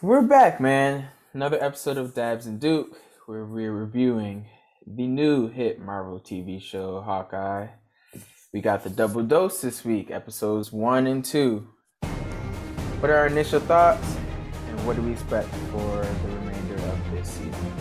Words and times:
We're 0.00 0.22
back, 0.22 0.60
man. 0.60 1.08
Another 1.34 1.60
episode 1.60 1.98
of 1.98 2.14
Dabs 2.14 2.46
and 2.46 2.60
Duke, 2.60 3.00
where 3.26 3.44
we're 3.44 3.72
reviewing 3.72 4.46
the 4.86 5.08
new 5.08 5.48
hit 5.48 5.80
Marvel 5.80 6.20
TV 6.20 6.62
show, 6.62 7.00
Hawkeye. 7.00 7.66
We 8.52 8.60
got 8.60 8.84
the 8.84 8.90
double 8.90 9.24
dose 9.24 9.60
this 9.60 9.84
week, 9.84 10.12
episodes 10.12 10.72
one 10.72 11.08
and 11.08 11.24
two. 11.24 11.66
What 13.00 13.10
are 13.10 13.16
our 13.16 13.26
initial 13.26 13.58
thoughts, 13.58 14.16
and 14.68 14.86
what 14.86 14.94
do 14.94 15.02
we 15.02 15.10
expect 15.10 15.48
for 15.72 16.06
the 16.06 16.36
remainder 16.36 16.76
of 16.76 17.10
this 17.10 17.28
season? 17.28 17.77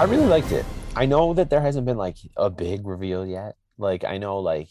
I 0.00 0.04
really 0.04 0.24
liked 0.24 0.50
it. 0.50 0.64
I 0.96 1.04
know 1.04 1.34
that 1.34 1.50
there 1.50 1.60
hasn't 1.60 1.84
been 1.84 1.98
like 1.98 2.16
a 2.34 2.48
big 2.48 2.86
reveal 2.86 3.26
yet. 3.26 3.56
Like 3.76 4.02
I 4.02 4.16
know 4.16 4.38
like 4.38 4.70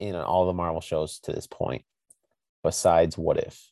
in 0.00 0.14
all 0.14 0.46
the 0.46 0.54
Marvel 0.54 0.80
shows 0.80 1.18
to 1.24 1.32
this 1.32 1.46
point, 1.46 1.84
besides 2.62 3.18
What 3.18 3.36
If, 3.36 3.70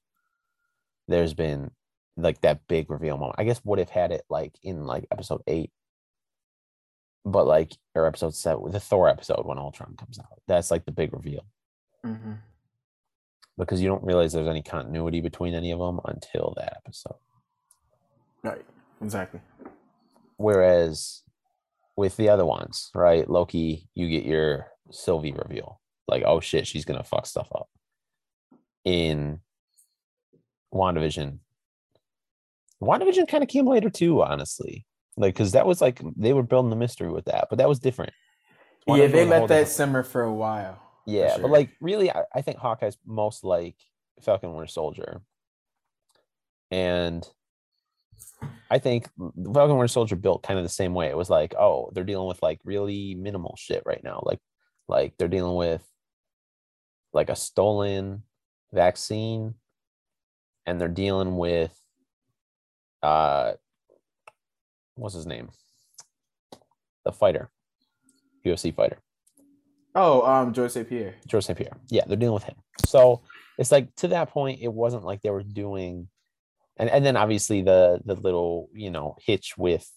there's 1.09 1.33
been 1.33 1.71
like 2.19 2.43
that 2.43 2.69
big 2.69 2.91
reveal 2.91 3.17
moment. 3.17 3.37
I 3.39 3.45
guess 3.45 3.61
What 3.65 3.79
If 3.79 3.89
had 3.89 4.13
it 4.13 4.25
like 4.29 4.59
in 4.63 4.85
like 4.85 5.07
episode 5.11 5.41
eight, 5.47 5.71
but 7.25 7.47
like 7.47 7.79
or 7.95 8.07
episode 8.07 8.35
seven, 8.35 8.71
the 8.73 8.79
Thor 8.79 9.09
episode 9.09 9.47
when 9.47 9.57
Ultron 9.57 9.97
comes 9.97 10.19
out. 10.19 10.43
That's 10.47 10.71
like 10.71 10.85
the 10.85 10.93
big 10.93 11.15
reveal 11.15 11.47
Mm-hmm. 12.05 12.33
because 13.59 13.81
you 13.83 13.89
don't 13.89 14.05
realize 14.05 14.33
there's 14.35 14.49
any 14.49 14.63
continuity 14.63 15.21
between 15.23 15.55
any 15.55 15.71
of 15.71 15.79
them 15.79 15.99
until 16.05 16.55
that 16.57 16.75
episode. 16.77 17.17
Right, 18.43 18.65
exactly. 19.03 19.41
Whereas 20.41 21.21
with 21.97 22.17
the 22.17 22.31
other 22.31 22.47
ones, 22.47 22.91
right? 22.95 23.29
Loki, 23.29 23.87
you 23.95 24.09
get 24.09 24.25
your 24.25 24.69
Sylvie 24.91 25.33
reveal. 25.33 25.83
Like, 26.09 26.23
oh 26.25 26.41
shit, 26.41 26.67
she's 26.67 26.87
gonna 26.87 27.05
fuck 27.05 27.27
stuff 27.27 27.49
up. 27.55 27.69
In 28.87 29.41
WandaVision, 30.73 31.41
WandaVision 32.83 33.29
kind 33.29 33.43
of 33.45 33.51
came 33.51 33.67
later 33.67 33.91
too, 33.91 34.23
honestly. 34.23 34.87
Like, 35.19 35.35
because 35.35 35.53
that 35.53 35.67
was 35.67 35.83
like 35.83 36.01
they 36.17 36.33
were 36.33 36.43
building 36.43 36.71
the 36.71 36.77
mystery 36.77 37.11
with 37.11 37.27
that, 37.27 37.49
but 37.51 37.59
that 37.59 37.69
was 37.69 37.79
different. 37.79 38.15
yeah, 38.87 39.09
they 39.09 39.27
let 39.27 39.41
that 39.41 39.49
different- 39.49 39.69
simmer 39.69 40.03
for 40.03 40.23
a 40.23 40.33
while. 40.33 40.81
Yeah, 41.07 41.35
sure. 41.35 41.43
but 41.43 41.51
like 41.51 41.71
really, 41.83 42.11
I, 42.11 42.23
I 42.35 42.41
think 42.41 42.57
Hawkeye's 42.57 42.97
most 43.05 43.45
like 43.45 43.77
Falcon 44.23 44.55
Winter 44.55 44.69
Soldier. 44.69 45.21
And 46.71 47.29
I 48.71 48.79
think 48.79 49.09
Falcon 49.19 49.77
Winter 49.77 49.89
Soldier 49.89 50.17
built 50.17 50.43
kind 50.43 50.59
of 50.59 50.65
the 50.65 50.69
same 50.69 50.95
way. 50.95 51.09
It 51.09 51.17
was 51.17 51.31
like, 51.31 51.55
oh, 51.59 51.91
they're 51.93 52.05
dealing 52.05 52.29
with 52.29 52.43
like 52.43 52.61
really 52.65 53.15
minimal 53.15 53.57
shit 53.59 53.83
right 53.85 54.03
now. 54.03 54.23
Like, 54.25 54.39
like 54.89 55.15
they're 55.19 55.29
dealing 55.29 55.57
with 55.57 55.85
like 57.13 57.31
a 57.31 57.37
stolen 57.37 58.23
vaccine, 58.73 59.55
and 60.67 60.81
they're 60.81 60.89
dealing 60.89 61.37
with 61.37 61.77
uh 63.03 63.53
what's 64.95 65.15
his 65.15 65.27
name? 65.27 65.49
The 67.05 67.13
fighter. 67.13 67.51
UFC 68.47 68.75
fighter. 68.75 68.99
oh, 69.95 70.23
um, 70.23 70.53
George 70.53 70.71
St. 70.71 70.89
Pierre. 70.89 71.15
George 71.27 71.45
St. 71.45 71.59
Pierre. 71.59 71.77
Yeah, 71.89 72.05
they're 72.07 72.17
dealing 72.17 72.35
with 72.35 72.45
him. 72.45 72.57
So 72.87 73.23
it's 73.59 73.71
like 73.71 73.95
to 73.97 74.09
that 74.09 74.31
point, 74.31 74.61
it 74.63 74.73
wasn't 74.73 75.05
like 75.05 75.21
they 75.23 75.31
were 75.31 75.43
doing, 75.43 76.09
and 76.81 76.91
and 76.91 77.05
then 77.05 77.17
obviously 77.17 77.63
the 77.63 78.01
the 78.05 78.15
little 78.15 78.69
you 78.75 78.91
know 78.91 79.17
hitch 79.21 79.57
with 79.57 79.89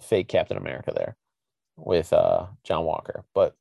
fake 0.00 0.28
Captain 0.28 0.56
America 0.56 0.92
there 0.94 1.16
with 1.76 2.12
uh 2.12 2.46
John 2.64 2.84
Walker, 2.84 3.24
but 3.34 3.54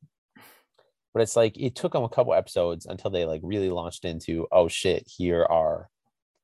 but 1.13 1.22
it's 1.22 1.35
like 1.35 1.57
it 1.59 1.75
took 1.75 1.94
them 1.94 2.03
a 2.03 2.09
couple 2.09 2.34
episodes 2.34 2.85
until 2.85 3.12
they 3.12 3.25
like 3.25 3.41
really 3.44 3.69
launched 3.69 4.06
into 4.06 4.47
oh 4.52 4.68
shit, 4.68 5.03
here 5.07 5.44
are 5.44 5.90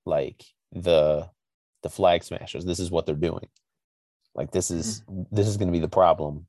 like 0.05 0.43
the 0.71 1.29
the 1.83 1.89
flag 1.89 2.23
smashers. 2.23 2.65
This 2.65 2.79
is 2.79 2.91
what 2.91 3.05
they're 3.05 3.15
doing. 3.15 3.47
Like 4.35 4.51
this 4.51 4.69
is 4.69 5.03
this 5.31 5.47
is 5.47 5.57
going 5.57 5.69
to 5.69 5.71
be 5.71 5.79
the 5.79 5.87
problem 5.87 6.45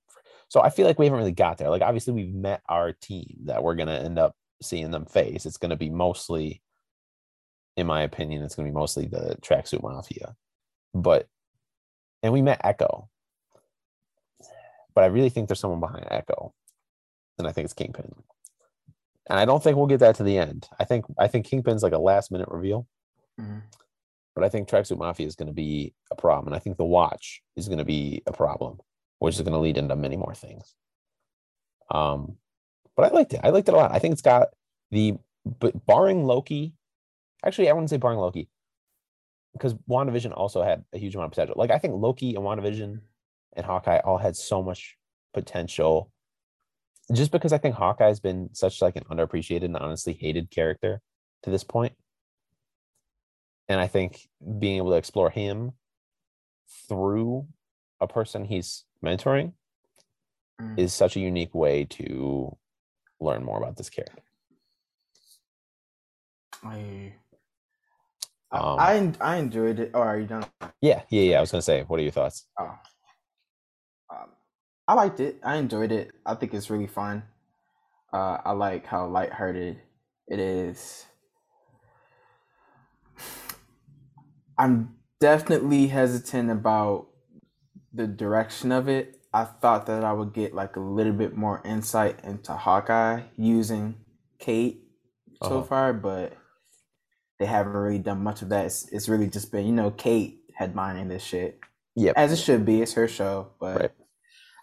so 0.48 0.62
I 0.62 0.70
feel 0.70 0.86
like 0.86 0.98
we 0.98 1.04
haven't 1.04 1.18
really 1.18 1.32
got 1.32 1.58
there. 1.58 1.70
Like 1.70 1.82
obviously 1.82 2.14
we've 2.14 2.34
met 2.34 2.62
our 2.68 2.92
team 2.92 3.36
that 3.44 3.62
we're 3.62 3.74
gonna 3.74 3.98
end 3.98 4.18
up 4.18 4.34
seeing 4.62 4.90
them 4.90 5.04
face. 5.04 5.46
It's 5.46 5.58
gonna 5.58 5.76
be 5.76 5.90
mostly, 5.90 6.62
in 7.78 7.86
my 7.86 8.02
opinion, 8.02 8.42
it's 8.42 8.54
gonna 8.54 8.68
be 8.68 8.74
mostly 8.74 9.06
the 9.06 9.36
tracksuit 9.40 9.82
mafia. 9.82 10.36
But 10.94 11.28
and 12.22 12.32
we 12.32 12.42
met 12.42 12.60
Echo. 12.64 13.08
But 14.94 15.04
I 15.04 15.06
really 15.06 15.30
think 15.30 15.48
there's 15.48 15.60
someone 15.60 15.80
behind 15.80 16.06
Echo. 16.10 16.52
And 17.38 17.46
I 17.46 17.52
think 17.52 17.66
it's 17.66 17.74
Kingpin. 17.74 18.12
And 19.30 19.38
I 19.38 19.44
don't 19.44 19.62
think 19.62 19.76
we'll 19.76 19.86
get 19.86 20.00
that 20.00 20.16
to 20.16 20.24
the 20.24 20.38
end. 20.38 20.68
I 20.78 20.84
think 20.84 21.04
I 21.18 21.28
think 21.28 21.46
Kingpin's 21.46 21.82
like 21.82 21.92
a 21.92 21.98
last 21.98 22.32
minute 22.32 22.48
reveal. 22.48 22.86
Mhm. 23.40 23.62
But 24.34 24.44
I 24.44 24.48
think 24.48 24.68
Tracksuit 24.68 24.98
Mafia 24.98 25.26
is 25.26 25.34
going 25.34 25.48
to 25.48 25.52
be 25.52 25.94
a 26.12 26.14
problem. 26.14 26.46
And 26.46 26.54
I 26.54 26.60
think 26.60 26.76
the 26.76 26.84
watch 26.84 27.42
is 27.56 27.66
going 27.66 27.78
to 27.78 27.84
be 27.84 28.22
a 28.26 28.32
problem 28.32 28.78
which 29.18 29.34
is 29.34 29.40
going 29.40 29.52
to 29.52 29.58
lead 29.58 29.76
into 29.76 29.96
many 29.96 30.16
more 30.16 30.34
things. 30.34 30.74
Um, 31.90 32.36
but 32.96 33.10
I 33.10 33.14
liked 33.14 33.34
it. 33.34 33.40
I 33.42 33.50
liked 33.50 33.68
it 33.68 33.74
a 33.74 33.76
lot. 33.76 33.92
I 33.92 33.98
think 33.98 34.12
it's 34.12 34.22
got 34.22 34.48
the 34.90 35.16
but 35.44 35.86
barring 35.86 36.24
Loki, 36.24 36.74
actually, 37.44 37.68
I 37.68 37.72
wouldn't 37.72 37.90
say 37.90 37.96
barring 37.96 38.18
Loki, 38.18 38.48
because 39.52 39.74
WandaVision 39.88 40.32
also 40.36 40.62
had 40.62 40.84
a 40.92 40.98
huge 40.98 41.14
amount 41.14 41.26
of 41.26 41.32
potential. 41.32 41.54
Like 41.56 41.70
I 41.70 41.78
think 41.78 41.94
Loki 41.94 42.34
and 42.34 42.44
WandaVision 42.44 43.00
and 43.54 43.66
Hawkeye 43.66 44.00
all 44.00 44.18
had 44.18 44.36
so 44.36 44.62
much 44.62 44.96
potential. 45.34 46.10
Just 47.12 47.32
because 47.32 47.52
I 47.52 47.58
think 47.58 47.74
Hawkeye's 47.74 48.20
been 48.20 48.50
such 48.52 48.82
like 48.82 48.96
an 48.96 49.04
underappreciated 49.04 49.64
and 49.64 49.76
honestly 49.76 50.12
hated 50.12 50.50
character 50.50 51.00
to 51.42 51.50
this 51.50 51.64
point. 51.64 51.94
And 53.68 53.80
I 53.80 53.86
think 53.86 54.28
being 54.58 54.76
able 54.76 54.90
to 54.90 54.96
explore 54.96 55.30
him 55.30 55.72
through 56.88 57.46
a 58.00 58.06
person 58.06 58.44
he's 58.44 58.84
mentoring 59.04 59.52
Mm. 60.60 60.76
is 60.76 60.92
such 60.92 61.16
a 61.16 61.20
unique 61.20 61.54
way 61.54 61.84
to 61.84 62.56
learn 63.20 63.44
more 63.44 63.58
about 63.58 63.76
this 63.76 63.88
character. 63.88 64.22
I, 66.64 67.14
Um, 68.50 68.78
I, 68.78 69.12
I 69.20 69.36
enjoyed 69.36 69.78
it. 69.78 69.90
Oh, 69.94 70.00
are 70.00 70.18
you 70.18 70.26
done? 70.26 70.44
Yeah, 70.80 71.02
yeah, 71.10 71.22
yeah. 71.22 71.38
I 71.38 71.40
was 71.40 71.50
gonna 71.50 71.62
say, 71.62 71.82
what 71.82 72.00
are 72.00 72.02
your 72.02 72.12
thoughts? 72.12 72.46
Oh. 72.58 72.74
Um, 74.10 74.28
I 74.86 74.94
liked 74.94 75.20
it. 75.20 75.38
I 75.42 75.56
enjoyed 75.56 75.92
it. 75.92 76.12
I 76.24 76.34
think 76.34 76.54
it's 76.54 76.70
really 76.70 76.86
fun. 76.86 77.24
Uh, 78.12 78.38
I 78.44 78.52
like 78.52 78.86
how 78.86 79.06
lighthearted 79.06 79.80
it 80.28 80.38
is. 80.38 81.04
I'm 84.56 84.96
definitely 85.20 85.88
hesitant 85.88 86.50
about 86.50 87.08
the 87.92 88.06
direction 88.06 88.72
of 88.72 88.88
it. 88.88 89.20
I 89.32 89.44
thought 89.44 89.86
that 89.86 90.04
I 90.04 90.12
would 90.12 90.32
get 90.32 90.54
like 90.54 90.76
a 90.76 90.80
little 90.80 91.12
bit 91.12 91.36
more 91.36 91.60
insight 91.64 92.18
into 92.24 92.54
Hawkeye 92.54 93.22
using 93.36 93.96
Kate 94.38 94.82
so 95.42 95.58
Uh-huh. 95.58 95.62
far, 95.62 95.92
but 95.92 96.32
they 97.38 97.46
haven't 97.46 97.72
really 97.72 97.98
done 97.98 98.22
much 98.22 98.42
of 98.42 98.48
that. 98.50 98.66
It's, 98.66 98.88
it's 98.92 99.08
really 99.08 99.28
just 99.28 99.52
been, 99.52 99.66
you 99.66 99.72
know, 99.72 99.90
Kate 99.90 100.40
headlining 100.58 101.08
this 101.08 101.22
shit 101.22 101.60
Yep. 101.96 102.14
as 102.16 102.32
it 102.32 102.36
should 102.36 102.64
be. 102.64 102.82
It's 102.82 102.94
her 102.94 103.08
show, 103.08 103.50
but 103.60 103.80
Right. 103.80 103.90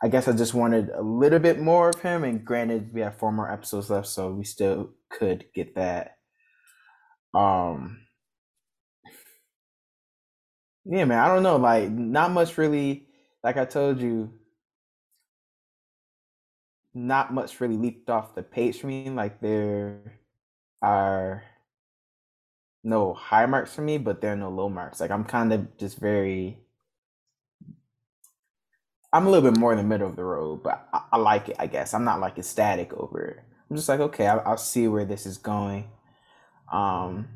I 0.04 0.07
guess 0.10 0.27
I 0.27 0.33
just 0.33 0.54
wanted 0.54 0.89
a 0.89 1.01
little 1.01 1.39
bit 1.39 1.60
more 1.60 1.89
of 1.89 2.01
him. 2.01 2.24
And 2.24 2.44
granted, 2.44 2.94
we 2.94 3.01
have 3.01 3.18
four 3.18 3.31
more 3.31 3.50
episodes 3.51 3.89
left, 3.89 4.07
so 4.07 4.31
we 4.31 4.44
still 4.44 4.92
could 5.10 5.45
get 5.54 5.75
that. 5.75 6.18
Um, 7.33 8.01
yeah, 10.86 11.06
man. 11.06 11.19
I 11.19 11.28
don't 11.28 11.44
know. 11.44 11.57
Like, 11.57 11.89
not 11.89 12.31
much 12.31 12.57
really. 12.57 13.07
Like 13.44 13.57
I 13.57 13.66
told 13.66 14.01
you, 14.01 14.33
not 16.94 17.33
much 17.33 17.60
really 17.60 17.78
leaped 17.78 18.10
off 18.10 18.36
the 18.36 18.44
page 18.44 18.80
for 18.80 18.88
me. 18.88 19.10
Like 19.10 19.39
there 19.42 20.19
are 20.81 21.44
no 22.86 23.14
high 23.14 23.46
marks 23.48 23.74
for 23.74 23.82
me, 23.82 23.98
but 23.98 24.22
there 24.22 24.34
are 24.34 24.38
no 24.38 24.50
low 24.50 24.70
marks. 24.70 25.00
Like 25.02 25.12
I'm 25.12 25.26
kind 25.26 25.52
of 25.52 25.78
just 25.78 25.98
very 25.98 26.60
I'm 29.12 29.28
a 29.28 29.30
little 29.30 29.50
bit 29.50 29.58
more 29.58 29.72
in 29.72 29.78
the 29.78 29.84
middle 29.84 30.10
of 30.10 30.18
the 30.18 30.26
road, 30.26 30.62
but 30.62 30.90
I, 30.94 31.02
I 31.14 31.18
like 31.18 31.48
it. 31.48 31.56
I 31.58 31.68
guess 31.68 31.94
I'm 31.94 32.04
not 32.04 32.20
like 32.20 32.38
ecstatic 32.38 32.94
over 32.94 33.22
it. 33.22 33.40
I'm 33.70 33.78
just 33.78 33.88
like, 33.88 34.02
okay, 34.02 34.28
I, 34.28 34.38
I'll 34.40 34.58
see 34.58 34.90
where 34.90 35.06
this 35.06 35.26
is 35.26 35.38
going. 35.38 35.86
Um, 36.72 37.30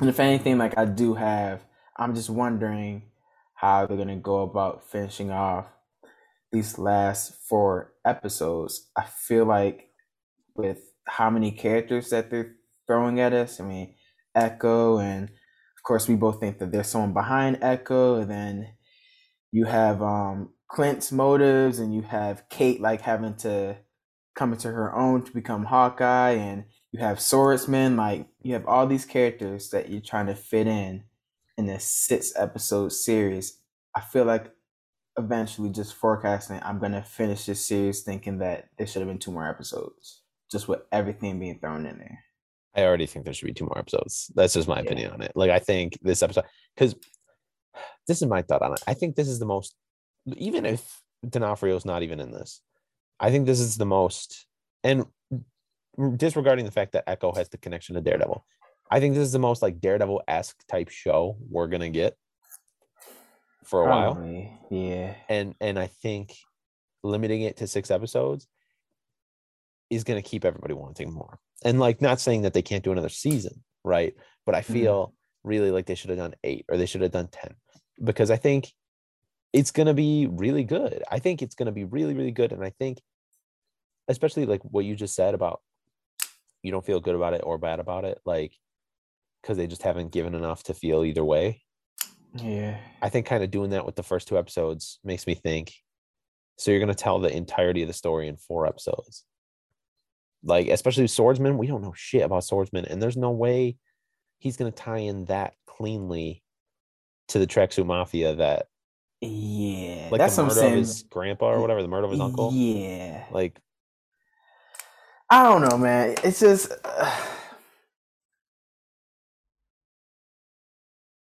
and 0.00 0.08
if 0.08 0.18
anything, 0.18 0.58
like 0.58 0.76
I 0.76 0.84
do 0.84 1.14
have, 1.14 1.62
I'm 1.96 2.14
just 2.14 2.28
wondering 2.28 3.04
how 3.54 3.86
they're 3.86 3.96
gonna 3.96 4.16
go 4.16 4.42
about 4.42 4.84
finishing 4.90 5.30
off 5.30 5.66
these 6.50 6.76
last 6.76 7.34
four 7.34 7.92
episodes. 8.04 8.90
I 8.96 9.04
feel 9.04 9.44
like 9.44 9.90
with 10.54 10.92
how 11.06 11.30
many 11.30 11.52
characters 11.52 12.10
that 12.10 12.30
they're 12.30 12.56
throwing 12.86 13.20
at 13.20 13.32
us, 13.32 13.60
I 13.60 13.64
mean, 13.64 13.94
Echo, 14.34 14.98
and 14.98 15.24
of 15.24 15.82
course, 15.84 16.08
we 16.08 16.16
both 16.16 16.40
think 16.40 16.58
that 16.58 16.72
there's 16.72 16.88
someone 16.88 17.12
behind 17.12 17.58
Echo, 17.62 18.16
and 18.16 18.30
then 18.30 18.74
you 19.52 19.64
have 19.64 20.02
um, 20.02 20.50
Clint's 20.68 21.12
motives, 21.12 21.78
and 21.78 21.94
you 21.94 22.02
have 22.02 22.48
Kate 22.48 22.80
like 22.80 23.00
having 23.02 23.36
to 23.36 23.76
come 24.34 24.52
into 24.52 24.68
her 24.68 24.94
own 24.94 25.22
to 25.24 25.32
become 25.32 25.64
Hawkeye, 25.64 26.32
and 26.32 26.64
you 26.92 27.00
have 27.00 27.20
swordsman 27.20 27.96
like 27.96 28.26
you 28.42 28.54
have 28.54 28.66
all 28.66 28.86
these 28.86 29.04
characters 29.04 29.70
that 29.70 29.90
you're 29.90 30.00
trying 30.00 30.26
to 30.26 30.34
fit 30.34 30.66
in 30.66 31.04
in 31.56 31.66
this 31.66 31.84
six 31.84 32.32
episode 32.36 32.92
series. 32.92 33.58
I 33.94 34.00
feel 34.00 34.24
like 34.24 34.52
eventually 35.20 35.70
just 35.70 35.94
forecasting 35.94 36.60
i'm 36.62 36.80
to 36.80 37.02
finish 37.02 37.46
this 37.46 37.64
series 37.64 38.02
thinking 38.02 38.38
that 38.38 38.68
there 38.78 38.86
should 38.86 39.00
have 39.00 39.08
been 39.08 39.18
two 39.18 39.32
more 39.32 39.48
episodes 39.48 40.22
just 40.50 40.68
with 40.68 40.80
everything 40.92 41.38
being 41.38 41.58
thrown 41.58 41.86
in 41.86 41.98
there 41.98 42.24
I 42.76 42.84
already 42.84 43.06
think 43.06 43.24
there 43.24 43.34
should 43.34 43.46
be 43.46 43.52
two 43.52 43.64
more 43.64 43.78
episodes. 43.78 44.30
That's 44.34 44.54
just 44.54 44.68
my 44.68 44.76
Yeah. 44.76 44.82
opinion 44.82 45.12
on 45.12 45.22
it. 45.22 45.32
Like 45.34 45.50
I 45.50 45.58
think 45.58 45.98
this 46.02 46.22
episode 46.22 46.44
because 46.74 46.94
this 48.06 48.22
is 48.22 48.28
my 48.28 48.42
thought 48.42 48.62
on 48.62 48.72
it. 48.72 48.82
I 48.86 48.94
think 48.94 49.16
this 49.16 49.28
is 49.28 49.38
the 49.38 49.46
most 49.46 49.74
even 50.36 50.66
if 50.66 51.02
D'Onofrio's 51.28 51.84
not 51.84 52.02
even 52.02 52.20
in 52.20 52.30
this, 52.30 52.60
I 53.18 53.30
think 53.30 53.46
this 53.46 53.60
is 53.60 53.76
the 53.76 53.86
most 53.86 54.46
and 54.84 55.06
disregarding 56.16 56.64
the 56.64 56.70
fact 56.70 56.92
that 56.92 57.04
Echo 57.08 57.32
has 57.32 57.48
the 57.48 57.58
connection 57.58 57.94
to 57.94 58.00
Daredevil, 58.00 58.44
I 58.90 59.00
think 59.00 59.14
this 59.14 59.22
is 59.26 59.32
the 59.32 59.38
most 59.38 59.62
like 59.62 59.80
Daredevil 59.80 60.22
esque 60.28 60.64
type 60.68 60.88
show 60.88 61.36
we're 61.50 61.66
gonna 61.68 61.90
get 61.90 62.16
for 63.64 63.82
a 63.82 63.88
while. 63.88 64.58
Yeah 64.70 65.14
And 65.28 65.54
and 65.60 65.78
I 65.78 65.86
think 65.88 66.36
limiting 67.02 67.42
it 67.42 67.56
to 67.58 67.66
six 67.66 67.90
episodes 67.90 68.46
is 69.90 70.04
gonna 70.04 70.22
keep 70.22 70.44
everybody 70.44 70.74
wanting 70.74 71.12
more. 71.12 71.38
And 71.64 71.78
like 71.78 72.00
not 72.00 72.20
saying 72.20 72.42
that 72.42 72.54
they 72.54 72.62
can't 72.62 72.84
do 72.84 72.92
another 72.92 73.08
season, 73.08 73.62
right? 73.84 74.14
But 74.46 74.54
I 74.54 74.60
Mhm. 74.60 74.72
feel 74.72 75.14
really 75.44 75.70
like 75.70 75.86
they 75.86 75.94
should 75.94 76.10
have 76.10 76.18
done 76.18 76.34
eight 76.44 76.64
or 76.68 76.76
they 76.76 76.86
should 76.86 77.00
have 77.02 77.12
done 77.12 77.28
10 77.28 77.54
because 78.02 78.30
I 78.30 78.36
think 78.36 78.72
it's 79.52 79.70
going 79.70 79.86
to 79.86 79.94
be 79.94 80.26
really 80.26 80.64
good. 80.64 81.02
I 81.10 81.18
think 81.18 81.42
it's 81.42 81.54
going 81.54 81.66
to 81.66 81.72
be 81.72 81.84
really, 81.84 82.14
really 82.14 82.30
good. 82.30 82.52
And 82.52 82.64
I 82.64 82.70
think, 82.70 83.00
especially 84.08 84.46
like 84.46 84.62
what 84.62 84.84
you 84.84 84.94
just 84.94 85.14
said 85.14 85.34
about 85.34 85.60
you 86.62 86.70
don't 86.70 86.84
feel 86.84 87.00
good 87.00 87.14
about 87.14 87.32
it 87.34 87.40
or 87.42 87.56
bad 87.58 87.80
about 87.80 88.04
it, 88.04 88.20
like, 88.26 88.52
because 89.40 89.56
they 89.56 89.66
just 89.66 89.82
haven't 89.82 90.12
given 90.12 90.34
enough 90.34 90.62
to 90.64 90.74
feel 90.74 91.04
either 91.04 91.24
way. 91.24 91.62
yeah 92.34 92.78
I 93.02 93.08
think 93.08 93.26
kind 93.26 93.42
of 93.42 93.50
doing 93.50 93.70
that 93.70 93.86
with 93.86 93.96
the 93.96 94.02
first 94.02 94.28
two 94.28 94.38
episodes 94.38 95.00
makes 95.02 95.26
me 95.26 95.34
think 95.34 95.74
so 96.58 96.70
you're 96.70 96.80
going 96.80 96.94
to 96.94 96.94
tell 96.94 97.18
the 97.18 97.34
entirety 97.34 97.80
of 97.80 97.88
the 97.88 97.94
story 97.94 98.28
in 98.28 98.36
four 98.36 98.66
episodes. 98.66 99.24
Like, 100.42 100.68
especially 100.68 101.06
Swordsman, 101.06 101.58
we 101.58 101.66
don't 101.66 101.82
know 101.82 101.92
shit 101.94 102.22
about 102.22 102.44
Swordsman, 102.44 102.86
and 102.86 103.02
there's 103.02 103.16
no 103.16 103.30
way 103.30 103.76
he's 104.38 104.56
going 104.56 104.72
to 104.72 104.76
tie 104.76 104.98
in 104.98 105.26
that 105.26 105.54
cleanly 105.66 106.42
to 107.28 107.38
the 107.38 107.46
Tracksuit 107.46 107.86
Mafia 107.86 108.34
that, 108.36 108.66
yeah 109.20 110.08
like, 110.10 110.18
that's 110.18 110.34
the 110.36 110.42
what 110.42 110.52
i'm 110.52 110.56
murder 110.56 110.68
of 110.68 110.78
his 110.78 111.02
grandpa 111.02 111.50
or 111.50 111.60
whatever, 111.60 111.82
the 111.82 111.88
murder 111.88 112.06
of 112.06 112.12
his 112.12 112.20
uncle. 112.20 112.52
yeah 112.54 113.24
Like, 113.30 113.60
I 115.28 115.42
don't 115.44 115.68
know, 115.68 115.76
man. 115.76 116.16
It's 116.24 116.40
just 116.40 116.72
uh, 116.84 117.20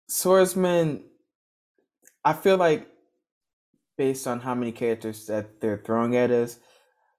swordsman. 0.08 1.04
I 2.24 2.34
feel 2.34 2.58
like 2.58 2.88
based 3.98 4.26
on 4.26 4.40
how 4.40 4.56
many 4.56 4.72
characters 4.72 5.26
that 5.28 5.60
they're 5.60 5.82
throwing 5.84 6.16
at 6.16 6.32
us, 6.32 6.58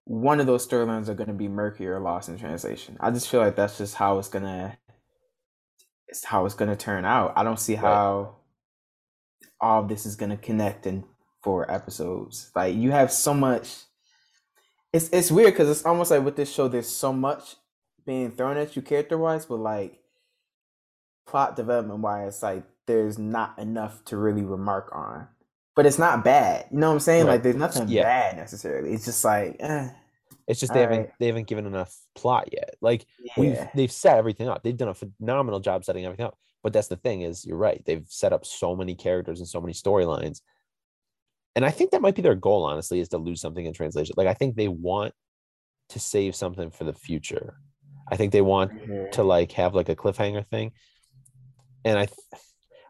one 0.04 0.40
of 0.40 0.46
those 0.46 0.66
storylines 0.66 1.08
are 1.08 1.14
going 1.14 1.28
to 1.28 1.34
be 1.34 1.48
murky 1.48 1.86
or 1.86 2.00
lost 2.00 2.28
in 2.28 2.38
translation. 2.38 2.96
I 3.00 3.10
just 3.10 3.28
feel 3.28 3.40
like 3.40 3.56
that's 3.56 3.78
just 3.78 3.94
how 3.94 4.18
it's 4.18 4.28
gonna. 4.28 4.78
It's 6.08 6.24
how 6.24 6.44
it's 6.44 6.54
gonna 6.54 6.76
turn 6.76 7.04
out. 7.04 7.32
I 7.36 7.42
don't 7.42 7.60
see 7.60 7.74
how 7.74 8.36
all 9.60 9.84
this 9.84 10.04
is 10.04 10.16
gonna 10.16 10.36
connect 10.36 10.86
in 10.86 11.04
four 11.42 11.70
episodes. 11.70 12.50
Like 12.54 12.74
you 12.76 12.90
have 12.90 13.10
so 13.10 13.32
much 13.32 13.84
it's 14.92 15.08
it's 15.10 15.30
weird 15.30 15.54
because 15.54 15.70
it's 15.70 15.86
almost 15.86 16.10
like 16.10 16.24
with 16.24 16.36
this 16.36 16.52
show, 16.52 16.68
there's 16.68 16.88
so 16.88 17.12
much 17.12 17.56
being 18.04 18.30
thrown 18.30 18.56
at 18.56 18.76
you 18.76 18.82
character 18.82 19.16
wise, 19.16 19.46
but 19.46 19.58
like 19.58 20.00
plot 21.26 21.56
development 21.56 22.00
wise, 22.00 22.42
like 22.42 22.64
there's 22.86 23.18
not 23.18 23.58
enough 23.58 24.04
to 24.06 24.16
really 24.16 24.42
remark 24.42 24.90
on. 24.92 25.28
But 25.74 25.86
it's 25.86 25.98
not 25.98 26.22
bad. 26.24 26.66
You 26.70 26.78
know 26.78 26.88
what 26.88 26.94
I'm 26.94 27.00
saying? 27.00 27.26
Right. 27.26 27.32
Like 27.34 27.42
there's 27.42 27.56
nothing 27.56 27.88
Yeah. 27.88 28.02
bad 28.02 28.36
necessarily. 28.36 28.92
It's 28.92 29.04
just 29.06 29.24
like, 29.24 29.56
eh, 29.60 29.88
it's 30.46 30.60
just 30.60 30.74
they 30.74 30.80
haven't 30.80 30.96
Alright. 30.98 31.12
they 31.18 31.26
haven't 31.26 31.46
given 31.46 31.66
enough 31.66 31.96
plot 32.14 32.48
yet. 32.52 32.74
Like, 32.80 33.06
we've 33.36 33.58
they've 33.74 33.92
set 33.92 34.18
everything 34.18 34.48
up. 34.48 34.62
They've 34.62 34.76
done 34.76 34.88
a 34.88 34.94
phenomenal 34.94 35.60
job 35.60 35.84
setting 35.84 36.04
everything 36.04 36.26
up. 36.26 36.36
But 36.62 36.72
that's 36.72 36.88
the 36.88 36.96
thing 36.96 37.22
is, 37.22 37.44
you're 37.46 37.56
right. 37.56 37.82
They've 37.84 38.04
set 38.08 38.32
up 38.32 38.44
so 38.44 38.76
many 38.76 38.94
characters 38.94 39.38
and 39.40 39.48
so 39.48 39.60
many 39.60 39.72
storylines, 39.72 40.42
and 41.56 41.64
I 41.64 41.70
think 41.70 41.90
that 41.90 42.02
might 42.02 42.14
be 42.14 42.22
their 42.22 42.34
goal. 42.34 42.64
Honestly, 42.64 43.00
is 43.00 43.08
to 43.10 43.18
lose 43.18 43.40
something 43.40 43.64
in 43.64 43.72
translation. 43.72 44.14
Like 44.16 44.28
I 44.28 44.34
think 44.34 44.56
they 44.56 44.68
want 44.68 45.14
to 45.90 45.98
save 46.00 46.34
something 46.34 46.70
for 46.70 46.84
the 46.84 46.92
future. 46.92 47.56
I 48.10 48.16
think 48.16 48.32
they 48.32 48.42
want 48.42 49.12
to 49.12 49.22
like 49.22 49.52
have 49.52 49.74
like 49.74 49.88
a 49.88 49.96
cliffhanger 49.96 50.46
thing. 50.46 50.72
And 51.84 51.98
I 51.98 52.06
th- 52.06 52.18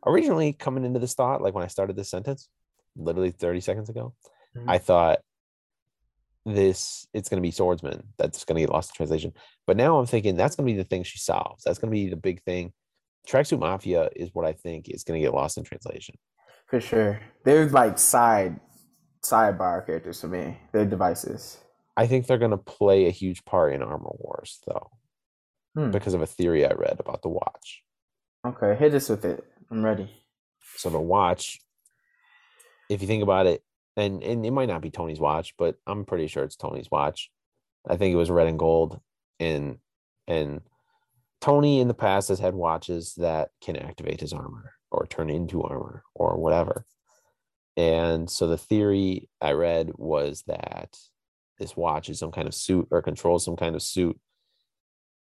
originally 0.06 0.52
coming 0.52 0.84
into 0.84 0.98
this 0.98 1.14
thought, 1.14 1.42
like 1.42 1.54
when 1.54 1.64
I 1.64 1.68
started 1.68 1.96
this 1.96 2.10
sentence, 2.10 2.48
literally 2.96 3.30
30 3.30 3.60
seconds 3.60 3.88
ago, 3.88 4.14
Mhm. 4.56 4.64
I 4.68 4.78
thought 4.78 5.20
this 6.44 7.06
it's 7.14 7.28
going 7.28 7.40
to 7.40 7.46
be 7.46 7.50
swordsman 7.52 8.02
that's 8.18 8.44
going 8.44 8.56
to 8.56 8.62
get 8.62 8.70
lost 8.72 8.90
in 8.90 8.94
translation. 8.96 9.32
But 9.66 9.76
now 9.76 9.98
I'm 9.98 10.06
thinking 10.06 10.36
that's 10.36 10.56
going 10.56 10.66
to 10.66 10.72
be 10.72 10.76
the 10.76 10.84
thing 10.88 11.04
she 11.04 11.18
solves. 11.18 11.62
That's 11.64 11.78
going 11.78 11.90
to 11.90 11.94
be 11.94 12.08
the 12.10 12.16
big 12.16 12.42
thing. 12.42 12.72
Tracksuit 13.28 13.60
Mafia 13.60 14.10
is 14.16 14.30
what 14.32 14.44
I 14.44 14.52
think 14.52 14.88
is 14.88 15.04
going 15.04 15.20
to 15.20 15.24
get 15.24 15.34
lost 15.34 15.56
in 15.58 15.64
translation. 15.64 16.16
for 16.66 16.80
sure. 16.80 17.20
They're 17.44 17.68
like 17.68 17.98
side 17.98 18.58
sidebar 19.22 19.84
characters 19.86 20.20
for 20.22 20.28
me. 20.28 20.58
They're 20.72 20.86
devices. 20.86 21.58
I 21.98 22.06
think 22.06 22.26
they're 22.26 22.38
going 22.38 22.50
to 22.50 22.56
play 22.56 23.06
a 23.06 23.10
huge 23.10 23.44
part 23.44 23.74
in 23.74 23.82
Armor 23.82 24.10
Wars 24.18 24.60
though, 24.66 24.90
Hmm. 25.76 25.90
because 25.90 26.14
of 26.14 26.22
a 26.22 26.26
theory 26.26 26.64
I 26.66 26.72
read 26.72 26.98
about 26.98 27.20
the 27.22 27.28
watch. 27.28 27.84
Okay, 28.46 28.74
hit 28.74 28.94
us 28.94 29.08
with 29.10 29.24
it. 29.26 29.44
I'm 29.70 29.84
ready. 29.84 30.10
So 30.76 30.88
the 30.90 30.98
watch, 30.98 31.60
if 32.92 33.02
you 33.02 33.08
think 33.08 33.22
about 33.22 33.46
it, 33.46 33.62
and 33.96 34.22
and 34.22 34.44
it 34.44 34.50
might 34.50 34.68
not 34.68 34.82
be 34.82 34.90
Tony's 34.90 35.20
watch, 35.20 35.54
but 35.58 35.76
I'm 35.86 36.04
pretty 36.04 36.26
sure 36.26 36.44
it's 36.44 36.56
Tony's 36.56 36.90
watch. 36.90 37.30
I 37.88 37.96
think 37.96 38.12
it 38.12 38.16
was 38.16 38.30
red 38.30 38.46
and 38.46 38.58
gold, 38.58 39.00
and 39.40 39.78
and 40.26 40.60
Tony 41.40 41.80
in 41.80 41.88
the 41.88 41.94
past 41.94 42.28
has 42.28 42.38
had 42.38 42.54
watches 42.54 43.14
that 43.16 43.50
can 43.60 43.76
activate 43.76 44.20
his 44.20 44.32
armor 44.32 44.72
or 44.90 45.06
turn 45.06 45.28
into 45.28 45.62
armor 45.62 46.04
or 46.14 46.36
whatever. 46.36 46.86
And 47.76 48.30
so 48.30 48.46
the 48.46 48.58
theory 48.58 49.28
I 49.40 49.52
read 49.52 49.90
was 49.94 50.44
that 50.46 50.96
this 51.58 51.76
watch 51.76 52.08
is 52.08 52.18
some 52.18 52.30
kind 52.30 52.46
of 52.46 52.54
suit 52.54 52.88
or 52.90 53.02
controls 53.02 53.44
some 53.44 53.56
kind 53.56 53.74
of 53.74 53.82
suit. 53.82 54.18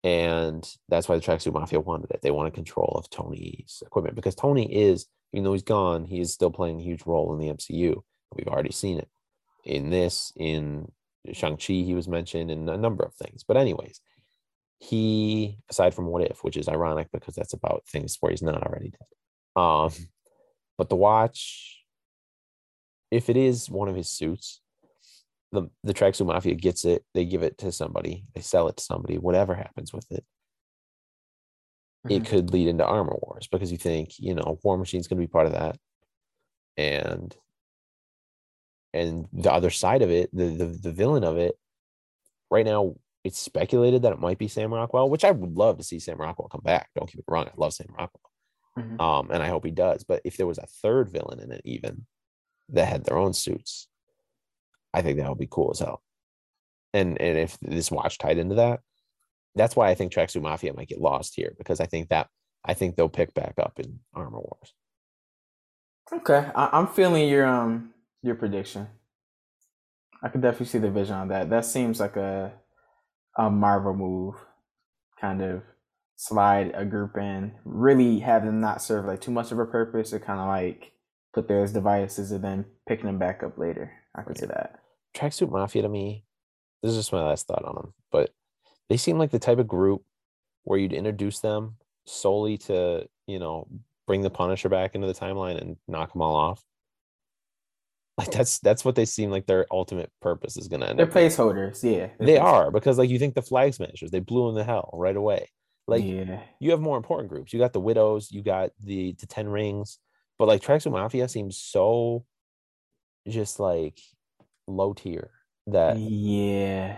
And 0.03 0.67
that's 0.89 1.07
why 1.07 1.15
the 1.15 1.21
Tracksuit 1.21 1.53
Mafia 1.53 1.79
wanted 1.79 2.09
it. 2.11 2.21
They 2.21 2.31
wanted 2.31 2.55
control 2.55 2.95
of 2.97 3.09
Tony's 3.09 3.83
equipment 3.85 4.15
because 4.15 4.35
Tony 4.35 4.73
is, 4.73 5.05
even 5.33 5.43
though 5.43 5.53
he's 5.53 5.63
gone, 5.63 6.05
he 6.05 6.19
is 6.19 6.33
still 6.33 6.51
playing 6.51 6.79
a 6.79 6.83
huge 6.83 7.05
role 7.05 7.33
in 7.33 7.39
the 7.39 7.53
MCU. 7.53 8.01
We've 8.35 8.47
already 8.47 8.71
seen 8.71 8.97
it 8.97 9.09
in 9.63 9.89
this, 9.89 10.33
in 10.35 10.91
Shang-Chi, 11.31 11.73
he 11.73 11.93
was 11.93 12.07
mentioned, 12.07 12.51
in 12.51 12.67
a 12.67 12.77
number 12.77 13.03
of 13.03 13.13
things. 13.13 13.43
But, 13.43 13.57
anyways, 13.57 14.01
he, 14.79 15.59
aside 15.69 15.93
from 15.93 16.07
What 16.07 16.23
If, 16.23 16.43
which 16.43 16.57
is 16.57 16.67
ironic 16.67 17.09
because 17.13 17.35
that's 17.35 17.53
about 17.53 17.83
things 17.87 18.17
where 18.19 18.31
he's 18.31 18.41
not 18.41 18.63
already 18.63 18.89
dead. 18.89 19.61
Um, 19.61 19.91
but 20.77 20.89
the 20.89 20.95
watch, 20.95 21.83
if 23.11 23.29
it 23.29 23.37
is 23.37 23.69
one 23.69 23.89
of 23.89 23.95
his 23.95 24.09
suits, 24.09 24.61
the 25.51 25.69
the 25.83 25.93
tracksuit 25.93 26.25
mafia 26.25 26.55
gets 26.55 26.85
it. 26.85 27.03
They 27.13 27.25
give 27.25 27.43
it 27.43 27.57
to 27.59 27.71
somebody. 27.71 28.23
They 28.33 28.41
sell 28.41 28.69
it 28.69 28.77
to 28.77 28.83
somebody. 28.83 29.17
Whatever 29.17 29.53
happens 29.53 29.93
with 29.93 30.09
it, 30.11 30.23
it 32.09 32.23
Mhm. 32.23 32.25
could 32.25 32.51
lead 32.51 32.67
into 32.67 32.85
armor 32.85 33.17
wars 33.23 33.47
because 33.47 33.71
you 33.71 33.77
think 33.77 34.19
you 34.19 34.33
know 34.35 34.59
War 34.63 34.77
Machine's 34.77 35.07
going 35.07 35.19
to 35.21 35.27
be 35.27 35.31
part 35.31 35.47
of 35.47 35.53
that, 35.53 35.77
and 36.77 37.35
and 38.93 39.27
the 39.31 39.51
other 39.51 39.69
side 39.69 40.01
of 40.01 40.09
it, 40.09 40.29
the 40.35 40.45
the 40.49 40.65
the 40.65 40.91
villain 40.91 41.23
of 41.23 41.37
it, 41.37 41.55
right 42.51 42.65
now 42.65 42.95
it's 43.23 43.39
speculated 43.39 44.03
that 44.03 44.13
it 44.13 44.19
might 44.19 44.39
be 44.39 44.47
Sam 44.47 44.73
Rockwell, 44.73 45.09
which 45.09 45.25
I 45.25 45.31
would 45.31 45.55
love 45.57 45.77
to 45.79 45.83
see 45.83 45.99
Sam 45.99 46.19
Rockwell 46.19 46.49
come 46.49 46.61
back. 46.63 46.89
Don't 46.95 47.07
get 47.07 47.17
me 47.17 47.23
wrong, 47.27 47.47
I 47.47 47.53
love 47.57 47.73
Sam 47.73 47.87
Rockwell, 47.97 48.31
Mhm. 48.75 49.03
um, 49.03 49.31
and 49.31 49.43
I 49.43 49.49
hope 49.49 49.65
he 49.65 49.71
does. 49.71 50.03
But 50.05 50.21
if 50.25 50.37
there 50.37 50.47
was 50.47 50.59
a 50.59 50.67
third 50.67 51.09
villain 51.09 51.39
in 51.41 51.51
it, 51.51 51.61
even 51.65 52.07
that 52.69 52.87
had 52.89 53.05
their 53.05 53.17
own 53.17 53.33
suits, 53.33 53.89
I 54.93 55.01
think 55.01 55.17
that 55.17 55.29
would 55.29 55.37
be 55.37 55.47
cool 55.49 55.71
as 55.71 55.79
hell. 55.79 56.03
And 56.93 57.19
and 57.21 57.37
if 57.37 57.59
this 57.61 57.91
watch 57.91 58.17
tied 58.17 58.37
into 58.37 58.55
that, 58.55 58.81
that's 59.55 59.75
why 59.75 59.89
I 59.89 59.95
think 59.95 60.13
Tracksuit 60.13 60.41
Mafia 60.41 60.73
might 60.73 60.87
get 60.87 61.01
lost 61.01 61.33
here 61.35 61.53
because 61.57 61.79
I 61.79 61.85
think 61.85 62.09
that 62.09 62.27
I 62.63 62.73
think 62.73 62.95
they'll 62.95 63.09
pick 63.09 63.33
back 63.33 63.55
up 63.57 63.79
in 63.79 63.99
Armor 64.13 64.39
Wars. 64.39 64.73
Okay, 66.13 66.49
I, 66.55 66.69
I'm 66.73 66.87
feeling 66.87 67.27
your 67.27 67.45
um 67.45 67.93
your 68.21 68.35
prediction. 68.35 68.87
I 70.23 70.29
could 70.29 70.41
definitely 70.41 70.67
see 70.67 70.77
the 70.77 70.91
vision 70.91 71.15
on 71.15 71.29
that. 71.29 71.49
That 71.49 71.65
seems 71.65 71.99
like 71.99 72.15
a 72.15 72.53
a 73.37 73.49
Marvel 73.49 73.93
move, 73.93 74.35
kind 75.19 75.41
of 75.41 75.63
slide 76.17 76.71
a 76.75 76.85
group 76.85 77.17
in, 77.17 77.53
really 77.65 78.19
have 78.19 78.45
them 78.45 78.61
not 78.61 78.81
serve 78.81 79.05
like 79.05 79.21
too 79.21 79.31
much 79.31 79.51
of 79.51 79.59
a 79.59 79.65
purpose, 79.65 80.13
or 80.13 80.19
kind 80.19 80.39
of 80.39 80.47
like 80.47 80.91
put 81.33 81.47
there 81.47 81.63
as 81.63 81.73
devices 81.73 82.31
and 82.31 82.43
then 82.43 82.65
picking 82.87 83.05
them 83.05 83.17
back 83.17 83.41
up 83.41 83.57
later. 83.57 83.91
I 84.15 84.21
could 84.21 84.37
see 84.37 84.45
that. 84.45 84.79
Tracksuit 85.15 85.49
Mafia 85.49 85.81
to 85.81 85.89
me, 85.89 86.25
this 86.83 86.91
is 86.91 86.97
just 86.97 87.13
my 87.13 87.23
last 87.23 87.47
thought 87.47 87.65
on 87.65 87.75
them, 87.75 87.93
they 88.91 88.97
seem 88.97 89.17
like 89.17 89.31
the 89.31 89.39
type 89.39 89.57
of 89.57 89.69
group 89.69 90.03
where 90.65 90.77
you'd 90.77 90.91
introduce 90.91 91.39
them 91.39 91.77
solely 92.05 92.57
to, 92.57 93.07
you 93.25 93.39
know, 93.39 93.65
bring 94.05 94.21
the 94.21 94.29
Punisher 94.29 94.67
back 94.67 94.95
into 94.95 95.07
the 95.07 95.13
timeline 95.13 95.61
and 95.61 95.77
knock 95.87 96.11
them 96.11 96.21
all 96.21 96.35
off. 96.35 96.61
Like 98.17 98.31
that's 98.31 98.59
that's 98.59 98.83
what 98.83 98.95
they 98.95 99.05
seem 99.05 99.31
like 99.31 99.47
their 99.47 99.65
ultimate 99.71 100.11
purpose 100.21 100.57
is 100.57 100.67
gonna 100.67 100.87
end 100.87 100.99
They're 100.99 101.07
placeholders, 101.07 101.81
yeah. 101.81 102.09
They're 102.19 102.27
They 102.27 102.35
placeholders. 102.35 102.41
are 102.43 102.69
because 102.71 102.97
like 102.97 103.09
you 103.09 103.17
think 103.17 103.33
the 103.33 103.41
flag 103.41 103.73
smashers, 103.73 104.11
they 104.11 104.19
blew 104.19 104.49
in 104.49 104.55
the 104.55 104.65
hell 104.65 104.89
right 104.93 105.15
away. 105.15 105.47
Like 105.87 106.03
yeah, 106.03 106.41
you 106.59 106.71
have 106.71 106.81
more 106.81 106.97
important 106.97 107.29
groups. 107.29 107.53
You 107.53 107.59
got 107.59 107.71
the 107.71 107.79
widows, 107.79 108.29
you 108.29 108.43
got 108.43 108.71
the 108.83 109.13
the 109.13 109.25
ten 109.25 109.47
rings, 109.47 109.99
but 110.37 110.49
like 110.49 110.61
Tracksuit 110.61 110.91
Mafia 110.91 111.29
seems 111.29 111.57
so 111.57 112.25
just 113.27 113.59
like 113.59 113.99
low 114.67 114.93
tier 114.93 115.31
that 115.67 115.97
yeah, 115.97 116.97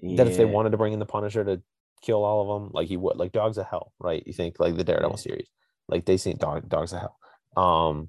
that 0.00 0.26
if 0.26 0.36
they 0.36 0.44
wanted 0.44 0.70
to 0.70 0.76
bring 0.76 0.92
in 0.92 0.98
the 0.98 1.06
Punisher 1.06 1.44
to 1.44 1.62
kill 2.00 2.24
all 2.24 2.42
of 2.42 2.62
them, 2.62 2.70
like 2.72 2.88
he 2.88 2.96
would, 2.96 3.16
like 3.16 3.32
Dogs 3.32 3.58
of 3.58 3.66
Hell, 3.66 3.92
right? 3.98 4.22
You 4.26 4.32
think 4.32 4.58
like 4.58 4.76
the 4.76 4.84
Daredevil 4.84 5.16
Yeah. 5.18 5.22
series, 5.22 5.48
like 5.88 6.04
they 6.04 6.16
see 6.16 6.34
dog 6.34 6.68
Dogs 6.68 6.92
of 6.92 7.00
Hell. 7.00 7.18
Um, 7.56 8.08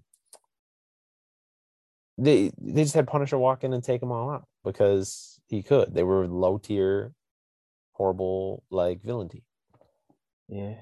they 2.17 2.51
they 2.59 2.83
just 2.83 2.95
had 2.95 3.07
Punisher 3.07 3.37
walk 3.37 3.63
in 3.63 3.73
and 3.73 3.83
take 3.83 3.99
them 3.99 4.11
all 4.11 4.29
out 4.29 4.47
because 4.63 5.39
he 5.47 5.63
could. 5.63 5.93
They 5.93 6.03
were 6.03 6.27
low 6.27 6.57
tier, 6.57 7.13
horrible 7.93 8.63
like 8.69 9.01
villain 9.01 9.29
team. 9.29 9.41
Yeah. 10.47 10.75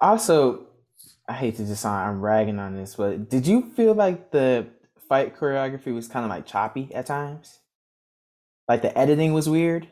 Also, 0.00 0.66
I 1.28 1.34
hate 1.34 1.56
to 1.56 1.66
just 1.66 1.82
sound 1.82 2.08
I'm 2.08 2.20
ragging 2.20 2.58
on 2.58 2.74
this, 2.74 2.96
but 2.96 3.28
did 3.28 3.46
you 3.46 3.62
feel 3.62 3.94
like 3.94 4.30
the 4.30 4.66
fight 5.08 5.36
choreography 5.36 5.94
was 5.94 6.08
kind 6.08 6.24
of 6.24 6.30
like 6.30 6.46
choppy 6.46 6.92
at 6.94 7.06
times? 7.06 7.59
Like 8.70 8.82
the 8.82 8.96
editing 8.96 9.32
was 9.32 9.48
weird? 9.48 9.88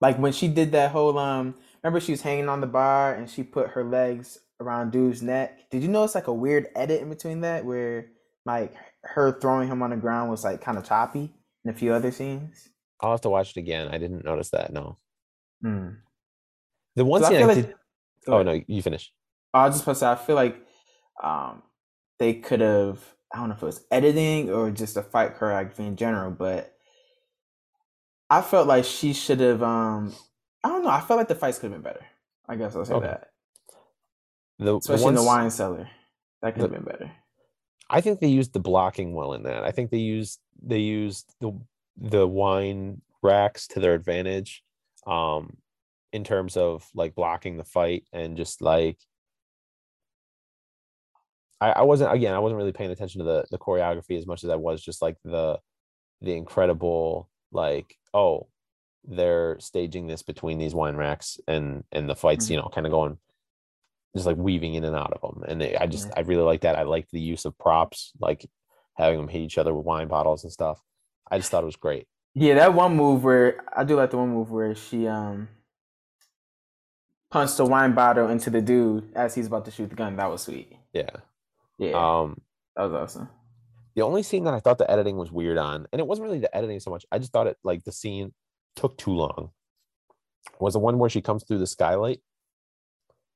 Like 0.00 0.18
when 0.18 0.32
she 0.32 0.48
did 0.48 0.72
that 0.72 0.90
whole 0.90 1.16
um 1.18 1.54
remember 1.84 2.00
she 2.00 2.10
was 2.10 2.22
hanging 2.22 2.48
on 2.48 2.60
the 2.60 2.66
bar 2.66 3.14
and 3.14 3.30
she 3.30 3.44
put 3.44 3.68
her 3.70 3.84
legs 3.84 4.38
around 4.60 4.90
dude's 4.90 5.22
neck. 5.22 5.70
Did 5.70 5.82
you 5.82 5.88
notice 5.88 6.16
like 6.16 6.26
a 6.26 6.32
weird 6.34 6.66
edit 6.74 7.00
in 7.00 7.08
between 7.08 7.42
that 7.42 7.64
where 7.64 8.06
like 8.44 8.74
her 9.04 9.38
throwing 9.40 9.68
him 9.68 9.82
on 9.84 9.90
the 9.90 9.96
ground 9.96 10.32
was 10.32 10.42
like 10.42 10.60
kind 10.62 10.76
of 10.78 10.84
choppy 10.84 11.32
in 11.64 11.70
a 11.70 11.74
few 11.74 11.92
other 11.92 12.10
scenes? 12.10 12.68
I'll 13.00 13.12
have 13.12 13.20
to 13.20 13.30
watch 13.30 13.50
it 13.50 13.60
again. 13.60 13.86
I 13.88 13.98
didn't 13.98 14.24
notice 14.24 14.50
that. 14.50 14.72
No, 14.72 14.98
Hmm. 15.62 15.90
the 16.96 17.04
one 17.04 17.22
I 17.22 17.28
scene 17.28 17.36
I, 17.36 17.38
feel 17.38 17.46
like- 17.46 17.56
did. 17.66 17.74
Oh 18.26 18.42
no, 18.42 18.60
you 18.66 18.82
finish. 18.82 19.12
I 19.54 19.66
was 19.66 19.74
just 19.74 19.84
supposed 19.84 20.00
to 20.00 20.06
say, 20.06 20.10
I 20.10 20.16
feel 20.16 20.34
like 20.36 20.60
um, 21.22 21.62
they 22.18 22.34
could 22.34 22.60
have, 22.60 22.98
I 23.32 23.38
don't 23.38 23.48
know 23.48 23.54
if 23.54 23.62
it 23.62 23.66
was 23.66 23.84
editing 23.92 24.50
or 24.50 24.70
just 24.72 24.96
a 24.96 25.02
fight 25.02 25.38
choreography 25.38 25.80
in 25.80 25.96
general, 25.96 26.30
but 26.30 26.74
I 28.30 28.42
felt 28.42 28.68
like 28.68 28.84
she 28.84 29.12
should 29.12 29.40
have, 29.40 29.62
um, 29.62 30.14
I 30.62 30.68
don't 30.68 30.84
know, 30.84 30.90
I 30.90 31.00
felt 31.00 31.18
like 31.18 31.28
the 31.28 31.34
fights 31.34 31.58
could 31.58 31.72
have 31.72 31.82
been 31.82 31.92
better. 31.92 32.06
I 32.48 32.56
guess 32.56 32.76
I'll 32.76 32.84
say 32.84 32.94
Okay. 32.94 33.06
that. 33.06 33.28
The, 34.58 34.64
the 34.64 34.76
Especially 34.76 35.08
in 35.08 35.14
the 35.14 35.22
wine 35.22 35.50
cellar. 35.50 35.88
That 36.42 36.54
could 36.54 36.62
have 36.62 36.72
been 36.72 36.84
better. 36.84 37.10
I 37.90 38.00
think 38.00 38.20
they 38.20 38.28
used 38.28 38.52
the 38.52 38.60
blocking 38.60 39.14
well 39.14 39.34
in 39.34 39.42
that. 39.42 39.64
I 39.64 39.72
think 39.72 39.90
they 39.90 39.98
used 39.98 40.40
they 40.62 40.78
used 40.78 41.34
the 41.40 41.52
the 41.96 42.26
wine 42.26 43.02
racks 43.20 43.66
to 43.68 43.80
their 43.80 43.94
advantage, 43.94 44.62
um, 45.06 45.56
in 46.12 46.24
terms 46.24 46.56
of 46.56 46.88
like 46.94 47.14
blocking 47.14 47.56
the 47.56 47.64
fight 47.64 48.04
and 48.12 48.36
just 48.36 48.62
like 48.62 48.96
I, 51.60 51.70
I 51.70 51.82
wasn't 51.82 52.12
again 52.12 52.34
I 52.34 52.38
wasn't 52.38 52.58
really 52.58 52.72
paying 52.72 52.90
attention 52.90 53.18
to 53.18 53.24
the 53.24 53.44
the 53.50 53.58
choreography 53.58 54.16
as 54.16 54.26
much 54.26 54.44
as 54.44 54.50
I 54.50 54.56
was 54.56 54.82
just 54.82 55.02
like 55.02 55.16
the 55.24 55.58
the 56.22 56.32
incredible 56.36 57.28
like 57.52 57.96
oh 58.14 58.46
they're 59.04 59.56
staging 59.60 60.06
this 60.06 60.22
between 60.22 60.58
these 60.58 60.74
wine 60.74 60.96
racks 60.96 61.38
and 61.48 61.84
and 61.92 62.08
the 62.08 62.14
fights 62.16 62.46
Mhm. 62.46 62.50
you 62.50 62.56
know 62.58 62.70
kind 62.74 62.86
of 62.86 62.90
going 62.92 63.18
just 64.14 64.26
like 64.26 64.36
weaving 64.36 64.74
in 64.74 64.84
and 64.84 64.96
out 64.96 65.12
of 65.12 65.20
them 65.22 65.42
and 65.48 65.62
i 65.80 65.86
just 65.86 66.10
i 66.16 66.20
really 66.20 66.42
like 66.42 66.62
that 66.62 66.76
i 66.76 66.82
like 66.82 67.08
the 67.10 67.20
use 67.20 67.44
of 67.44 67.56
props 67.58 68.12
like 68.20 68.44
having 68.94 69.18
them 69.18 69.28
hit 69.28 69.40
each 69.40 69.56
other 69.58 69.72
with 69.72 69.86
wine 69.86 70.08
bottles 70.08 70.42
and 70.44 70.52
stuff 70.52 70.82
i 71.30 71.38
just 71.38 71.50
thought 71.50 71.62
it 71.62 71.66
was 71.66 71.76
great 71.76 72.06
Yeah, 72.34 72.54
that 72.54 72.74
one 72.74 72.94
move 72.96 73.24
where, 73.24 73.58
I 73.74 73.82
do 73.84 73.96
like 73.96 74.10
the 74.10 74.18
one 74.18 74.30
move 74.30 74.50
where 74.52 74.74
she, 74.74 75.08
um, 75.08 75.48
punched 77.30 77.56
the 77.56 77.64
wine 77.64 77.92
bottle 77.94 78.28
into 78.28 78.50
the 78.50 78.60
dude 78.60 79.10
as 79.16 79.34
he's 79.34 79.46
about 79.48 79.64
to 79.64 79.70
shoot 79.70 79.88
the 79.90 79.96
gun. 79.96 80.16
That 80.16 80.30
was 80.30 80.42
sweet. 80.42 80.76
yeah 80.92 81.10
Yeah, 81.78 81.92
um 81.94 82.40
that 82.76 82.84
was 82.84 82.92
awesome. 82.94 83.28
The 83.94 84.02
only 84.02 84.22
scene 84.22 84.44
that 84.44 84.54
i 84.54 84.60
thought 84.60 84.78
the 84.78 84.90
editing 84.90 85.16
was 85.16 85.30
weird 85.32 85.58
on 85.58 85.86
and 85.92 86.00
it 86.00 86.06
wasn't 86.06 86.24
really 86.24 86.38
the 86.38 86.54
editing 86.56 86.80
so 86.80 86.90
much 86.90 87.04
i 87.12 87.18
just 87.18 87.32
thought 87.32 87.46
it 87.46 87.56
like 87.64 87.82
the 87.84 87.92
scene 87.92 88.32
took 88.76 88.96
too 88.96 89.12
long 89.12 89.50
was 90.58 90.74
the 90.74 90.78
one 90.78 90.98
where 90.98 91.10
she 91.10 91.20
comes 91.20 91.44
through 91.44 91.58
the 91.58 91.66
skylight 91.66 92.20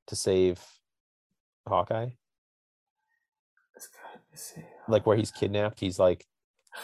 to 0.06 0.16
save 0.16 0.60
hawkeye 1.66 2.10
Let's 3.74 3.88
go- 3.88 4.20
let's 4.30 4.42
see. 4.54 4.62
like 4.88 5.06
where 5.06 5.16
he's 5.16 5.30
kidnapped 5.30 5.80
he's 5.80 5.98
like 5.98 6.24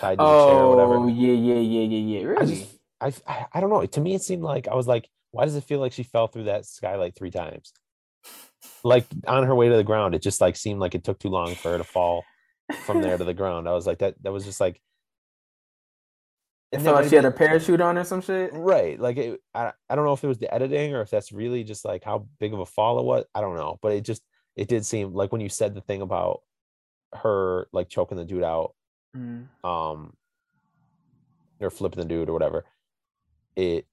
tied 0.00 0.18
to 0.18 0.24
the 0.24 0.44
chair 0.46 0.64
or 0.64 0.70
whatever 0.70 0.94
Oh 0.96 1.06
yeah, 1.06 1.32
yeah, 1.32 1.54
yeah, 1.60 1.82
yeah, 1.82 1.98
yeah. 1.98 2.20
I 2.20 2.22
Really? 2.30 2.46
just, 2.46 2.76
I, 3.00 3.12
I, 3.26 3.46
I 3.54 3.60
don't 3.60 3.70
know. 3.70 3.84
To 3.84 4.00
me, 4.00 4.14
it 4.14 4.22
seemed 4.22 4.42
like 4.42 4.66
I 4.68 4.74
was 4.74 4.86
like, 4.86 5.08
why 5.30 5.44
does 5.44 5.56
it 5.56 5.64
feel 5.64 5.78
like 5.80 5.92
she 5.92 6.02
fell 6.02 6.26
through 6.26 6.44
that 6.44 6.64
skylight 6.66 7.14
three 7.16 7.30
times? 7.30 7.72
Like 8.82 9.06
on 9.26 9.44
her 9.44 9.54
way 9.54 9.68
to 9.68 9.76
the 9.76 9.84
ground, 9.84 10.14
it 10.14 10.22
just 10.22 10.40
like 10.40 10.56
seemed 10.56 10.80
like 10.80 10.94
it 10.94 11.04
took 11.04 11.18
too 11.18 11.28
long 11.28 11.54
for 11.54 11.72
her 11.72 11.78
to 11.78 11.84
fall 11.84 12.24
from 12.84 13.02
there 13.02 13.16
to 13.18 13.24
the 13.24 13.34
ground. 13.40 13.68
I 13.68 13.72
was 13.72 13.86
like, 13.86 13.98
that, 13.98 14.14
that 14.22 14.32
was 14.32 14.44
just 14.44 14.60
like, 14.60 14.80
It 16.72 16.80
felt 16.80 16.96
like 16.96 17.08
she 17.08 17.16
had 17.16 17.24
a 17.24 17.30
parachute 17.30 17.80
on 17.80 17.98
or 17.98 18.04
some 18.04 18.20
shit. 18.20 18.50
right. 18.52 18.98
Like, 18.98 19.16
it, 19.16 19.40
I, 19.54 19.72
I 19.88 19.96
don't 19.96 20.04
know 20.04 20.12
if 20.12 20.22
it 20.24 20.28
was 20.28 20.38
the 20.38 20.52
editing 20.54 20.94
or 20.94 21.00
if 21.02 21.10
that's 21.10 21.32
really 21.32 21.64
just 21.64 21.84
like 21.84 22.04
how 22.04 22.26
big 22.38 22.52
of 22.52 22.60
a 22.60 22.66
fall 22.66 22.98
it 22.98 23.04
was. 23.04 23.24
I 23.34 23.40
don't 23.40 23.56
know, 23.56 23.78
but 23.82 23.92
it 23.92 24.02
just, 24.02 24.22
it 24.56 24.68
did 24.68 24.84
seem 24.86 25.12
like 25.14 25.32
when 25.32 25.40
you 25.40 25.48
said 25.48 25.74
the 25.74 25.80
thing 25.80 26.02
about 26.02 26.40
her 27.14 27.66
like 27.72 27.88
choking 27.88 28.18
the 28.18 28.24
dude 28.24 28.42
out, 28.44 28.74
Mm. 29.16 29.48
um 29.64 30.12
or 31.58 31.68
flipping 31.68 31.98
the 32.00 32.06
dude 32.08 32.28
or 32.28 32.32
whatever 32.32 32.64
it 33.56 33.88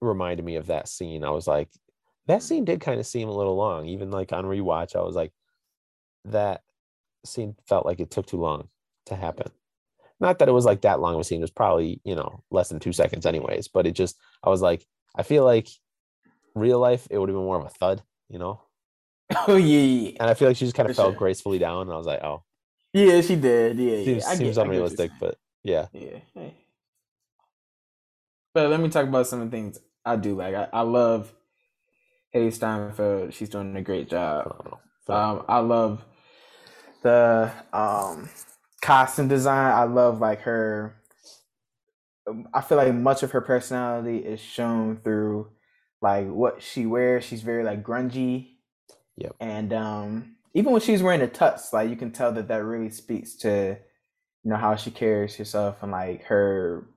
reminded 0.00 0.44
me 0.44 0.56
of 0.56 0.66
that 0.66 0.88
scene 0.88 1.22
i 1.22 1.30
was 1.30 1.46
like 1.46 1.68
that 2.26 2.42
scene 2.42 2.64
did 2.64 2.80
kind 2.80 2.98
of 2.98 3.06
seem 3.06 3.28
a 3.28 3.32
little 3.32 3.54
long 3.54 3.86
even 3.86 4.10
like 4.10 4.32
on 4.32 4.44
rewatch 4.44 4.96
i 4.96 5.00
was 5.02 5.14
like 5.14 5.30
that 6.24 6.62
scene 7.26 7.54
felt 7.68 7.86
like 7.86 8.00
it 8.00 8.10
took 8.10 8.26
too 8.26 8.40
long 8.40 8.68
to 9.06 9.14
happen 9.16 9.50
not 10.20 10.38
that 10.38 10.48
it 10.48 10.52
was 10.52 10.64
like 10.64 10.82
that 10.82 11.00
long 11.00 11.14
of 11.14 11.20
a 11.20 11.24
scene 11.24 11.38
it 11.40 11.42
was 11.42 11.50
probably 11.50 12.00
you 12.04 12.14
know 12.14 12.42
less 12.50 12.68
than 12.68 12.80
two 12.80 12.92
seconds 12.92 13.26
anyways 13.26 13.68
but 13.68 13.86
it 13.86 13.92
just 13.92 14.16
i 14.42 14.48
was 14.48 14.62
like 14.62 14.84
i 15.16 15.22
feel 15.22 15.44
like 15.44 15.68
real 16.54 16.78
life 16.78 17.06
it 17.10 17.18
would 17.18 17.28
have 17.28 17.36
been 17.36 17.44
more 17.44 17.58
of 17.58 17.66
a 17.66 17.70
thud 17.70 18.02
you 18.28 18.38
know 18.38 18.60
Oh 19.48 19.56
yeah, 19.56 19.80
yeah, 19.80 20.16
and 20.20 20.30
i 20.30 20.34
feel 20.34 20.48
like 20.48 20.56
she 20.56 20.64
just 20.64 20.76
kind 20.76 20.88
of 20.88 20.96
For 20.96 21.02
fell 21.02 21.10
sure. 21.10 21.18
gracefully 21.18 21.58
down 21.58 21.82
and 21.82 21.92
i 21.92 21.96
was 21.96 22.06
like 22.06 22.22
oh 22.22 22.42
yeah. 22.92 23.20
She 23.20 23.36
did. 23.36 23.78
Yeah, 23.78 23.96
yeah. 23.96 24.04
seems, 24.04 24.24
I 24.24 24.34
seems 24.36 24.56
get 24.56 24.64
unrealistic 24.64 25.10
but 25.20 25.36
yeah 25.62 25.86
Yeah. 25.92 26.18
Hey. 26.34 26.54
But 28.54 28.70
let 28.70 28.80
me 28.80 28.88
talk 28.88 29.06
about 29.06 29.26
some 29.26 29.42
of 29.42 29.50
the 29.50 29.56
things 29.56 29.78
I 30.02 30.16
do 30.16 30.34
like. 30.34 30.54
I, 30.54 30.68
I 30.72 30.80
love 30.80 31.30
Hailee 32.34 32.52
Steinfeld. 32.52 33.34
She's 33.34 33.50
doing 33.50 33.76
a 33.76 33.82
great 33.82 34.08
job. 34.08 34.44
phenomenal. 34.44 34.80
phenomenal. 35.04 35.40
Um, 35.40 35.46
I 35.48 35.58
love 35.58 36.04
the 37.06 37.52
um 37.72 38.28
costume 38.82 39.28
design. 39.28 39.72
I 39.72 39.84
love 39.84 40.20
like 40.20 40.40
her. 40.42 40.96
I 42.52 42.60
feel 42.60 42.78
like 42.78 42.92
much 42.94 43.22
of 43.22 43.30
her 43.30 43.40
personality 43.40 44.18
is 44.18 44.40
shown 44.40 44.98
through 44.98 45.48
like 46.02 46.28
what 46.28 46.62
she 46.62 46.84
wears. 46.86 47.24
She's 47.24 47.42
very 47.42 47.62
like 47.64 47.84
grungy. 47.84 48.48
Yep. 49.16 49.36
And 49.40 49.72
um, 49.72 50.36
even 50.54 50.72
when 50.72 50.82
she's 50.82 51.02
wearing 51.02 51.22
a 51.22 51.28
tux, 51.28 51.72
like 51.72 51.88
you 51.88 51.96
can 51.96 52.10
tell 52.10 52.32
that 52.32 52.48
that 52.48 52.64
really 52.64 52.90
speaks 52.90 53.36
to 53.36 53.78
you 54.44 54.50
know 54.50 54.56
how 54.56 54.76
she 54.76 54.90
carries 54.90 55.36
herself 55.36 55.82
and 55.82 55.92
like 55.92 56.24
her 56.24 56.88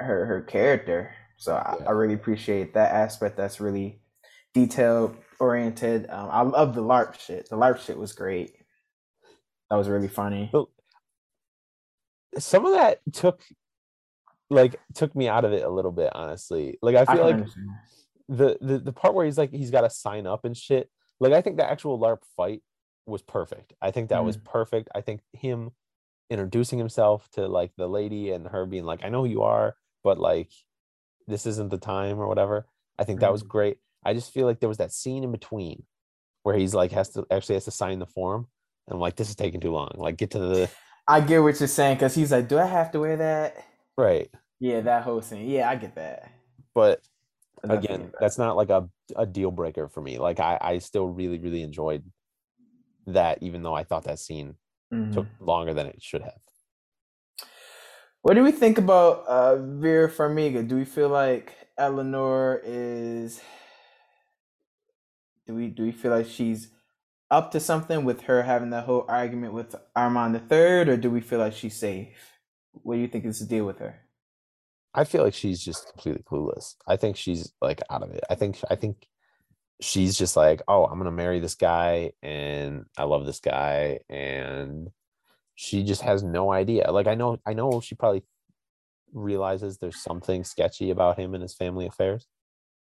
her 0.00 0.26
her 0.26 0.42
character. 0.42 1.12
So 1.38 1.54
I, 1.56 1.76
Yeah. 1.80 1.86
I 1.88 1.90
really 1.90 2.14
appreciate 2.14 2.74
that 2.74 2.92
aspect. 2.92 3.36
That's 3.36 3.60
really 3.60 4.00
detail 4.54 5.16
oriented. 5.40 6.08
Um, 6.10 6.28
I 6.32 6.42
love 6.42 6.74
the 6.74 6.82
LARP 6.82 7.18
shit. 7.20 7.48
The 7.50 7.56
LARP 7.56 7.78
shit 7.80 7.98
was 7.98 8.12
great. 8.12 8.54
That 9.70 9.76
was 9.76 9.88
really 9.88 10.08
funny. 10.08 10.48
But 10.52 10.66
some 12.38 12.66
of 12.66 12.74
that 12.74 13.00
took 13.12 13.42
like 14.50 14.76
took 14.94 15.14
me 15.16 15.28
out 15.28 15.44
of 15.44 15.52
it 15.52 15.62
a 15.62 15.68
little 15.68 15.92
bit, 15.92 16.10
honestly. 16.14 16.78
Like 16.82 16.96
I 16.96 17.02
I 17.02 17.16
feel 17.16 17.28
can 17.28 17.40
like 17.40 17.48
the, 18.28 18.58
the 18.60 18.78
the 18.78 18.92
part 18.92 19.14
where 19.14 19.24
he's 19.24 19.38
like 19.38 19.50
he's 19.50 19.70
got 19.70 19.82
to 19.82 19.90
sign 19.90 20.26
up 20.26 20.44
and 20.44 20.56
shit. 20.56 20.90
Like 21.20 21.32
I 21.32 21.40
think 21.40 21.56
the 21.56 21.68
actual 21.68 21.98
LARP 21.98 22.18
fight 22.36 22.62
was 23.06 23.22
perfect. 23.22 23.72
I 23.80 23.90
think 23.90 24.10
that 24.10 24.24
was 24.24 24.36
mm. 24.36 24.44
perfect. 24.44 24.88
I 24.94 25.00
think 25.00 25.20
him 25.32 25.70
introducing 26.28 26.78
himself 26.78 27.28
to 27.32 27.46
like 27.46 27.70
the 27.76 27.88
lady 27.88 28.30
and 28.30 28.46
her 28.48 28.66
being 28.66 28.84
like, 28.84 29.04
"I 29.04 29.08
know 29.08 29.22
who 29.22 29.30
you 29.30 29.42
are, 29.42 29.76
but 30.04 30.18
like 30.18 30.50
this 31.26 31.46
isn't 31.46 31.70
the 31.70 31.78
time 31.78 32.18
or 32.18 32.28
whatever." 32.28 32.66
I 32.98 33.04
think 33.04 33.20
that 33.20 33.32
was 33.32 33.42
mm. 33.42 33.48
great. 33.48 33.78
I 34.04 34.14
just 34.14 34.32
feel 34.32 34.46
like 34.46 34.60
there 34.60 34.68
was 34.68 34.78
that 34.78 34.92
scene 34.92 35.24
in 35.24 35.32
between 35.32 35.84
where 36.42 36.56
he's 36.56 36.74
like 36.74 36.92
has 36.92 37.10
to 37.10 37.26
actually 37.30 37.56
has 37.56 37.64
to 37.64 37.70
sign 37.70 37.98
the 37.98 38.06
form. 38.06 38.48
I'm 38.88 39.00
like, 39.00 39.16
this 39.16 39.28
is 39.28 39.36
taking 39.36 39.60
too 39.60 39.72
long. 39.72 39.90
Like 39.96 40.16
get 40.16 40.30
to 40.32 40.38
the 40.38 40.70
I 41.08 41.20
get 41.20 41.42
what 41.42 41.58
you're 41.60 41.68
saying 41.68 41.96
because 41.96 42.14
he's 42.14 42.32
like, 42.32 42.48
"Do 42.48 42.58
I 42.58 42.66
have 42.66 42.90
to 42.92 43.00
wear 43.00 43.16
that?" 43.16 43.56
right. 43.96 44.30
Yeah, 44.58 44.80
that 44.80 45.02
whole 45.02 45.20
scene. 45.22 45.48
Yeah, 45.48 45.68
I 45.68 45.76
get 45.76 45.94
that. 45.96 46.30
But 46.74 47.00
again 47.64 48.12
that's 48.20 48.38
not 48.38 48.56
like 48.56 48.70
a, 48.70 48.88
a 49.16 49.26
deal 49.26 49.50
breaker 49.50 49.88
for 49.88 50.00
me 50.00 50.18
like 50.18 50.38
i 50.40 50.58
i 50.60 50.78
still 50.78 51.08
really 51.08 51.38
really 51.38 51.62
enjoyed 51.62 52.04
that 53.06 53.42
even 53.42 53.62
though 53.62 53.74
i 53.74 53.82
thought 53.82 54.04
that 54.04 54.18
scene 54.18 54.54
Mhm. 54.92 55.12
took 55.12 55.26
longer 55.40 55.74
than 55.74 55.86
it 55.86 56.00
should 56.02 56.22
have 56.22 56.38
What 58.22 58.34
do 58.34 58.42
we 58.42 58.50
think 58.52 58.76
about 58.78 59.24
uh, 59.26 59.56
Vera 59.56 60.08
Farmiga? 60.10 60.66
Do 60.66 60.74
we 60.74 60.84
feel 60.84 61.08
like 61.08 61.54
Eleanor 61.78 62.60
is? 62.64 63.40
Do 65.46 65.54
we 65.54 65.68
do 65.68 65.84
we 65.84 65.92
feel 65.92 66.10
like 66.10 66.26
she's 66.26 66.68
up 67.30 67.50
to 67.52 67.60
something 67.60 68.04
with 68.04 68.22
her 68.22 68.42
having 68.42 68.70
that 68.70 68.84
whole 68.84 69.04
argument 69.08 69.52
with 69.52 69.74
Armand 69.94 70.34
the 70.34 70.38
Third, 70.40 70.88
or 70.88 70.96
do 70.96 71.10
we 71.10 71.20
feel 71.20 71.38
like 71.38 71.52
she's 71.54 71.76
safe? 71.76 72.38
What 72.72 72.94
do 72.96 73.00
you 73.00 73.08
think 73.08 73.24
is 73.24 73.40
the 73.40 73.46
deal 73.46 73.64
with 73.64 73.78
her? 73.78 74.00
i 74.94 75.04
feel 75.04 75.22
like 75.22 75.34
she's 75.34 75.60
just 75.62 75.90
completely 75.90 76.22
clueless 76.22 76.74
i 76.86 76.96
think 76.96 77.18
she's 77.18 77.52
like 77.60 77.82
out 77.90 78.02
of 78.02 78.10
it 78.12 78.24
i 78.30 78.34
think 78.34 78.58
i 78.70 78.74
think 78.74 79.06
she's 79.78 80.16
just 80.16 80.36
like 80.36 80.62
oh 80.68 80.84
i'm 80.86 80.96
gonna 80.96 81.10
marry 81.10 81.38
this 81.38 81.54
guy 81.54 82.10
and 82.22 82.86
i 82.96 83.04
love 83.04 83.26
this 83.26 83.40
guy 83.40 83.98
and 84.08 84.88
she 85.54 85.84
just 85.84 86.00
has 86.00 86.22
no 86.22 86.50
idea 86.50 86.90
like 86.90 87.06
i 87.06 87.14
know 87.14 87.38
i 87.44 87.52
know 87.52 87.78
she 87.80 87.94
probably 87.94 88.22
realizes 89.12 89.76
there's 89.76 90.02
something 90.02 90.42
sketchy 90.42 90.90
about 90.90 91.18
him 91.18 91.34
and 91.34 91.42
his 91.42 91.54
family 91.54 91.86
affairs 91.86 92.26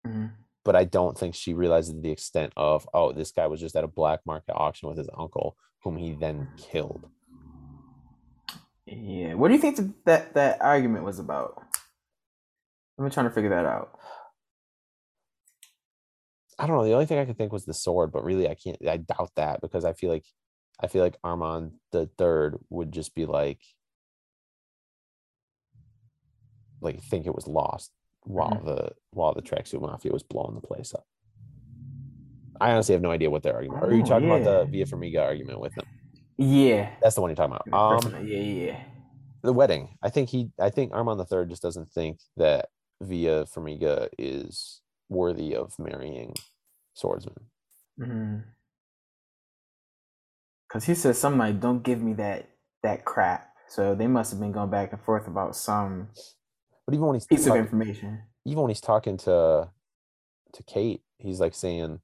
Mhm. 0.08 0.32
But 0.64 0.76
I 0.76 0.84
don't 0.84 1.18
think 1.18 1.36
she 1.36 1.54
realizes 1.54 1.94
the 2.00 2.12
extent 2.12 2.54
of 2.56 2.88
oh, 2.94 3.12
this 3.12 3.32
guy 3.32 3.48
was 3.48 3.60
just 3.60 3.76
at 3.76 3.84
a 3.84 3.88
black 3.88 4.22
market 4.26 4.54
auction 4.54 4.90
with 4.90 4.98
his 4.98 5.10
uncle, 5.18 5.58
whom 5.84 5.98
he 5.98 6.14
then 6.14 6.48
killed. 6.58 7.10
Yeah. 8.86 9.36
What 9.36 9.48
do 9.48 9.54
you 9.54 9.62
think 9.62 9.80
that 10.06 10.34
that 10.34 10.62
argument 10.62 11.06
was 11.06 11.20
about? 11.20 11.64
I'm 13.00 13.10
trying 13.10 13.28
to 13.28 13.34
figure 13.34 13.50
that 13.50 13.66
out. 13.66 13.98
I 16.60 16.68
don't 16.68 16.78
know. 16.78 16.84
The 16.84 16.94
only 16.94 17.08
thing 17.08 17.18
I 17.18 17.26
could 17.26 17.38
think 17.38 17.52
was 17.52 17.66
the 17.66 17.74
sword, 17.74 18.12
but 18.12 18.24
really, 18.24 18.48
I 18.48 18.54
can't. 18.54 18.78
I 18.88 18.98
doubt 18.98 19.32
that 19.36 19.62
because 19.62 19.84
I 19.84 19.94
feel 19.94 20.12
like 20.12 20.26
I 20.80 20.88
feel 20.88 21.04
like 21.04 21.18
Armand 21.24 21.74
the 21.92 22.10
third 22.18 22.60
would 22.70 22.92
just 22.92 23.16
be 23.16 23.26
like 23.26 23.60
like 26.82 27.02
think 27.02 27.26
it 27.26 27.36
was 27.36 27.48
lost 27.48 27.92
while 28.24 28.52
Mhm. 28.52 28.66
the 28.66 28.92
while 29.12 29.34
the 29.34 29.42
tracksuit 29.42 29.82
mafia 29.82 30.12
was 30.12 30.24
blowing 30.24 30.56
the 30.56 30.62
place 30.62 30.94
up. 30.94 31.06
I 32.60 32.72
honestly 32.72 32.94
have 32.94 33.02
no 33.02 33.12
idea 33.12 33.30
what 33.30 33.42
their 33.44 33.56
argument. 33.56 33.84
Are 33.84 33.92
you 33.94 34.04
Oh, 34.04 34.06
talking 34.06 34.30
about 34.30 34.44
the. 34.44 34.66
Vera 34.66 34.86
Farmiga 34.86 35.22
argument 35.22 35.60
with 35.60 35.74
him? 35.74 35.86
Yeah. 36.38 36.96
That's 37.02 37.16
the 37.16 37.22
one 37.22 37.32
you're 37.32 37.36
talking 37.36 37.58
about. 37.66 38.06
Um, 38.06 38.28
yeah, 38.28 38.38
yeah. 38.40 38.84
the 39.42 39.52
wedding. 39.54 39.98
I 40.04 40.10
think 40.10 40.30
he. 40.30 40.52
I 40.60 40.70
think 40.70 40.94
Armand 40.94 41.20
the 41.20 41.26
Third 41.26 41.50
just 41.50 41.64
doesn't 41.64 41.92
think 41.92 42.20
that 42.38 42.70
Vera 43.02 43.46
Farmiga 43.46 44.10
is 44.20 44.82
worthy 45.10 45.56
of 45.56 45.78
marrying 45.80 46.36
Swordsman. 46.94 47.50
Mm-hmm. 48.00 48.38
Cause 50.72 50.86
he 50.86 50.94
says 50.96 51.18
something 51.18 51.40
like, 51.40 51.60
"Don't 51.60 51.84
give 51.84 52.02
me 52.02 52.14
that 52.14 52.50
that 52.84 53.04
crap." 53.06 53.54
So 53.68 53.96
they 53.96 54.08
must 54.08 54.32
have 54.32 54.40
been 54.40 54.52
going 54.52 54.70
back 54.70 54.94
and 54.94 55.02
forth 55.02 55.28
about 55.28 55.56
some 55.56 56.10
But 56.86 56.96
even 56.96 57.06
when 57.08 57.16
he's 57.16 57.28
piece 57.28 57.48
of 57.48 57.56
information. 57.56 58.24
even 58.46 58.62
when 58.64 58.70
he's 58.70 58.82
talking 58.82 59.18
to 59.18 59.70
to 60.54 60.64
Kate, 60.64 61.02
he's 61.18 61.40
like 61.40 61.54
saying 61.56 62.00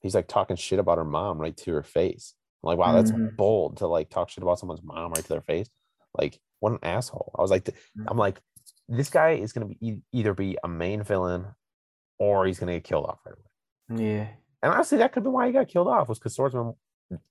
he's 0.00 0.14
like 0.14 0.28
talking 0.28 0.56
shit 0.56 0.78
about 0.78 0.98
her 0.98 1.04
mom 1.04 1.38
right 1.38 1.56
to 1.58 1.72
her 1.72 1.82
face. 1.82 2.34
I'm 2.62 2.68
like, 2.68 2.78
wow, 2.78 2.92
that's 2.92 3.10
Mhm. 3.12 3.36
bold 3.36 3.78
to 3.78 3.86
like 3.86 4.10
talk 4.10 4.28
shit 4.28 4.42
about 4.42 4.58
someone's 4.58 4.82
mom 4.82 5.12
right 5.12 5.22
to 5.22 5.28
their 5.28 5.40
face. 5.40 5.68
Like, 6.14 6.40
what 6.60 6.72
an 6.72 6.78
asshole. 6.82 7.32
I 7.38 7.42
was 7.42 7.50
like, 7.50 7.68
I'm 8.06 8.16
like, 8.18 8.40
this 8.88 9.10
guy 9.10 9.30
is 9.32 9.52
gonna 9.52 9.66
be 9.66 10.02
either 10.12 10.34
be 10.34 10.56
a 10.62 10.68
main 10.68 11.02
villain 11.02 11.46
or 12.18 12.46
he's 12.46 12.58
gonna 12.58 12.72
get 12.74 12.84
killed 12.84 13.06
off 13.06 13.20
right 13.26 13.34
away. 13.34 14.04
Yeah, 14.04 14.28
And 14.62 14.72
honestly, 14.72 14.98
that 14.98 15.12
could 15.12 15.22
be 15.22 15.30
why 15.30 15.46
he 15.46 15.52
got 15.52 15.68
killed 15.68 15.88
off 15.88 16.08
was 16.08 16.18
because 16.18 16.34
Swordsman 16.34 16.74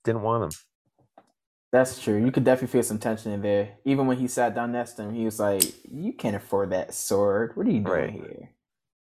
didn't 0.04 0.22
want 0.24 0.44
him. 0.46 0.60
That's 1.72 2.02
true. 2.02 2.24
You 2.24 2.32
could 2.32 2.44
definitely 2.44 2.72
feel 2.72 2.84
some 2.84 3.00
tension 3.00 3.32
in 3.32 3.42
there. 3.42 3.78
Even 3.86 4.08
when 4.08 4.18
he 4.18 4.28
sat 4.28 4.56
down 4.56 4.72
next 4.72 4.94
to 4.94 5.04
him, 5.04 5.14
he 5.14 5.26
was 5.26 5.40
like, 5.40 5.64
"You 5.92 6.14
can't 6.14 6.36
afford 6.36 6.70
that 6.72 6.94
sword. 6.94 7.56
What 7.56 7.68
are 7.68 7.72
you 7.72 7.82
doing 7.82 8.10
Right. 8.10 8.14
here?" 8.14 8.50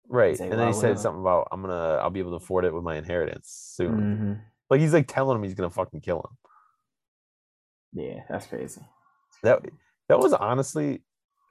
Right. 0.09 0.37
Say, 0.37 0.49
and 0.49 0.59
then 0.59 0.67
he 0.67 0.73
said 0.73 0.99
something 0.99 1.21
about 1.21 1.47
I'm 1.51 1.61
gonna 1.61 1.95
I'll 2.01 2.09
be 2.09 2.19
able 2.19 2.31
to 2.31 2.37
afford 2.43 2.65
it 2.65 2.73
with 2.73 2.83
my 2.83 2.95
inheritance 2.95 3.49
soon. 3.75 4.17
hmm 4.17 4.33
Like 4.69 4.79
he's 4.79 4.93
like 4.93 5.07
telling 5.07 5.37
him 5.37 5.43
he's 5.43 5.53
gonna 5.53 5.69
fucking 5.69 6.01
kill 6.01 6.19
him. 6.19 6.37
Yeah, 8.03 8.21
that's 8.29 8.47
crazy. 8.47 8.81
That 9.43 9.63
that 10.09 10.19
was 10.19 10.33
honestly 10.33 11.01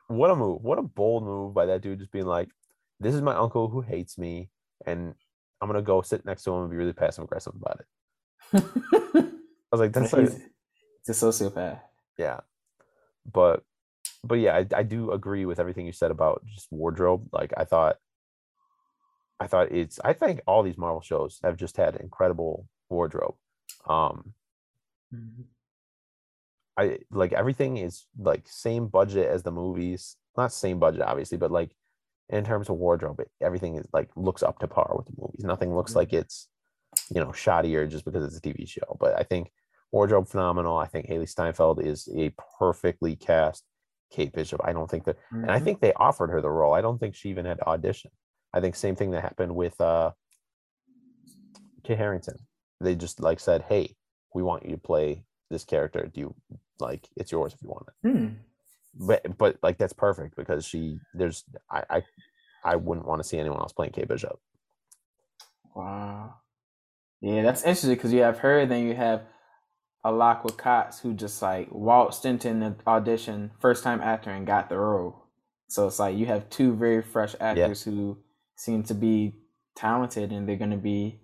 what 0.09 0.31
a 0.31 0.37
move. 0.37 0.63
What 0.63 0.79
a 0.79 0.83
bold 0.83 1.25
move 1.25 1.55
by 1.55 1.67
that 1.67 1.83
dude 1.83 1.99
just 1.99 2.13
being 2.13 2.27
like, 2.27 2.49
This 3.01 3.15
is 3.15 3.23
my 3.23 3.35
uncle 3.35 3.69
who 3.69 3.81
hates 3.81 4.19
me, 4.19 4.51
and 4.87 5.15
I'm 5.61 5.69
gonna 5.69 5.83
go 5.83 6.03
sit 6.03 6.25
next 6.25 6.45
to 6.45 6.53
him 6.53 6.63
and 6.63 6.71
be 6.71 6.77
really 6.77 6.93
passive 6.93 7.25
aggressive 7.25 7.55
about 7.55 7.81
it. 7.81 7.87
I 8.55 9.29
was 9.73 9.81
like, 9.81 9.93
that's 9.93 10.13
like, 10.13 10.31
he's 11.07 11.23
a 11.23 11.27
sociopath. 11.27 11.81
yeah. 12.19 12.41
But 13.31 13.65
but 14.25 14.37
yeah, 14.37 14.57
I, 14.57 14.67
I 14.77 14.83
do 14.83 15.13
agree 15.13 15.45
with 15.47 15.61
everything 15.61 15.87
you 15.87 15.93
said 15.93 16.11
about 16.11 16.45
just 16.47 16.71
wardrobe. 16.73 17.29
Like 17.33 17.53
I 17.57 17.65
thought 17.65 17.99
I 19.41 19.47
thought 19.47 19.73
it's 19.73 19.99
I 20.05 20.13
think 20.13 20.41
all 20.47 20.63
these 20.63 20.79
Marvel 20.79 21.01
shows 21.01 21.41
have 21.43 21.57
just 21.57 21.77
had 21.77 21.97
incredible 21.97 22.69
wardrobe. 22.89 23.37
Um 23.89 24.35
Mhm. 25.11 25.49
I 26.77 26.99
like 27.11 27.33
everything 27.33 27.79
is 27.79 28.07
like 28.19 28.47
same 28.49 28.89
budget 28.89 29.29
as 29.29 29.43
the 29.43 29.51
movies. 29.51 30.17
Not 30.37 30.53
same 30.53 30.79
budget, 30.79 31.03
obviously, 31.03 31.39
but 31.39 31.51
like 31.51 31.75
in 32.29 32.45
terms 32.45 32.69
of 32.69 32.77
wardrobe, 32.77 33.21
it, 33.21 33.31
everything 33.41 33.77
is 33.77 33.87
like 33.93 34.11
looks 34.17 34.43
up 34.43 34.59
to 34.61 34.69
par 34.69 34.93
with 34.97 35.07
the 35.07 35.15
movies. 35.19 35.45
Nothing 35.45 35.75
looks 35.75 35.95
like 35.97 36.13
it's 36.13 36.49
you 37.11 37.21
know 37.21 37.29
shoddier 37.33 37.89
just 37.91 38.05
because 38.05 38.25
it's 38.25 38.39
a 38.39 38.41
TV 38.43 38.67
show. 38.67 38.97
But 39.01 39.19
I 39.19 39.23
think 39.25 39.53
wardrobe 39.97 40.29
phenomenal. 40.29 40.77
I 40.77 40.87
think 40.87 41.09
Hailee 41.09 41.29
Steinfeld 41.29 41.83
is 41.83 42.09
a 42.15 42.31
perfectly 42.59 43.17
cast 43.17 43.65
Kate 44.11 44.33
Bishop. 44.33 44.61
I 44.63 44.73
don't 44.73 44.91
think 44.91 45.05
that, 45.05 45.17
and 45.31 45.51
I 45.51 45.59
Mhm. 45.59 45.65
think 45.65 45.81
they 45.81 45.93
offered 45.95 46.31
her 46.31 46.41
the 46.43 46.51
role. 46.51 46.75
I 46.75 46.83
don't 46.83 46.99
think 46.99 47.15
she 47.15 47.31
even 47.31 47.47
had 47.47 47.59
to 47.59 47.67
audition. 47.67 48.11
I 48.53 48.61
think 48.61 48.75
same 48.77 48.95
thing 48.95 49.11
that 49.13 49.23
happened 49.23 49.55
with 49.57 49.81
uh 49.81 50.13
Kit 51.83 51.99
Harington. 51.99 52.39
They 52.81 52.95
just 52.95 53.21
like 53.21 53.41
said, 53.41 53.63
"Hey, 53.63 53.97
we 54.35 54.43
want 54.43 54.65
you 54.67 54.73
to 54.73 54.79
play 54.93 55.25
this 55.51 55.65
character. 55.65 56.07
Do 56.07 56.21
you 56.21 56.35
like 56.79 57.09
it's 57.17 57.33
yours 57.33 57.55
if 57.55 57.63
you 57.63 57.71
want 57.71 57.89
it?" 57.89 57.95
Hmm. 58.09 58.27
But 58.95 59.39
but 59.39 59.57
like 59.63 59.79
that's 59.79 59.93
perfect 59.95 60.37
because 60.37 60.65
she 60.67 61.01
there's 61.15 61.45
I 61.71 61.85
I, 61.91 62.03
I 62.65 62.77
wouldn't 62.77 63.07
want 63.07 63.21
to 63.23 63.29
see 63.29 63.39
anyone 63.39 63.61
else 63.61 63.73
playing 63.73 63.93
Kate 63.93 64.09
Bishop. 64.09 64.39
Wow. 65.75 66.35
Yeah, 67.21 67.43
that's 67.43 67.63
interesting 67.63 67.95
because 67.95 68.13
you 68.13 68.21
have 68.23 68.39
her, 68.39 68.67
then 68.67 68.85
you 68.87 68.95
have 68.95 69.23
Alaqua 70.07 70.57
Cox, 70.57 71.01
who 71.01 71.15
just 71.15 71.43
like 71.43 71.69
waltzed 71.73 72.27
into 72.27 72.49
an 72.49 72.77
audition, 72.87 73.51
first 73.61 73.85
time 73.85 74.01
actor, 74.01 74.31
and 74.31 74.47
got 74.47 74.69
the 74.71 74.79
role. 74.79 75.25
So 75.69 75.89
it's 75.89 75.99
like 75.99 76.17
you 76.17 76.27
have 76.27 76.51
two 76.51 76.75
very 76.75 77.03
fresh 77.03 77.35
actors 77.41 77.83
who 77.85 78.19
seem 78.57 78.85
to 78.85 78.95
be 78.95 79.35
talented, 79.77 80.33
and 80.33 80.49
they're 80.49 80.57
going 80.57 80.71
to 80.71 80.77
be 80.77 81.21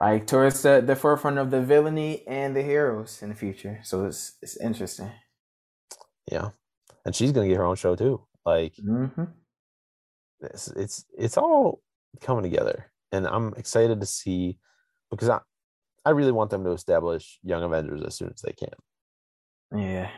like 0.00 0.26
towards 0.26 0.62
the, 0.62 0.82
the 0.84 0.96
forefront 0.96 1.38
of 1.38 1.50
the 1.50 1.62
villainy 1.62 2.26
and 2.26 2.56
the 2.56 2.62
heroes 2.62 3.22
in 3.22 3.30
the 3.30 3.34
future. 3.34 3.80
So 3.84 4.04
it's 4.06 4.36
it's 4.42 4.56
interesting. 4.58 5.12
Yeah, 6.30 6.50
and 7.04 7.14
she's 7.16 7.32
gonna 7.32 7.48
get 7.48 7.56
her 7.58 7.66
own 7.66 7.76
show 7.76 7.96
too. 7.96 8.22
Like 8.46 8.74
Mm-hmm. 8.84 9.24
it's 10.42 10.68
it's 10.68 11.04
it's 11.18 11.38
all 11.38 11.82
coming 12.20 12.44
together, 12.44 12.92
and 13.12 13.26
I'm 13.26 13.54
excited 13.56 14.00
to 14.00 14.06
see 14.06 14.58
because 15.10 15.28
I 15.28 15.40
I 16.04 16.10
really 16.10 16.32
want 16.32 16.50
them 16.50 16.64
to 16.64 16.70
establish 16.70 17.38
Young 17.42 17.62
Avengers 17.62 18.02
as 18.02 18.16
soon 18.16 18.30
as 18.34 18.40
they 18.40 18.52
can. 18.52 18.70
Yeah. 19.76 20.10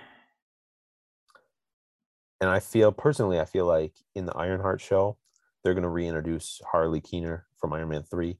And 2.40 2.50
I 2.50 2.60
feel 2.60 2.92
personally, 2.92 3.40
I 3.40 3.44
feel 3.44 3.66
like 3.66 3.92
in 4.14 4.26
the 4.26 4.36
Ironheart 4.36 4.80
show, 4.80 5.16
they're 5.62 5.74
gonna 5.74 5.88
reintroduce 5.88 6.60
Harley 6.70 7.00
Keener 7.00 7.46
from 7.58 7.72
Iron 7.72 7.88
Man 7.88 8.02
three, 8.02 8.38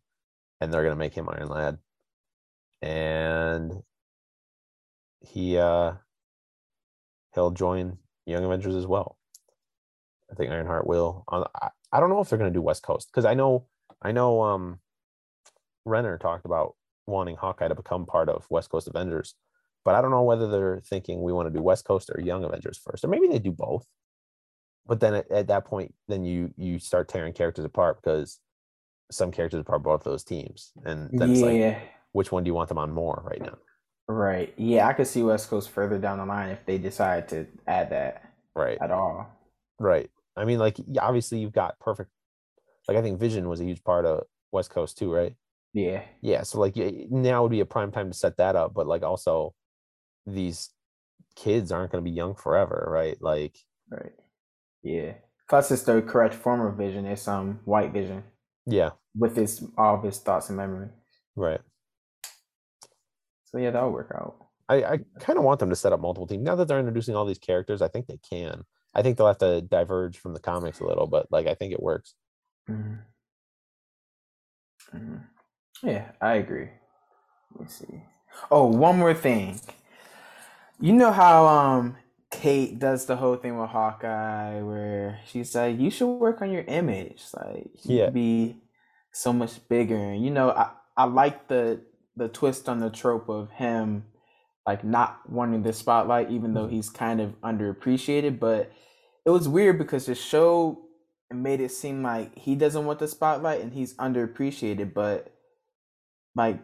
and 0.60 0.72
they're 0.72 0.82
gonna 0.82 0.96
make 0.96 1.14
him 1.14 1.28
Iron 1.28 1.48
Lad, 1.48 1.78
and 2.80 3.82
he 5.20 5.56
uh 5.56 5.92
he'll 7.34 7.52
join 7.52 7.98
Young 8.26 8.44
Avengers 8.44 8.74
as 8.74 8.86
well. 8.86 9.16
I 10.30 10.34
think 10.34 10.50
Ironheart 10.50 10.86
will. 10.86 11.24
I, 11.30 11.68
I 11.92 12.00
don't 12.00 12.08
know 12.08 12.20
if 12.20 12.30
they're 12.30 12.38
going 12.38 12.52
to 12.52 12.56
do 12.56 12.62
West 12.62 12.82
Coast 12.82 13.08
because 13.08 13.24
I 13.24 13.34
know 13.34 13.66
I 14.00 14.12
know 14.12 14.42
um 14.42 14.80
Renner 15.84 16.18
talked 16.18 16.46
about 16.46 16.74
wanting 17.06 17.36
Hawkeye 17.36 17.68
to 17.68 17.74
become 17.74 18.06
part 18.06 18.28
of 18.28 18.46
West 18.50 18.70
Coast 18.70 18.88
Avengers, 18.88 19.34
but 19.84 19.94
I 19.94 20.00
don't 20.02 20.10
know 20.10 20.22
whether 20.22 20.48
they're 20.50 20.80
thinking 20.86 21.22
we 21.22 21.32
want 21.32 21.46
to 21.48 21.56
do 21.56 21.62
West 21.62 21.84
Coast 21.84 22.10
or 22.14 22.20
Young 22.20 22.44
Avengers 22.44 22.78
first, 22.78 23.04
or 23.04 23.08
maybe 23.08 23.26
they 23.26 23.38
do 23.38 23.52
both. 23.52 23.86
But 24.86 25.00
then 25.00 25.14
at, 25.14 25.30
at 25.30 25.46
that 25.48 25.64
point, 25.64 25.94
then 26.08 26.24
you 26.24 26.52
you 26.56 26.78
start 26.78 27.08
tearing 27.08 27.32
characters 27.32 27.64
apart 27.64 28.00
because 28.02 28.40
some 29.10 29.30
characters 29.30 29.60
are 29.60 29.64
part 29.64 29.80
of 29.80 29.84
both 29.84 30.04
those 30.04 30.24
teams, 30.24 30.72
and 30.84 31.10
then 31.12 31.30
it's 31.30 31.40
like 31.42 31.54
Yeah. 31.56 31.80
which 32.12 32.32
one 32.32 32.44
do 32.44 32.48
you 32.48 32.54
want 32.54 32.68
them 32.68 32.78
on 32.78 32.92
more 32.92 33.22
right 33.24 33.40
now? 33.40 33.58
Right. 34.08 34.52
Yeah, 34.56 34.88
I 34.88 34.92
could 34.92 35.06
see 35.06 35.22
West 35.22 35.48
Coast 35.48 35.70
further 35.70 35.98
down 35.98 36.18
the 36.18 36.26
line 36.26 36.50
if 36.50 36.66
they 36.66 36.78
decide 36.78 37.28
to 37.28 37.46
add 37.66 37.90
that 37.90 38.32
Right, 38.54 38.78
at 38.80 38.90
all. 38.90 39.26
right. 39.78 40.10
I 40.36 40.44
mean, 40.44 40.58
like 40.58 40.76
obviously 41.00 41.38
you've 41.38 41.52
got 41.52 41.78
perfect. 41.78 42.10
Like 42.88 42.96
I 42.96 43.02
think 43.02 43.20
Vision 43.20 43.48
was 43.48 43.60
a 43.60 43.64
huge 43.64 43.84
part 43.84 44.04
of 44.04 44.24
West 44.50 44.70
Coast 44.70 44.98
too, 44.98 45.12
right? 45.12 45.34
Yeah. 45.74 46.02
yeah 46.20 46.42
so 46.42 46.60
like 46.60 46.76
now 46.76 47.42
would 47.42 47.50
be 47.50 47.60
a 47.60 47.64
prime 47.66 47.90
time 47.92 48.10
to 48.10 48.16
set 48.16 48.36
that 48.36 48.56
up 48.56 48.74
but 48.74 48.86
like 48.86 49.02
also 49.02 49.54
these 50.26 50.68
kids 51.34 51.72
aren't 51.72 51.90
going 51.92 52.04
to 52.04 52.10
be 52.10 52.14
young 52.14 52.34
forever 52.34 52.86
right 52.90 53.16
like 53.22 53.56
Right. 53.90 54.12
Yeah. 54.82 55.14
Plus, 55.50 55.70
it's 55.70 55.82
the 55.82 56.00
correct 56.00 56.34
form 56.34 56.60
of 56.62 56.76
vision. 56.78 57.04
It's 57.06 57.26
um 57.28 57.60
white 57.64 57.92
vision 57.92 58.22
yeah 58.66 58.90
with 59.16 59.36
his 59.36 59.64
all 59.76 59.96
of 59.96 60.02
his 60.04 60.18
thoughts 60.18 60.48
and 60.48 60.56
memory. 60.56 60.88
right 61.36 61.60
So 63.46 63.58
yeah, 63.58 63.70
that'll 63.70 63.90
work 63.92 64.12
out. 64.14 64.36
i 64.68 64.76
i 64.84 64.98
kind 65.20 65.38
of 65.38 65.44
want 65.44 65.58
them 65.60 65.68
to 65.70 65.76
set 65.76 65.92
up 65.92 66.00
multiple 66.00 66.26
teams 66.26 66.44
now 66.44 66.54
that 66.54 66.68
they're 66.68 66.78
introducing 66.78 67.14
all 67.16 67.24
these 67.26 67.38
characters 67.38 67.82
i 67.82 67.88
think 67.88 68.06
they 68.06 68.18
can 68.30 68.62
i 68.94 69.02
think 69.02 69.16
they'll 69.18 69.26
have 69.26 69.38
to 69.38 69.60
diverge 69.62 70.16
from 70.18 70.32
the 70.32 70.40
comics 70.40 70.80
a 70.80 70.84
little 70.86 71.06
but 71.06 71.26
like 71.30 71.46
i 71.46 71.54
think 71.54 71.72
it 71.72 71.82
works 71.82 72.14
Mhm. 72.70 72.98
Mhm. 74.94 75.20
Yeah, 75.82 76.12
I 76.20 76.34
agree. 76.34 76.68
Let 77.54 77.60
me 77.62 77.66
see. 77.68 78.02
Oh, 78.50 78.66
one 78.66 78.98
more 78.98 79.14
thing. 79.14 79.60
You 80.80 80.92
know 80.92 81.12
how 81.12 81.46
um 81.46 81.96
Kate 82.30 82.78
does 82.78 83.06
the 83.06 83.16
whole 83.16 83.36
thing 83.36 83.58
with 83.58 83.70
Hawkeye 83.70 84.60
where 84.62 85.20
she's 85.26 85.54
like, 85.54 85.78
you 85.78 85.90
should 85.90 86.08
work 86.08 86.42
on 86.42 86.50
your 86.50 86.64
image. 86.64 87.24
Like 87.34 87.70
you 87.84 87.98
Yeah. 87.98 88.10
be 88.10 88.56
so 89.12 89.32
much 89.32 89.66
bigger. 89.68 89.96
And 89.96 90.24
you 90.24 90.30
know, 90.30 90.50
I, 90.50 90.70
I 90.96 91.04
like 91.04 91.48
the 91.48 91.82
the 92.16 92.28
twist 92.28 92.68
on 92.68 92.80
the 92.80 92.90
trope 92.90 93.28
of 93.28 93.50
him 93.52 94.04
like 94.66 94.84
not 94.84 95.28
wanting 95.30 95.62
the 95.62 95.72
spotlight 95.72 96.30
even 96.30 96.54
though 96.54 96.66
Mhm. 96.66 96.70
he's 96.70 96.90
kind 96.90 97.20
of 97.20 97.40
underappreciated, 97.42 98.38
but 98.40 98.72
it 99.26 99.30
was 99.30 99.48
weird 99.48 99.78
because 99.78 100.06
the 100.06 100.14
show 100.14 100.86
made 101.32 101.60
it 101.60 101.70
seem 101.72 102.02
like 102.02 102.36
he 102.38 102.54
doesn't 102.54 102.86
want 102.86 102.98
the 103.00 103.08
spotlight 103.08 103.60
and 103.62 103.72
he's 103.72 103.94
underappreciated, 103.96 104.94
but 104.94 105.32
like 106.34 106.60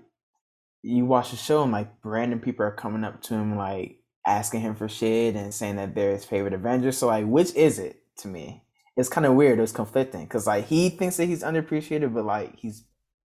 you 0.83 1.05
watch 1.05 1.31
the 1.31 1.37
show 1.37 1.63
and 1.63 1.73
like 1.73 1.91
random 2.05 2.41
people 2.41 2.65
are 2.65 2.73
coming 2.73 3.05
up 3.05 3.23
to 3.23 3.35
him 3.35 3.57
like 3.57 3.99
asking 4.27 4.61
him 4.61 4.75
for 4.75 4.89
shit 4.89 5.35
and 5.35 5.53
saying 5.53 5.77
that 5.77 5.95
they're 5.95 6.13
his 6.13 6.25
favorite 6.25 6.55
Avenger. 6.55 6.93
So 6.93 7.07
like 7.09 7.27
which 7.27 7.55
is 7.55 7.79
it 7.79 8.03
to 8.19 8.29
me? 8.29 8.65
It's 8.97 9.09
kind 9.09 9.27
of 9.27 9.35
weird, 9.35 9.61
it's 9.61 9.73
conflicting 9.73 10.25
because 10.25 10.47
like 10.47 10.67
he 10.67 10.89
thinks 10.89 11.17
that 11.19 11.27
he's 11.27 11.43
underappreciated, 11.43 12.13
but 12.13 12.25
like 12.25 12.57
he's 12.57 12.85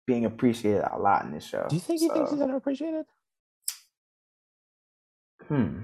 being 0.06 0.24
appreciated 0.24 0.84
a 0.90 0.98
lot 0.98 1.24
in 1.24 1.32
this 1.32 1.44
show. 1.44 1.66
do 1.68 1.74
you 1.74 1.80
think 1.80 2.00
he 2.00 2.08
thinks 2.08 2.30
he's 2.30 2.40
underappreciated 2.40 3.04
hmm. 5.48 5.80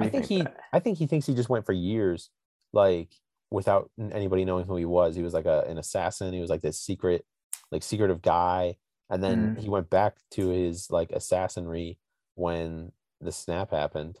I 0.00 0.08
think 0.08 0.26
he 0.26 0.42
that. 0.42 0.56
i 0.72 0.78
think 0.78 0.98
he 0.98 1.06
thinks 1.06 1.26
he 1.26 1.34
just 1.34 1.48
went 1.48 1.66
for 1.66 1.72
years 1.72 2.30
like 2.72 3.08
without 3.50 3.90
anybody 4.12 4.44
knowing 4.44 4.66
who 4.66 4.76
he 4.76 4.84
was 4.84 5.14
he 5.14 5.22
was 5.22 5.34
like 5.34 5.44
a, 5.44 5.64
an 5.68 5.78
assassin 5.78 6.32
he 6.32 6.40
was 6.40 6.50
like 6.50 6.62
this 6.62 6.80
secret 6.80 7.24
like 7.70 7.82
secretive 7.82 8.22
guy 8.22 8.76
and 9.10 9.22
then 9.22 9.56
Mhm. 9.56 9.58
he 9.58 9.68
went 9.68 9.90
back 9.90 10.18
to 10.30 10.48
his 10.48 10.90
like 10.90 11.10
assassinry 11.10 11.98
when 12.36 12.92
the 13.20 13.32
snap 13.32 13.70
happened. 13.70 14.20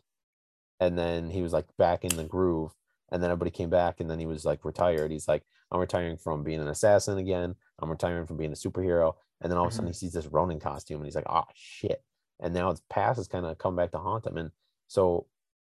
And 0.80 0.98
then 0.98 1.30
he 1.30 1.42
was 1.42 1.52
like 1.52 1.66
back 1.76 2.04
in 2.04 2.16
the 2.16 2.24
groove. 2.24 2.74
And 3.12 3.22
then 3.22 3.30
everybody 3.30 3.50
came 3.50 3.70
back 3.70 4.00
and 4.00 4.10
then 4.10 4.18
he 4.18 4.26
was 4.26 4.44
like 4.44 4.64
retired. 4.64 5.10
He's 5.10 5.28
like 5.28 5.44
i'm 5.72 5.80
retiring 5.80 6.16
from 6.16 6.42
being 6.42 6.60
an 6.60 6.68
assassin 6.68 7.18
again. 7.18 7.54
I'm 7.78 7.90
retiring 7.90 8.26
from 8.26 8.36
being 8.36 8.52
a 8.52 8.56
superhero. 8.56 9.14
And 9.40 9.50
then 9.50 9.58
all 9.58 9.66
of 9.66 9.72
a 9.72 9.74
sudden 9.74 9.88
he 9.88 9.94
sees 9.94 10.12
this 10.12 10.26
ronin 10.26 10.60
costume 10.60 10.96
and 10.98 11.06
he's 11.06 11.14
like 11.16 11.28
oh 11.28 11.44
shit. 11.54 12.02
And 12.40 12.52
now 12.54 12.70
his 12.70 12.80
past 12.90 13.16
has 13.18 13.28
kind 13.28 13.46
of 13.46 13.58
come 13.58 13.76
back 13.76 13.90
to 13.92 13.98
haunt 13.98 14.26
him. 14.26 14.36
And 14.36 14.50
so 14.88 15.26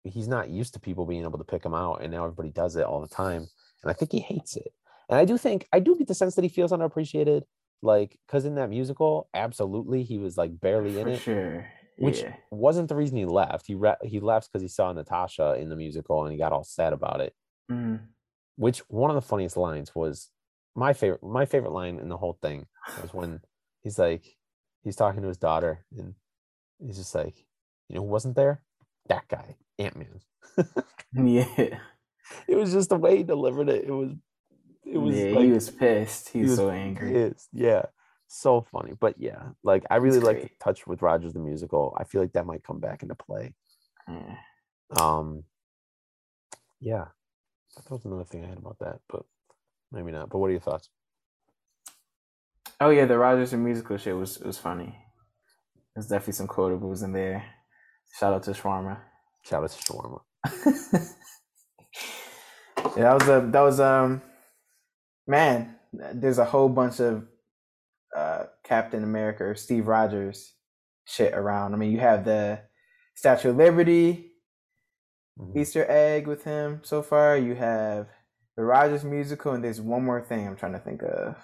he's 0.05 0.29
not 0.29 0.49
used 0.51 0.75
to 0.75 0.81
people 0.81 1.07
being 1.07 1.25
able 1.25 1.39
to 1.39 1.45
pick 1.45 1.65
him 1.65 1.75
out 1.75 2.03
and 2.03 2.13
now 2.13 2.25
everybody 2.25 2.51
does 2.51 2.77
it 2.77 2.85
all 2.85 3.01
the 3.01 3.09
time. 3.09 3.49
And 3.83 3.91
i 3.91 3.93
think 3.93 4.13
he 4.13 4.21
hates 4.21 4.57
it. 4.57 4.73
And 5.09 5.19
i 5.19 5.25
do 5.25 5.39
think 5.39 5.67
i 5.73 5.81
do 5.81 5.97
get 5.97 6.07
the 6.09 6.15
sense 6.15 6.35
that 6.37 6.43
he 6.45 6.49
feels 6.49 6.73
underappreciated 6.73 7.43
like 7.83 8.19
because 8.27 8.45
in 8.45 8.55
that 8.57 8.71
musical 8.71 9.29
absolutely 9.35 10.03
he 10.03 10.19
was 10.19 10.37
like 10.37 10.59
barely 10.61 10.99
in 10.99 11.05
for 11.07 11.11
it 11.13 11.21
sure. 11.21 11.67
which 11.99 12.21
yeah. 12.23 12.35
wasn't 12.51 12.89
the 12.89 12.97
reason 12.97 13.17
he 13.17 13.25
left 13.25 13.67
he 13.67 13.75
re- 13.75 13.95
he 14.03 14.19
left 14.21 14.49
because 14.51 14.63
he 14.63 14.69
saw 14.69 14.93
natasha 14.93 15.55
in 15.55 15.69
the 15.69 15.77
musical 15.77 16.25
and 16.25 16.33
he 16.33 16.39
got 16.39 16.53
all 16.53 16.65
sad 16.65 16.93
about 16.93 17.21
it 17.21 17.35
Mhm. 17.71 18.01
which 18.57 18.79
one 18.89 19.11
of 19.11 19.15
the 19.15 19.21
funniest 19.29 19.57
lines 19.57 19.95
was 19.95 20.31
my 20.75 20.93
favorite 20.93 21.23
my 21.23 21.45
favorite 21.47 21.73
line 21.73 21.99
in 21.99 22.09
the 22.09 22.17
whole 22.17 22.39
thing 22.43 22.67
was 23.03 23.13
when 23.15 23.41
he's 23.83 23.99
like 23.99 24.25
he's 24.83 24.97
talking 24.97 25.23
to 25.23 25.29
his 25.29 25.39
daughter 25.39 25.85
and 25.97 26.15
he's 26.85 26.97
just 26.99 27.15
like 27.15 27.45
you 27.89 27.95
know 27.97 28.03
who 28.03 28.09
wasn't 28.09 28.35
there 28.37 28.63
that 29.09 29.27
guy 29.29 29.57
ant-man 29.79 30.21
Yeah. 31.15 31.79
it 32.49 32.57
was 32.57 32.73
just 32.73 32.89
the 32.91 32.97
way 32.97 33.19
he 33.19 33.23
delivered 33.23 33.69
it 33.69 33.85
it 33.85 33.91
was 33.93 34.13
it 34.93 34.99
was 34.99 35.17
yeah, 35.17 35.31
like 35.33 35.45
he 35.47 35.53
was 35.53 35.71
pissed. 35.71 36.31
He 36.31 36.41
he 36.41 36.49
so 36.49 36.71
angry. 36.71 37.13
pissed. 37.13 37.49
yeah 37.53 37.83
so 38.29 38.61
funny 38.73 38.93
but 39.01 39.15
yeah 39.19 39.43
like 39.65 39.85
i 39.91 39.97
really 39.97 40.21
like 40.21 40.43
the 40.43 40.51
touch 40.63 40.87
with 40.87 41.03
rogers 41.03 41.33
the 41.33 41.39
musical 41.41 41.97
i 41.99 42.05
feel 42.05 42.21
like 42.21 42.33
that 42.35 42.47
might 42.47 42.65
come 42.65 42.81
back 42.81 43.03
into 43.03 43.15
play 43.15 43.55
Yeah. 44.09 44.37
um 44.97 45.45
yeah 46.81 47.07
that 47.77 47.91
was 47.91 48.05
another 48.05 48.25
thing 48.25 48.45
i 48.45 48.49
had 48.49 48.59
about 48.59 48.79
that 48.81 49.01
but 49.09 49.25
maybe 49.93 50.13
not 50.13 50.31
but 50.31 50.39
what 50.39 50.49
are 50.49 50.53
your 50.53 50.61
thoughts 50.61 50.91
Oh 52.81 52.91
yeah, 52.91 53.07
the 53.07 53.19
Rogers 53.19 53.53
and 53.53 53.65
musical 53.65 53.97
shit 53.97 54.17
was 54.17 54.39
was 54.39 54.59
funny. 54.59 54.97
There's 55.95 56.07
definitely 56.07 56.35
some 56.35 56.47
quotables 56.47 57.03
in 57.03 57.13
there. 57.13 57.45
Shout 58.19 58.35
out 58.35 58.45
to 58.45 58.53
Shawarma. 58.53 58.99
shout 59.45 59.65
out 59.65 59.71
to 59.71 59.83
shawarma 59.83 60.21
yeah, 62.97 63.03
that 63.05 63.15
was 63.15 63.29
a 63.29 63.49
that 63.51 63.61
was 63.61 63.81
um 63.81 64.23
man. 65.29 65.77
There's 65.93 66.39
a 66.39 66.45
whole 66.45 66.69
bunch 66.69 67.01
of 67.01 67.27
uh 68.17 68.45
Captain 68.65 69.05
America 69.05 69.45
or 69.45 69.55
Steve 69.55 69.87
Rogers 69.87 70.55
shit 71.07 71.35
around. 71.35 71.75
I 71.75 71.77
mean, 71.77 71.93
you 71.93 72.01
have 72.01 72.25
the 72.25 72.61
Statue 73.15 73.51
of 73.51 73.57
Liberty, 73.57 74.33
Mhm. 75.39 75.57
Easter 75.57 75.87
egg 75.89 76.27
with 76.27 76.45
him 76.45 76.81
so 76.85 77.03
far. 77.03 77.37
You 77.37 77.55
have 77.55 78.09
the 78.57 78.65
Rogers 78.65 79.05
musical, 79.05 79.53
and 79.53 79.63
there's 79.65 79.81
one 79.81 80.05
more 80.05 80.21
thing 80.23 80.47
I'm 80.47 80.57
trying 80.57 80.73
to 80.73 80.81
think 80.81 81.03
of. 81.03 81.37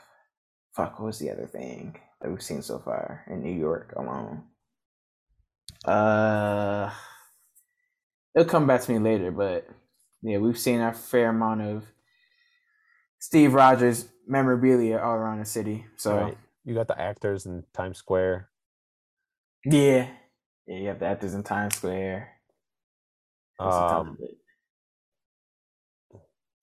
Fuck, 0.74 0.98
what 0.98 1.06
was 1.06 1.18
the 1.20 1.30
other 1.30 1.46
thing 1.46 1.96
that 2.20 2.30
we've 2.30 2.42
seen 2.42 2.62
so 2.62 2.80
far 2.80 3.24
in 3.28 3.42
New 3.42 3.52
York 3.54 3.92
alone? 3.96 4.44
Uh, 5.84 6.90
it'll 8.34 8.48
come 8.48 8.66
back 8.66 8.82
to 8.82 8.92
me 8.92 8.98
later, 8.98 9.30
but 9.30 9.68
yeah, 10.22 10.38
we've 10.38 10.58
seen 10.58 10.80
a 10.80 10.92
fair 10.92 11.28
amount 11.28 11.60
of 11.62 11.84
Steve 13.24 13.54
Rogers 13.54 14.06
memorabilia 14.26 14.98
all 14.98 15.14
around 15.14 15.38
the 15.38 15.46
city. 15.46 15.86
So 15.96 16.14
Right. 16.14 16.38
you 16.66 16.74
got 16.74 16.88
the 16.88 17.00
actors 17.00 17.46
in 17.46 17.64
times 17.72 17.96
square 17.96 18.50
yeah, 19.64 20.08
yeah, 20.66 20.76
you 20.76 20.88
have 20.88 20.98
the 20.98 21.06
actors 21.06 21.32
in 21.32 21.42
Times 21.42 21.74
Square. 21.76 22.28
There's 23.58 23.74
a 23.76 23.78
ton 23.88 24.08
um 24.08 24.18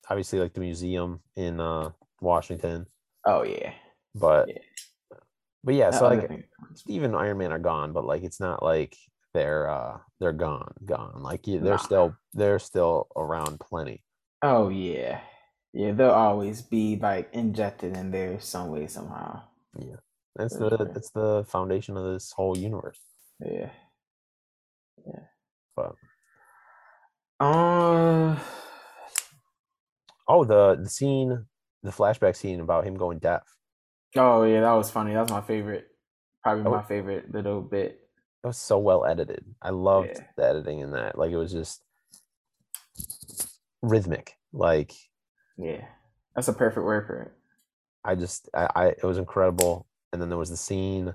obviously 0.08 0.40
like 0.40 0.54
the 0.54 0.60
museum 0.60 1.22
in 1.36 1.60
uh 1.60 1.90
washington 2.22 2.86
Oh 3.26 3.42
yeah, 3.44 3.74
but 4.14 4.50
Yeah. 4.50 4.58
but 5.64 5.74
yeah 5.74 5.90
so 5.90 6.10
like 6.10 6.46
steve 6.76 7.02
and 7.02 7.16
iron 7.16 7.40
man 7.40 7.52
are 7.52 7.58
gone 7.60 7.92
but 7.92 8.06
like 8.06 8.22
it's 8.24 8.40
not 8.40 8.62
like 8.62 8.96
they're 9.34 9.68
uh 9.68 9.98
they're 10.20 10.32
gone 10.34 10.74
gone 10.86 11.24
like 11.24 11.42
they're 11.44 11.62
Nah. 11.62 11.78
still 11.78 12.14
they're 12.36 12.60
still 12.60 13.08
around 13.16 13.60
plenty 13.60 14.04
Oh 14.44 14.70
yeah, 14.70 15.22
yeah. 15.74 15.92
They'll 15.92 16.12
always 16.12 16.62
be 16.62 16.98
like 16.98 17.30
injected 17.34 17.96
in 17.98 18.12
there 18.12 18.40
some 18.40 18.70
way 18.70 18.88
somehow. 18.88 19.44
Yeah, 19.78 19.98
that's 20.36 20.56
For 20.58 20.70
the 20.70 20.78
sure. 20.78 20.92
that's 20.94 21.12
the 21.12 21.46
foundation 21.48 21.98
of 21.98 22.04
this 22.14 22.32
whole 22.32 22.58
universe 22.58 23.00
Yeah. 23.40 23.70
Yeah. 25.06 25.26
But 25.76 25.96
Uh, 27.40 28.38
oh 30.28 30.44
the 30.44 30.76
the 30.76 30.90
scene 30.90 31.46
the 31.84 31.92
flashback 31.92 32.36
scene 32.36 32.60
about 32.60 32.86
him 32.86 32.96
going 32.96 33.18
deaf 33.20 33.44
oh 34.16 34.44
yeah, 34.44 34.62
that 34.62 34.74
was 34.74 34.92
funny. 34.92 35.14
That 35.14 35.22
was 35.22 35.32
my 35.32 35.42
favorite. 35.42 35.88
Probably 36.44 36.64
Oh. 36.66 36.72
my 36.72 36.84
favorite 36.84 37.32
little 37.34 37.62
bit. 37.62 38.00
that 38.44 38.50
was 38.50 38.58
so 38.58 38.78
well 38.80 39.06
edited 39.06 39.46
i 39.62 39.70
loved 39.70 40.10
Yeah. 40.18 40.26
the 40.38 40.44
editing 40.46 40.80
in 40.80 40.92
that 40.92 41.18
like 41.18 41.32
it 41.32 41.38
was 41.38 41.52
just 41.52 41.84
rhythmic 43.82 44.36
like 44.54 44.94
Yeah, 45.62 45.86
that's 46.36 46.48
a 46.48 46.54
perfect 46.54 46.84
word 46.86 47.06
for 47.06 47.22
it. 47.22 47.32
I 48.04 48.16
just, 48.16 48.50
I, 48.54 48.68
I 48.76 48.86
it 48.88 49.04
was 49.04 49.20
incredible. 49.20 49.86
And 50.12 50.22
then 50.22 50.30
there 50.30 50.38
was 50.38 50.50
the 50.50 50.58
scene. 50.58 51.14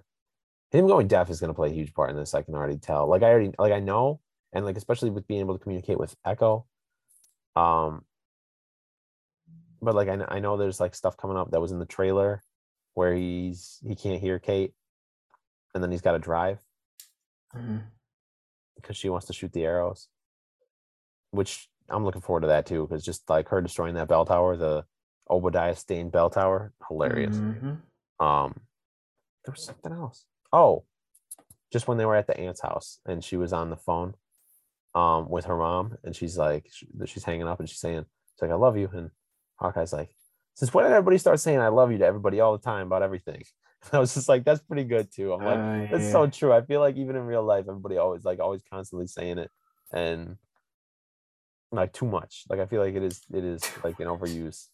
Him 0.71 0.87
going 0.87 1.09
deaf 1.09 1.31
is 1.31 1.41
going 1.41 1.49
to 1.49 1.55
play 1.55 1.69
a 1.71 1.75
huge 1.75 1.93
part 1.95 2.11
in 2.11 2.17
this. 2.17 2.35
I 2.35 2.43
can 2.43 2.55
already 2.55 2.79
tell. 2.79 3.09
Like 3.09 3.23
I 3.23 3.27
already, 3.31 3.53
like 3.59 3.73
I 3.73 3.81
know, 3.81 4.21
and 4.53 4.65
like 4.65 4.77
especially 4.77 5.11
with 5.11 5.27
being 5.27 5.41
able 5.41 5.59
to 5.59 5.63
communicate 5.63 5.99
with 5.99 6.15
Echo. 6.25 6.67
Um, 7.57 8.05
but 9.83 9.95
like 9.95 10.09
I, 10.09 10.25
I 10.29 10.39
know 10.39 10.57
there's 10.57 10.81
like 10.81 10.95
stuff 10.95 11.17
coming 11.17 11.37
up 11.37 11.51
that 11.51 11.61
was 11.61 11.73
in 11.73 11.79
the 11.79 11.87
trailer 11.87 12.43
where 12.95 13.15
he's 13.15 13.79
he 13.87 13.95
can't 13.95 14.21
hear 14.21 14.39
Kate, 14.39 14.73
and 15.75 15.83
then 15.83 15.91
he's 15.91 16.01
got 16.03 16.13
to 16.13 16.19
drive 16.19 16.61
Mhm. 17.55 17.83
because 18.77 18.97
she 18.97 19.09
wants 19.09 19.27
to 19.27 19.33
shoot 19.33 19.53
the 19.53 19.65
arrows. 19.65 20.09
Which 21.31 21.69
I'm 21.89 22.05
looking 22.05 22.21
forward 22.21 22.43
to 22.43 22.49
that 22.49 22.67
too, 22.67 22.87
because 22.87 23.05
just 23.05 23.29
like 23.31 23.49
her 23.49 23.61
destroying 23.61 23.95
that 23.95 24.09
bell 24.09 24.25
tower, 24.25 24.57
the 24.57 24.85
Obadiah 25.31 25.75
stained 25.77 26.13
bell 26.13 26.31
tower, 26.31 26.73
hilarious. 26.89 27.37
Mhm. 27.37 27.81
Um, 28.21 28.61
there 29.45 29.53
was 29.53 29.63
something 29.63 29.93
else. 29.93 30.25
Oh, 30.53 30.85
just 31.73 31.89
when 31.89 31.99
they 31.99 32.05
were 32.07 32.17
at 32.17 32.27
the 32.27 32.39
aunt's 32.39 32.61
house 32.61 33.01
and 33.07 33.23
she 33.25 33.37
was 33.37 33.53
on 33.53 33.71
the 33.71 33.77
phone, 33.77 34.15
um, 34.95 35.29
with 35.29 35.45
her 35.47 35.57
mom, 35.57 35.97
and 36.05 36.17
she's 36.17 36.39
like, 36.39 36.69
sh- 36.73 36.85
she's 37.07 37.25
hanging 37.25 37.47
up 37.47 37.61
and 37.61 37.69
she's 37.69 37.81
saying, 37.81 38.07
"It's 38.33 38.43
like 38.43 38.51
I 38.51 38.55
love 38.55 38.77
you," 38.79 38.89
and 38.93 39.11
Hawkeye's 39.57 39.93
like, 39.93 40.15
"Since 40.55 40.73
when 40.73 40.85
did 40.85 40.93
everybody 40.93 41.19
start 41.19 41.39
saying 41.41 41.59
I 41.61 41.69
love 41.69 41.93
you 41.93 41.99
to 41.99 42.07
everybody 42.07 42.41
all 42.41 42.53
the 42.57 42.65
time 42.65 42.87
about 42.87 43.03
everything?" 43.03 43.43
I 43.93 43.99
was 43.99 44.15
just 44.15 44.29
like, 44.29 44.45
"That's 44.45 44.63
pretty 44.63 44.85
good 44.85 45.13
too." 45.13 45.33
I'm 45.35 45.45
like, 45.45 45.59
Oh, 45.59 45.89
that's 45.91 46.05
yeah. 46.05 46.13
so 46.13 46.27
true. 46.29 46.53
I 46.53 46.63
feel 46.63 46.81
like 46.81 46.97
even 46.97 47.17
in 47.17 47.23
real 47.27 47.43
life, 47.45 47.67
everybody 47.69 47.99
always 47.99 48.25
like 48.25 48.41
always 48.41 48.63
constantly 48.71 49.07
saying 49.07 49.39
it, 49.39 49.51
and 49.93 50.37
like 51.73 51.93
too 51.93 52.07
much. 52.07 52.45
Like 52.49 52.61
I 52.61 52.67
feel 52.67 52.81
like 52.83 52.95
it 52.95 53.03
is 53.03 53.21
it 53.33 53.45
is 53.45 53.63
like 53.83 54.01
an 54.01 54.07
overused 54.07 54.69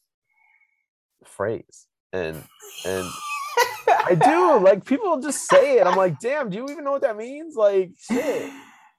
phrase, 1.25 1.87
and 2.13 2.43
and 2.85 3.07
I 3.89 4.15
do 4.15 4.65
like 4.65 4.85
people 4.85 5.21
just 5.21 5.49
say 5.49 5.79
it. 5.79 5.87
I'm 5.87 5.97
like, 5.97 6.19
damn, 6.21 6.51
do 6.51 6.59
you 6.59 6.69
even 6.71 6.85
know 6.85 6.93
what 6.93 7.03
that 7.03 7.17
means? 7.17 7.57
Like 7.57 7.93
shit. 7.99 8.51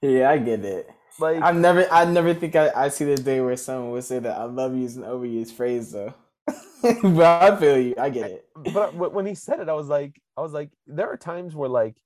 Yeah, 0.02 0.30
I 0.30 0.38
get 0.38 0.64
it. 0.64 0.88
Like 1.18 1.42
I've 1.42 1.56
never, 1.56 1.86
I 1.90 2.04
never 2.04 2.34
think 2.34 2.56
I, 2.56 2.70
I 2.74 2.88
see 2.88 3.04
the 3.04 3.16
day 3.16 3.40
where 3.40 3.56
someone 3.56 3.92
would 3.92 4.04
say 4.04 4.18
that 4.18 4.36
I 4.36 4.44
love 4.44 4.76
using 4.76 5.02
overused 5.02 5.52
phrase 5.52 5.92
though. 5.92 6.14
but 7.02 7.42
I 7.42 7.56
feel 7.56 7.78
you. 7.78 7.94
I 7.98 8.10
get 8.10 8.30
it. 8.30 8.48
but 8.74 8.94
when 8.94 9.24
he 9.24 9.34
said 9.34 9.60
it, 9.60 9.68
I 9.68 9.74
was 9.74 9.88
like, 9.88 10.20
I 10.36 10.42
was 10.42 10.52
like, 10.52 10.70
there 10.86 11.10
are 11.10 11.16
times 11.16 11.54
where 11.54 11.68
like 11.68 11.96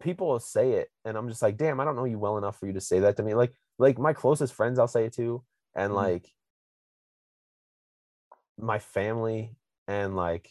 people 0.00 0.28
will 0.28 0.40
say 0.40 0.72
it, 0.72 0.88
and 1.04 1.16
I'm 1.16 1.28
just 1.28 1.42
like, 1.42 1.56
damn, 1.56 1.80
I 1.80 1.84
don't 1.84 1.96
know 1.96 2.04
you 2.04 2.18
well 2.18 2.38
enough 2.38 2.58
for 2.58 2.66
you 2.66 2.72
to 2.74 2.80
say 2.80 3.00
that 3.00 3.16
to 3.16 3.22
me. 3.22 3.34
Like, 3.34 3.52
like 3.82 3.98
my 3.98 4.12
closest 4.12 4.54
friends, 4.54 4.78
I'll 4.78 4.88
say 4.88 5.04
it 5.06 5.14
to, 5.14 5.44
and 5.74 5.92
Mhm. 5.92 5.96
like 5.96 6.32
my 8.56 8.78
family, 8.78 9.56
and 9.88 10.14
like 10.16 10.48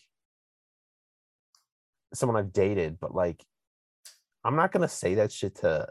someone 2.14 2.38
I've 2.38 2.54
dated, 2.54 3.00
but 3.00 3.16
like 3.16 3.46
I'm 4.44 4.56
not 4.56 4.72
gonna 4.72 4.88
say 4.88 5.16
that 5.16 5.32
shit 5.32 5.56
to 5.58 5.88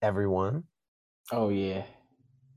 everyone. 0.00 0.64
Oh 1.32 1.48
yeah. 1.50 1.84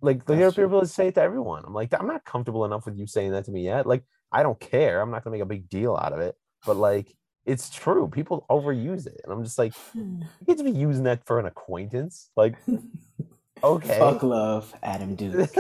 Like 0.02 0.26
there 0.26 0.48
are 0.48 0.52
people 0.52 0.80
that 0.82 0.88
say 0.88 1.08
it 1.08 1.16
to 1.16 1.22
everyone. 1.22 1.64
I'm 1.66 1.74
like, 1.74 1.94
I'm 1.94 2.08
not 2.08 2.24
comfortable 2.24 2.66
enough 2.66 2.86
with 2.86 2.98
you 2.98 3.08
saying 3.08 3.32
that 3.32 3.46
to 3.46 3.52
me 3.52 3.64
yet. 3.64 3.88
Like, 3.88 4.04
I 4.32 4.44
don't 4.44 4.60
care. 4.60 5.02
I'm 5.02 5.10
not 5.12 5.24
gonna 5.24 5.34
make 5.34 5.42
a 5.42 5.46
big 5.46 5.70
deal 5.70 5.96
out 5.96 6.14
of 6.14 6.20
it. 6.20 6.36
But 6.66 6.78
like, 6.78 7.16
it's 7.46 7.70
true. 7.70 8.08
People 8.08 8.46
overuse 8.50 9.08
it, 9.08 9.20
and 9.24 9.34
I'm 9.34 9.44
just 9.44 9.58
like, 9.58 9.74
you 9.96 10.46
get 10.46 10.58
to 10.60 10.64
be 10.64 10.72
using 10.72 11.06
that 11.06 11.26
for 11.26 11.40
an 11.40 11.46
acquaintance. 11.48 12.30
Like, 12.36 12.56
okay. 13.64 14.00
Fuck 14.00 14.24
love, 14.24 14.74
Adam 14.84 15.16
Duke. 15.16 15.50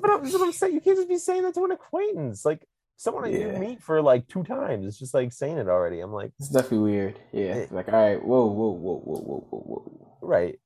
But 0.00 0.10
I'm, 0.12 0.22
that's 0.22 0.32
what 0.34 0.42
I'm 0.46 0.52
saying. 0.52 0.74
You 0.74 0.80
can't 0.80 0.96
just 0.96 1.08
be 1.08 1.18
saying 1.18 1.42
that 1.42 1.54
to 1.54 1.64
an 1.64 1.72
acquaintance. 1.72 2.44
Like 2.44 2.64
someone 2.96 3.24
I 3.24 3.28
Yeah. 3.28 3.38
didn't 3.38 3.60
meet 3.60 3.82
for 3.82 4.00
like 4.00 4.28
two 4.28 4.44
times. 4.44 4.86
It's 4.86 4.98
just 4.98 5.12
like 5.12 5.32
saying 5.32 5.58
it 5.58 5.68
already. 5.68 6.00
I'm 6.00 6.12
like, 6.12 6.32
it's 6.38 6.48
definitely 6.50 6.78
weird. 6.78 7.18
Yeah. 7.32 7.54
It- 7.54 7.72
like, 7.72 7.88
all 7.88 7.94
right, 7.94 8.22
whoa, 8.24 8.46
whoa, 8.46 8.68
whoa, 8.70 9.00
whoa, 9.00 9.16
whoa, 9.20 9.46
whoa, 9.50 9.60
whoa. 9.60 10.18
right. 10.22 10.58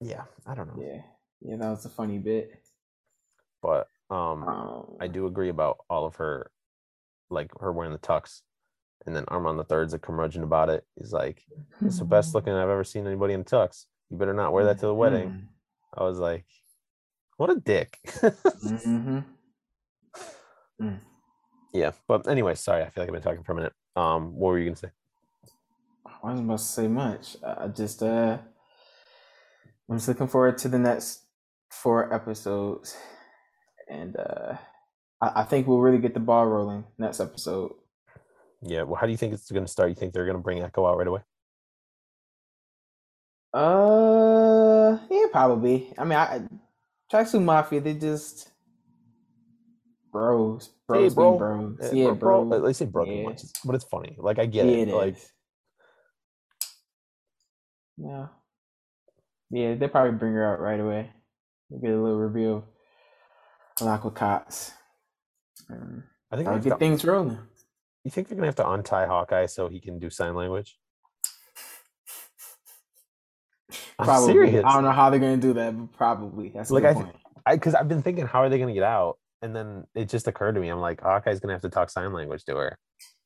Yeah, 0.00 0.22
I 0.46 0.54
don't 0.54 0.68
know. 0.68 0.82
Yeah. 0.82 1.02
Yeah, 1.40 1.56
that 1.56 1.68
was 1.70 1.84
a 1.84 1.90
funny 1.90 2.18
bit. 2.18 2.62
But 3.62 3.88
um 4.10 4.44
Um, 4.46 4.96
I 5.00 5.08
do 5.08 5.26
agree 5.26 5.48
about 5.48 5.78
all 5.90 6.06
of 6.06 6.16
her, 6.16 6.50
like 7.28 7.50
her 7.60 7.72
wearing 7.72 7.92
the 7.92 7.98
tux, 7.98 8.42
and 9.04 9.14
then 9.14 9.24
Armand 9.28 9.58
the 9.58 9.64
Third's 9.64 9.94
a 9.94 9.98
curmudgeon 9.98 10.42
about 10.42 10.68
it. 10.68 10.84
He's 10.96 11.12
like, 11.12 11.42
"It's 11.82 11.98
the 11.98 12.04
best 12.04 12.34
looking 12.34 12.52
I've 12.52 12.68
ever 12.68 12.84
seen 12.84 13.06
anybody 13.06 13.34
in 13.34 13.44
tux. 13.44 13.86
You 14.10 14.16
better 14.16 14.34
not 14.34 14.52
wear 14.52 14.64
that 14.64 14.78
to 14.80 14.86
the 14.86 14.94
wedding." 14.94 15.48
I 15.96 16.02
was 16.02 16.18
like, 16.18 16.44
"What 17.36 17.50
a 17.50 17.56
dick." 17.56 17.98
Mm-hmm. 18.06 19.20
yeah, 21.72 21.92
but 22.08 22.28
anyway, 22.28 22.54
sorry. 22.54 22.82
I 22.82 22.90
feel 22.90 23.02
like 23.02 23.08
I've 23.08 23.14
been 23.14 23.22
talking 23.22 23.44
for 23.44 23.52
a 23.52 23.56
minute. 23.56 23.72
Um, 23.94 24.34
what 24.34 24.50
were 24.50 24.58
you 24.58 24.66
gonna 24.66 24.76
say? 24.76 24.90
I 26.06 26.12
wasn't 26.22 26.46
about 26.46 26.58
to 26.58 26.64
say 26.64 26.88
much. 26.88 27.36
I 27.44 27.64
I 27.64 27.68
just 27.68 28.02
uh 28.02 28.38
I'm 29.88 29.96
just 29.96 30.08
looking 30.08 30.28
forward 30.28 30.58
to 30.58 30.68
the 30.68 30.78
next 30.78 31.26
four 31.70 32.12
episodes. 32.12 32.96
And 33.88 34.16
uh 34.16 34.56
I, 35.20 35.42
I 35.42 35.44
think 35.44 35.66
we'll 35.66 35.80
really 35.80 35.98
get 35.98 36.14
the 36.14 36.20
ball 36.20 36.46
rolling 36.46 36.84
next 36.98 37.20
episode. 37.20 37.72
Yeah, 38.66 38.82
well, 38.82 38.96
how 38.96 39.06
do 39.06 39.12
you 39.12 39.18
think 39.18 39.32
it's 39.32 39.50
gonna 39.50 39.68
start? 39.68 39.88
You 39.90 39.94
think 39.94 40.12
they're 40.12 40.26
gonna 40.26 40.38
bring 40.38 40.60
Echo 40.62 40.86
out 40.86 40.98
right 40.98 41.06
away? 41.06 41.20
Uh 43.54 44.98
yeah, 45.10 45.26
probably. 45.32 45.92
I 45.96 46.04
mean 46.04 46.18
I 46.18 46.42
Tracksuit 47.12 47.42
Mafia, 47.42 47.80
they 47.80 47.94
just 47.94 48.50
bros. 50.12 50.70
Bros 50.88 51.14
bro. 51.14 51.30
being 51.30 51.38
bros. 51.38 51.92
Uh, 51.92 51.94
yeah, 51.94 52.10
bro, 52.10 52.44
bro. 52.44 52.60
They 52.60 52.72
say 52.72 52.86
bro 52.86 53.04
too 53.04 53.10
Yeah. 53.12 53.32
but 53.64 53.74
it's 53.74 53.84
funny. 53.84 54.16
Like 54.18 54.38
I 54.38 54.46
get 54.46 54.66
Yeah, 54.66 54.72
it. 54.72 54.88
it 54.88 54.94
like. 54.94 55.16
Yeah. 57.98 58.26
Yeah, 59.50 59.74
they 59.74 59.88
probably 59.88 60.18
bring 60.18 60.34
her 60.34 60.52
out 60.52 60.60
right 60.60 60.80
away. 60.80 61.10
We'll 61.70 61.80
get 61.80 61.92
a 61.92 62.02
little 62.02 62.18
review 62.18 62.64
of 63.80 63.86
Aqua 63.86 64.10
Cots. 64.10 64.72
Um, 65.70 66.04
I 66.30 66.36
think 66.36 66.48
I'll 66.48 66.58
get 66.58 66.70
to, 66.70 66.76
things 66.76 67.04
rolling. 67.04 67.38
You 68.06 68.10
think 68.10 68.28
they're 68.28 68.36
gonna 68.36 68.46
have 68.46 68.54
to 68.54 68.70
untie 68.70 69.04
Hawkeye 69.04 69.46
so 69.46 69.68
he 69.68 69.80
can 69.80 69.98
do 69.98 70.10
sign 70.10 70.36
language. 70.36 70.78
I'm 73.98 74.06
Probably. 74.06 74.34
serious. 74.34 74.64
I 74.64 74.74
don't 74.74 74.84
know 74.84 74.92
how 74.92 75.10
they're 75.10 75.18
gonna 75.18 75.36
do 75.38 75.52
that, 75.54 75.76
but 75.76 75.92
probably. 75.92 76.50
That's 76.50 76.70
Like, 76.70 76.84
I 76.84 76.94
th-. 76.94 77.06
I 77.44 77.56
because 77.56 77.74
I've 77.74 77.88
been 77.88 78.02
thinking, 78.02 78.24
how 78.24 78.42
are 78.42 78.48
they 78.48 78.60
gonna 78.60 78.74
get 78.74 78.84
out? 78.84 79.18
And 79.42 79.56
then 79.56 79.88
it 79.96 80.08
just 80.08 80.28
occurred 80.28 80.52
to 80.54 80.60
me, 80.60 80.68
I'm 80.68 80.78
like, 80.78 81.00
Hawkeye's 81.00 81.40
gonna 81.40 81.54
have 81.54 81.62
to 81.62 81.68
talk 81.68 81.90
sign 81.90 82.12
language 82.12 82.44
to 82.44 82.54
her. 82.54 82.78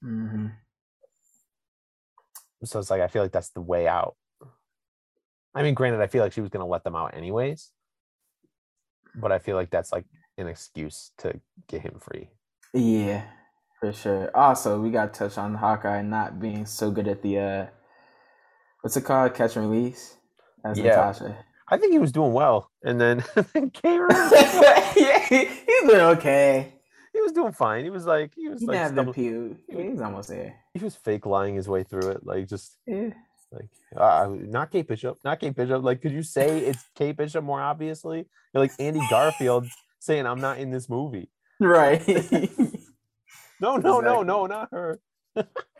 hmm 0.02 0.46
So 2.64 2.78
it's 2.78 2.90
like 2.90 3.02
I 3.02 3.08
feel 3.08 3.20
like 3.22 3.32
that's 3.32 3.50
the 3.50 3.60
way 3.60 3.86
out. 3.86 4.16
I 5.54 5.62
mean, 5.62 5.74
granted, 5.74 6.00
I 6.00 6.06
feel 6.06 6.22
like 6.22 6.32
she 6.32 6.40
was 6.40 6.48
gonna 6.48 6.66
let 6.66 6.84
them 6.84 6.96
out 6.96 7.14
anyways, 7.14 7.70
but 9.14 9.30
I 9.30 9.40
feel 9.40 9.56
like 9.56 9.68
that's 9.68 9.92
like 9.92 10.06
an 10.38 10.46
excuse 10.46 11.12
to 11.18 11.38
get 11.68 11.82
him 11.82 11.98
free. 12.00 12.30
Yeah, 12.72 13.24
for 13.80 13.92
sure. 13.92 14.30
Also, 14.36 14.80
we 14.80 14.90
got 14.90 15.12
to 15.14 15.18
touch 15.18 15.38
on 15.38 15.54
Hawkeye 15.54 16.02
not 16.02 16.38
being 16.40 16.66
so 16.66 16.90
good 16.90 17.08
at 17.08 17.22
the 17.22 17.38
uh, 17.38 17.66
what's 18.82 18.96
it 18.96 19.02
called, 19.04 19.34
catch 19.34 19.56
and 19.56 19.70
release, 19.70 20.16
as 20.64 20.78
Yeah. 20.78 20.84
Natasha. 20.96 21.36
I 21.68 21.76
think 21.78 21.92
he 21.92 21.98
was 21.98 22.12
doing 22.12 22.32
well, 22.32 22.70
and 22.82 23.00
then 23.00 23.20
Cameron, 23.74 24.10
yeah, 24.96 25.20
he- 25.28 25.44
he's 25.46 25.82
doing 25.82 26.00
okay. 26.16 26.72
he 27.12 27.20
was 27.20 27.30
doing 27.32 27.52
fine. 27.52 27.84
He 27.84 27.90
was 27.90 28.06
like 28.06 28.32
he 28.34 28.48
was 28.48 28.60
He 28.60 28.66
like 28.66 28.76
didn't 28.76 28.88
the 28.88 28.94
stumble- 29.02 29.12
pew. 29.14 29.56
He's 29.68 30.00
almost 30.00 30.28
there. 30.30 30.56
he 30.74 30.84
was 30.84 30.96
fake 30.96 31.26
lying 31.26 31.54
his 31.54 31.68
way 31.68 31.84
through 31.84 32.10
it, 32.10 32.26
like 32.26 32.48
just 32.48 32.76
Yeah. 32.86 33.10
like 33.52 33.68
uh, 33.96 34.28
not 34.32 34.72
Kate 34.72 34.86
Bishop, 34.88 35.18
not 35.24 35.38
Kate 35.38 35.54
Bishop. 35.54 35.82
Like, 35.84 36.02
could 36.02 36.12
you 36.12 36.24
say 36.24 36.58
it's 36.58 36.84
Kate 36.96 37.16
Bishop 37.16 37.44
more 37.44 37.60
obviously? 37.60 38.26
You're 38.52 38.62
like 38.64 38.72
Andy 38.80 39.00
Garfield 39.08 39.66
saying 40.00 40.26
I'm 40.26 40.40
not 40.40 40.58
in 40.58 40.70
this 40.72 40.88
movie. 40.88 41.30
Right. 41.62 42.00
No, 43.60 43.76
no, 43.78 44.00
no, 44.00 44.22
Exactly. 44.22 44.24
no, 44.24 44.46
not 44.46 44.70
her. 44.72 45.00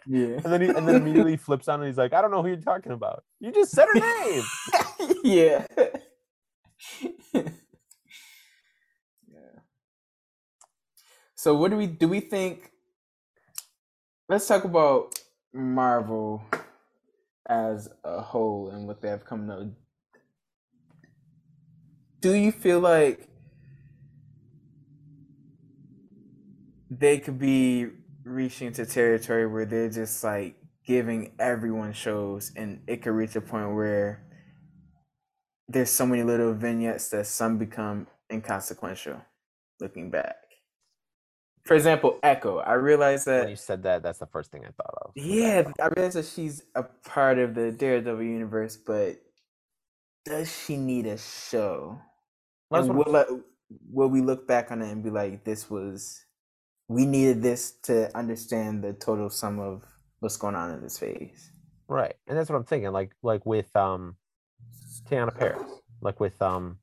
yeah. 0.07 0.41
And 0.45 0.53
then 0.53 0.63
he 0.63 0.69
and 0.71 0.89
then 0.89 0.97
immediately 0.97 1.37
flips 1.37 1.69
on 1.69 1.81
and 1.81 1.89
he's 1.89 1.99
like, 1.99 2.15
I 2.15 2.23
don't 2.23 2.31
know 2.33 2.43
who 2.43 2.49
you're 2.49 2.59
talking 2.59 2.93
about. 2.93 3.25
You 3.41 3.53
just 3.53 3.73
said 3.73 3.87
her 3.89 3.99
name. 4.31 4.45
yeah. 5.25 5.67
yeah. 7.35 7.43
So 11.37 11.55
what 11.57 11.71
do 11.73 11.79
we 11.79 11.87
do 11.89 12.09
we 12.09 12.21
think 12.21 12.73
let's 14.29 14.47
talk 14.49 14.65
about 14.65 15.15
Marvel 15.55 16.45
as 17.49 17.91
a 18.05 18.23
whole 18.23 18.71
and 18.71 18.89
what 18.89 19.03
they 19.03 19.09
have 19.11 19.25
come 19.27 19.49
to 19.49 19.71
do 22.21 22.35
you 22.35 22.53
feel 22.53 22.81
like 22.81 23.30
they 26.91 27.19
could 27.19 27.39
be 27.39 27.87
reaching 28.25 28.67
into 28.69 28.85
territory 28.85 29.47
where 29.47 29.65
they're 29.65 29.89
just 29.89 30.23
like 30.25 30.57
giving 30.85 31.33
everyone 31.39 31.93
shows 31.93 32.53
and 32.57 32.83
it 32.87 33.03
could 33.03 33.13
reach 33.13 33.37
a 33.37 33.41
point 33.41 33.75
where 33.75 34.23
there's 35.69 35.91
so 35.91 36.05
many 36.05 36.23
little 36.23 36.53
vignettes 36.53 37.09
that 37.11 37.27
some 37.27 37.57
become 37.59 38.07
inconsequential 38.31 39.21
looking 39.81 40.11
back. 40.11 40.37
For 41.65 41.75
example, 41.75 42.19
Echo. 42.23 42.59
I 42.59 42.73
realized 42.73 43.27
that 43.27 43.43
when 43.43 43.51
you 43.51 43.57
said 43.57 43.83
that, 43.85 44.03
that's 44.03 44.19
the 44.19 44.27
first 44.27 44.51
thing 44.51 44.65
I 44.65 44.71
thought 44.71 44.95
of. 45.03 45.13
Yeah, 45.15 45.71
I 45.81 45.89
realize 45.95 46.15
that 46.15 46.25
she's 46.25 46.65
a 46.75 46.83
part 46.83 47.39
of 47.39 47.55
the 47.55 47.71
Daredevil 47.71 48.25
universe, 48.25 48.77
but 48.77 49.21
does 50.25 50.53
she 50.53 50.77
need 50.77 51.07
a 51.07 51.19
show? 51.19 52.01
That's 52.71 52.87
and 52.87 52.97
what 52.97 53.07
will, 53.07 53.17
I- 53.17 53.27
will 53.93 54.09
we 54.09 54.21
look 54.21 54.49
back 54.49 54.73
on 54.73 54.83
it 54.83 54.91
and 54.91 55.05
be 55.05 55.11
like, 55.11 55.45
this 55.45 55.71
was, 55.71 56.25
we 56.91 57.07
needed 57.07 57.41
this 57.41 57.71
to 57.83 58.15
understand 58.19 58.83
the 58.83 58.93
total 58.93 59.31
sum 59.31 59.61
of 59.61 59.85
what's 60.19 60.37
going 60.37 60.57
on 60.57 60.75
in 60.75 60.83
this 60.83 60.99
phase? 60.99 61.53
Right. 61.87 62.15
And 62.27 62.37
that's 62.37 62.51
what 62.51 62.57
I'm 62.57 62.65
thinking. 62.65 62.91
Like 62.91 63.13
like 63.23 63.47
with 63.47 63.75
um 63.77 64.17
Teyonah 65.09 65.39
Parris. 65.39 65.71
Like 66.01 66.19
with 66.19 66.43
um 66.43 66.79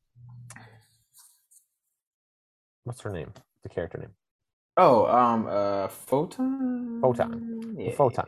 what's 2.86 3.02
her 3.02 3.12
name? 3.12 3.34
The 3.64 3.70
character 3.70 3.98
name. 3.98 4.12
Oh, 4.78 5.08
um, 5.08 5.46
uh, 5.50 5.90
Photon? 5.90 7.02
Photon. 7.02 7.76
Yeah. 7.78 7.92
Photon. 7.92 8.28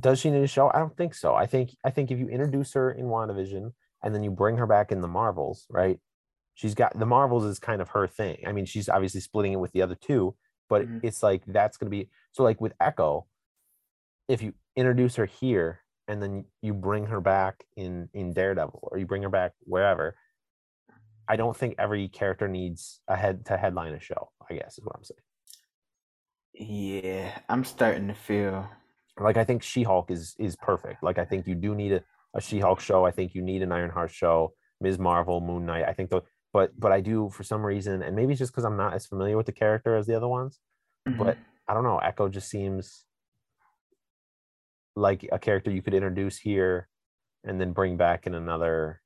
Does 0.00 0.18
she 0.18 0.30
need 0.30 0.44
a 0.44 0.46
show? 0.46 0.70
I 0.72 0.78
don't 0.78 0.96
think 0.96 1.14
so. 1.14 1.34
I 1.34 1.44
think 1.44 1.76
I 1.84 1.90
think 1.90 2.10
if 2.10 2.18
you 2.18 2.28
introduce 2.28 2.72
her 2.72 2.90
in 2.90 3.04
WandaVision 3.04 3.70
and 4.02 4.14
then 4.14 4.22
you 4.22 4.30
bring 4.30 4.56
her 4.56 4.66
back 4.66 4.92
in 4.92 5.02
the 5.02 5.08
Marvels, 5.08 5.66
right? 5.68 5.98
She's 6.54 6.74
got 6.74 6.98
the 6.98 7.04
Marvels 7.04 7.44
is 7.44 7.58
kind 7.58 7.82
of 7.82 7.90
her 7.90 8.06
thing. 8.06 8.38
I 8.46 8.52
mean, 8.52 8.64
she's 8.64 8.88
obviously 8.88 9.20
splitting 9.20 9.52
it 9.52 9.60
with 9.60 9.72
the 9.72 9.82
other 9.82 9.96
two, 10.00 10.34
but 10.68 10.82
Mhm. 10.86 11.00
it's 11.02 11.22
like 11.22 11.42
that's 11.46 11.76
gonna 11.76 11.90
be 11.90 12.08
so 12.32 12.42
like 12.42 12.60
with 12.60 12.72
Echo, 12.80 13.26
if 14.28 14.42
you 14.42 14.54
introduce 14.76 15.16
her 15.16 15.26
here 15.26 15.80
and 16.08 16.22
then 16.22 16.44
you 16.62 16.74
bring 16.74 17.06
her 17.06 17.20
back 17.20 17.64
in 17.76 18.08
in 18.12 18.32
Daredevil 18.32 18.88
or 18.90 18.98
you 18.98 19.06
bring 19.06 19.22
her 19.22 19.28
back 19.30 19.52
wherever, 19.60 20.16
I 21.28 21.36
don't 21.36 21.56
think 21.56 21.74
every 21.78 22.08
character 22.08 22.48
needs 22.48 23.00
a 23.08 23.16
head 23.16 23.46
to 23.46 23.56
headline 23.56 23.94
a 23.94 24.00
show, 24.00 24.30
I 24.50 24.54
guess 24.54 24.78
is 24.78 24.84
what 24.84 24.96
I'm 24.96 25.04
saying. 25.04 25.20
Yeah, 26.52 27.38
I'm 27.48 27.64
starting 27.64 28.08
to 28.08 28.14
feel. 28.14 28.68
like 29.18 29.36
I 29.36 29.44
think 29.44 29.62
She-Hulk 29.62 30.10
is 30.10 30.34
is 30.38 30.56
perfect. 30.56 31.02
Like 31.02 31.18
I 31.18 31.24
think 31.24 31.46
you 31.46 31.54
do 31.54 31.74
need 31.74 31.92
a, 31.92 32.04
a 32.34 32.40
She-Hulk 32.40 32.80
show. 32.80 33.04
I 33.04 33.10
think 33.12 33.34
you 33.34 33.42
need 33.42 33.62
an 33.62 33.70
Ironheart 33.72 34.10
show, 34.10 34.54
Ms. 34.80 34.98
Marvel, 34.98 35.40
Moon 35.40 35.64
Knight. 35.66 35.84
I 35.84 35.92
think 35.92 36.10
the 36.10 36.22
but 36.54 36.78
but 36.78 36.92
I 36.92 37.00
do 37.00 37.28
for 37.28 37.42
some 37.42 37.66
reason, 37.66 38.00
and 38.00 38.16
maybe 38.16 38.32
it's 38.32 38.38
just 38.38 38.52
because 38.52 38.64
I'm 38.64 38.76
not 38.76 38.94
as 38.94 39.04
familiar 39.04 39.36
with 39.36 39.46
the 39.46 39.52
character 39.52 39.96
as 39.96 40.06
the 40.06 40.16
other 40.16 40.28
ones. 40.28 40.60
But 41.04 41.36
I 41.68 41.74
don't 41.74 41.82
know. 41.82 41.98
Echo 41.98 42.28
just 42.28 42.48
seems 42.48 43.04
like 44.96 45.28
a 45.32 45.38
character 45.38 45.70
you 45.70 45.82
could 45.82 45.92
introduce 45.92 46.38
here 46.38 46.88
and 47.42 47.60
then 47.60 47.72
bring 47.72 47.96
back 47.96 48.26
in 48.26 48.34
another 48.34 49.02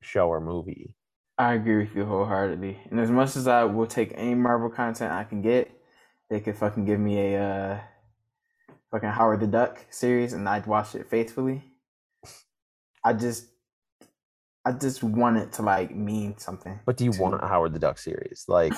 show 0.00 0.28
or 0.28 0.40
movie. 0.40 0.96
I 1.36 1.54
agree 1.54 1.78
with 1.78 1.96
you 1.96 2.04
wholeheartedly. 2.04 2.78
And 2.90 3.00
as 3.00 3.10
much 3.10 3.36
as 3.36 3.48
I 3.48 3.64
will 3.64 3.86
take 3.86 4.12
any 4.14 4.34
Marvel 4.34 4.70
content 4.70 5.12
I 5.12 5.24
can 5.24 5.42
get, 5.42 5.70
they 6.30 6.40
could 6.40 6.56
fucking 6.56 6.84
give 6.84 7.00
me 7.00 7.18
a 7.18 7.42
uh, 7.42 7.80
fucking 8.90 9.08
Howard 9.08 9.40
the 9.40 9.46
Duck 9.46 9.84
series, 9.90 10.32
and 10.32 10.48
I'd 10.48 10.66
watch 10.66 10.94
it 10.94 11.10
faithfully. 11.10 11.64
I 13.04 13.12
just, 13.14 13.48
I 14.64 14.72
just 14.72 15.02
want 15.02 15.38
it 15.38 15.52
to 15.54 15.62
like 15.62 15.94
mean 15.94 16.38
something. 16.38 16.78
But 16.86 16.96
do 16.96 17.04
you 17.04 17.12
want 17.18 17.42
a 17.42 17.46
Howard 17.46 17.72
the 17.72 17.80
Duck 17.80 17.98
series? 17.98 18.44
Like 18.46 18.72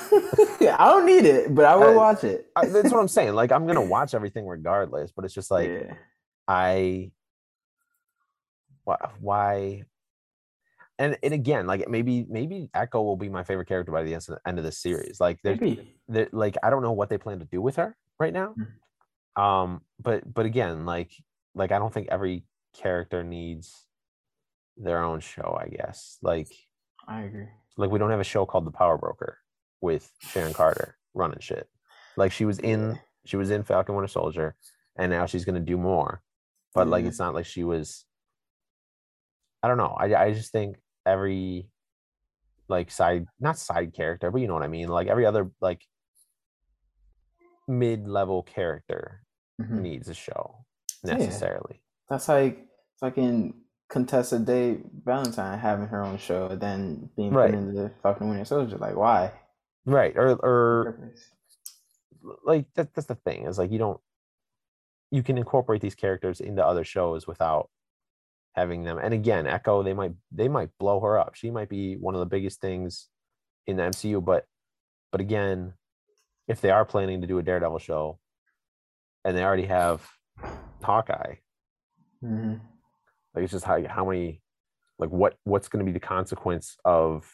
yeah, 0.61 0.77
I 0.79 0.89
don't 0.89 1.05
need 1.05 1.27
it, 1.27 1.55
but 1.55 1.67
I 1.67 1.77
will 1.77 1.95
watch 1.95 2.25
it. 2.25 2.47
I, 2.57 2.67
that's 2.67 2.91
what 2.91 3.01
I'm 3.01 3.09
saying. 3.09 3.35
Like 3.35 3.53
I'm 3.53 3.67
gonna 3.67 3.83
watch 3.85 4.15
everything 4.15 4.47
regardless. 4.47 5.13
But 5.15 5.27
it's 5.27 5.35
just 5.35 5.51
like 5.51 5.69
yeah. 5.69 5.95
I 6.49 7.11
why 8.85 8.97
why 9.21 9.83
and 10.99 11.19
and 11.23 11.35
again 11.35 11.67
like 11.67 11.87
maybe 11.89 12.25
maybe 12.31 12.71
Echo 12.73 13.03
will 13.03 13.17
be 13.17 13.29
my 13.29 13.45
favorite 13.45 13.69
character 13.69 13.93
by 13.93 14.05
the 14.05 14.15
end 14.47 14.59
of, 14.59 14.65
this 14.65 14.79
series. 14.79 15.21
Like 15.21 15.39
there's 15.43 15.79
there, 16.09 16.29
like 16.33 16.57
I 16.63 16.71
don't 16.71 16.83
know 16.83 16.93
what 16.93 17.11
they 17.11 17.19
plan 17.19 17.41
to 17.41 17.45
do 17.45 17.61
with 17.61 17.77
her 17.77 17.95
right 18.19 18.33
now. 18.33 18.55
Um 19.37 19.83
but 20.01 20.33
but 20.33 20.47
again 20.47 20.87
like 20.87 21.13
like 21.55 21.73
I 21.73 21.79
don't 21.79 21.93
think 21.93 22.09
every 22.11 22.45
character 22.75 23.23
needs 23.23 23.85
their 24.77 25.03
own 25.03 25.21
show, 25.21 25.59
I 25.61 25.69
guess. 25.69 26.19
Like 26.23 26.49
I 27.07 27.23
agree. 27.23 27.49
like 27.77 27.91
we 27.91 27.99
don't 27.99 28.11
have 28.11 28.21
a 28.21 28.25
show 28.25 28.45
called 28.47 28.65
The 28.67 28.71
Power 28.71 28.99
Broker 28.99 29.39
with 29.81 30.11
Sharon 30.21 30.53
Carter 30.55 30.97
running 31.15 31.41
shit. 31.41 31.69
Like 32.17 32.33
she 32.33 32.45
was 32.45 32.59
in 32.59 32.99
she 33.25 33.37
was 33.37 33.51
in 33.51 33.63
Falcon 33.65 33.95
Winter 33.95 34.09
Soldier 34.09 34.57
and 34.97 35.11
now 35.11 35.27
she's 35.27 35.45
gonna 35.45 35.61
do 35.61 35.77
more. 35.77 36.23
But 36.75 36.89
like 36.89 37.05
it's 37.05 37.19
not 37.19 37.35
like 37.35 37.47
she 37.47 37.63
was 37.65 38.05
I 39.63 39.69
don't 39.69 39.79
know. 39.79 39.95
I 39.99 40.15
I 40.15 40.33
just 40.33 40.53
think 40.53 40.77
every 41.07 41.69
like 42.69 42.91
side 42.91 43.27
not 43.41 43.59
side 43.59 43.93
character, 43.95 44.31
but 44.31 44.41
you 44.41 44.49
know 44.49 44.55
what 44.55 44.63
I 44.63 44.69
mean. 44.69 44.89
Like 44.89 45.07
every 45.09 45.27
other 45.27 45.51
like 45.61 45.83
mid 47.69 48.07
level 48.07 48.43
character 48.43 49.23
Mhm. 49.61 49.81
needs 49.81 50.09
a 50.09 50.15
show 50.15 50.65
Yeah. 51.05 51.15
necessarily. 51.15 51.83
That's 52.09 52.29
like 52.29 52.67
fucking 53.01 53.64
Contessa 53.89 54.39
Day 54.39 54.79
Valentine 55.05 55.59
having 55.59 55.87
her 55.89 56.03
own 56.03 56.19
show 56.19 56.47
and 56.47 56.61
then 56.61 57.11
being 57.17 57.33
Right. 57.33 57.51
put 57.51 57.59
into 57.59 57.73
the 57.73 57.91
fucking 58.03 58.29
Winter 58.29 58.45
Soldier. 58.45 58.77
Like, 58.79 58.97
why? 58.97 59.33
Right. 59.87 60.17
Or 60.17 60.31
or 60.43 61.11
like 62.45 62.67
that, 62.75 62.95
that's 62.95 63.07
the 63.07 63.15
thing 63.15 63.47
is 63.47 63.59
like 63.59 63.71
you 63.71 63.79
don't 63.79 64.01
you 65.11 65.23
can 65.23 65.37
incorporate 65.39 65.83
these 65.83 65.95
characters 65.95 66.41
into 66.41 66.65
other 66.65 66.85
shows 66.85 67.27
without 67.27 67.69
having 68.55 68.83
them 68.85 68.99
and 68.99 69.13
again 69.13 69.47
echo 69.47 69.83
they 69.83 69.93
might 69.93 70.13
they 70.33 70.49
might 70.49 70.71
blow 70.79 71.01
her 71.01 71.19
up 71.19 71.35
she 71.35 71.51
might 71.51 71.69
be 71.69 71.97
one 71.97 72.15
of 72.15 72.21
the 72.21 72.27
biggest 72.27 72.61
things 72.61 73.09
in 73.67 73.77
the 73.77 73.83
mcu 73.83 74.25
but 74.25 74.47
but 75.13 75.21
again 75.21 75.75
if 76.49 76.61
they 76.61 76.71
are 76.71 76.85
planning 76.85 77.21
to 77.21 77.27
do 77.27 77.39
a 77.39 77.43
daredevil 77.43 77.79
show 77.79 78.19
and 79.25 79.37
they 79.37 79.45
already 79.45 79.67
have 79.67 80.09
hawkeye 80.83 81.35
hmm 82.23 82.55
like 83.35 83.43
it's 83.45 83.53
just 83.53 83.65
how, 83.65 83.83
how 83.89 84.05
many 84.05 84.41
like 84.99 85.11
what 85.11 85.35
what's 85.45 85.69
going 85.69 85.85
to 85.85 85.91
be 85.91 85.99
the 85.99 86.05
consequence 86.05 86.77
of 86.85 87.31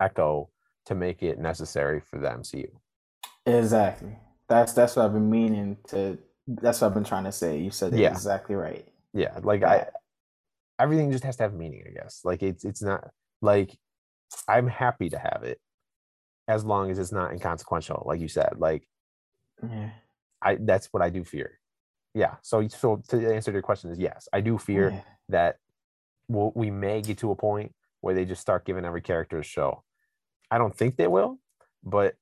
echo 0.00 0.48
to 0.86 0.94
make 0.94 1.22
it 1.22 1.38
necessary 1.38 2.00
for 2.00 2.18
the 2.18 2.28
mcu 2.28 2.66
Exactly. 3.46 4.14
That's 4.48 4.74
that's 4.74 4.94
what 4.94 5.06
I've 5.06 5.14
been 5.14 5.30
meaning 5.30 5.78
to. 5.88 6.18
That's 6.46 6.82
what 6.82 6.88
I've 6.88 6.94
been 6.94 7.04
trying 7.04 7.24
to 7.24 7.32
say. 7.32 7.58
You 7.58 7.70
said 7.70 7.94
Yeah. 7.96 8.10
exactly 8.10 8.54
right. 8.56 8.86
yeah 9.14 9.38
like 9.42 9.62
i 9.62 9.86
everything 10.78 11.10
just 11.10 11.24
has 11.24 11.36
to 11.36 11.44
have 11.44 11.54
meaning 11.54 11.82
i 11.86 11.90
guess 11.90 12.20
like 12.24 12.42
it's 12.42 12.64
it's 12.64 12.82
not 12.82 13.08
like 13.40 13.74
i'm 14.48 14.66
happy 14.66 15.08
to 15.08 15.18
have 15.18 15.42
it 15.44 15.58
as 16.46 16.62
long 16.64 16.90
as 16.90 16.98
it's 16.98 17.10
not 17.12 17.32
inconsequential 17.32 18.02
like 18.06 18.20
you 18.20 18.28
said 18.28 18.52
like 18.58 18.86
Yeah. 19.62 19.90
i 20.42 20.56
that's 20.60 20.88
what 20.92 21.02
i 21.02 21.08
do 21.10 21.24
fear 21.24 21.57
yeah 22.18 22.34
so 22.42 22.66
so 22.68 23.00
to 23.08 23.32
answer 23.32 23.50
your 23.52 23.62
question 23.62 23.90
is 23.90 23.98
yes 23.98 24.28
i 24.32 24.40
do 24.40 24.58
fear 24.58 24.90
Yeah. 24.90 25.00
that 25.28 25.56
we'll, 26.28 26.52
we 26.54 26.70
may 26.70 27.00
get 27.00 27.18
to 27.18 27.30
a 27.30 27.36
point 27.36 27.72
where 28.00 28.14
they 28.14 28.24
just 28.24 28.40
start 28.40 28.64
giving 28.64 28.84
every 28.84 29.02
character 29.02 29.38
a 29.38 29.42
show 29.44 29.84
i 30.50 30.58
don't 30.58 30.76
think 30.76 30.96
they 30.96 31.06
will 31.06 31.38
but 31.84 32.14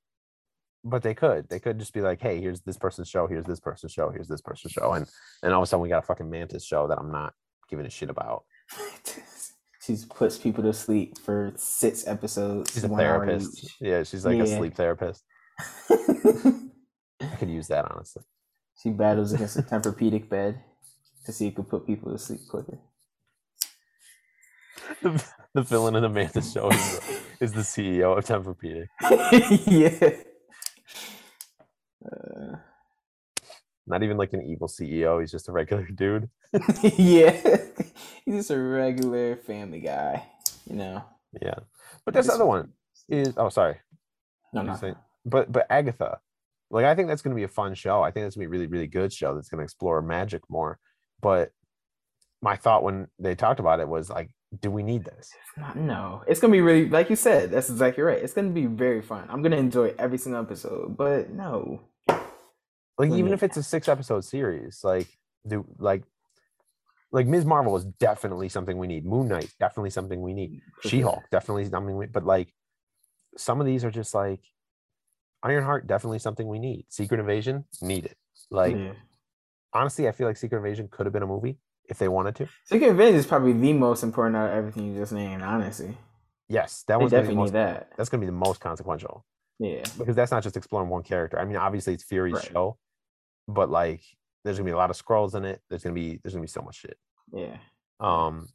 but 0.83 1.01
they 1.01 1.13
could 1.13 1.49
they 1.49 1.59
could 1.59 1.79
just 1.79 1.93
be 1.93 2.01
like 2.01 2.21
hey 2.21 2.39
here's 2.39 2.61
this 2.61 2.77
person's 2.77 3.09
show 3.09 3.27
here's 3.27 3.45
this 3.45 3.59
person's 3.59 3.91
show 3.91 4.09
here's 4.09 4.27
this 4.27 4.41
person's 4.41 4.71
show 4.71 4.93
and 4.93 5.07
and 5.41 5.53
all 5.53 5.61
of 5.61 5.63
a 5.63 5.67
sudden 5.67 5.81
we 5.81 5.89
got 5.89 6.03
a 6.03 6.07
fucking 6.07 6.29
mantis 6.29 6.63
show 6.63 6.87
that 6.87 6.99
i'm 6.99 7.11
not 7.11 7.33
giving 7.69 7.85
a 7.85 7.89
shit 7.89 8.09
about 8.09 8.43
she 9.87 9.95
puts 10.09 10.37
people 10.37 10.63
to 10.63 10.73
sleep 10.73 11.17
for 11.17 11.53
six 11.55 12.05
episodes. 12.05 12.73
She's 12.73 12.83
a 12.83 12.89
therapist. 12.89 13.73
Yeah, 13.79 14.03
she's 14.03 14.25
like 14.25 14.37
a 14.37 14.45
sleep 14.45 14.75
therapist. 14.75 15.23
I 15.89 17.35
could 17.39 17.49
use 17.49 17.67
that 17.69 17.89
honestly. 17.89 18.23
She 18.81 18.89
battles 18.91 19.33
against 19.33 19.57
a 19.57 19.63
Tempur-Pedic 19.63 20.29
bed 20.29 20.61
to 21.25 21.31
see 21.33 21.47
if 21.47 21.53
it 21.53 21.55
could 21.57 21.69
put 21.69 21.87
people 21.87 22.11
to 22.11 22.19
sleep 22.19 22.41
quicker. 22.49 22.79
The, 25.01 25.23
the 25.53 25.63
villain 25.63 25.95
in 25.95 26.03
the 26.03 26.09
Mantis 26.09 26.53
show 26.53 26.69
is 26.69 26.99
the, 26.99 27.19
is 27.41 27.53
the 27.53 27.61
CEO 27.61 28.17
of 28.17 28.25
Tempur-Pedic. 28.25 28.87
yeah. 29.67 30.11
Uh, 32.05 32.57
Not 33.87 34.03
even 34.03 34.17
like 34.17 34.33
an 34.33 34.43
evil 34.43 34.67
CEO. 34.67 35.19
He's 35.21 35.31
just 35.31 35.49
a 35.49 35.51
regular 35.51 35.85
dude. 35.95 36.29
yeah. 36.83 37.31
He's 38.25 38.35
just 38.35 38.51
a 38.51 38.59
regular 38.59 39.37
family 39.37 39.81
guy, 39.81 40.25
you 40.69 40.75
know. 40.75 41.03
Yeah, 41.41 41.55
but 42.05 42.13
this 42.13 42.29
other 42.29 42.45
one 42.45 42.73
is. 43.09 43.33
Oh, 43.37 43.49
sorry. 43.49 43.77
No, 44.53 44.61
no. 44.63 44.95
But 45.25 45.51
but 45.51 45.67
Agatha, 45.69 46.19
like 46.69 46.85
I 46.85 46.95
think 46.95 47.07
that's 47.07 47.21
going 47.21 47.35
to 47.35 47.39
be 47.39 47.43
a 47.43 47.47
fun 47.49 47.73
show. 47.73 48.01
I 48.01 48.11
think 48.11 48.25
that's 48.25 48.35
going 48.35 48.45
to 48.45 48.49
be 48.49 48.55
a 48.55 48.59
really 48.59 48.67
really 48.67 48.87
good 48.87 49.13
show. 49.13 49.35
That's 49.35 49.49
going 49.49 49.59
to 49.59 49.63
explore 49.63 50.01
magic 50.01 50.41
more. 50.49 50.79
But 51.21 51.51
my 52.41 52.55
thought 52.55 52.83
when 52.83 53.07
they 53.19 53.35
talked 53.35 53.59
about 53.59 53.79
it 53.79 53.87
was 53.87 54.09
like, 54.09 54.29
do 54.61 54.71
we 54.71 54.83
need 54.83 55.03
this? 55.03 55.31
No, 55.75 56.23
it's 56.27 56.39
gonna 56.39 56.51
be 56.51 56.61
really 56.61 56.87
like 56.87 57.09
you 57.09 57.15
said. 57.15 57.51
That's 57.51 57.69
exactly 57.69 58.03
right. 58.03 58.21
It's 58.21 58.33
gonna 58.33 58.49
be 58.49 58.65
very 58.65 59.01
fun. 59.01 59.27
I'm 59.29 59.41
gonna 59.41 59.57
enjoy 59.57 59.93
every 59.99 60.17
single 60.17 60.41
episode. 60.41 60.95
But 60.95 61.31
no, 61.31 61.81
like 62.97 63.11
even 63.11 63.33
if 63.33 63.43
it's 63.43 63.57
a 63.57 63.63
six 63.63 63.87
episode 63.87 64.23
series 64.23 64.81
like 64.83 65.07
do 65.45 65.65
like 65.79 66.03
like 67.11 67.27
Ms. 67.27 67.45
Marvel 67.45 67.75
is 67.75 67.85
definitely 67.85 68.49
something 68.49 68.77
we 68.77 68.87
need. 68.87 69.05
Moon 69.05 69.27
Knight 69.27 69.51
definitely 69.59 69.89
something 69.89 70.21
we 70.21 70.33
need. 70.33 70.61
She 70.83 71.01
Hulk 71.01 71.23
definitely 71.31 71.65
something. 71.65 71.95
We, 71.95 72.05
but 72.05 72.25
like 72.25 72.53
some 73.37 73.59
of 73.59 73.65
these 73.65 73.83
are 73.83 73.91
just 73.91 74.13
like 74.13 74.41
Ironheart 75.43 75.87
definitely 75.87 76.19
something 76.19 76.47
we 76.47 76.59
need. 76.59 76.85
Secret 76.89 77.19
Invasion 77.19 77.65
needed. 77.81 78.15
Like 78.49 78.75
Yeah. 78.75 78.93
honestly, 79.73 80.07
I 80.07 80.11
feel 80.11 80.27
like 80.27 80.37
Secret 80.37 80.57
Invasion 80.57 80.87
could 80.89 81.05
have 81.05 81.13
been 81.13 81.23
a 81.23 81.27
movie 81.27 81.57
if 81.89 81.97
they 81.99 82.07
wanted 82.07 82.35
to. 82.37 82.47
Secret 82.65 82.89
Invasion 82.89 83.15
is 83.15 83.25
probably 83.27 83.53
the 83.53 83.73
most 83.73 84.03
important 84.03 84.35
out 84.35 84.49
of 84.49 84.55
everything 84.55 84.93
you 84.93 84.99
just 84.99 85.11
named. 85.13 85.41
Honestly, 85.43 85.97
Yes, 86.49 86.83
that 86.87 86.95
they 86.97 87.01
one's 87.03 87.11
gonna 87.11 87.21
be 87.23 87.27
definitely 87.27 87.35
the 87.35 87.39
most, 87.41 87.53
that. 87.53 87.91
that's 87.97 88.09
gonna 88.09 88.21
be 88.21 88.25
the 88.27 88.31
most 88.31 88.59
consequential 88.61 89.25
Yeah, 89.59 89.83
because 89.97 90.15
that's 90.15 90.31
not 90.31 90.43
just 90.43 90.57
exploring 90.57 90.89
one 90.89 91.03
character. 91.03 91.37
I 91.39 91.45
mean, 91.45 91.57
obviously 91.57 91.93
it's 91.93 92.03
Fury's 92.03 92.35
Right. 92.35 92.43
show, 92.51 92.77
but 93.47 93.69
like 93.69 94.01
there's 94.43 94.57
gonna 94.57 94.65
be 94.65 94.71
a 94.71 94.77
lot 94.77 94.89
of 94.89 94.95
scrolls 94.95 95.35
in 95.35 95.45
it. 95.45 95.61
There's 95.69 95.83
gonna 95.83 95.93
be 95.95 96.17
there's 96.23 96.33
gonna 96.33 96.41
be 96.43 96.47
so 96.47 96.61
much 96.61 96.75
shit. 96.75 96.97
yeah. 97.33 97.57
Um, 97.99 98.47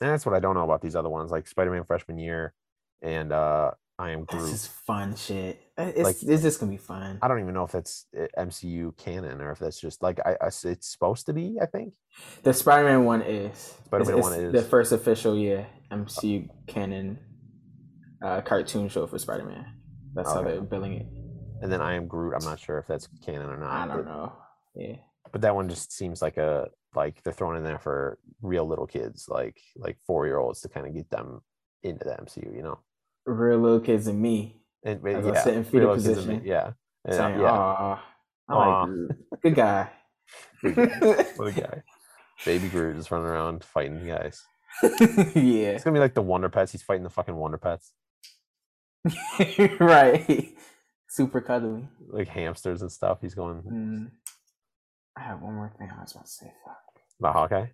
and 0.00 0.10
that's 0.10 0.24
what 0.26 0.34
I 0.34 0.40
don't 0.40 0.54
know 0.54 0.64
about 0.64 0.80
these 0.82 0.96
other 0.96 1.08
ones, 1.08 1.30
like 1.30 1.46
Spider-Man 1.46 1.84
freshman 1.84 2.18
year 2.18 2.54
and 3.02 3.32
uh 3.32 3.72
I 3.98 4.10
am 4.10 4.26
This 4.30 4.42
is 4.52 4.66
fun 4.66 5.16
shit. 5.16 5.58
Uh, 5.78 5.84
It's 5.94 6.00
Like- 6.04 6.22
it's 6.22 6.42
just 6.42 6.60
gonna 6.60 6.70
be 6.72 6.76
fun. 6.78 7.18
I 7.22 7.28
don't 7.28 7.40
even 7.40 7.54
know 7.54 7.64
if 7.64 7.72
that's 7.72 8.06
uh, 8.18 8.26
MCU 8.36 8.92
canon 8.96 9.40
or 9.40 9.52
if 9.52 9.58
that's 9.58 9.80
just 9.80 10.02
like 10.02 10.18
I, 10.24 10.36
I 10.40 10.48
it's 10.48 10.88
supposed 10.88 11.26
to 11.26 11.32
be. 11.32 11.58
I 11.60 11.66
think 11.66 11.94
The 12.42 12.52
Spider-Man 12.52 13.04
one 13.04 13.22
is. 13.22 13.74
Spider-Man 13.86 14.18
It's- 14.18 14.22
one 14.30 14.40
is. 14.40 14.52
the 14.52 14.62
first 14.62 14.92
official 14.92 15.36
yeah 15.36 15.64
MCU 15.90 16.48
canon 16.66 17.18
uh, 18.22 18.40
cartoon 18.42 18.88
show 18.88 19.06
for 19.06 19.18
Spider-Man. 19.18 19.64
That's 20.14 20.32
how 20.32 20.42
they're 20.42 20.60
billing 20.62 20.94
it. 20.94 21.06
and 21.62 21.72
then 21.72 21.80
I 21.80 21.94
am 21.94 22.06
Groot. 22.06 22.34
I'm 22.34 22.44
not 22.44 22.58
sure 22.60 22.78
if 22.78 22.86
that's 22.86 23.06
canon 23.24 23.48
or 23.48 23.56
not. 23.56 23.70
I 23.70 23.86
but- 23.86 23.94
don't 23.96 24.04
know. 24.06 24.32
Yeah, 24.74 24.96
but 25.32 25.40
that 25.40 25.54
one 25.54 25.68
just 25.70 25.90
seems 25.92 26.20
like 26.20 26.36
a 26.36 26.68
like 26.94 27.22
they're 27.22 27.32
throwing 27.32 27.56
in 27.56 27.64
there 27.64 27.78
for 27.78 28.18
real 28.42 28.66
little 28.66 28.86
kids 28.86 29.26
like 29.28 29.58
like 29.76 29.96
four 30.06 30.26
year 30.26 30.38
olds 30.38 30.60
to 30.62 30.68
kind 30.68 30.86
of 30.86 30.94
get 30.94 31.08
them 31.10 31.40
into 31.82 32.04
the 32.04 32.10
mcu 32.22 32.54
you 32.54 32.62
know 32.62 32.78
real 33.26 33.58
little 33.58 33.80
kids 33.80 34.06
and 34.06 34.20
me 34.20 34.60
and 34.84 35.02
but 35.02 35.12
As 35.16 35.26
I 35.26 35.32
yeah 35.32 35.42
sit 35.44 35.54
in 35.54 35.64
fetal 35.64 35.92
and 35.92 36.02
me- 36.02 36.08
position. 36.14 36.42
yeah 36.44 36.72
yeah, 37.06 37.12
saying, 37.12 37.40
yeah. 37.40 37.50
"Aw, 37.52 38.04
I 38.48 38.52
Aw. 38.54 38.82
like. 38.84 39.16
Good 39.42 39.54
guy." 39.54 39.90
what 40.62 41.48
a 41.48 41.52
guy 41.60 41.82
baby 42.44 42.68
groot 42.68 42.96
is 42.96 43.10
running 43.10 43.26
around 43.28 43.62
fighting 43.64 44.00
the 44.04 44.10
guys 44.12 44.42
yeah, 44.82 45.70
it's 45.70 45.84
gonna 45.84 45.94
be 45.94 46.00
like 46.00 46.14
the 46.14 46.22
wonder 46.22 46.48
pets 46.48 46.72
he's 46.72 46.82
fighting 46.82 47.02
the 47.04 47.10
fucking 47.10 47.34
wonder 47.36 47.56
pets 47.58 47.92
right. 49.80 50.54
Super 51.08 51.40
cuddly. 51.40 51.88
like 52.08 52.28
hamsters 52.28 52.82
and 52.82 52.90
stuff 52.92 53.18
he's 53.20 53.34
going 53.34 53.62
Mm. 53.62 54.10
I 55.16 55.20
have 55.22 55.40
one 55.40 55.54
more 55.54 55.72
thing 55.78 55.90
I 55.96 56.00
was 56.02 56.12
about 56.12 56.26
to 56.26 56.30
say. 56.30 56.52
Fuck. 56.64 56.76
about 57.20 57.32
hawkeye 57.34 57.66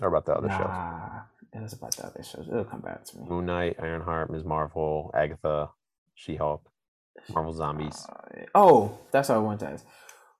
or 0.00 0.08
about 0.08 0.24
the 0.24 0.32
other 0.34 0.48
shows 0.48 1.22
nah, 1.52 1.60
it 1.60 1.62
was 1.62 1.72
about 1.72 1.96
the 1.96 2.06
other 2.06 2.22
shows. 2.22 2.46
It'll 2.48 2.64
come 2.64 2.80
back 2.80 3.04
to 3.06 3.18
me. 3.18 3.24
moon 3.28 3.46
knight 3.46 3.76
ironheart 3.80 4.30
ms 4.30 4.44
marvel 4.44 5.10
agatha 5.14 5.70
she-hulk 6.14 6.62
marvel 7.34 7.52
zombies 7.52 8.06
Uh, 8.08 8.44
oh, 8.54 8.98
that's 9.12 9.28
what 9.28 9.36
I 9.36 9.38
wanted 9.38 9.60
to 9.60 9.72
ask. 9.72 9.86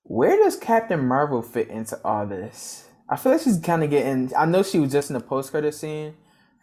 Where 0.04 0.36
does 0.36 0.56
Captain 0.56 1.06
Marvel 1.06 1.42
fit 1.42 1.68
into 1.68 1.98
all 2.04 2.26
this? 2.26 2.88
I 3.08 3.16
feel 3.16 3.32
like 3.32 3.42
she's 3.42 3.58
kind 3.60 3.84
of 3.84 3.90
getting. 3.90 4.32
I 4.36 4.46
know 4.46 4.62
she 4.64 4.80
was 4.80 4.90
just 4.92 5.10
in 5.10 5.14
the 5.14 5.20
post 5.20 5.50
credit 5.52 5.74
scene 5.74 6.14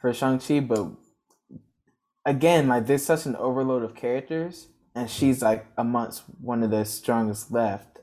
for 0.01 0.13
Shang 0.13 0.39
Chi, 0.39 0.59
but 0.59 0.87
again, 2.25 2.67
like 2.67 2.85
there's 2.87 3.05
such 3.05 3.25
an 3.25 3.35
overload 3.37 3.83
of 3.83 3.95
characters, 3.95 4.67
and 4.95 5.09
she's 5.09 5.41
like 5.41 5.65
amongst 5.77 6.23
one 6.41 6.63
of 6.63 6.71
the 6.71 6.83
strongest 6.85 7.51
left. 7.51 7.99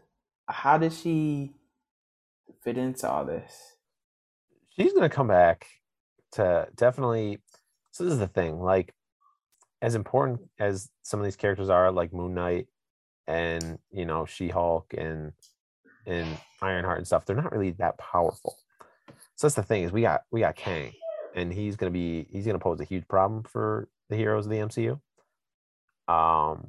How 0.48 0.78
does 0.78 0.98
she 1.00 1.54
fit 2.62 2.78
into 2.78 3.08
all 3.10 3.24
this? 3.26 3.74
she's 4.76 4.92
gonna 4.92 5.08
come 5.08 5.28
back 5.28 5.66
to 6.36 6.68
definitely 6.76 7.38
so 7.90 8.04
this 8.04 8.12
is 8.12 8.18
the 8.18 8.26
thing 8.28 8.60
like 8.60 8.94
as 9.82 9.94
important 9.94 10.40
as 10.58 10.88
some 11.02 11.20
of 11.20 11.24
these 11.24 11.36
characters 11.36 11.68
are 11.68 11.90
like 11.92 12.12
moon 12.12 12.34
knight 12.34 12.66
and 13.26 13.78
you 13.90 14.06
know 14.06 14.24
she-hulk 14.24 14.94
and 14.96 15.32
and 16.06 16.38
ironheart 16.62 16.98
and 16.98 17.06
stuff 17.06 17.24
they're 17.24 17.36
not 17.36 17.52
really 17.52 17.72
that 17.72 17.98
powerful. 17.98 18.56
So 19.34 19.46
that's 19.46 19.54
the 19.54 19.62
thing 19.62 19.82
is 19.82 19.92
we 19.92 20.02
got 20.02 20.22
we 20.30 20.40
got 20.40 20.56
kang 20.56 20.92
and 21.34 21.52
he's 21.52 21.76
gonna 21.76 21.90
be 21.90 22.26
he's 22.30 22.46
gonna 22.46 22.58
pose 22.58 22.80
a 22.80 22.84
huge 22.84 23.06
problem 23.08 23.42
for 23.42 23.88
the 24.08 24.16
heroes 24.16 24.46
of 24.46 24.50
the 24.50 24.58
mcu 24.58 24.92
um 26.08 26.68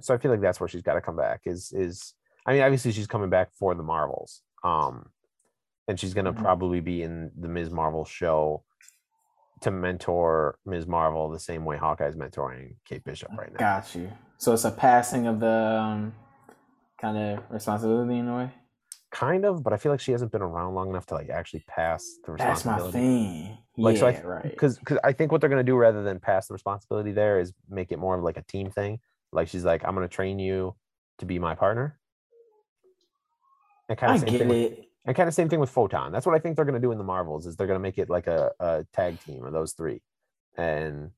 so 0.00 0.14
i 0.14 0.18
feel 0.18 0.30
like 0.30 0.40
that's 0.40 0.58
where 0.58 0.68
she's 0.68 0.82
got 0.82 0.94
to 0.94 1.00
come 1.00 1.16
back 1.16 1.42
is 1.44 1.72
is 1.72 2.14
i 2.46 2.52
mean 2.52 2.62
obviously 2.62 2.90
she's 2.90 3.06
coming 3.06 3.30
back 3.30 3.50
for 3.52 3.74
the 3.74 3.82
marvels. 3.82 4.42
Um 4.64 5.10
and 5.90 5.98
she's 5.98 6.14
gonna 6.14 6.32
Mhm. 6.32 6.38
probably 6.38 6.78
be 6.80 7.02
in 7.02 7.32
the 7.36 7.48
Ms. 7.48 7.70
Marvel 7.70 8.04
show 8.04 8.62
to 9.60 9.72
mentor 9.72 10.56
Ms. 10.64 10.86
Marvel 10.86 11.28
the 11.28 11.38
same 11.40 11.64
way 11.64 11.76
Hawkeye's 11.76 12.14
mentoring 12.14 12.76
Kate 12.84 13.02
Bishop 13.02 13.28
right 13.36 13.50
now. 13.52 13.58
Got 13.58 13.92
you. 13.96 14.08
So 14.38 14.52
it's 14.52 14.64
a 14.64 14.70
passing 14.70 15.26
of 15.26 15.40
the 15.40 15.48
um, 15.82 16.14
kind 16.96 17.18
of 17.18 17.44
responsibility 17.50 18.18
in 18.18 18.28
a 18.28 18.36
way. 18.36 18.50
Kind 19.10 19.44
of, 19.44 19.64
but 19.64 19.72
I 19.72 19.78
feel 19.78 19.90
like 19.90 19.98
she 20.00 20.12
hasn't 20.12 20.30
been 20.30 20.42
around 20.42 20.74
long 20.76 20.90
enough 20.90 21.06
to 21.06 21.14
like 21.14 21.28
actually 21.28 21.64
pass 21.66 22.06
the 22.24 22.30
responsibility. 22.32 22.82
That's 22.84 22.94
my 22.94 23.00
thing. 23.00 23.58
Like, 23.76 23.94
yeah, 23.96 24.00
so 24.00 24.06
I- 24.06 24.22
right. 24.22 24.42
Because 24.44 24.78
because 24.78 24.98
I 25.02 25.12
think 25.12 25.32
what 25.32 25.40
they're 25.40 25.50
gonna 25.50 25.64
do 25.64 25.76
rather 25.76 26.04
than 26.04 26.20
pass 26.20 26.46
the 26.46 26.54
responsibility 26.54 27.10
there 27.10 27.40
is 27.40 27.52
make 27.68 27.90
it 27.90 27.98
more 27.98 28.16
of 28.16 28.22
like 28.22 28.36
a 28.36 28.42
team 28.42 28.70
thing. 28.70 29.00
Like 29.32 29.48
she's 29.48 29.64
like, 29.64 29.84
I'm 29.84 29.94
gonna 29.96 30.06
train 30.06 30.38
you 30.38 30.76
to 31.18 31.26
be 31.26 31.40
my 31.40 31.56
partner. 31.56 31.98
And 33.88 33.98
kind 33.98 34.12
I 34.12 34.14
of 34.14 34.20
same 34.20 34.30
get 34.30 34.38
thing 34.38 34.48
with, 34.48 34.72
it. 34.78 34.89
And 35.04 35.16
kind 35.16 35.28
of 35.28 35.34
same 35.34 35.48
thing 35.48 35.60
with 35.60 35.70
Photon. 35.70 36.12
That's 36.12 36.26
what 36.26 36.34
I 36.34 36.38
think 36.38 36.56
they're 36.56 36.64
gonna 36.64 36.80
do 36.80 36.92
in 36.92 36.98
the 36.98 37.04
Marvels 37.04 37.46
is 37.46 37.56
they're 37.56 37.66
gonna 37.66 37.78
make 37.78 37.98
it 37.98 38.10
like 38.10 38.26
a, 38.26 38.50
a 38.60 38.86
tag 38.92 39.18
team 39.20 39.44
of 39.44 39.52
those 39.52 39.72
three. 39.72 40.02
And 40.56 41.10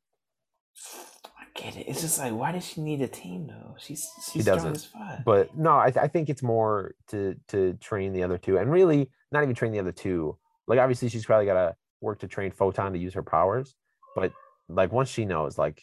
I 1.39 1.45
get 1.55 1.77
it. 1.77 1.87
It's 1.89 2.01
just 2.01 2.19
like, 2.19 2.33
why 2.33 2.53
does 2.53 2.65
she 2.67 2.81
need 2.81 3.01
a 3.03 3.09
team 3.09 3.47
though? 3.49 3.75
She's 3.79 4.09
she's 4.25 4.33
She 4.33 4.43
strong 4.43 4.73
as 4.73 4.85
fuck. 4.85 5.25
but 5.25 5.57
no, 5.57 5.79
I, 5.79 5.91
th- 5.91 6.03
I 6.03 6.09
think 6.09 6.29
it's 6.31 6.43
more 6.43 6.95
to 7.09 7.35
to 7.49 7.75
train 7.75 8.13
the 8.13 8.23
other 8.23 8.39
two, 8.39 8.59
and 8.59 8.71
really 8.71 9.11
not 9.31 9.43
even 9.43 9.55
train 9.55 9.73
the 9.73 9.81
other 9.81 9.93
two. 9.93 10.37
Like 10.67 10.79
obviously, 10.79 11.09
she's 11.09 11.27
probably 11.27 11.47
got 11.47 11.55
to 11.55 11.77
work 12.01 12.21
to 12.21 12.29
train 12.29 12.51
Photon 12.51 12.93
to 12.93 12.99
use 12.99 13.15
her 13.15 13.23
powers, 13.23 13.75
but 14.15 14.33
like 14.69 14.93
once 14.93 15.09
she 15.09 15.25
knows, 15.25 15.59
like 15.59 15.83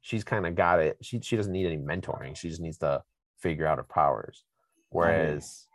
she's 0.00 0.24
kind 0.24 0.46
of 0.46 0.54
got 0.54 0.80
it. 0.80 0.96
She 1.00 1.20
she 1.20 1.36
doesn't 1.36 1.52
need 1.52 1.66
any 1.66 1.78
mentoring. 1.78 2.36
She 2.36 2.48
just 2.48 2.60
needs 2.60 2.78
to 2.78 3.02
figure 3.38 3.66
out 3.66 3.78
her 3.78 3.84
powers. 3.84 4.44
Whereas 4.90 5.66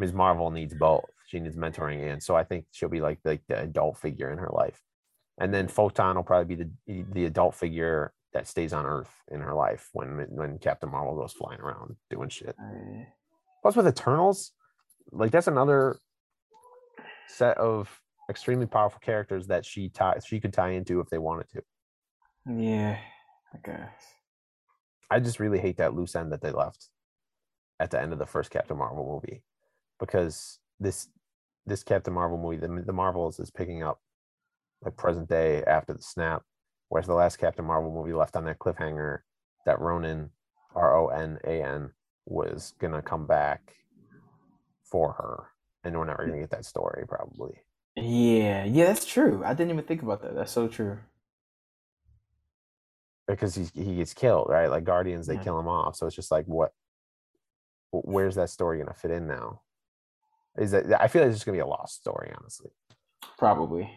Ms. 0.00 0.14
Marvel 0.14 0.50
needs 0.50 0.72
both. 0.72 1.04
She 1.26 1.38
needs 1.38 1.56
mentoring, 1.56 2.10
and 2.10 2.22
so 2.22 2.34
I 2.34 2.42
think 2.42 2.64
she'll 2.72 2.88
be 2.88 3.02
like 3.02 3.18
like 3.22 3.42
the 3.46 3.60
adult 3.60 3.98
figure 3.98 4.32
in 4.32 4.38
her 4.38 4.50
life, 4.50 4.80
and 5.38 5.52
then 5.52 5.68
Photon 5.68 6.16
will 6.16 6.24
probably 6.24 6.56
be 6.56 6.64
the 6.86 7.04
the 7.12 7.26
adult 7.26 7.54
figure 7.54 8.12
that 8.32 8.48
stays 8.48 8.72
on 8.72 8.86
Earth 8.86 9.12
in 9.30 9.40
her 9.40 9.54
life 9.54 9.90
when 9.92 10.26
when 10.30 10.58
Captain 10.58 10.90
Marvel 10.90 11.16
goes 11.16 11.32
flying 11.32 11.60
around 11.60 11.96
doing 12.08 12.30
shit. 12.30 12.56
Plus, 13.62 13.76
with 13.76 13.86
Eternals, 13.86 14.52
like 15.12 15.30
that's 15.30 15.48
another 15.48 15.98
set 17.28 17.58
of 17.58 18.00
extremely 18.30 18.66
powerful 18.66 19.00
characters 19.00 19.48
that 19.48 19.66
she 19.66 19.90
tie 19.90 20.18
she 20.26 20.40
could 20.40 20.54
tie 20.54 20.70
into 20.70 21.00
if 21.00 21.10
they 21.10 21.18
wanted 21.18 21.48
to. 21.50 21.62
yeah, 22.46 22.96
I 23.52 23.58
guess. 23.62 24.02
I 25.10 25.20
just 25.20 25.40
really 25.40 25.58
hate 25.58 25.76
that 25.76 25.94
loose 25.94 26.16
end 26.16 26.32
that 26.32 26.40
they 26.40 26.52
left 26.52 26.88
at 27.78 27.90
the 27.90 28.00
end 28.00 28.12
of 28.12 28.18
the 28.18 28.26
first 28.26 28.50
Captain 28.50 28.78
Marvel 28.78 29.04
movie 29.04 29.42
because 30.00 30.58
this 30.80 31.08
this 31.66 31.82
Captain 31.84 32.14
Marvel 32.14 32.38
movie, 32.38 32.56
the, 32.56 32.82
the 32.84 32.92
Marvels 32.92 33.38
is 33.38 33.50
picking 33.50 33.82
up 33.82 34.00
like 34.82 34.96
present 34.96 35.28
day 35.28 35.62
after 35.64 35.92
the 35.92 36.02
snap, 36.02 36.42
whereas 36.88 37.06
the 37.06 37.14
last 37.14 37.36
Captain 37.36 37.64
Marvel 37.64 37.92
movie 37.92 38.14
left 38.14 38.34
on 38.34 38.44
that 38.46 38.58
cliffhanger 38.58 39.18
that 39.66 39.78
Ronan 39.80 40.30
R 40.74 40.96
O 40.96 41.08
N 41.08 41.38
A 41.44 41.62
N 41.62 41.90
was 42.26 42.72
gonna 42.80 43.02
come 43.02 43.26
back 43.26 43.74
for 44.84 45.12
her, 45.12 45.48
and 45.84 45.96
we're 45.96 46.06
never 46.06 46.26
gonna 46.26 46.40
get 46.40 46.50
that 46.50 46.64
story 46.64 47.04
probably. 47.06 47.60
Yeah, 47.96 48.64
yeah, 48.64 48.86
that's 48.86 49.04
true. 49.04 49.42
I 49.44 49.52
didn't 49.52 49.72
even 49.72 49.84
think 49.84 50.02
about 50.02 50.22
that. 50.22 50.34
That's 50.34 50.52
so 50.52 50.66
true. 50.68 50.98
because 53.28 53.54
he's, 53.54 53.70
he 53.74 53.94
gets 53.96 54.12
killed, 54.12 54.48
right? 54.48 54.68
Like 54.68 54.82
Guardians, 54.84 55.26
they 55.28 55.34
Yeah. 55.34 55.42
kill 55.44 55.58
him 55.58 55.68
off. 55.68 55.94
So 55.94 56.06
it's 56.06 56.16
just 56.16 56.32
like, 56.32 56.46
what? 56.46 56.72
Where's 57.92 58.34
that 58.36 58.50
story 58.50 58.78
gonna 58.78 58.94
fit 58.94 59.10
in 59.12 59.26
now? 59.28 59.62
Is 60.58 60.72
that 60.72 61.00
I 61.00 61.08
feel 61.08 61.22
like 61.22 61.28
it's 61.30 61.36
just 61.38 61.46
gonna 61.46 61.56
be 61.56 61.60
a 61.60 61.66
lost 61.66 62.00
story, 62.00 62.32
honestly. 62.38 62.70
Probably. 63.38 63.90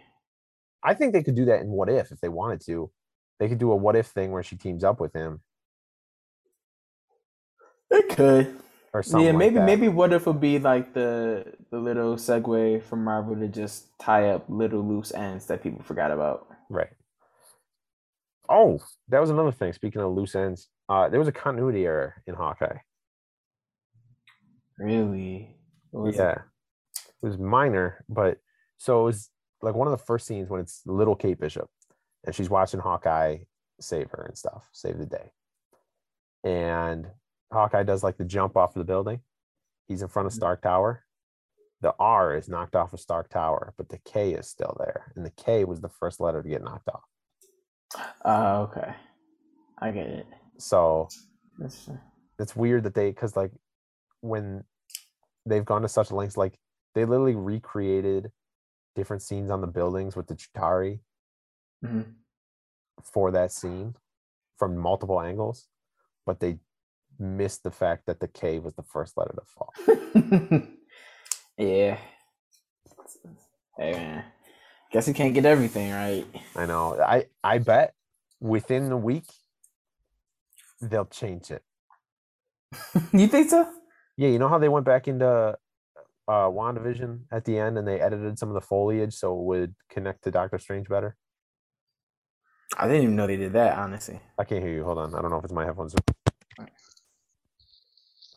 I 0.83 0.93
think 0.93 1.13
they 1.13 1.23
could 1.23 1.35
do 1.35 1.45
that 1.45 1.61
in 1.61 1.69
What 1.69 1.89
If 1.89 2.11
if 2.11 2.19
they 2.19 2.29
wanted 2.29 2.61
to. 2.65 2.91
They 3.39 3.49
could 3.49 3.57
do 3.57 3.71
a 3.71 3.75
What 3.75 3.95
If 3.95 4.07
thing 4.07 4.31
where 4.31 4.43
she 4.43 4.55
teams 4.55 4.83
up 4.83 4.99
with 4.99 5.13
him 5.13 5.41
It 7.89 8.09
could. 8.15 8.59
or 8.93 9.01
something. 9.03 9.25
yeah, 9.25 9.31
like 9.31 9.39
maybe 9.39 9.55
that. 9.55 9.65
maybe 9.65 9.87
what 9.87 10.13
if 10.13 10.27
would 10.27 10.39
be 10.41 10.59
like 10.59 10.93
the 10.93 11.53
the 11.71 11.79
little 11.79 12.15
segue 12.15 12.83
from 12.83 13.03
Marvel 13.03 13.35
to 13.35 13.47
just 13.47 13.97
tie 13.99 14.29
up 14.29 14.45
little 14.47 14.81
loose 14.87 15.11
ends 15.13 15.45
that 15.47 15.63
people 15.63 15.81
forgot 15.83 16.11
about. 16.11 16.47
Right. 16.69 16.89
Oh, 18.49 18.79
that 19.07 19.19
was 19.19 19.29
another 19.29 19.51
thing. 19.51 19.73
Speaking 19.73 20.01
of 20.01 20.11
loose 20.13 20.35
ends, 20.35 20.67
uh, 20.89 21.07
there 21.09 21.19
was 21.19 21.29
a 21.29 21.31
continuity 21.31 21.85
error 21.85 22.21
in 22.27 22.35
Hawkeye. 22.35 22.77
Really? 24.77 25.55
Was 25.93 26.15
yeah, 26.15 26.41
it 27.21 27.25
was 27.25 27.37
minor, 27.37 28.03
but 28.09 28.39
so 28.77 29.01
it 29.01 29.03
was 29.05 29.29
like 29.61 29.75
one 29.75 29.87
of 29.87 29.91
the 29.91 30.03
first 30.03 30.25
scenes 30.27 30.49
when 30.49 30.59
it's 30.59 30.81
little 30.85 31.15
Kate 31.15 31.39
Bishop, 31.39 31.69
and 32.25 32.35
she's 32.35 32.49
watching 32.49 32.79
Hawkeye 32.79 33.37
save 33.79 34.09
her 34.11 34.23
and 34.27 34.37
stuff, 34.37 34.67
save 34.73 34.97
the 34.97 35.05
day, 35.05 35.31
and 36.43 37.07
Hawkeye 37.51 37.83
does 37.83 38.03
like 38.03 38.17
the 38.17 38.25
jump 38.25 38.57
off 38.57 38.75
of 38.75 38.79
the 38.79 38.91
building. 38.91 39.21
He's 39.87 40.01
in 40.01 40.07
front 40.07 40.25
of 40.27 40.33
Mhm. 40.33 40.37
Stark 40.37 40.61
Tower. 40.61 41.05
The 41.81 41.93
R 41.99 42.35
is 42.35 42.47
knocked 42.49 42.75
off 42.75 42.93
of 42.93 42.99
Stark 42.99 43.29
Tower, 43.29 43.73
but 43.77 43.89
the 43.89 43.99
K 43.99 44.33
is 44.33 44.47
still 44.49 44.75
there, 44.79 45.11
and 45.15 45.25
the 45.25 45.31
K 45.31 45.63
was 45.65 45.81
the 45.81 45.89
first 45.89 46.19
letter 46.19 46.41
to 46.41 46.49
get 46.49 46.63
knocked 46.63 46.89
off. 46.89 47.03
Oh, 48.25 48.61
okay. 48.63 48.95
I 49.77 49.91
get 49.91 50.07
it. 50.07 50.27
So 50.57 51.09
That's 51.59 51.89
it's 52.39 52.55
weird 52.55 52.83
that 52.83 52.95
they 52.95 53.09
because 53.11 53.35
like 53.35 53.51
when 54.21 54.63
they've 55.45 55.65
gone 55.65 55.81
to 55.81 55.87
such 55.89 56.11
lengths 56.11 56.37
like 56.37 56.57
they 56.95 57.05
literally 57.05 57.35
recreated 57.35 58.31
different 58.95 59.21
scenes 59.21 59.49
on 59.51 59.61
the 59.61 59.67
buildings 59.67 60.15
with 60.15 60.27
the 60.27 60.35
Chitauri 60.35 60.99
Mhm. 61.83 62.13
for 63.03 63.31
that 63.31 63.51
scene 63.51 63.95
from 64.57 64.77
multiple 64.77 65.19
angles, 65.21 65.67
but 66.25 66.39
they 66.39 66.59
missed 67.19 67.63
the 67.63 67.71
fact 67.71 68.05
that 68.05 68.19
the 68.19 68.27
K 68.27 68.59
was 68.59 68.73
the 68.75 68.83
first 68.83 69.17
letter 69.17 69.33
to 69.33 69.45
fall. 69.45 69.73
yeah. 71.57 71.97
Hey 73.77 73.93
man. 73.93 74.25
Guess 74.91 75.07
you 75.07 75.13
can't 75.15 75.33
get 75.33 75.45
everything 75.45 75.91
right. 75.91 76.25
I 76.55 76.65
know. 76.67 76.99
I 77.01 77.25
I 77.43 77.57
bet 77.57 77.95
within 78.39 78.89
the 78.89 78.97
week 78.97 79.25
they'll 80.81 81.05
change 81.05 81.49
it. 81.49 81.63
you 83.13 83.27
think 83.27 83.49
so? 83.49 83.71
Yeah, 84.17 84.29
you 84.29 84.39
know 84.39 84.49
how 84.49 84.59
they 84.59 84.69
went 84.69 84.85
back 84.85 85.07
into 85.07 85.57
uh 86.27 86.47
WandaVision 86.47 87.21
at 87.31 87.45
the 87.45 87.57
end 87.57 87.77
and 87.77 87.87
they 87.87 87.99
edited 87.99 88.39
some 88.39 88.49
of 88.49 88.55
the 88.55 88.61
foliage 88.61 89.13
so 89.13 89.37
it 89.37 89.43
would 89.43 89.75
connect 89.89 90.23
to 90.23 90.31
Doctor 90.31 90.57
Strange 90.57 90.87
better? 90.87 91.17
I 92.77 92.87
didn't 92.87 93.03
even 93.03 93.15
know 93.15 93.27
they 93.27 93.37
did 93.37 93.53
that, 93.53 93.77
honestly. 93.77 94.19
I 94.37 94.43
can't 94.45 94.63
hear 94.63 94.73
you. 94.73 94.83
Hold 94.83 94.97
on. 94.97 95.13
I 95.13 95.21
don't 95.21 95.29
know 95.31 95.37
if 95.37 95.43
it's 95.43 95.53
my 95.53 95.65
headphones. 95.65 95.93
All 96.57 96.65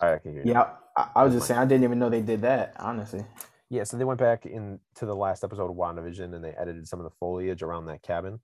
right, 0.03 0.14
I 0.14 0.18
can 0.18 0.33
hear 0.33 0.43
you. 0.45 0.53
Yeah, 0.53 0.70
I, 0.97 1.09
I 1.16 1.24
was 1.24 1.33
just 1.33 1.47
saying 1.47 1.59
I 1.59 1.64
didn't 1.64 1.85
even 1.85 1.99
know 1.99 2.11
they 2.11 2.20
did 2.20 2.43
that, 2.43 2.74
honestly. 2.79 3.24
Yeah, 3.70 3.85
so 3.85 3.97
they 3.97 4.05
went 4.05 4.20
back 4.20 4.47
into 4.47 4.79
the 5.01 5.14
last 5.14 5.43
episode 5.43 5.70
of 5.70 5.77
WandaVision 5.77 6.35
and 6.35 6.45
they 6.45 6.51
edited 6.51 6.87
some 6.87 7.01
of 7.01 7.05
the 7.05 7.16
foliage 7.18 7.62
around 7.62 7.87
that 7.87 8.03
cabin. 8.03 8.41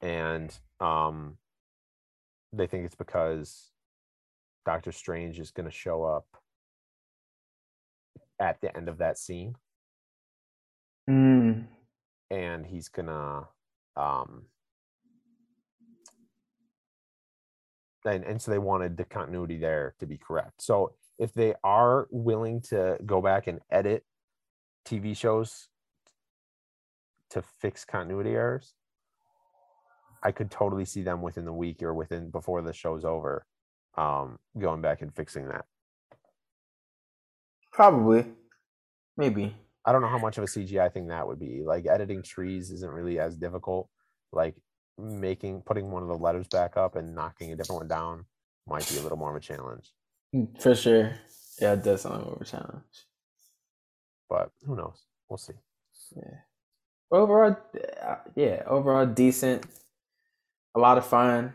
And 0.00 0.56
um 0.80 1.36
they 2.52 2.66
think 2.66 2.86
it's 2.86 2.94
because 2.94 3.70
Doctor 4.64 4.92
Strange 4.92 5.38
is 5.38 5.50
gonna 5.50 5.70
show 5.70 6.04
up 6.04 6.26
at 8.40 8.60
the 8.60 8.74
end 8.76 8.88
of 8.88 8.98
that 8.98 9.18
scene 9.18 9.54
Mm. 11.08 11.66
and 12.30 12.66
he's 12.66 12.88
gonna 12.88 13.48
um 13.96 14.42
and, 18.04 18.24
and 18.24 18.40
so 18.40 18.50
they 18.50 18.58
wanted 18.58 18.96
the 18.96 19.04
continuity 19.04 19.58
there 19.58 19.94
to 19.98 20.06
be 20.06 20.16
correct. 20.18 20.62
So 20.62 20.94
if 21.18 21.32
they 21.32 21.54
are 21.64 22.08
willing 22.10 22.60
to 22.62 22.96
go 23.04 23.20
back 23.20 23.46
and 23.46 23.60
edit 23.70 24.04
TV 24.86 25.16
shows 25.16 25.68
to 27.30 27.42
fix 27.42 27.84
continuity 27.84 28.30
errors, 28.30 28.74
I 30.22 30.32
could 30.32 30.50
totally 30.50 30.84
see 30.84 31.02
them 31.02 31.22
within 31.22 31.44
the 31.44 31.52
week 31.52 31.82
or 31.82 31.92
within 31.94 32.30
before 32.30 32.62
the 32.62 32.72
show's 32.72 33.04
over, 33.04 33.46
um, 33.96 34.38
going 34.58 34.80
back 34.80 35.02
and 35.02 35.14
fixing 35.14 35.48
that. 35.48 35.64
Probably. 37.78 38.26
Maybe. 39.16 39.54
I 39.84 39.92
don't 39.92 40.02
know 40.02 40.08
how 40.08 40.18
much 40.18 40.36
of 40.36 40.42
a 40.42 40.48
CGI 40.48 40.92
thing 40.92 41.06
that 41.06 41.28
would 41.28 41.38
be. 41.38 41.62
Like 41.64 41.86
editing 41.86 42.24
trees 42.24 42.72
isn't 42.72 42.90
really 42.90 43.20
as 43.20 43.36
difficult. 43.36 43.88
Like 44.32 44.56
making 44.98 45.62
putting 45.64 45.92
one 45.92 46.02
of 46.02 46.08
the 46.08 46.16
letters 46.16 46.48
back 46.48 46.76
up 46.76 46.96
and 46.96 47.14
knocking 47.14 47.52
a 47.52 47.56
different 47.56 47.82
one 47.82 47.88
down 47.88 48.24
might 48.66 48.88
be 48.88 48.98
a 48.98 49.00
little 49.00 49.16
more 49.16 49.30
of 49.30 49.36
a 49.36 49.40
challenge. 49.40 49.92
Mm, 50.34 50.60
For 50.60 50.74
sure. 50.74 51.12
Yeah, 51.60 51.74
it 51.74 51.84
does 51.84 52.00
sound 52.00 52.16
like 52.16 52.24
more 52.24 52.34
of 52.34 52.40
a 52.42 52.44
challenge. 52.44 53.06
But 54.28 54.50
who 54.66 54.74
knows? 54.74 55.04
We'll 55.28 55.38
see. 55.38 55.54
Yeah. 56.16 56.38
Overall, 57.12 57.56
uh, 58.02 58.16
yeah, 58.34 58.64
overall 58.66 59.06
decent. 59.06 59.64
A 60.74 60.80
lot 60.80 60.98
of 60.98 61.06
fun. 61.06 61.54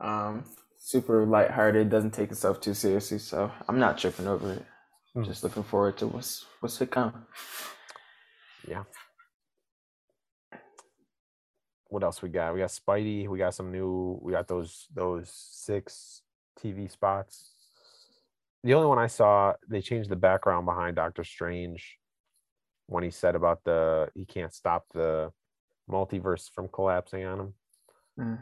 Um, 0.00 0.42
super 0.80 1.24
lighthearted. 1.26 1.90
Doesn't 1.90 2.10
take 2.10 2.32
itself 2.32 2.60
too 2.60 2.74
seriously, 2.74 3.20
so 3.20 3.52
I'm 3.68 3.78
not 3.78 3.98
tripping 3.98 4.26
over 4.26 4.54
it. 4.54 4.64
Mm. 5.16 5.24
Just 5.24 5.42
looking 5.42 5.64
forward 5.64 5.98
to 5.98 6.06
what's 6.06 6.46
what's 6.60 6.78
to 6.78 6.86
come. 6.86 7.26
Yeah. 8.66 8.84
What 11.88 12.04
else 12.04 12.22
we 12.22 12.28
got? 12.28 12.54
We 12.54 12.60
got 12.60 12.70
Spidey. 12.70 13.26
We 13.26 13.38
got 13.38 13.54
some 13.54 13.72
new. 13.72 14.20
We 14.22 14.32
got 14.32 14.46
those 14.46 14.86
those 14.94 15.30
six 15.32 16.22
TV 16.58 16.90
spots. 16.90 17.52
The 18.62 18.74
only 18.74 18.86
one 18.86 18.98
I 18.98 19.06
saw, 19.06 19.54
they 19.68 19.80
changed 19.80 20.10
the 20.10 20.16
background 20.16 20.66
behind 20.66 20.96
Doctor 20.96 21.24
Strange 21.24 21.98
when 22.86 23.02
he 23.02 23.10
said 23.10 23.34
about 23.34 23.64
the 23.64 24.08
he 24.14 24.24
can't 24.24 24.54
stop 24.54 24.84
the 24.92 25.32
multiverse 25.90 26.50
from 26.54 26.68
collapsing 26.68 27.24
on 27.24 27.40
him. 27.40 27.54
Mm. 28.18 28.38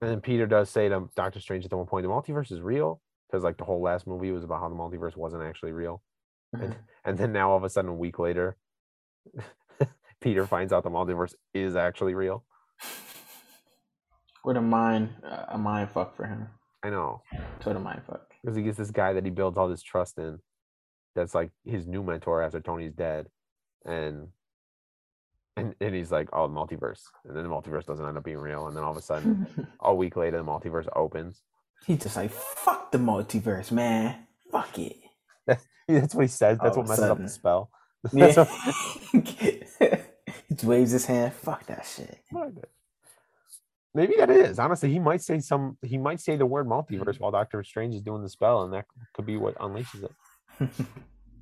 And 0.00 0.10
then 0.10 0.20
Peter 0.20 0.46
does 0.46 0.70
say 0.70 0.88
to 0.88 1.08
Doctor 1.14 1.40
Strange 1.40 1.64
at 1.64 1.70
the 1.70 1.76
one 1.76 1.86
point, 1.86 2.04
the 2.04 2.08
multiverse 2.08 2.50
is 2.50 2.60
real 2.60 3.00
because 3.32 3.44
like 3.44 3.56
the 3.56 3.64
whole 3.64 3.80
last 3.80 4.06
movie 4.06 4.30
was 4.30 4.44
about 4.44 4.60
how 4.60 4.68
the 4.68 4.74
multiverse 4.74 5.16
wasn't 5.16 5.42
actually 5.42 5.72
real. 5.72 6.02
And, 6.52 6.62
mm-hmm. 6.62 6.72
and 7.06 7.18
then 7.18 7.32
now 7.32 7.50
all 7.50 7.56
of 7.56 7.64
a 7.64 7.70
sudden, 7.70 7.90
a 7.90 7.94
week 7.94 8.18
later, 8.18 8.56
Peter 10.20 10.46
finds 10.46 10.72
out 10.72 10.84
the 10.84 10.90
multiverse 10.90 11.34
is 11.54 11.74
actually 11.74 12.14
real. 12.14 12.44
What 14.42 14.56
a 14.56 14.60
mind, 14.60 15.10
a 15.48 15.56
mind 15.56 15.90
fuck 15.90 16.16
for 16.16 16.26
him. 16.26 16.48
I 16.82 16.90
know 16.90 17.22
Total 17.60 17.80
mind 17.80 18.02
fuck. 18.06 18.22
because 18.42 18.56
he 18.56 18.62
gets 18.62 18.76
this 18.76 18.90
guy 18.90 19.12
that 19.12 19.24
he 19.24 19.30
builds 19.30 19.56
all 19.56 19.68
this 19.68 19.82
trust 19.82 20.18
in. 20.18 20.40
That's 21.14 21.34
like 21.34 21.50
his 21.64 21.86
new 21.86 22.02
mentor 22.02 22.42
after 22.42 22.58
Tony's 22.58 22.92
dead, 22.92 23.28
and 23.84 24.28
and 25.56 25.76
and 25.80 25.94
he's 25.94 26.10
like, 26.10 26.28
"Oh, 26.32 26.48
multiverse," 26.48 27.02
and 27.24 27.36
then 27.36 27.44
the 27.44 27.50
multiverse 27.50 27.86
doesn't 27.86 28.04
end 28.04 28.16
up 28.16 28.24
being 28.24 28.38
real, 28.38 28.66
and 28.66 28.76
then 28.76 28.82
all 28.82 28.90
of 28.90 28.96
a 28.96 29.02
sudden, 29.02 29.46
a 29.80 29.94
week 29.94 30.16
later, 30.16 30.38
the 30.38 30.44
multiverse 30.44 30.88
opens. 30.96 31.42
He 31.86 31.96
just 31.96 32.16
like 32.16 32.30
fuck 32.30 32.92
the 32.92 32.98
multiverse, 32.98 33.70
man. 33.72 34.26
Fuck 34.50 34.78
it. 34.78 34.96
That's 35.88 36.14
what 36.14 36.22
he 36.22 36.28
says. 36.28 36.58
That's 36.62 36.76
All 36.76 36.82
what 36.82 36.88
messes 36.90 37.04
up 37.04 37.18
the 37.18 37.28
spell. 37.28 37.70
Yeah. 38.12 38.32
That's 38.32 38.50
he 39.12 39.60
just 40.50 40.64
waves 40.64 40.90
his 40.90 41.06
hand. 41.06 41.32
Fuck 41.34 41.66
that 41.66 41.86
shit. 41.86 42.18
Maybe 43.94 44.14
that 44.16 44.30
is 44.30 44.58
honestly. 44.58 44.90
He 44.90 44.98
might 44.98 45.22
say 45.22 45.38
some. 45.38 45.76
He 45.82 45.98
might 45.98 46.20
say 46.20 46.36
the 46.36 46.46
word 46.46 46.66
multiverse 46.66 47.20
while 47.20 47.30
Doctor 47.30 47.62
Strange 47.62 47.94
is 47.94 48.00
doing 48.00 48.22
the 48.22 48.28
spell, 48.28 48.62
and 48.62 48.72
that 48.72 48.86
could 49.14 49.26
be 49.26 49.36
what 49.36 49.54
unleashes 49.58 50.04
it. 50.04 50.70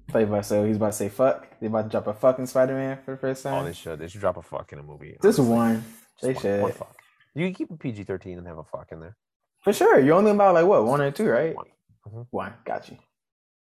Play 0.08 0.24
by 0.24 0.40
so 0.40 0.66
he's 0.66 0.76
about 0.76 0.88
to 0.88 0.92
say 0.92 1.08
fuck. 1.08 1.46
They 1.60 1.68
about 1.68 1.82
to 1.84 1.88
drop 1.88 2.08
a 2.08 2.12
fucking 2.12 2.46
Spider 2.46 2.74
Man 2.74 2.98
for 3.04 3.12
the 3.12 3.16
first 3.16 3.46
Oh, 3.46 3.50
time. 3.50 3.64
they 3.66 3.72
should. 3.72 3.98
They 4.00 4.08
should 4.08 4.20
drop 4.20 4.36
a 4.36 4.42
fuck 4.42 4.72
in 4.72 4.80
a 4.80 4.82
movie. 4.82 5.16
Just 5.22 5.38
honestly. 5.38 5.44
one. 5.54 5.84
They 6.20 6.32
Just 6.32 6.42
should. 6.42 6.62
one 6.62 6.72
fuck. 6.72 6.96
You 7.34 7.46
can 7.46 7.54
keep 7.54 7.70
a 7.70 7.76
PG 7.76 8.02
thirteen 8.04 8.36
and 8.38 8.46
have 8.48 8.58
a 8.58 8.64
fuck 8.64 8.88
in 8.90 9.00
there. 9.00 9.16
For 9.60 9.72
sure. 9.72 10.00
You're 10.00 10.16
only 10.16 10.30
about 10.30 10.54
like 10.54 10.66
what, 10.66 10.84
one 10.84 11.00
or 11.00 11.10
two, 11.10 11.28
right? 11.28 11.54
One. 11.54 11.66
Mhm. 12.08 12.26
One. 12.30 12.54
Got 12.64 12.90
you. 12.90 12.98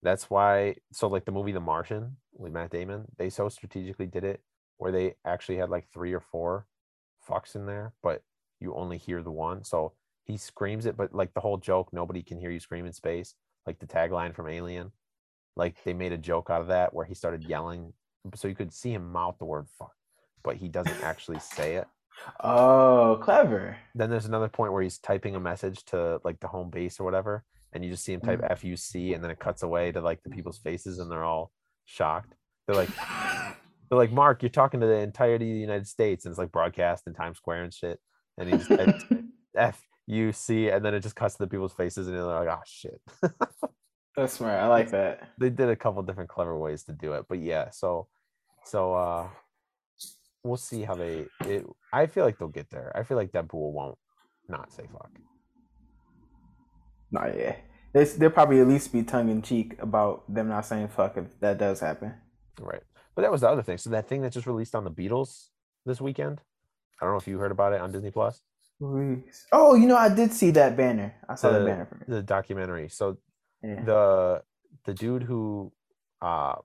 That's 0.03 0.29
why. 0.29 0.75
So 0.91 1.07
like 1.07 1.25
the 1.25 1.31
movie 1.31 1.51
The 1.51 1.59
Martian 1.59 2.17
with 2.33 2.53
Matt 2.53 2.71
Damon, 2.71 3.05
they 3.17 3.29
so 3.29 3.49
strategically 3.49 4.07
did 4.07 4.23
it 4.23 4.41
where 4.77 4.91
they 4.91 5.15
actually 5.25 5.57
had 5.57 5.69
like 5.69 5.87
three 5.93 6.13
or 6.13 6.19
four 6.19 6.65
fucks 7.27 7.55
in 7.55 7.65
there, 7.65 7.93
but 8.01 8.23
you 8.59 8.73
only 8.73 8.97
hear 8.97 9.21
the 9.21 9.31
one. 9.31 9.63
So 9.63 9.93
he 10.23 10.37
screams 10.37 10.85
it, 10.85 10.97
but 10.97 11.13
like 11.13 11.33
the 11.33 11.39
whole 11.39 11.57
joke, 11.57 11.89
nobody 11.93 12.23
can 12.23 12.39
hear 12.39 12.49
you 12.51 12.59
scream 12.59 12.85
in 12.85 12.93
space. 12.93 13.35
Like 13.67 13.79
the 13.79 13.85
tagline 13.85 14.33
from 14.33 14.47
Alien, 14.47 14.91
like 15.55 15.83
they 15.83 15.93
made 15.93 16.13
a 16.13 16.17
joke 16.17 16.49
out 16.49 16.61
of 16.61 16.67
that 16.67 16.93
where 16.93 17.05
he 17.05 17.13
started 17.13 17.43
yelling, 17.43 17.93
so 18.33 18.47
you 18.47 18.55
could 18.55 18.73
see 18.73 18.91
him 18.91 19.11
mouth 19.11 19.35
the 19.37 19.45
word 19.45 19.67
fuck, 19.77 19.93
but 20.43 20.55
he 20.55 20.67
doesn't 20.67 21.03
actually 21.03 21.39
say 21.39 21.75
it. 21.75 21.87
Oh, 22.43 23.19
clever. 23.21 23.77
Then 23.95 24.09
there's 24.09 24.25
another 24.25 24.49
point 24.49 24.73
where 24.73 24.81
he's 24.81 24.97
typing 24.99 25.35
a 25.35 25.39
message 25.39 25.83
to 25.85 26.19
like 26.23 26.39
the 26.39 26.47
home 26.47 26.69
base 26.69 26.99
or 26.99 27.03
whatever, 27.03 27.43
and 27.73 27.83
you 27.83 27.91
just 27.91 28.03
see 28.03 28.13
him 28.13 28.21
type 28.21 28.41
Mm. 28.41 28.51
FUC, 28.51 29.13
and 29.15 29.23
then 29.23 29.31
it 29.31 29.39
cuts 29.39 29.63
away 29.63 29.91
to 29.91 30.01
like 30.01 30.21
the 30.23 30.29
people's 30.29 30.57
faces, 30.59 30.99
and 30.99 31.11
they're 31.11 31.23
all 31.23 31.51
shocked. 31.85 32.33
They're 32.67 32.75
like, 32.75 32.89
they're 33.89 33.97
like, 33.99 34.11
Mark, 34.11 34.41
you're 34.43 34.49
talking 34.49 34.79
to 34.79 34.87
the 34.87 34.99
entirety 34.99 35.49
of 35.51 35.55
the 35.55 35.59
United 35.61 35.87
States, 35.87 36.25
and 36.25 36.31
it's 36.31 36.39
like 36.39 36.51
broadcast 36.51 37.07
in 37.07 37.13
Times 37.13 37.37
Square 37.37 37.63
and 37.63 37.73
shit. 37.73 37.99
And 38.37 38.49
he 38.49 38.57
just 38.57 38.69
typed 38.69 39.05
FUC, 40.09 40.73
and 40.75 40.83
then 40.85 40.93
it 40.93 41.01
just 41.01 41.15
cuts 41.15 41.35
to 41.35 41.43
the 41.43 41.49
people's 41.49 41.73
faces, 41.73 42.07
and 42.07 42.15
they're 42.15 42.23
like, 42.23 42.47
oh 42.47 42.61
shit. 42.65 43.01
That's 44.15 44.33
smart. 44.33 44.59
I 44.59 44.67
like 44.67 44.91
that. 44.91 45.29
they 45.39 45.49
did 45.49 45.69
a 45.69 45.75
couple 45.75 46.01
different 46.03 46.29
clever 46.29 46.57
ways 46.57 46.83
to 46.83 46.91
do 46.91 47.13
it, 47.13 47.25
but 47.29 47.39
yeah. 47.39 47.69
So, 47.69 48.07
so 48.65 48.93
uh, 48.93 49.27
we'll 50.43 50.57
see 50.57 50.83
how 50.83 50.95
they. 50.95 51.25
It, 51.45 51.65
I 51.93 52.05
feel 52.07 52.25
like 52.25 52.37
they'll 52.37 52.47
get 52.47 52.69
there. 52.69 52.91
I 52.95 53.03
feel 53.03 53.17
like 53.17 53.31
Deadpool 53.31 53.71
won't 53.73 53.97
not 54.49 54.71
say 54.73 54.83
fuck. 54.91 55.11
No, 57.11 57.25
yeah. 57.37 57.55
They 57.93 58.05
they'll 58.05 58.29
probably 58.29 58.61
at 58.61 58.67
least 58.67 58.91
be 58.93 59.03
tongue 59.03 59.29
in 59.29 59.41
cheek 59.41 59.75
about 59.79 60.23
them 60.33 60.47
not 60.47 60.65
saying 60.65 60.87
fuck 60.89 61.17
if 61.17 61.39
that 61.41 61.57
does 61.57 61.79
happen. 61.79 62.13
Right. 62.59 62.81
But 63.15 63.23
that 63.23 63.31
was 63.31 63.41
the 63.41 63.49
other 63.49 63.61
thing. 63.63 63.77
So 63.77 63.89
that 63.89 64.07
thing 64.07 64.21
that 64.21 64.31
just 64.31 64.47
released 64.47 64.75
on 64.75 64.83
the 64.85 64.91
Beatles 64.91 65.47
this 65.85 65.99
weekend. 65.99 66.39
I 67.01 67.05
don't 67.05 67.13
know 67.13 67.19
if 67.19 67.27
you 67.27 67.37
heard 67.39 67.51
about 67.51 67.73
it 67.73 67.81
on 67.81 67.91
Disney 67.91 68.11
Plus. 68.11 68.41
Please. 68.79 69.45
Oh, 69.51 69.75
you 69.75 69.87
know, 69.87 69.97
I 69.97 70.09
did 70.09 70.31
see 70.31 70.51
that 70.51 70.77
banner. 70.77 71.13
I 71.27 71.35
saw 71.35 71.51
the, 71.51 71.59
The- 71.59 71.65
banner 71.65 71.85
from. 71.85 72.01
The 72.07 72.21
documentary. 72.23 72.87
So 72.89 73.17
Yeah. 73.63 73.83
the 73.83 74.43
the 74.85 74.93
dude 74.93 75.23
who 75.23 75.71
uh 76.21 76.55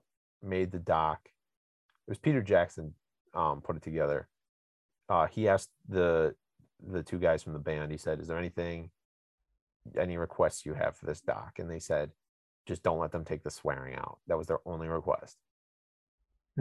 made 0.41 0.71
the 0.71 0.79
doc 0.79 1.19
it 1.25 2.09
was 2.09 2.17
peter 2.19 2.41
jackson 2.41 2.93
um 3.37 3.61
put 3.61 3.77
it 3.77 3.81
together. 3.83 4.27
Uh 5.07 5.27
he 5.27 5.47
asked 5.47 5.69
the 5.87 6.35
the 6.85 7.01
two 7.03 7.17
guys 7.19 7.41
from 7.43 7.53
the 7.53 7.59
band 7.59 7.91
he 7.91 7.97
said 7.97 8.19
is 8.19 8.27
there 8.27 8.37
anything 8.37 8.89
any 9.97 10.17
requests 10.17 10.65
you 10.65 10.73
have 10.73 10.95
for 10.97 11.05
this 11.05 11.21
doc? 11.21 11.59
And 11.59 11.69
they 11.71 11.79
said 11.79 12.11
just 12.67 12.83
don't 12.83 12.99
let 12.99 13.11
them 13.13 13.23
take 13.23 13.43
the 13.43 13.49
swearing 13.51 13.95
out. 13.95 14.17
That 14.27 14.37
was 14.37 14.47
their 14.47 14.59
only 14.65 14.89
request. 14.89 15.37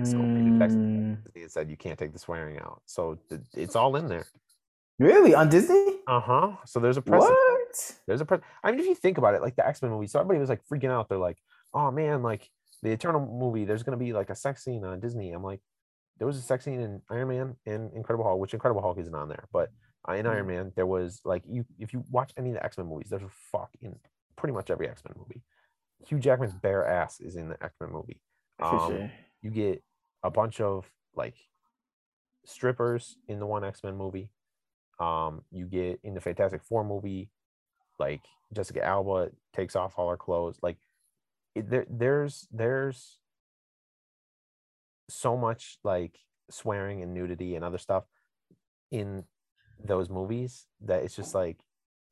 So 0.04 0.18
Peter 0.18 0.58
Jackson- 0.58 1.22
Mm, 1.34 1.34
he 1.34 1.48
said 1.48 1.70
you 1.70 1.76
can't 1.76 1.98
take 1.98 2.12
the 2.12 2.18
swearing 2.18 2.58
out. 2.58 2.82
So 2.84 3.18
it's 3.54 3.74
all 3.74 3.96
in 3.96 4.06
there. 4.08 4.26
Really? 4.98 5.34
On 5.34 5.48
Disney? 5.48 5.98
uh-huh. 6.06 6.56
So 6.66 6.78
there's 6.80 6.96
a 6.98 7.02
precedent. 7.02 7.36
What? 7.38 7.94
There's 8.06 8.20
a 8.20 8.24
pre- 8.26 8.38
I 8.62 8.70
mean, 8.70 8.80
if 8.80 8.86
you 8.86 8.94
think 8.94 9.18
about 9.18 9.34
it, 9.34 9.42
like 9.42 9.56
the 9.56 9.66
X 9.66 9.82
Men 9.82 9.90
movie, 9.90 10.06
so 10.06 10.20
everybody 10.20 10.38
was 10.40 10.48
like 10.50 10.62
freaking 10.70 10.90
out. 10.90 11.08
They're 11.08 11.18
like, 11.18 11.38
"Oh 11.74 11.90
man, 11.90 12.22
like 12.22 12.50
the 12.82 12.90
Eternal 12.92 13.20
movie, 13.26 13.64
there's 13.64 13.82
gonna 13.82 13.96
be 13.96 14.12
like 14.12 14.30
a 14.30 14.34
sex 14.36 14.62
scene 14.64 14.84
on 14.84 15.00
Disney." 15.00 15.32
I'm 15.32 15.42
like, 15.42 15.60
there 16.18 16.26
was 16.26 16.36
a 16.36 16.42
sex 16.42 16.64
scene 16.64 16.80
in 16.80 17.02
Iron 17.10 17.28
Man 17.28 17.56
and 17.66 17.92
Incredible 17.92 18.24
Hulk, 18.24 18.40
which 18.40 18.54
Incredible 18.54 18.82
Hulk 18.82 18.98
isn't 18.98 19.14
on 19.14 19.28
there, 19.28 19.48
but 19.52 19.70
uh, 20.08 20.12
in 20.12 20.26
Iron 20.26 20.46
Man, 20.46 20.72
there 20.76 20.86
was 20.86 21.20
like 21.24 21.42
you 21.46 21.64
if 21.78 21.92
you 21.92 22.04
watch 22.10 22.32
any 22.36 22.50
of 22.50 22.54
the 22.54 22.64
X 22.64 22.78
Men 22.78 22.86
movies, 22.86 23.10
there's 23.10 23.22
a 23.22 23.28
fuck 23.52 23.70
in 23.80 23.96
pretty 24.36 24.52
much 24.52 24.70
every 24.70 24.88
X 24.88 25.02
Men 25.04 25.14
movie. 25.18 25.42
Hugh 26.06 26.18
Jackman's 26.18 26.54
bare 26.54 26.86
ass 26.86 27.20
is 27.20 27.36
in 27.36 27.48
the 27.48 27.62
X 27.62 27.74
Men 27.80 27.90
movie. 27.90 28.20
Um, 28.58 28.88
sure. 28.88 29.12
You 29.42 29.50
get 29.50 29.82
a 30.22 30.30
bunch 30.30 30.62
of 30.62 30.90
like 31.14 31.34
strippers 32.46 33.18
in 33.28 33.38
the 33.38 33.44
one 33.44 33.64
X 33.64 33.84
Men 33.84 33.98
movie. 33.98 34.30
Um, 34.98 35.42
you 35.50 35.66
get 35.66 36.00
in 36.02 36.14
the 36.14 36.22
Fantastic 36.22 36.62
Four 36.64 36.82
movie, 36.82 37.28
like 37.98 38.22
Jessica 38.54 38.82
Alba 38.82 39.30
takes 39.54 39.76
off 39.76 39.92
all 39.98 40.08
her 40.08 40.16
clothes. 40.16 40.58
Like 40.62 40.78
it, 41.54 41.68
there, 41.68 41.84
there's 41.90 42.48
there's 42.50 43.18
so 45.08 45.36
much 45.36 45.78
like 45.84 46.18
swearing 46.50 47.02
and 47.02 47.14
nudity 47.14 47.54
and 47.54 47.64
other 47.64 47.78
stuff 47.78 48.04
in 48.90 49.24
those 49.84 50.08
movies 50.08 50.66
that 50.80 51.02
it's 51.02 51.16
just 51.16 51.34
like 51.34 51.58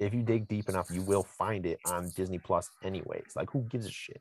if 0.00 0.12
you 0.12 0.22
dig 0.22 0.48
deep 0.48 0.68
enough, 0.68 0.90
you 0.90 1.02
will 1.02 1.22
find 1.22 1.66
it 1.66 1.78
on 1.86 2.10
Disney 2.16 2.38
Plus 2.38 2.68
anyways. 2.82 3.32
Like 3.36 3.50
who 3.50 3.62
gives 3.62 3.86
a 3.86 3.90
shit? 3.90 4.20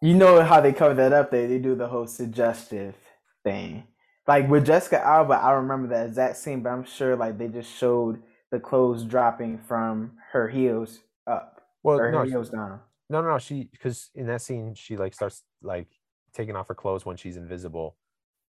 You 0.00 0.14
know 0.14 0.42
how 0.42 0.60
they 0.60 0.72
cover 0.72 0.94
that 0.94 1.12
up? 1.12 1.30
They 1.30 1.46
they 1.46 1.58
do 1.58 1.74
the 1.74 1.88
whole 1.88 2.06
suggestive 2.06 2.94
thing. 3.42 3.84
Like 4.26 4.48
with 4.48 4.66
Jessica 4.66 5.04
Alba, 5.04 5.34
I 5.34 5.52
remember 5.52 5.88
that 5.88 6.06
exact 6.06 6.36
scene, 6.36 6.62
but 6.62 6.70
I'm 6.70 6.84
sure 6.84 7.16
like 7.16 7.38
they 7.38 7.48
just 7.48 7.70
showed 7.70 8.22
the 8.50 8.58
clothes 8.58 9.04
dropping 9.04 9.58
from 9.58 10.12
her 10.32 10.48
heels 10.48 11.00
up 11.26 11.62
Well, 11.82 12.00
or 12.00 12.10
no, 12.10 12.18
her 12.18 12.24
heels 12.24 12.50
down. 12.50 12.80
No, 13.08 13.20
no, 13.20 13.30
no. 13.30 13.38
She 13.38 13.68
because 13.70 14.10
in 14.14 14.26
that 14.26 14.42
scene 14.42 14.74
she 14.74 14.96
like 14.96 15.14
starts 15.14 15.42
like 15.62 15.88
taking 16.34 16.56
off 16.56 16.68
her 16.68 16.74
clothes 16.74 17.06
when 17.06 17.16
she's 17.16 17.36
invisible, 17.36 17.96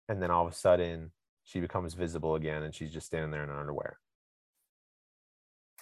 and 0.10 0.22
then 0.22 0.32
all 0.32 0.46
of 0.46 0.52
a 0.52 0.56
sudden 0.56 1.12
she 1.44 1.60
becomes 1.60 1.94
visible 1.94 2.36
again, 2.36 2.64
and 2.64 2.74
she's 2.74 2.92
just 2.92 3.08
standing 3.08 3.32
there 3.32 3.44
in 3.44 3.50
her 3.50 3.60
underwear. 3.60 4.00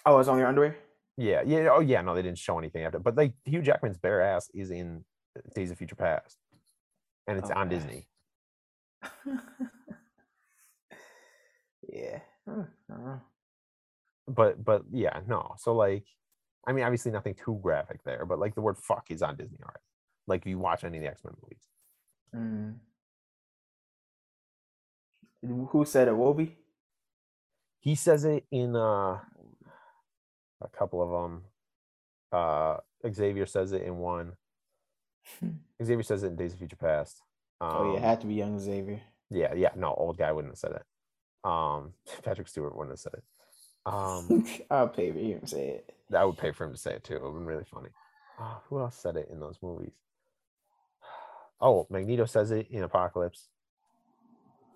Oh, 0.04 0.18
it's 0.18 0.28
on 0.28 0.38
your 0.38 0.46
underwear. 0.48 0.76
Yeah, 1.16 1.42
yeah. 1.44 1.68
Oh, 1.72 1.80
yeah. 1.80 2.02
No, 2.02 2.14
they 2.14 2.22
didn't 2.22 2.38
show 2.38 2.58
anything 2.58 2.84
after, 2.84 2.98
but 2.98 3.16
like 3.16 3.32
Hugh 3.44 3.62
Jackman's 3.62 3.96
bare 3.96 4.20
ass 4.22 4.50
is 4.54 4.70
in 4.70 5.04
Days 5.54 5.70
of 5.70 5.78
Future 5.78 5.96
Past, 5.96 6.36
and 7.26 7.38
it's 7.38 7.50
on 7.50 7.66
Okay. 7.66 7.74
Disney. 7.76 8.08
yeah. 11.88 12.20
I 12.46 12.50
don't 12.52 12.68
know. 12.88 13.20
But 14.28 14.62
but 14.64 14.82
yeah, 14.92 15.20
no. 15.26 15.54
So 15.58 15.74
like, 15.74 16.04
I 16.66 16.72
mean, 16.72 16.84
obviously 16.84 17.12
nothing 17.12 17.34
too 17.34 17.58
graphic 17.62 18.02
there, 18.04 18.24
but 18.26 18.38
like 18.38 18.54
the 18.54 18.60
word 18.60 18.76
"fuck" 18.78 19.10
is 19.10 19.22
on 19.22 19.36
Disney 19.36 19.58
already. 19.62 19.80
Like 20.26 20.42
if 20.42 20.46
you 20.48 20.58
watch 20.58 20.84
any 20.84 20.98
of 20.98 21.02
the 21.04 21.10
X 21.10 21.22
Men 21.24 21.34
movies, 21.42 21.68
Mm. 22.34 22.74
Who 25.70 25.84
said 25.84 26.08
it? 26.08 26.14
Wolby? 26.14 26.52
he 27.80 27.94
says 27.94 28.24
it 28.24 28.44
in 28.50 28.74
uh 28.74 29.18
a 30.60 30.68
couple 30.72 31.02
of 31.02 31.10
them. 31.10 31.44
Uh, 32.32 32.78
Xavier 33.08 33.46
says 33.46 33.72
it 33.72 33.82
in 33.82 33.98
one. 33.98 34.32
Xavier 35.84 36.02
says 36.02 36.22
it 36.22 36.28
in 36.28 36.36
Days 36.36 36.52
of 36.54 36.58
Future 36.58 36.76
Past. 36.76 37.22
Um, 37.60 37.70
oh 37.72 37.92
yeah, 37.92 37.98
it 37.98 38.02
had 38.02 38.20
to 38.22 38.26
be 38.26 38.34
young 38.34 38.58
Xavier. 38.58 39.00
yeah, 39.30 39.54
yeah. 39.54 39.70
No, 39.76 39.94
old 39.94 40.18
guy 40.18 40.32
wouldn't 40.32 40.52
have 40.52 40.58
said 40.58 40.72
it. 40.72 40.82
Um, 41.44 41.92
Patrick 42.24 42.48
Stewart 42.48 42.74
wouldn't 42.76 42.92
have 42.92 43.00
said 43.00 43.14
it. 43.14 43.24
Um, 43.84 44.44
I'll 44.70 44.88
pay 44.88 45.12
for 45.12 45.18
you 45.18 45.38
to 45.38 45.46
say 45.46 45.68
it. 45.68 45.94
I 46.14 46.24
would 46.24 46.38
pay 46.38 46.52
for 46.52 46.64
him 46.64 46.72
to 46.72 46.78
say 46.78 46.92
it 46.94 47.04
too. 47.04 47.14
It 47.14 47.22
would 47.22 47.28
have 47.28 47.36
been 47.36 47.46
really 47.46 47.64
funny. 47.64 47.90
Uh, 48.40 48.56
who 48.68 48.80
else 48.80 48.96
said 48.96 49.16
it 49.16 49.28
in 49.30 49.38
those 49.40 49.58
movies? 49.62 49.92
Oh, 51.58 51.86
Magneto 51.88 52.26
says 52.26 52.50
it 52.50 52.66
in 52.70 52.82
Apocalypse. 52.82 53.48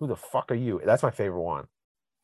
Who 0.01 0.07
the 0.07 0.15
fuck 0.15 0.51
are 0.51 0.55
you? 0.55 0.81
That's 0.83 1.03
my 1.03 1.11
favorite 1.11 1.41
one. 1.43 1.67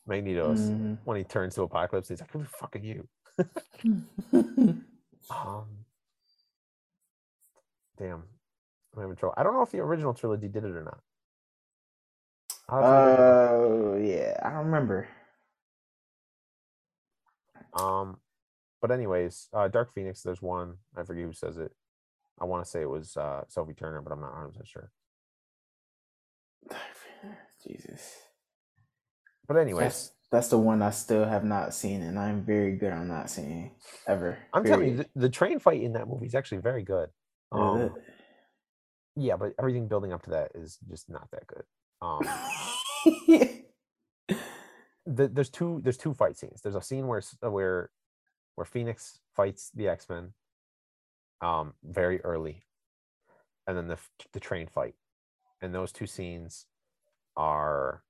Magneto's 0.08 0.72
Mhm. 0.72 0.98
when 1.04 1.16
he 1.16 1.24
turns 1.24 1.54
to 1.56 1.62
Apocalypse, 1.62 2.08
he's 2.10 2.20
like, 2.20 2.32
"Who 2.32 2.40
the 2.40 2.46
fuck 2.50 2.76
are 2.76 2.80
you?" 2.80 3.08
Um, 5.30 5.86
damn, 7.98 8.24
I'm 8.96 9.02
having 9.02 9.16
trouble. 9.18 9.34
I 9.38 9.44
don't 9.44 9.54
know 9.54 9.62
if 9.62 9.72
the 9.72 9.80
original 9.80 10.14
trilogy 10.14 10.48
did 10.48 10.64
it 10.64 10.72
or 10.72 10.84
not. 10.84 11.04
I'll 12.70 12.82
have 12.82 12.86
to 12.86 12.92
look 13.12 13.20
it 13.20 13.20
up. 13.20 13.52
Oh 13.52 13.98
yeah, 13.98 14.40
I 14.42 14.50
don't 14.50 14.66
remember. 14.66 15.08
Um, 17.74 18.22
but 18.82 18.90
anyways, 18.90 19.50
uh, 19.54 19.68
Dark 19.68 19.94
Phoenix. 19.94 20.24
There's 20.24 20.42
one. 20.42 20.80
I 20.96 21.04
forget 21.04 21.26
who 21.26 21.34
says 21.34 21.58
it. 21.58 21.76
I 22.40 22.46
want 22.46 22.64
to 22.64 22.70
say 22.72 22.82
it 22.82 22.90
was 22.90 23.18
uh, 23.18 23.44
Sophie 23.50 23.74
Turner, 23.74 24.02
but 24.02 24.14
I'm 24.14 24.22
not 24.22 24.32
100 24.32 24.48
percent 24.54 24.68
sure. 24.68 24.92
Jesus. 27.66 28.16
But 29.48 29.58
anyways, 29.58 29.84
That's 29.84 30.12
that's 30.32 30.48
the 30.50 30.58
one 30.58 30.82
I 30.82 30.90
still 30.90 31.26
have 31.26 31.46
not 31.46 31.74
seen, 31.74 32.02
and 32.02 32.20
I'm 32.20 32.44
very 32.44 32.76
good 32.76 32.92
on 32.92 33.08
not 33.08 33.30
seeing 33.30 33.72
ever. 34.08 34.38
I'm 34.54 34.64
telling 34.66 34.90
you, 34.90 34.98
the, 34.98 35.08
the 35.16 35.30
train 35.30 35.60
fight 35.60 35.82
in 35.82 35.94
that 35.94 36.08
movie 36.08 36.26
is 36.26 36.36
actually 36.36 36.58
very 36.60 36.84
good. 36.84 37.10
Um, 37.52 37.92
yeah, 39.16 39.38
but 39.38 39.54
everything 39.58 39.88
building 39.88 40.12
up 40.12 40.24
to 40.24 40.32
that 40.32 40.52
is 40.54 40.78
just 40.90 41.10
not 41.10 41.30
that 41.32 41.48
good. 41.48 41.64
Um, 42.02 42.20
the, 45.06 45.28
there's 45.30 45.50
two 45.50 45.80
there's 45.84 45.98
two 45.98 46.14
fight 46.14 46.38
scenes. 46.38 46.62
There's 46.62 46.76
a 46.76 46.82
scene 46.82 47.08
where 47.08 47.22
uh, 47.44 47.50
where 47.50 47.90
where 48.56 48.66
Phoenix 48.66 49.20
fights 49.34 49.72
the 49.74 49.88
X 49.88 50.10
Men, 50.10 50.34
um, 51.42 51.74
very 51.84 52.20
early, 52.22 52.64
and 53.66 53.78
then 53.78 53.88
the 53.88 53.98
the 54.34 54.42
train 54.42 54.68
fight, 54.68 54.96
and 55.62 55.74
those 55.74 55.94
two 55.94 56.06
scenes 56.06 56.66
are 57.38 58.04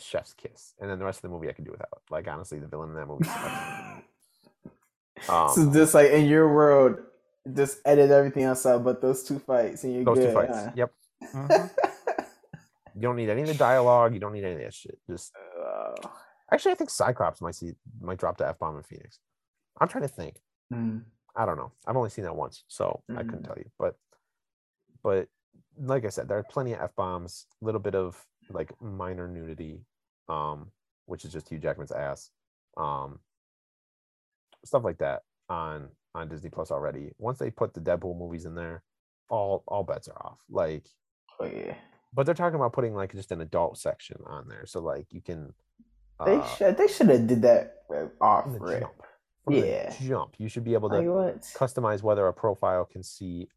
chef's 0.00 0.32
kiss. 0.34 0.74
And 0.80 0.90
then 0.90 0.98
the 0.98 1.04
rest 1.04 1.18
of 1.18 1.22
the 1.22 1.28
movie 1.28 1.48
I 1.48 1.52
can 1.52 1.64
do 1.64 1.70
without. 1.70 2.02
Like 2.10 2.26
honestly, 2.26 2.58
the 2.58 2.66
villain 2.66 2.88
in 2.90 2.96
that 2.96 3.06
movie. 3.06 3.28
Um, 5.30 5.48
so 5.54 5.72
just 5.72 5.94
like 5.94 6.10
in 6.10 6.26
your 6.26 6.52
world, 6.52 6.98
just 7.54 7.78
edit 7.86 8.10
everything 8.10 8.42
else 8.42 8.66
out, 8.66 8.84
but 8.84 9.00
those 9.00 9.24
two 9.24 9.38
fights, 9.38 9.82
and 9.82 9.94
you're 9.94 10.04
those 10.04 10.18
good. 10.18 10.28
two 10.28 10.34
fights. 10.34 10.52
huh? 10.58 10.70
Yep. 10.74 10.92
Mhm. 11.34 11.70
You 12.94 13.02
don't 13.02 13.16
need 13.16 13.28
any 13.30 13.42
of 13.42 13.48
the 13.48 13.54
dialogue. 13.54 14.14
You 14.14 14.20
don't 14.20 14.32
need 14.32 14.44
any 14.44 14.54
of 14.54 14.60
that 14.60 14.72
shit. 14.74 14.98
Just 15.08 15.32
actually, 16.50 16.72
I 16.72 16.74
think 16.76 16.88
Cyclops 16.90 17.40
might 17.42 17.54
see 17.54 17.72
might 18.00 18.18
drop 18.18 18.36
the 18.38 18.46
f 18.48 18.58
bomb 18.58 18.76
in 18.76 18.82
Phoenix. 18.82 19.18
I'm 19.80 19.88
trying 19.88 20.02
to 20.04 20.08
think. 20.08 20.36
Mm. 20.72 21.02
I 21.34 21.44
don't 21.44 21.56
know. 21.58 21.72
I've 21.86 21.96
only 21.96 22.08
seen 22.10 22.24
that 22.24 22.36
once, 22.36 22.64
so 22.68 23.02
I 23.10 23.22
couldn't 23.22 23.42
Mhm. 23.42 23.46
tell 23.46 23.56
you. 23.58 23.70
But 23.78 23.96
but 25.02 25.28
like 25.80 26.04
I 26.04 26.08
said, 26.08 26.28
there 26.28 26.38
are 26.38 26.42
plenty 26.44 26.72
of 26.74 26.80
f 26.80 26.94
bombs. 26.96 27.46
A 27.62 27.64
little 27.64 27.80
bit 27.80 27.94
of 27.94 28.24
like 28.50 28.70
minor 28.80 29.28
nudity, 29.28 29.80
um, 30.28 30.70
which 31.06 31.24
is 31.24 31.32
just 31.32 31.48
Hugh 31.48 31.58
Jackman's 31.58 31.92
ass, 31.92 32.30
um, 32.76 33.20
stuff 34.64 34.84
like 34.84 34.98
that 34.98 35.22
on 35.48 35.88
on 36.14 36.28
Disney 36.28 36.50
Plus 36.50 36.70
already. 36.70 37.12
Once 37.18 37.38
they 37.38 37.50
put 37.50 37.74
the 37.74 37.80
Deadpool 37.80 38.18
movies 38.18 38.44
in 38.46 38.54
there, 38.54 38.82
all 39.28 39.62
all 39.68 39.82
bets 39.84 40.08
are 40.08 40.18
off. 40.26 40.38
Like 40.48 40.84
Oh 41.38 41.44
yeah. 41.46 41.74
but 42.14 42.24
they're 42.24 42.34
talking 42.34 42.56
about 42.56 42.72
putting 42.72 42.94
like 42.94 43.12
just 43.12 43.30
an 43.32 43.42
adult 43.42 43.76
section 43.76 44.16
on 44.24 44.48
there 44.48 44.64
so 44.64 44.80
like 44.80 45.06
you 45.10 45.20
can 45.20 45.52
They 46.24 46.36
uh, 46.36 46.46
should 46.56 46.76
they 46.78 46.88
should 46.88 47.08
have 47.10 47.26
did 47.26 47.42
that 47.42 47.82
uh, 47.94 48.06
off 48.22 48.46
rip. 48.46 48.80
jump 48.80 48.94
from 49.44 49.54
Yeah. 49.54 49.94
jump 50.00 50.34
you 50.38 50.48
should 50.48 50.64
be 50.64 50.72
able 50.72 50.88
to 50.88 50.96
Like 50.96 51.42
customize 51.42 52.02
whether 52.02 52.26
a 52.26 52.32
profile 52.32 52.86
can 52.86 53.02
see 53.02 53.48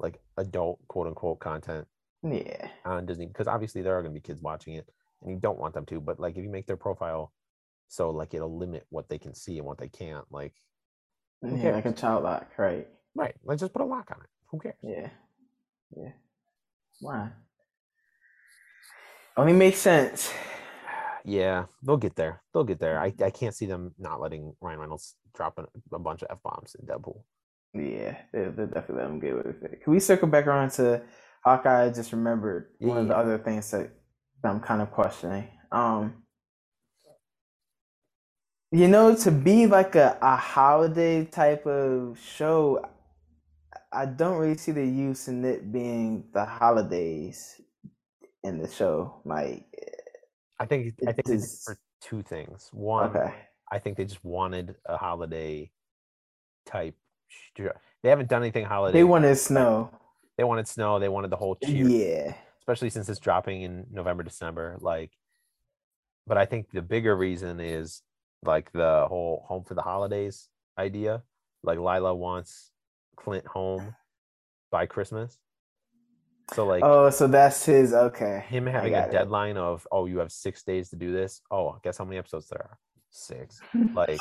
like 0.00 0.20
adult 0.36 0.80
quote 0.88 1.06
unquote 1.06 1.40
content 1.40 1.86
Yeah. 2.22 2.68
on 2.84 3.06
disney 3.06 3.26
because 3.26 3.48
obviously 3.48 3.82
there 3.82 3.96
are 3.96 4.02
going 4.02 4.14
to 4.14 4.20
be 4.20 4.26
kids 4.26 4.42
watching 4.42 4.74
it 4.74 4.88
and 5.22 5.30
you 5.30 5.38
don't 5.38 5.58
want 5.58 5.74
them 5.74 5.86
to 5.86 6.00
but 6.00 6.20
like 6.20 6.36
if 6.36 6.44
you 6.44 6.50
make 6.50 6.66
their 6.66 6.76
profile 6.76 7.32
so 7.88 8.10
like 8.10 8.34
it'll 8.34 8.56
limit 8.56 8.86
what 8.90 9.08
they 9.08 9.18
can 9.18 9.34
see 9.34 9.58
and 9.58 9.66
what 9.66 9.78
they 9.78 9.88
can't 9.88 10.24
like 10.30 10.54
Yeah, 11.42 11.72
like 11.72 11.86
a 11.86 11.92
child 11.92 12.24
lock, 12.24 12.50
right? 12.58 12.86
Right. 13.14 13.34
Let's 13.44 13.60
just 13.60 13.72
put 13.72 13.82
a 13.82 13.84
lock 13.84 14.10
on 14.14 14.20
it. 14.22 14.28
Who 14.50 14.58
cares? 14.58 14.74
Yeah. 14.82 15.10
Yeah. 15.96 16.12
Why? 17.00 17.30
Only 19.36 19.52
makes 19.52 19.78
sense. 19.78 20.32
Yeah, 21.24 21.66
they'll 21.82 21.96
get 21.96 22.16
there. 22.16 22.42
They'll 22.52 22.64
get 22.64 22.80
there. 22.80 22.98
I, 23.00 23.10
mm-hmm. 23.10 23.24
I 23.24 23.30
can't 23.30 23.54
see 23.54 23.66
them 23.66 23.94
not 23.98 24.20
letting 24.20 24.54
Ryan 24.60 24.80
Reynolds 24.80 25.14
drop 25.34 25.58
a, 25.58 25.66
a 25.94 25.98
bunch 25.98 26.22
of 26.22 26.28
f 26.30 26.38
bombs 26.42 26.74
in 26.78 26.86
Deadpool. 26.86 27.22
Yeah, 27.74 28.16
they 28.32 28.44
they 28.44 28.66
definitely 28.66 28.96
let 28.96 29.06
him 29.10 29.20
get 29.20 29.32
away 29.32 29.42
with 29.46 29.62
it. 29.62 29.82
Can 29.82 29.92
we 29.92 30.00
circle 30.00 30.28
back 30.28 30.46
around 30.46 30.70
to 30.72 31.02
Hawkeye? 31.44 31.84
I 31.86 31.90
just 31.90 32.12
remembered 32.12 32.70
one 32.78 32.98
of 32.98 33.08
the 33.08 33.16
other 33.16 33.38
things 33.38 33.70
that 33.70 33.90
I'm 34.42 34.60
kind 34.60 34.82
of 34.82 34.90
questioning. 34.90 35.48
Um, 35.70 36.24
you 38.72 38.88
know, 38.88 39.14
to 39.16 39.30
be 39.30 39.66
like 39.66 39.94
a, 39.96 40.18
a 40.20 40.36
holiday 40.36 41.24
type 41.24 41.66
of 41.66 42.18
show, 42.18 42.84
I 43.92 44.06
don't 44.06 44.38
really 44.38 44.56
see 44.56 44.72
the 44.72 44.84
use 44.84 45.28
in 45.28 45.44
it 45.44 45.72
being 45.72 46.24
the 46.32 46.44
holidays 46.44 47.60
in 48.44 48.58
the 48.58 48.68
show. 48.68 49.20
Like, 49.24 49.66
I 50.58 50.66
think 50.66 50.94
I 51.06 51.12
think 51.12 51.28
it 51.28 51.34
is- 51.34 51.62
for 51.64 51.78
two 52.00 52.22
things. 52.22 52.68
One, 52.72 53.10
okay, 53.10 53.34
I 53.70 53.78
think 53.78 53.96
they 53.96 54.04
just 54.04 54.24
wanted 54.24 54.74
a 54.86 54.96
holiday 54.96 55.70
type. 56.66 56.96
They 58.02 58.08
haven't 58.10 58.28
done 58.28 58.42
anything 58.42 58.64
holiday. 58.64 58.98
they 58.98 59.04
wanted 59.04 59.34
snow. 59.36 59.90
they 60.36 60.44
wanted 60.44 60.68
snow. 60.68 60.98
They 60.98 61.08
wanted 61.08 61.30
the 61.30 61.36
whole 61.36 61.56
cheer, 61.56 61.88
Yeah, 61.88 62.34
especially 62.60 62.90
since 62.90 63.08
it's 63.08 63.18
dropping 63.20 63.62
in 63.62 63.86
November, 63.90 64.22
December. 64.22 64.76
Like, 64.80 65.10
but 66.26 66.38
I 66.38 66.44
think 66.46 66.70
the 66.70 66.82
bigger 66.82 67.16
reason 67.16 67.58
is 67.60 68.02
like 68.44 68.70
the 68.72 69.06
whole 69.08 69.44
home 69.48 69.64
for 69.64 69.74
the 69.74 69.82
holidays 69.82 70.48
idea. 70.78 71.22
Like 71.64 71.78
Lila 71.78 72.14
wants 72.14 72.70
Clint 73.16 73.46
home 73.46 73.94
by 74.70 74.86
Christmas. 74.86 75.38
So 76.54 76.64
like 76.66 76.82
Oh, 76.84 77.10
so 77.10 77.26
that's 77.26 77.64
his. 77.66 77.92
Okay, 77.92 78.44
him 78.48 78.66
having 78.66 78.94
a 78.94 79.06
it. 79.06 79.10
deadline 79.10 79.56
of 79.56 79.86
oh 79.90 80.06
you 80.06 80.18
have 80.18 80.30
six 80.30 80.62
days 80.62 80.88
to 80.90 80.96
do 80.96 81.12
this. 81.12 81.42
Oh, 81.50 81.78
guess 81.82 81.98
how 81.98 82.04
many 82.04 82.16
episodes 82.18 82.48
there 82.48 82.62
are? 82.62 82.78
Six. 83.10 83.60
Like 83.94 84.18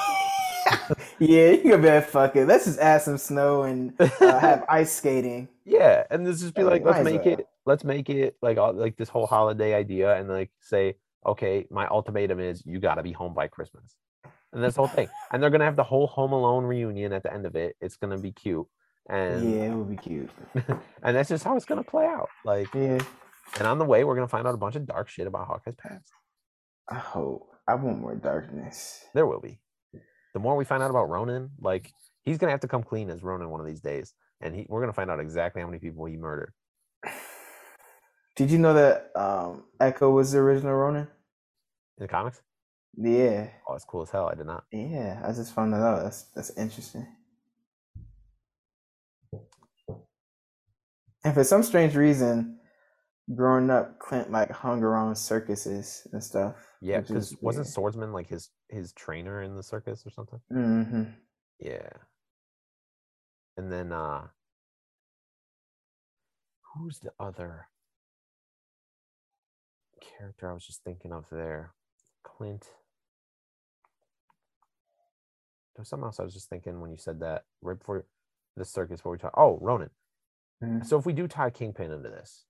yeah, 1.20 1.51
you 1.51 1.72
can 1.72 1.82
bet. 1.82 2.09
Fuck 2.09 2.36
it. 2.36 2.45
Let's 2.47 2.65
just 2.65 2.80
add 2.80 3.01
some 3.01 3.18
snow 3.18 3.63
and 3.63 3.93
uh, 3.99 4.07
have 4.39 4.65
ice 4.70 4.93
skating. 4.95 5.47
yeah, 5.65 6.03
and 6.09 6.26
this 6.26 6.41
just 6.41 6.53
be 6.55 6.61
Uh, 6.63 6.65
like 6.65 6.84
let's 6.86 7.03
make 7.03 7.26
well. 7.26 7.39
it 7.39 7.47
let's 7.65 7.84
make 7.84 8.09
it 8.09 8.38
like 8.41 8.57
all, 8.57 8.74
like 8.74 8.97
this 8.97 9.09
whole 9.09 9.28
holiday 9.28 9.74
idea 9.74 10.15
and 10.15 10.30
like 10.30 10.51
say 10.61 10.95
okay 11.26 11.65
my 11.70 11.88
ultimatum 11.88 12.39
is 12.39 12.63
you 12.65 12.80
got 12.80 12.95
to 12.95 13.03
be 13.03 13.11
home 13.11 13.34
by 13.34 13.47
Christmas. 13.47 13.95
And 14.53 14.63
this 14.63 14.78
whole 14.78 14.88
thing. 14.88 15.09
And 15.32 15.43
they're 15.43 15.49
gonna 15.49 15.65
have 15.65 15.76
the 15.76 15.84
whole 15.84 16.07
Home 16.07 16.32
Alone 16.32 16.63
reunion 16.63 17.11
at 17.13 17.22
the 17.24 17.34
end 17.34 17.45
of 17.45 17.55
it. 17.55 17.76
It's 17.82 17.97
gonna 17.97 18.18
be 18.18 18.32
cute, 18.32 18.65
and 19.09 19.53
yeah, 19.53 19.65
it 19.65 19.72
would 19.76 19.89
be 19.89 19.97
cute. 19.97 20.30
and 21.03 21.15
that's 21.15 21.28
just 21.30 21.43
how 21.43 21.57
it's 21.57 21.65
gonna 21.65 21.84
play 21.84 22.05
out. 22.05 22.30
Like, 22.45 22.74
Yeah, 22.74 22.99
and 23.59 23.68
on 23.68 23.78
the 23.78 23.86
way, 23.86 24.03
we're 24.05 24.15
gonna 24.15 24.28
find 24.30 24.47
out 24.47 24.53
a 24.53 24.57
bunch 24.57 24.76
of 24.78 24.86
dark 24.88 25.09
shit 25.09 25.28
about 25.28 25.47
Hawkeye's 25.47 25.76
past. 25.78 26.11
I 26.89 26.95
hope. 26.95 27.49
I 27.68 27.76
want 27.76 27.99
more 27.99 28.15
darkness. 28.15 29.03
There 29.13 29.28
will 29.28 29.41
be. 29.41 29.59
The 30.38 30.44
more 30.44 30.56
we 30.56 30.66
find 30.66 30.84
out 30.84 30.92
about 30.92 31.10
Ronin, 31.10 31.50
like 31.60 31.92
he's 32.22 32.38
gonna 32.38 32.52
have 32.52 32.60
to 32.60 32.68
come 32.68 32.84
clean 32.84 33.10
as 33.10 33.24
Ronin 33.24 33.50
one 33.50 33.60
of 33.60 33.66
these 33.66 33.80
days, 33.82 34.14
and 34.40 34.54
he, 34.54 34.68
we're 34.70 34.82
gonna 34.82 34.94
find 34.94 35.10
out 35.10 35.20
exactly 35.20 35.64
how 35.64 35.68
many 35.68 35.80
people 35.80 36.06
he 36.06 36.16
murdered. 36.16 36.54
Did 38.36 38.52
you 38.52 38.60
know 38.60 38.76
that 38.76 39.10
um, 39.16 39.64
Echo 39.80 40.12
was 40.12 40.34
the 40.34 40.38
original 40.38 40.76
Ronin? 40.76 41.08
In 41.98 42.04
the 42.04 42.08
comics, 42.08 42.40
Yeah, 42.96 43.48
oh, 43.68 43.74
it's 43.74 43.84
cool 43.84 44.04
as 44.04 44.12
hell. 44.12 44.30
I 44.32 44.36
did 44.36 44.46
not. 44.46 44.64
yeah. 44.72 45.20
I 45.26 45.32
just 45.32 45.56
found 45.56 45.74
that 45.74 45.82
out. 45.82 46.04
That's 46.04 46.22
that's 46.36 46.52
interesting. 46.52 47.08
And 51.24 51.34
for 51.34 51.44
some 51.44 51.64
strange 51.64 51.96
reason, 51.96 52.57
growing 53.34 53.70
up, 53.70 54.00
Clint 54.00 54.32
like 54.32 54.52
hung 54.52 54.84
around 54.84 55.16
circuses 55.18 56.08
and 56.12 56.24
stuff. 56.24 56.56
Yeah, 56.82 57.02
because 57.02 57.36
wasn't 57.42 57.66
weird. 57.66 57.74
Swordsman 57.74 58.14
like 58.14 58.28
his 58.28 58.50
his 58.70 58.94
trainer 58.94 59.42
in 59.42 59.56
the 59.56 59.64
circus 59.64 60.06
or 60.06 60.12
something? 60.12 60.40
Mm-hmm. 60.52 61.04
Yeah. 61.60 61.90
And 63.58 63.72
then 63.72 63.92
uh 63.92 64.28
who's 66.76 67.00
the 67.00 67.12
other 67.20 67.68
character 70.00 70.50
I 70.50 70.54
was 70.54 70.66
just 70.66 70.84
thinking 70.84 71.12
of 71.12 71.26
there? 71.32 71.74
Clint. 72.24 72.68
There 75.76 75.82
was 75.82 75.90
something 75.90 76.06
else 76.06 76.20
I 76.20 76.24
was 76.24 76.34
just 76.34 76.50
thinking 76.50 76.80
when 76.82 76.92
you 76.92 76.98
said 76.98 77.20
that 77.20 77.46
right 77.62 77.78
before 77.78 78.06
the 78.56 78.66
circus 78.66 79.04
where 79.04 79.12
we 79.12 79.18
talk. 79.18 79.34
Oh, 79.38 79.60
Ronin. 79.62 79.92
Mhm. 80.64 80.86
So 80.86 80.98
if 80.98 81.06
we 81.06 81.14
do 81.14 81.28
tie 81.28 81.52
Kingpin 81.52 81.92
into 81.92 82.10
this, 82.10 82.46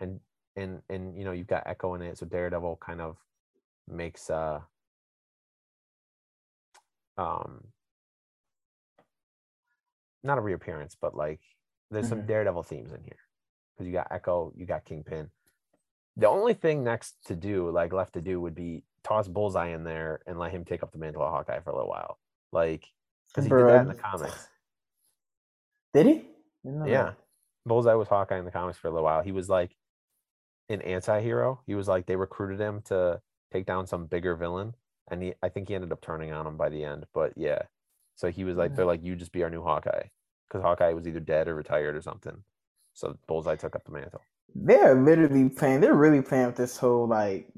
and 0.00 0.20
and 0.56 0.82
and 0.88 1.16
you 1.16 1.24
know 1.24 1.32
you've 1.32 1.46
got 1.46 1.66
Echo 1.66 1.94
in 1.94 2.02
it, 2.02 2.18
so 2.18 2.26
Daredevil 2.26 2.78
kind 2.80 3.00
of 3.00 3.16
makes 3.88 4.30
uh 4.30 4.60
um 7.16 7.72
not 10.22 10.38
a 10.38 10.40
reappearance, 10.40 10.96
but 11.00 11.14
like 11.14 11.40
there's 11.90 12.08
some 12.08 12.22
Mhm. 12.22 12.26
Daredevil 12.26 12.62
themes 12.64 12.92
in 12.92 13.02
here 13.02 13.18
because 13.74 13.86
you 13.86 13.92
got 13.92 14.08
Echo, 14.10 14.52
you 14.56 14.66
got 14.66 14.84
Kingpin. 14.84 15.30
The 16.16 16.28
only 16.28 16.54
thing 16.54 16.84
next 16.84 17.16
to 17.26 17.36
do, 17.36 17.70
like 17.70 17.92
left 17.92 18.14
to 18.14 18.20
do, 18.20 18.40
would 18.40 18.54
be 18.54 18.84
toss 19.02 19.28
Bullseye 19.28 19.68
in 19.68 19.84
there 19.84 20.20
and 20.26 20.38
let 20.38 20.50
him 20.52 20.64
take 20.64 20.82
up 20.82 20.92
the 20.92 20.98
mantle 20.98 21.22
of 21.22 21.30
Hawkeye 21.30 21.60
for 21.60 21.70
a 21.70 21.74
little 21.74 21.88
while, 21.88 22.18
like 22.52 22.86
because 23.28 23.44
he 23.44 23.50
did 23.50 23.66
that 23.66 23.82
in 23.82 23.88
the 23.88 23.94
comics. 23.94 24.48
Did 25.94 26.06
he? 26.06 26.26
Yeah. 26.64 27.12
Bullseye 27.66 27.94
was 27.94 28.08
Hawkeye 28.08 28.38
in 28.38 28.44
the 28.44 28.50
comics 28.50 28.78
for 28.78 28.88
a 28.88 28.90
little 28.90 29.04
while. 29.04 29.22
He 29.22 29.32
was 29.32 29.48
like 29.48 29.76
an 30.70 30.82
anti-hero. 30.82 31.60
He 31.66 31.74
was 31.74 31.88
like 31.88 32.06
they 32.06 32.16
recruited 32.16 32.60
him 32.60 32.82
to 32.86 33.20
take 33.52 33.66
down 33.66 33.86
some 33.86 34.06
bigger 34.06 34.36
villain, 34.36 34.74
and 35.10 35.22
he 35.22 35.34
I 35.42 35.48
think 35.48 35.68
he 35.68 35.74
ended 35.74 35.92
up 35.92 36.00
turning 36.00 36.32
on 36.32 36.46
him 36.46 36.56
by 36.56 36.68
the 36.68 36.84
end. 36.84 37.06
But 37.12 37.32
yeah, 37.36 37.62
so 38.14 38.30
he 38.30 38.44
was 38.44 38.56
like 38.56 38.74
they're 38.74 38.84
like 38.86 39.02
you 39.02 39.16
just 39.16 39.32
be 39.32 39.42
our 39.42 39.50
new 39.50 39.62
Hawkeye 39.62 40.04
because 40.48 40.62
Hawkeye 40.62 40.92
was 40.92 41.06
either 41.06 41.20
dead 41.20 41.48
or 41.48 41.54
retired 41.54 41.96
or 41.96 42.02
something. 42.02 42.42
So 42.94 43.16
Bullseye 43.26 43.56
took 43.56 43.76
up 43.76 43.84
the 43.84 43.92
mantle. 43.92 44.20
They're 44.54 44.94
literally 45.00 45.48
playing. 45.48 45.80
They're 45.80 45.94
really 45.94 46.22
playing 46.22 46.46
with 46.46 46.56
this 46.56 46.76
whole 46.76 47.06
like 47.06 47.48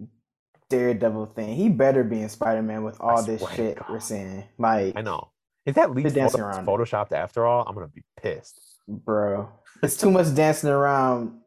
Daredevil 0.69 1.27
thing. 1.27 1.55
He 1.55 1.69
better 1.69 2.05
be 2.05 2.21
in 2.23 2.29
Spider 2.29 2.63
Man 2.63 2.85
with 2.85 3.01
all 3.01 3.23
this 3.23 3.41
swear 3.41 3.51
to 3.51 3.57
shit 3.57 3.79
we're 3.89 4.01
seeing. 4.01 4.45
Like, 4.59 4.97
I 4.97 5.03
know 5.03 5.31
if 5.67 5.75
that 5.75 5.95
leaks 5.95 6.13
dancing 6.13 6.41
photo- 6.41 6.49
around 6.51 6.67
photoshopped 6.67 7.13
after 7.13 7.47
all, 7.47 7.65
I'm 7.67 7.75
gonna 7.75 7.89
be 7.89 8.03
pissed. 8.21 8.79
bro, 8.89 9.49
it's 9.83 9.97
too 9.97 10.11
much 10.11 10.35
dancing 10.35 10.71
around 10.71 11.41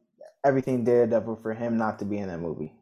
everything 0.46 0.84
Daredevil 0.86 1.38
for 1.42 1.54
him 1.54 1.76
not 1.78 2.00
to 2.00 2.06
be 2.06 2.18
in 2.20 2.28
that 2.30 2.40
movie. 2.40 2.74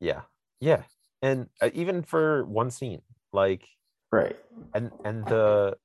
Yeah, 0.00 0.22
yeah, 0.60 0.82
and 1.22 1.48
uh, 1.62 1.70
even 1.72 2.02
for 2.02 2.44
one 2.44 2.70
scene, 2.70 3.02
like 3.32 3.66
Right. 4.12 4.36
and 4.74 4.90
and 5.04 5.24
the 5.26 5.76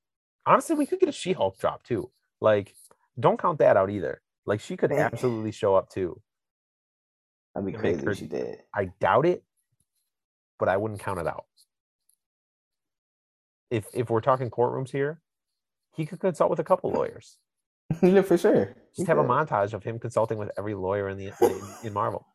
honestly 0.46 0.76
we 0.76 0.86
could 0.86 1.00
get 1.00 1.10
a 1.10 1.14
she-hulk 1.14 1.58
drop 1.60 1.84
too. 1.84 2.10
Like 2.42 2.74
don't 3.20 3.40
count 3.40 3.60
that 3.60 3.78
out 3.78 3.90
either. 3.90 4.22
Like 4.46 4.60
she 4.62 4.76
could 4.78 4.92
absolutely 4.92 5.52
show 5.52 5.76
up 5.76 5.90
too. 5.90 6.20
That'd 7.54 7.72
be 7.72 7.78
crazy 7.78 8.04
her- 8.04 8.12
if 8.12 8.18
she 8.18 8.26
did. 8.28 8.62
i 8.74 8.86
doubt 9.00 9.26
it 9.26 9.44
but 10.60 10.68
i 10.70 10.76
wouldn't 10.78 11.00
count 11.00 11.20
it 11.20 11.28
out. 11.28 11.46
If 13.70 13.88
if 13.94 14.10
we're 14.10 14.22
talking 14.22 14.50
courtrooms 14.50 14.92
here 14.92 15.20
he 15.96 16.06
could 16.06 16.20
consult 16.20 16.50
with 16.50 16.60
a 16.60 16.64
couple 16.64 16.92
lawyers 16.92 17.38
yeah, 18.02 18.22
for 18.22 18.38
sure. 18.38 18.76
Just 18.96 19.08
have 19.08 19.18
a 19.18 19.24
montage 19.24 19.74
of 19.74 19.84
him 19.84 20.00
consulting 20.00 20.38
with 20.38 20.52
every 20.58 20.74
lawyer 20.74 21.10
in 21.10 21.18
the 21.18 21.32
in, 21.42 21.62
in 21.84 21.94
marvel 21.94 22.26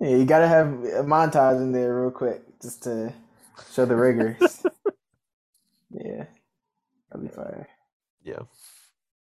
Yeah, 0.00 0.16
you 0.16 0.24
gotta 0.24 0.48
have 0.48 0.66
a 0.66 1.04
montage 1.04 1.60
in 1.62 1.72
there 1.72 2.00
real 2.00 2.10
quick 2.10 2.42
just 2.60 2.82
to 2.84 3.12
show 3.72 3.84
the 3.84 3.96
rigors. 3.96 4.36
yeah. 5.90 6.24
That'd 7.10 7.28
be 7.28 7.34
fire. 7.34 7.68
yeah 8.22 8.40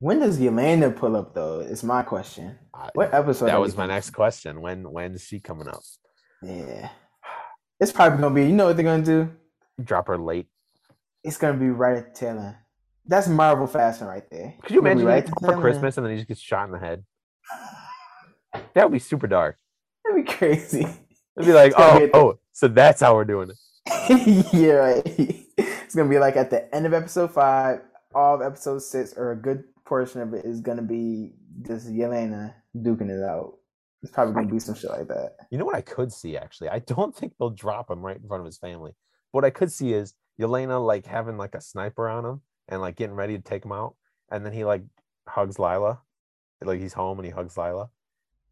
When 0.01 0.18
does 0.20 0.38
Yelena 0.38 0.95
pull 0.95 1.16
up 1.16 1.34
though? 1.34 1.61
Is 1.61 1.82
my 1.84 2.03
question. 2.03 2.59
What 2.95 3.14
episode? 3.14 3.47
that 3.47 3.61
was 3.61 3.76
my 3.76 3.86
next 3.86 4.11
question 4.11 4.61
when 4.61 4.91
when's 4.91 5.22
she 5.22 5.41
coming 5.41 5.68
up 5.68 5.80
Yeah. 6.43 6.91
It's 7.78 7.93
probably 7.93 8.20
gonna 8.20 8.34
be. 8.34 8.45
You 8.45 8.53
know 8.53 8.66
what 8.66 8.76
they're 8.76 8.84
gonna 8.84 9.03
do? 9.05 9.30
drop 9.82 10.09
her 10.09 10.18
late 10.18 10.47
It's 11.24 11.38
gonna 11.38 11.57
be 11.57 11.70
right 11.70 11.97
at 11.97 12.14
the 12.14 12.20
tail 12.20 12.38
end. 12.38 12.57
That's 13.11 13.28
Marvel 13.28 13.66
fashion 13.66 14.06
right 14.06 14.24
there. 14.30 14.54
could 14.62 14.70
you 14.74 14.80
It's 14.80 14.84
gonna 14.86 14.94
be 14.94 15.02
imagine 15.02 15.06
right 15.06 15.14
right 15.14 15.24
at 15.24 15.40
the 15.40 15.46
for 15.46 15.61
christmas 15.61 15.98
and 15.98 16.06
then 16.06 16.12
he 16.12 16.18
just 16.18 16.28
gets 16.28 16.40
shot 16.40 16.64
in 16.64 16.72
the 16.72 16.78
head 16.78 17.04
that 18.74 18.84
would 18.84 18.92
be 18.92 18.98
super 18.98 19.26
dark 19.26 19.56
That'd 20.04 20.26
be 20.26 20.32
crazy. 20.32 20.80
It'd 20.80 21.46
be 21.46 21.52
like, 21.52 21.72
oh, 21.76 22.00
be 22.00 22.11
oh, 22.14 22.38
so 22.52 22.68
that's 22.68 23.00
how 23.00 23.14
we're 23.14 23.24
doing 23.24 23.50
it. 23.50 23.56
yeah, 24.52 24.72
right. 24.72 25.02
It's 25.56 25.94
gonna 25.94 26.08
be 26.08 26.18
like 26.18 26.36
at 26.36 26.50
the 26.50 26.72
end 26.74 26.86
of 26.86 26.92
episode 26.92 27.32
five, 27.32 27.80
all 28.14 28.34
of 28.34 28.42
episode 28.42 28.80
six, 28.82 29.14
or 29.16 29.32
a 29.32 29.36
good 29.36 29.64
portion 29.84 30.20
of 30.20 30.34
it 30.34 30.44
is 30.44 30.61
gonna 30.61 30.82
be 30.82 31.32
just 31.62 31.88
Yelena 31.88 32.54
duking 32.76 33.11
it 33.11 33.22
out. 33.22 33.54
It's 34.02 34.12
probably 34.12 34.34
gonna 34.34 34.52
be 34.52 34.58
some 34.58 34.74
shit 34.74 34.90
like 34.90 35.08
that. 35.08 35.36
You 35.50 35.58
know 35.58 35.64
what 35.64 35.76
I 35.76 35.82
could 35.82 36.12
see 36.12 36.36
actually? 36.36 36.68
I 36.68 36.80
don't 36.80 37.16
think 37.16 37.34
they'll 37.38 37.50
drop 37.50 37.90
him 37.90 38.00
right 38.00 38.16
in 38.16 38.26
front 38.26 38.40
of 38.40 38.46
his 38.46 38.58
family. 38.58 38.92
What 39.32 39.44
I 39.44 39.50
could 39.50 39.70
see 39.70 39.92
is 39.92 40.14
Yelena 40.40 40.84
like 40.84 41.06
having 41.06 41.36
like 41.36 41.54
a 41.54 41.61
sniper 41.61 42.08
on 42.08 42.24
him 42.24 42.40
and 42.71 42.81
like 42.81 42.97
getting 42.97 43.16
ready 43.16 43.37
to 43.37 43.43
take 43.43 43.64
him 43.64 43.73
out, 43.73 43.97
and 44.31 44.45
then 44.47 44.55
he 44.55 44.64
like 44.64 44.83
hugs 45.29 45.59
Lila, 45.59 46.01
like 46.62 46.81
he's 46.81 46.95
home 46.95 47.18
and 47.18 47.27
he 47.27 47.33
hugs 47.33 47.59
Lila, 47.59 47.91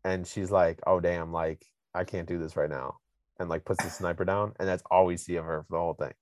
and 0.04 0.26
she's 0.26 0.50
like, 0.50 0.80
"Oh 0.86 1.00
damn, 1.00 1.32
like 1.32 1.64
I 1.94 2.04
can't 2.04 2.28
do 2.28 2.38
this 2.38 2.56
right 2.56 2.68
now," 2.68 2.98
and 3.38 3.48
like 3.48 3.64
puts 3.64 3.82
the 3.82 3.90
sniper 3.90 4.26
down, 4.26 4.52
and 4.58 4.68
that's 4.68 4.82
all 4.90 5.06
we 5.06 5.16
see 5.16 5.36
of 5.36 5.46
her 5.46 5.64
for 5.68 5.76
the 5.76 5.78
whole 5.78 5.94
thing. 5.94 6.12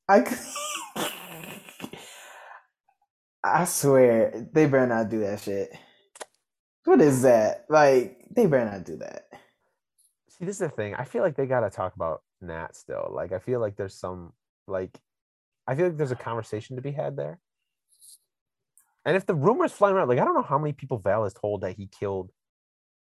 I 3.43 3.65
swear 3.65 4.49
they 4.53 4.67
better 4.67 4.87
not 4.87 5.09
do 5.09 5.21
that 5.21 5.41
shit. 5.41 5.77
What 6.85 7.01
is 7.01 7.23
that? 7.23 7.65
Like 7.69 8.25
they 8.31 8.47
better 8.47 8.71
not 8.71 8.85
do 8.85 8.97
that. 8.99 9.27
See, 10.29 10.45
this 10.45 10.57
is 10.57 10.61
the 10.61 10.69
thing. 10.69 10.95
I 10.95 11.05
feel 11.05 11.23
like 11.23 11.37
they 11.37 11.47
gotta 11.47 11.71
talk 11.71 11.97
about 11.97 12.23
Nat 12.41 12.77
still. 12.77 13.11
Like, 13.15 13.33
I 13.33 13.39
feel 13.39 13.61
like 13.61 13.77
there's 13.77 13.95
some 13.95 14.33
like, 14.67 14.99
I 15.67 15.75
feel 15.75 15.87
like 15.87 15.97
there's 15.97 16.11
a 16.11 16.17
conversation 16.17 16.77
to 16.77 16.83
be 16.83 16.93
had 16.93 17.17
there. 17.17 17.41
And 19.07 19.17
if 19.17 19.25
the 19.25 19.35
rumors 19.37 19.73
flying 19.73 19.95
around, 19.95 20.09
like, 20.09 20.19
I 20.19 20.25
don't 20.25 20.35
know 20.35 20.43
how 20.43 20.59
many 20.59 20.73
people 20.73 20.99
Val 20.99 21.23
has 21.25 21.33
told 21.33 21.61
that 21.63 21.77
he 21.77 21.87
killed 21.87 22.31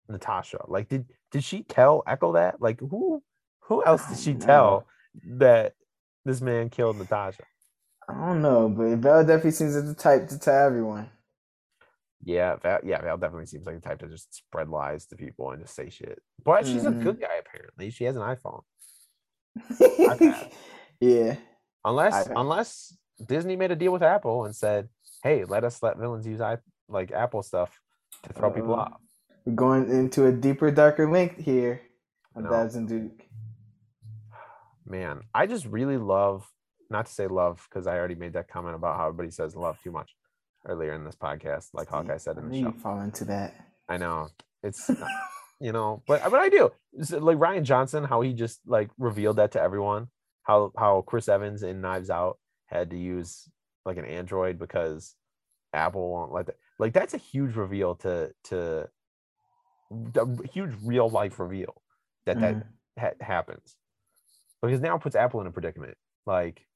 Natasha. 0.09 0.59
Like, 0.69 0.89
did 0.89 1.07
did 1.33 1.43
she 1.43 1.63
tell 1.65 2.03
Echo 2.07 2.35
that? 2.35 2.61
Like, 2.61 2.79
who 2.81 3.23
who 3.61 3.83
else 3.85 4.07
did 4.07 4.19
she 4.19 4.35
tell 4.35 4.87
that 5.39 5.73
this 6.25 6.41
man 6.43 6.69
killed 6.69 6.99
Natasha? 6.99 7.43
I 8.09 8.13
don't 8.13 8.43
know, 8.43 8.69
but 8.69 8.97
Val 8.99 9.25
definitely 9.25 9.51
seems 9.53 9.75
like 9.75 9.87
the 9.87 9.95
type 9.95 10.29
to 10.29 10.39
tell 10.39 10.67
everyone. 10.67 11.09
Yeah, 12.23 12.57
Val, 12.57 12.81
yeah, 12.85 13.01
Val 13.01 13.17
definitely 13.17 13.47
seems 13.47 13.67
like 13.67 13.77
the 13.77 13.81
type 13.89 13.99
to 14.01 14.09
just 14.09 14.35
spread 14.35 14.69
lies 14.69 15.07
to 15.07 15.17
people 15.17 15.51
and 15.51 15.63
just 15.63 15.75
say 15.75 15.89
shit. 15.91 16.21
But 16.45 16.67
she's 16.67 16.85
a 16.87 16.91
Mhm. 16.91 17.03
good 17.03 17.21
guy 17.21 17.37
apparently. 17.41 17.91
She 17.91 18.05
has 18.05 18.17
an 18.17 18.23
iPhone. 18.23 18.63
yeah. 21.01 21.37
unless 21.85 22.29
iPad. 22.29 22.33
unless 22.37 22.97
Disney 23.25 23.57
made 23.57 23.71
a 23.71 23.77
deal 23.77 23.93
with 23.93 24.03
Apple 24.03 24.45
and 24.45 24.55
said, 24.55 24.89
"Hey, 25.27 25.45
let 25.45 25.65
us 25.65 25.83
let 25.83 25.99
villains 25.99 26.27
use 26.27 26.41
i 26.41 26.57
like 26.89 27.11
Apple 27.11 27.43
stuff 27.43 27.81
to 28.23 28.33
throw 28.33 28.51
people 28.51 28.75
Uh, 28.75 28.79
off." 28.79 29.01
We're 29.45 29.55
going 29.55 29.91
into 29.91 30.27
a 30.27 30.33
deeper, 30.33 30.71
darker 30.71 31.11
link 31.11 31.39
here 31.39 31.81
on 32.35 32.45
No. 32.45 32.51
Dabs 32.51 32.75
and 32.77 32.89
Duke. 32.89 33.23
Man, 34.85 35.23
I 35.35 35.47
just 35.47 35.67
really 35.67 35.97
love, 35.97 36.49
not 36.91 37.07
to 37.07 37.13
say 37.13 37.27
love, 37.27 37.65
because 37.69 37.87
I 37.87 37.97
already 37.99 38.15
made 38.15 38.35
that 38.35 38.49
comment 38.49 38.75
about 38.77 38.97
how 38.97 39.07
everybody 39.09 39.31
says 39.31 39.57
love 39.57 39.81
too 39.83 39.91
much 39.91 40.15
earlier 40.67 40.93
in 40.95 41.05
this 41.05 41.17
podcast, 41.17 41.69
like 41.75 41.89
Hawkeye 41.89 42.17
said 42.19 42.39
in 42.39 42.49
the 42.49 42.55
show. 42.61 42.67
you 42.69 42.73
fall 42.73 43.01
into 43.01 43.25
that. 43.27 43.55
I 43.89 43.97
know 43.99 44.29
it's, 44.63 44.91
you 45.61 45.73
know, 45.73 46.03
but 46.07 46.23
but 46.31 46.41
I 46.41 46.49
do. 46.49 46.71
It's 46.93 47.11
like 47.13 47.39
Rian 47.39 47.63
Johnson, 47.65 48.05
how 48.05 48.21
he 48.21 48.33
just 48.33 48.61
like 48.67 48.91
revealed 48.99 49.37
that 49.37 49.53
to 49.53 49.61
everyone. 49.61 50.09
How 50.43 50.73
how 50.77 51.03
Chris 51.03 51.29
Evans 51.29 51.63
in 51.63 51.81
Knives 51.81 52.11
Out 52.11 52.39
had 52.67 52.91
to 52.91 52.97
use 52.97 53.49
like 53.87 53.97
an 53.99 54.05
Android 54.05 54.59
because 54.59 55.15
Apple 55.73 56.11
won't 56.11 56.33
let 56.33 56.47
that. 56.47 56.57
Like 56.79 56.93
that's 56.93 57.15
a 57.15 57.19
huge 57.19 57.55
reveal 57.57 57.95
to 57.97 58.33
to 58.45 58.89
a 60.17 60.49
huge 60.53 60.73
real 60.85 61.09
life 61.09 61.39
reveal 61.39 61.83
that 62.27 62.41
that 62.41 62.55
Mhm. 62.57 62.65
ha- 62.99 63.25
happens 63.25 63.77
because 64.63 64.81
now 64.81 64.97
it 64.97 65.03
puts 65.03 65.17
Apple 65.17 65.41
in 65.41 65.47
a 65.47 65.53
predicament. 65.53 65.97
Like 66.27 66.67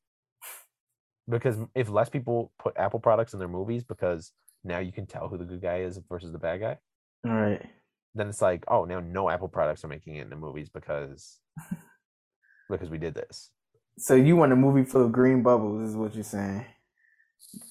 because 1.28 1.58
if 1.74 1.88
less 1.88 2.08
people 2.08 2.52
put 2.58 2.76
Apple 2.76 3.00
products 3.00 3.32
in 3.32 3.38
their 3.38 3.48
movies 3.48 3.84
because 3.84 4.32
now 4.64 4.78
you 4.78 4.92
can 4.92 5.06
tell 5.06 5.28
who 5.28 5.38
the 5.38 5.44
good 5.44 5.60
guy 5.62 5.80
is 5.80 5.98
versus 6.08 6.32
the 6.32 6.38
bad 6.38 6.60
guy, 6.60 6.78
All 7.24 7.32
right. 7.32 7.62
then 8.14 8.28
it's 8.28 8.42
like, 8.42 8.64
oh, 8.68 8.84
now 8.84 9.00
no 9.00 9.30
Apple 9.30 9.48
products 9.48 9.84
are 9.84 9.88
making 9.88 10.16
it 10.16 10.22
in 10.22 10.30
the 10.30 10.36
movies 10.36 10.68
because 10.68 11.38
because 12.70 12.90
we 12.90 12.98
did 12.98 13.14
this. 13.14 13.50
So 13.98 14.14
you 14.14 14.36
want 14.36 14.52
a 14.52 14.56
movie 14.56 14.84
full 14.84 15.04
of 15.04 15.12
green 15.12 15.42
bubbles, 15.42 15.88
is 15.90 15.96
what 15.96 16.14
you're 16.14 16.24
saying? 16.24 16.64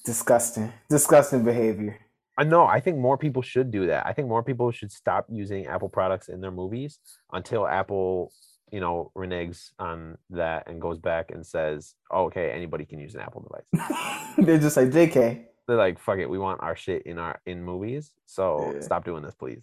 Disgusting, 0.04 0.72
disgusting 0.88 1.42
behavior. 1.44 1.98
I 2.38 2.44
know. 2.44 2.64
I 2.66 2.80
think 2.80 2.98
more 2.98 3.18
people 3.18 3.42
should 3.42 3.70
do 3.70 3.86
that. 3.86 4.06
I 4.06 4.12
think 4.12 4.28
more 4.28 4.42
people 4.42 4.70
should 4.70 4.90
stop 4.92 5.26
using 5.30 5.66
Apple 5.66 5.88
products 5.88 6.28
in 6.28 6.40
their 6.40 6.50
movies 6.50 6.98
until 7.32 7.66
Apple, 7.66 8.32
you 8.72 8.80
know, 8.80 9.10
reneges 9.16 9.70
on 9.78 10.16
that 10.30 10.68
and 10.68 10.80
goes 10.80 10.98
back 10.98 11.30
and 11.30 11.44
says, 11.46 11.94
oh, 12.10 12.24
okay, 12.26 12.50
anybody 12.50 12.84
can 12.84 12.98
use 12.98 13.14
an 13.14 13.20
Apple 13.20 13.42
device. 13.42 13.90
They're 14.38 14.58
just 14.58 14.76
like 14.76 14.88
JK. 14.90 15.44
They're 15.66 15.76
like, 15.76 15.98
fuck 15.98 16.18
it, 16.18 16.28
we 16.30 16.38
want 16.38 16.62
our 16.62 16.74
shit 16.76 17.02
in 17.02 17.18
our 17.18 17.40
in 17.46 17.62
movies. 17.62 18.12
So 18.26 18.72
Yeah. 18.74 18.80
stop 18.80 19.04
doing 19.04 19.22
this, 19.22 19.34
please. 19.34 19.62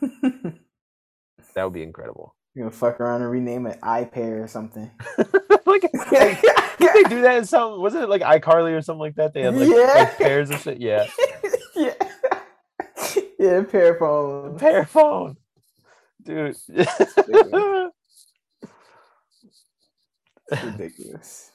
That 1.54 1.64
would 1.64 1.72
be 1.72 1.82
incredible. 1.82 2.36
You're 2.54 2.66
gonna 2.66 2.76
fuck 2.76 3.00
around 3.00 3.22
and 3.22 3.30
rename 3.30 3.66
it 3.66 3.80
iPair 3.80 4.44
or 4.44 4.46
something. 4.48 4.90
like, 5.82 5.92
like, 6.12 6.42
did 6.78 6.90
they 6.94 7.02
do 7.08 7.22
that 7.22 7.36
in 7.38 7.44
some? 7.44 7.80
Wasn't 7.80 8.02
it 8.02 8.08
like 8.08 8.22
iCarly 8.22 8.76
or 8.76 8.82
something 8.82 9.00
like 9.00 9.14
that? 9.16 9.32
They 9.34 9.42
had 9.42 9.54
like, 9.56 9.68
Yeah. 9.68 9.92
like 9.94 10.18
pairs 10.18 10.50
of 10.50 10.60
shit. 10.60 10.78
Yeah, 10.80 11.06
yeah, 11.76 11.94
yeah, 13.38 13.62
pair 13.62 13.94
phone. 13.96 14.58
pair 14.58 14.84
phone, 14.86 15.36
dude. 16.22 16.56
Ridiculous. 20.50 21.50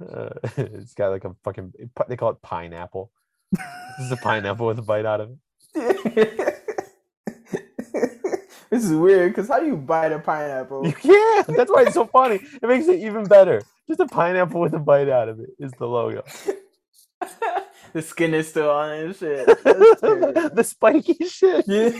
Uh, 0.00 0.30
it's 0.56 0.94
got 0.94 1.08
like 1.08 1.24
a 1.24 1.34
fucking. 1.44 1.72
They 2.08 2.16
call 2.16 2.30
it 2.30 2.42
pineapple. 2.42 3.10
This 3.52 4.06
is 4.06 4.12
a 4.12 4.16
pineapple 4.16 4.66
with 4.66 4.78
a 4.78 4.82
bite 4.82 5.04
out 5.04 5.20
of 5.20 5.30
it. 5.74 6.59
This 8.70 8.84
is 8.84 8.92
weird 8.92 9.32
because 9.32 9.48
how 9.48 9.58
do 9.58 9.66
you 9.66 9.76
bite 9.76 10.12
a 10.12 10.18
pineapple? 10.18 10.86
You 10.86 10.92
can't. 10.94 11.46
That's 11.48 11.70
why 11.70 11.82
it's 11.82 11.94
so 11.94 12.06
funny. 12.06 12.36
It 12.36 12.62
makes 12.62 12.86
it 12.86 13.00
even 13.00 13.24
better. 13.24 13.62
Just 13.88 14.00
a 14.00 14.06
pineapple 14.06 14.60
with 14.60 14.74
a 14.74 14.78
bite 14.78 15.08
out 15.08 15.28
of 15.28 15.40
it 15.40 15.50
is 15.58 15.72
the 15.72 15.86
logo. 15.86 16.22
the 17.92 18.02
skin 18.02 18.34
is 18.34 18.48
still 18.48 18.70
on 18.70 18.92
it 18.92 19.04
and 19.04 19.16
shit. 19.16 19.46
The 19.46 20.64
spiky 20.64 21.16
shit. 21.26 21.64
yeah. 21.66 21.90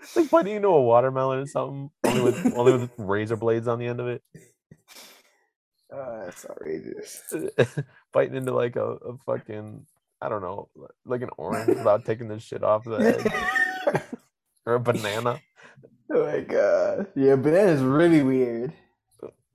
It's 0.00 0.16
like 0.16 0.30
biting 0.30 0.56
into 0.56 0.68
a 0.68 0.82
watermelon 0.82 1.40
or 1.40 1.46
something, 1.46 1.90
only 2.06 2.22
with 2.22 2.52
only 2.56 2.72
with 2.72 2.90
razor 2.96 3.36
blades 3.36 3.68
on 3.68 3.78
the 3.78 3.86
end 3.86 4.00
of 4.00 4.08
it. 4.08 4.22
Oh, 5.92 6.22
that's 6.24 6.46
outrageous. 6.48 7.22
biting 8.12 8.36
into 8.36 8.52
like 8.52 8.76
a, 8.76 8.84
a 8.84 9.18
fucking 9.26 9.86
I 10.20 10.28
don't 10.28 10.42
know, 10.42 10.68
like 11.04 11.22
an 11.22 11.30
orange 11.36 11.68
without 11.68 12.04
taking 12.04 12.28
the 12.28 12.38
shit 12.40 12.64
off 12.64 12.84
the 12.84 12.96
edge, 12.96 13.64
or 14.68 14.74
a 14.76 14.80
banana. 14.80 15.40
oh 16.12 16.26
my 16.26 16.40
god. 16.40 17.08
Yeah, 17.16 17.36
banana 17.36 17.70
is 17.72 17.82
really 17.82 18.22
weird. 18.22 18.74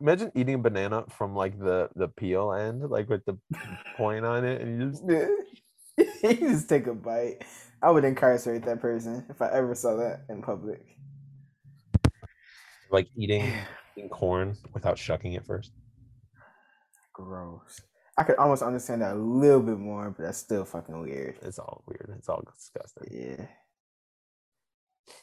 Imagine 0.01 0.31
eating 0.35 0.55
a 0.55 0.59
banana 0.59 1.05
from 1.09 1.35
like 1.35 1.57
the 1.59 1.89
the 1.95 2.09
peel 2.09 2.53
end, 2.53 2.89
like 2.89 3.09
with 3.09 3.25
the 3.25 3.37
point 3.97 4.25
on 4.25 4.45
it, 4.45 4.61
and 4.61 4.81
you 4.81 4.89
just 4.91 5.03
you 6.41 6.49
just 6.49 6.69
take 6.69 6.87
a 6.87 6.95
bite. 6.95 7.39
I 7.81 7.91
would 7.91 8.05
incarcerate 8.05 8.65
that 8.65 8.81
person 8.81 9.25
if 9.29 9.41
I 9.41 9.49
ever 9.51 9.75
saw 9.75 9.95
that 9.97 10.25
in 10.29 10.41
public. 10.41 10.85
like 12.91 13.09
eating, 13.17 13.51
eating 13.97 14.09
corn 14.09 14.57
without 14.73 14.97
shucking 14.97 15.33
it 15.33 15.45
first. 15.45 15.71
Gross. 17.13 17.81
I 18.17 18.23
could 18.23 18.37
almost 18.37 18.63
understand 18.63 19.01
that 19.01 19.15
a 19.15 19.19
little 19.19 19.61
bit 19.61 19.79
more, 19.79 20.11
but 20.11 20.23
that's 20.23 20.37
still 20.37 20.65
fucking 20.65 21.01
weird. 21.01 21.37
It's 21.41 21.59
all 21.59 21.83
weird. 21.87 22.13
It's 22.17 22.29
all 22.29 22.43
disgusting. 22.55 23.07
Yeah. 23.11 23.45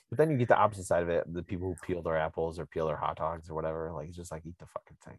But 0.08 0.18
then 0.18 0.30
you 0.30 0.36
get 0.36 0.48
the 0.48 0.56
opposite 0.58 0.84
side 0.84 1.02
of 1.02 1.08
it: 1.08 1.32
the 1.32 1.42
people 1.42 1.68
who 1.68 1.86
peel 1.86 2.02
their 2.02 2.16
apples 2.16 2.58
or 2.58 2.66
peel 2.66 2.86
their 2.86 2.96
hot 2.96 3.16
dogs 3.16 3.48
or 3.48 3.54
whatever. 3.54 3.90
Like 3.92 4.08
it's 4.08 4.16
just 4.16 4.32
like 4.32 4.42
eat 4.46 4.58
the 4.58 4.66
fucking 4.66 4.96
thing. 5.04 5.18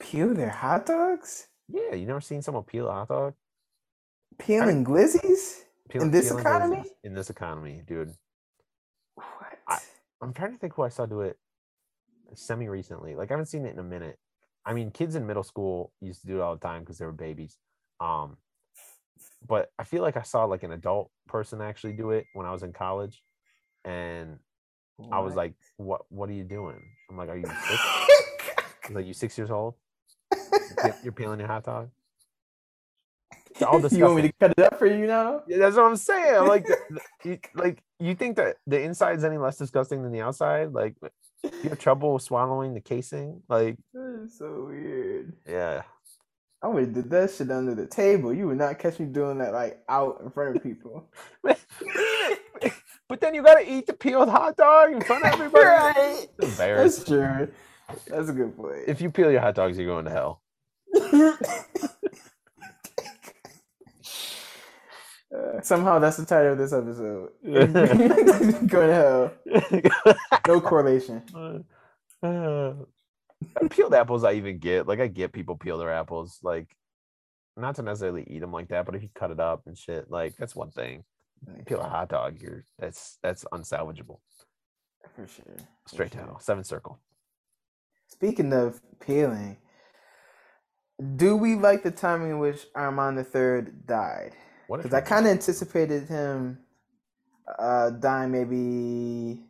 Peel 0.00 0.34
their 0.34 0.50
hot 0.50 0.86
dogs? 0.86 1.48
Yeah, 1.68 1.94
you 1.94 2.06
never 2.06 2.20
seen 2.20 2.42
someone 2.42 2.64
peel 2.64 2.88
a 2.88 2.92
hot 2.92 3.08
dog? 3.08 3.34
Peeling 4.38 4.84
glizzies? 4.84 5.60
Peel, 5.88 6.02
In 6.02 6.10
this 6.10 6.30
economy? 6.30 6.82
In 7.04 7.14
this 7.14 7.30
economy, 7.30 7.82
dude. 7.86 8.12
What? 9.14 9.58
I- 9.68 9.78
I'm 10.20 10.32
trying 10.32 10.52
to 10.52 10.58
think 10.58 10.74
who 10.74 10.82
I 10.82 10.88
saw 10.88 11.06
do 11.06 11.20
it 11.20 11.38
semi 12.34 12.68
recently. 12.68 13.14
Like 13.14 13.30
I 13.30 13.34
haven't 13.34 13.46
seen 13.46 13.66
it 13.66 13.72
in 13.72 13.78
a 13.78 13.84
minute. 13.84 14.18
I 14.66 14.72
mean, 14.72 14.90
kids 14.90 15.14
in 15.14 15.26
middle 15.26 15.42
school 15.42 15.92
used 16.00 16.22
to 16.22 16.26
do 16.26 16.38
it 16.38 16.40
all 16.40 16.54
the 16.54 16.60
time 16.66 16.80
because 16.82 16.98
they 16.98 17.04
were 17.04 17.12
babies. 17.12 17.58
Um, 18.00 18.38
but 19.46 19.70
I 19.78 19.84
feel 19.84 20.02
like 20.02 20.16
I 20.16 20.22
saw 20.22 20.44
like 20.44 20.62
an 20.62 20.72
adult 20.72 21.10
person 21.28 21.60
actually 21.60 21.92
do 21.92 22.10
it 22.10 22.24
when 22.32 22.46
I 22.46 22.52
was 22.52 22.62
in 22.62 22.72
college, 22.72 23.22
and 23.84 24.38
I 25.12 25.20
was 25.20 25.34
like, 25.34 25.54
"What? 25.76 26.02
What 26.10 26.28
are 26.28 26.32
you 26.34 26.44
doing?" 26.44 26.80
I'm 27.10 27.16
like, 27.16 27.28
"Are 27.28 27.36
you 27.36 27.46
six? 27.46 27.82
Like 28.90 29.06
you 29.06 29.14
six 29.14 29.38
years 29.38 29.50
old? 29.50 29.74
You're 30.32 30.92
pe- 30.92 30.98
You're 31.02 31.12
peeling 31.12 31.38
your 31.38 31.48
hot 31.48 31.64
dog?" 31.64 31.90
It's 33.50 33.62
all 33.62 33.80
you 33.90 34.04
want 34.04 34.16
me 34.16 34.22
to 34.22 34.32
cut 34.40 34.50
it 34.50 34.60
up 34.60 34.78
for 34.78 34.86
you 34.86 35.06
now? 35.06 35.42
Yeah, 35.46 35.58
that's 35.58 35.76
what 35.76 35.86
I'm 35.86 35.96
saying. 35.96 36.36
I'm 36.36 36.48
like, 36.48 36.66
you, 37.24 37.38
like 37.54 37.82
you 38.00 38.14
think 38.14 38.36
that 38.36 38.56
the 38.66 38.80
inside 38.82 39.16
is 39.16 39.24
any 39.24 39.38
less 39.38 39.56
disgusting 39.56 40.02
than 40.02 40.12
the 40.12 40.20
outside? 40.20 40.72
Like, 40.72 40.96
you 41.42 41.70
have 41.70 41.78
trouble 41.78 42.18
swallowing 42.18 42.74
the 42.74 42.80
casing? 42.80 43.42
Like, 43.48 43.76
That 43.94 44.22
is 44.24 44.36
so 44.38 44.66
weird. 44.68 45.34
yeah, 45.48 45.82
I 46.62 46.68
would 46.68 46.84
have 46.84 46.94
did 46.94 47.10
that 47.10 47.30
shit 47.30 47.50
under 47.50 47.74
the 47.74 47.86
table. 47.86 48.34
You 48.34 48.48
would 48.48 48.58
not 48.58 48.78
catch 48.78 48.98
me 48.98 49.06
doing 49.06 49.38
that 49.38 49.52
like 49.52 49.80
out 49.88 50.20
in 50.22 50.30
front 50.30 50.56
of 50.56 50.62
people. 50.62 51.08
but 53.08 53.20
then 53.20 53.34
you 53.34 53.42
gotta 53.42 53.70
eat 53.70 53.86
the 53.86 53.92
peeled 53.92 54.28
hot 54.28 54.56
dog 54.56 54.92
in 54.92 55.00
front 55.00 55.24
of 55.24 55.32
everybody. 55.34 55.64
right. 55.64 56.26
It's 56.38 56.52
embarrassing. 56.52 57.14
That's 57.16 57.48
true. 57.48 57.54
That's 58.08 58.28
a 58.28 58.32
good 58.32 58.56
point. 58.56 58.84
If 58.86 59.00
you 59.00 59.10
peel 59.10 59.30
your 59.30 59.40
hot 59.40 59.54
dogs, 59.54 59.76
you're 59.76 59.86
going 59.86 60.06
to 60.06 60.10
hell. 60.10 60.42
Uh, 65.34 65.60
somehow 65.62 65.98
that's 65.98 66.16
the 66.16 66.24
title 66.24 66.52
of 66.52 66.58
this 66.58 66.72
episode. 66.72 67.30
Go 68.68 68.86
to 68.86 68.94
hell. 68.94 69.32
No 70.48 70.60
correlation. 70.60 71.22
Uh, 72.22 72.72
peeled 73.70 73.94
apples, 73.94 74.24
I 74.24 74.32
even 74.32 74.58
get. 74.58 74.86
Like, 74.88 75.00
I 75.00 75.06
get 75.08 75.32
people 75.32 75.56
peel 75.56 75.76
their 75.76 75.92
apples. 75.92 76.38
Like, 76.42 76.74
not 77.56 77.76
to 77.76 77.82
necessarily 77.82 78.24
eat 78.28 78.40
them 78.40 78.52
like 78.52 78.68
that, 78.68 78.86
but 78.86 78.94
if 78.94 79.02
you 79.02 79.08
cut 79.14 79.30
it 79.30 79.40
up 79.40 79.62
and 79.66 79.76
shit, 79.76 80.10
like 80.10 80.36
that's 80.36 80.56
one 80.56 80.70
thing. 80.70 81.04
Peel 81.66 81.80
a 81.80 81.88
hot 81.88 82.08
dog, 82.08 82.40
you're 82.40 82.64
that's 82.78 83.18
that's 83.22 83.44
unsalvageable. 83.52 84.18
For 85.14 85.26
sure. 85.26 85.44
for 85.56 85.88
Straight 85.88 86.10
to 86.12 86.18
sure. 86.18 86.26
hell. 86.26 86.40
Seven 86.40 86.64
circle. 86.64 86.98
Speaking 88.08 88.52
of 88.52 88.80
peeling, 89.00 89.58
do 91.16 91.36
we 91.36 91.54
like 91.56 91.82
the 91.82 91.90
timing 91.90 92.30
in 92.30 92.38
which 92.38 92.66
Armand 92.74 93.18
the 93.18 93.24
Third 93.24 93.86
died? 93.86 94.32
Because 94.68 94.94
I 94.94 95.00
kind 95.02 95.26
of 95.26 95.32
anticipated 95.32 96.08
him 96.08 96.58
uh, 97.58 97.90
dying 97.90 98.30
maybe 98.32 99.44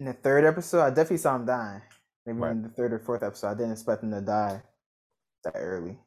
in 0.00 0.06
the 0.06 0.12
third 0.14 0.44
episode. 0.44 0.82
I 0.82 0.88
definitely 0.90 1.18
saw 1.18 1.36
him 1.36 1.44
dying. 1.46 1.82
Maybe 2.24 2.38
Right. 2.38 2.52
in 2.52 2.62
the 2.62 2.68
third 2.70 2.92
or 2.92 2.98
fourth 2.98 3.22
episode. 3.22 3.48
I 3.48 3.54
didn't 3.54 3.72
expect 3.72 4.02
him 4.02 4.10
to 4.12 4.20
die 4.20 4.62
that 5.44 5.52
early. 5.54 5.98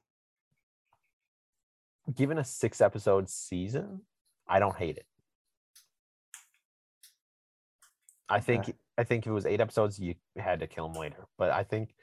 given 2.15 2.39
a 2.39 2.43
six 2.43 2.81
episode 2.81 3.29
season, 3.29 4.01
I 4.49 4.59
don't 4.59 4.75
hate 4.75 4.97
it. 4.97 5.05
I 8.27 8.39
think 8.39 8.63
Okay. 8.63 8.73
I 8.97 9.03
think 9.05 9.25
if 9.25 9.29
it 9.29 9.33
was 9.33 9.45
eight 9.45 9.61
episodes, 9.61 9.97
you 9.97 10.15
had 10.37 10.59
to 10.59 10.67
kill 10.67 10.87
him 10.87 10.93
later. 10.93 11.27
But 11.37 11.51
I 11.51 11.63
think 11.63 11.95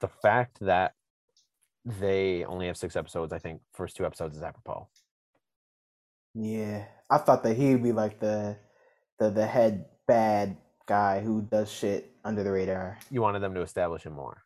the 0.00 0.08
fact 0.08 0.58
that 0.60 0.94
they 1.84 2.44
only 2.44 2.66
have 2.66 2.76
six 2.78 2.96
episodes, 2.96 3.32
I 3.32 3.38
think 3.38 3.60
first 3.74 3.96
two 3.96 4.06
episodes 4.06 4.36
is 4.36 4.42
apropos. 4.42 4.88
Yeah, 6.34 6.86
I 7.10 7.18
thought 7.18 7.42
that 7.42 7.56
he 7.56 7.72
would 7.72 7.82
be 7.82 7.92
like 7.92 8.20
the 8.20 8.56
the 9.18 9.30
the 9.30 9.46
head 9.46 9.86
bad 10.06 10.56
guy 10.86 11.20
who 11.20 11.42
does 11.42 11.70
shit 11.70 12.10
under 12.24 12.42
the 12.42 12.50
radar. 12.52 12.98
You 13.10 13.20
wanted 13.20 13.40
them 13.40 13.54
to 13.54 13.60
establish 13.60 14.04
him 14.04 14.14
more. 14.14 14.42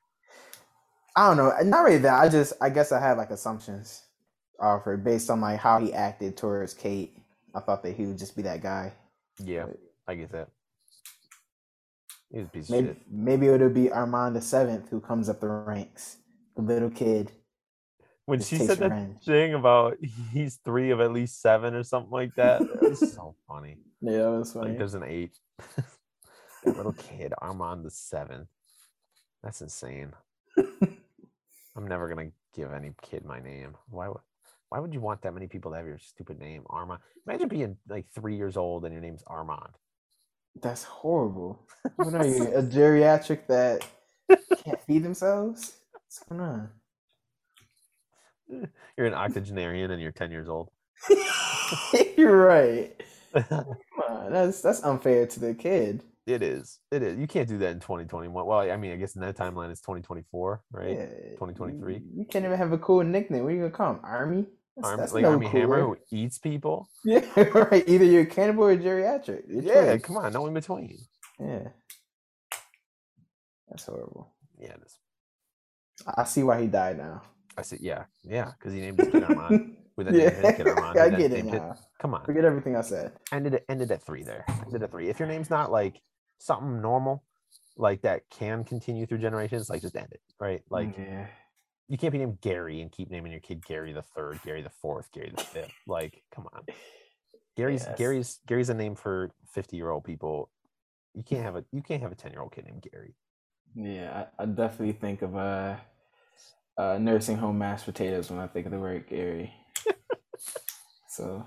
I 1.15 1.29
don't 1.29 1.37
know, 1.37 1.53
not 1.71 1.85
really 1.85 1.99
that. 1.99 2.21
I 2.21 2.29
just 2.29 2.55
I 2.61 2.71
guess 2.71 2.91
I 2.91 3.01
had 3.01 3.17
like 3.17 3.31
assumptions 3.31 4.03
offered 4.61 5.05
based 5.05 5.31
on 5.31 5.41
like 5.41 5.59
how 5.61 5.79
he 5.79 5.93
acted 5.93 6.37
towards 6.37 6.75
Kate. 6.75 7.17
I 7.55 7.61
thought 7.61 7.83
that 7.83 7.97
he 7.97 8.07
would 8.07 8.19
just 8.19 8.37
be 8.37 8.43
that 8.43 8.63
guy. 8.63 8.93
Yeah, 9.43 9.67
I 10.07 10.15
get 10.15 10.33
that. 10.33 10.49
He's 12.33 12.47
a 12.47 12.49
piece 12.51 12.65
of 12.69 12.71
Maybe 12.71 12.89
shit. 12.89 13.03
maybe 13.11 13.47
it 13.47 13.61
would 13.61 13.75
be 13.75 13.91
Armand 13.91 14.35
the 14.37 14.41
seventh 14.41 14.89
who 14.91 15.01
comes 15.01 15.29
up 15.29 15.41
the 15.41 15.47
ranks, 15.49 16.19
the 16.57 16.63
little 16.63 16.91
kid. 16.91 17.33
When 18.27 18.41
she 18.41 18.59
said 18.59 18.79
that 18.79 18.91
revenge. 18.91 19.23
thing 19.25 19.55
about 19.55 19.99
he's 20.33 20.57
three 20.65 20.91
of 20.91 21.01
at 21.01 21.13
least 21.13 21.41
seven 21.41 21.75
or 21.75 21.85
something 21.85 22.11
like 22.11 22.35
that, 22.35 22.61
it 22.63 22.83
was 22.83 23.13
so 23.15 23.37
funny. 23.47 23.77
Yeah, 24.01 24.19
that 24.19 24.31
was 24.31 24.57
Like 24.57 24.77
there's 24.77 24.95
an 24.95 25.05
eight. 25.05 25.39
that 26.65 26.77
little 26.77 26.93
kid, 26.93 27.33
Armand 27.39 27.85
the 27.85 27.91
seventh. 27.91 28.49
That's 29.43 29.61
insane. 29.61 30.13
I'm 30.59 31.87
never 31.87 32.09
gonna 32.09 32.31
give 32.55 32.73
any 32.73 32.93
kid 33.03 33.25
my 33.25 33.39
name. 33.41 33.77
Why 33.91 34.09
would 34.09 34.19
why 34.77 34.81
would 34.81 34.93
you 34.93 35.01
want 35.01 35.23
that 35.23 35.33
many 35.33 35.47
people 35.47 35.71
to 35.71 35.77
have 35.79 35.87
your 35.87 35.99
stupid 35.99 36.39
name, 36.39 36.63
Armand? 36.69 37.01
Imagine 37.27 37.49
being 37.49 37.77
like 37.89 38.05
three 38.15 38.37
years 38.37 38.59
old 38.59 38.85
and 38.85 38.93
your 38.93 39.01
name's 39.01 39.23
Armand. 39.27 39.73
That's 40.61 40.83
horrible. 40.85 41.67
What 41.97 42.15
are 42.15 42.27
you, 42.27 42.43
a 42.55 42.63
geriatric 42.63 43.47
that 43.47 43.87
can't 44.63 44.83
feed 44.83 45.03
themselves? 45.03 45.79
What's 45.93 46.19
going 46.29 46.43
on? 46.43 46.69
You're 48.99 49.07
an 49.07 49.15
octogenarian 49.15 49.93
and 49.93 50.03
you're 50.03 50.13
10 50.13 50.31
years 50.31 50.49
old. 50.49 50.69
You're 52.19 52.37
right. 52.37 53.03
Come 53.35 53.77
on, 54.09 54.33
that's 54.33 54.61
that's 54.61 54.85
unfair 54.85 55.27
to 55.27 55.41
the 55.41 55.55
kid. 55.55 56.03
it 56.27 56.43
is. 56.43 56.81
It 56.93 57.03
is. 57.03 57.19
You 57.19 57.27
can't 57.27 57.49
do 57.49 57.59
that 57.59 57.71
in 57.71 57.81
2021. 57.81 58.47
Well, 58.47 58.59
I 58.59 58.77
mean, 58.77 58.93
I 58.93 58.97
guess 58.97 59.15
in 59.17 59.23
that 59.23 59.37
timeline 59.37 59.71
it's 59.71 59.81
2024, 59.81 60.63
right? 60.71 60.91
Yeah, 60.91 61.07
2023. 61.31 61.95
You, 61.95 62.01
you 62.15 62.25
can't 62.27 62.45
even 62.45 62.57
have 62.59 62.73
a 62.73 62.79
cool 62.79 63.03
nickname. 63.03 63.43
What 63.43 63.53
are 63.53 63.57
you 63.57 63.63
gonna 63.63 63.71
call 63.71 63.95
him? 63.95 64.01
Army? 64.03 64.47
Arm, 64.85 64.99
that's 64.99 65.13
like 65.15 65.23
no 65.23 65.31
Armie 65.33 65.47
Hammer 65.47 65.81
who 65.83 65.97
eats 66.11 66.39
people. 66.39 66.89
Yeah, 67.05 67.25
right. 67.55 67.85
Either 67.89 68.05
you're 68.05 68.23
a 68.23 68.27
cannibal 68.27 68.65
or 68.65 68.77
geriatric. 68.77 69.43
Your 69.49 69.63
Yeah, 69.63 69.93
choice. 69.97 70.03
come 70.03 70.17
on, 70.19 70.33
no 70.33 70.47
in 70.47 70.55
between. 70.55 70.99
Yeah. 71.41 71.69
That's 73.69 73.85
horrible. 73.87 74.35
Yeah, 74.59 74.73
it 74.73 74.81
is. 74.85 74.99
I 76.17 76.25
see 76.25 76.43
why 76.43 76.61
he 76.61 76.67
died 76.67 76.99
now. 76.99 77.23
I 77.57 77.63
said, 77.63 77.79
yeah, 77.81 78.05
yeah, 78.23 78.53
because 78.59 78.75
he 78.75 78.81
named 78.81 78.99
his 78.99 79.09
kid 79.09 79.25
Armand 79.25 79.77
with 79.97 80.09
a 80.09 80.13
name 80.13 80.21
yeah, 80.21 80.31
his 80.31 80.57
kid 80.57 80.69
Armand. 80.69 80.99
I 80.99 81.11
get 81.11 81.33
it- 81.33 81.45
now. 81.47 81.75
Come 81.99 82.13
on, 82.15 82.25
Forget 82.27 82.45
everything 82.45 82.77
I 82.77 82.83
said. 82.83 83.13
ended 83.33 83.55
it 83.55 83.65
ended 83.71 83.91
at 83.91 84.03
three 84.05 84.23
there. 84.23 84.45
Ended 84.67 84.83
at 84.83 84.91
three. 84.91 85.09
If 85.09 85.19
your 85.19 85.27
name's 85.29 85.49
not 85.49 85.73
like 85.73 86.03
something 86.39 86.83
normal, 86.83 87.25
like 87.79 88.03
that 88.03 88.23
can 88.31 88.63
continue 88.65 89.07
through 89.07 89.19
generations, 89.19 89.71
like 89.71 89.81
just 89.81 89.97
end 89.97 90.09
it, 90.11 90.21
right? 90.39 90.61
Like 90.69 90.97
yeah. 90.99 91.27
You 91.89 91.97
can't 91.97 92.13
be 92.13 92.19
named 92.19 92.41
Gary 92.41 92.81
and 92.81 92.91
keep 92.91 93.11
naming 93.11 93.33
your 93.33 93.41
kid 93.41 93.65
Gary 93.65 93.93
the 93.93 94.03
third, 94.03 94.41
Gary 94.45 94.63
the 94.63 94.71
fourth, 94.71 95.11
Gary 95.13 95.33
the 95.35 95.43
fifth. 95.43 95.73
Like, 95.87 96.23
come 96.35 96.47
on. 96.53 96.63
Gary's 97.57 97.85
Yes. 97.87 97.99
Gary's 97.99 98.41
Gary's 98.47 98.69
a 98.69 98.75
name 98.75 98.95
for 98.95 99.31
fifty 99.53 99.77
year 99.77 99.91
old 99.91 100.05
people. 100.05 100.51
You 101.15 101.23
can't 101.23 101.43
have 101.43 101.57
a 101.57 101.65
you 101.73 101.83
can't 101.83 102.03
have 102.03 102.13
a 102.13 102.17
ten 102.17 102.33
year 102.33 102.43
old 102.43 102.53
kid 102.53 102.67
named 102.67 102.87
Gary. 102.91 103.15
Yeah, 103.75 104.27
I, 104.39 104.43
I 104.43 104.47
definitely 104.47 104.93
think 104.93 105.23
of 105.23 105.37
uh, 105.37 105.77
uh, 106.79 106.99
nursing 106.99 107.37
home 107.37 107.59
mashed 107.59 107.85
potatoes 107.85 108.31
when 108.31 108.41
I 108.41 108.47
think 108.47 108.67
of 108.67 108.73
the 108.73 108.79
word 108.79 109.07
Gary. 109.07 109.53
so, 111.09 111.45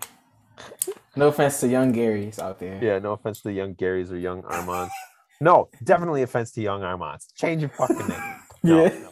no 1.15 1.27
offense 1.27 1.59
to 1.61 1.67
young 1.67 1.93
Garys 1.93 2.39
out 2.39 2.59
there. 2.59 2.79
Yeah, 2.83 2.99
no 2.99 3.13
offense 3.13 3.41
to 3.41 3.51
young 3.51 3.75
Garys 3.75 4.11
or 4.11 4.17
young 4.17 4.43
Armands. 4.43 4.93
No, 5.41 5.69
definitely 5.83 6.21
offense 6.21 6.51
to 6.51 6.61
young 6.61 6.83
Armands. 6.83 7.27
Change 7.35 7.61
your 7.61 7.69
fucking 7.69 8.07
name. 8.07 8.35
No, 8.63 8.85
Yeah. 8.85 8.89
no, 8.99 9.11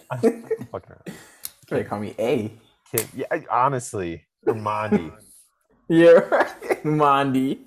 fucking 0.71 0.95
they 1.69 1.83
call 1.83 1.99
me 1.99 2.13
A. 2.19 2.53
Kid, 2.91 3.07
yeah, 3.15 3.25
I- 3.31 3.45
honestly, 3.49 4.25
Armandi. 4.45 5.11
Yeah, 5.89 6.11
right. 6.11 6.83
Mondi. 6.83 7.59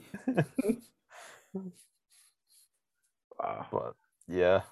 wow. 3.39 3.67
But 3.73 3.95
yeah. 4.29 4.63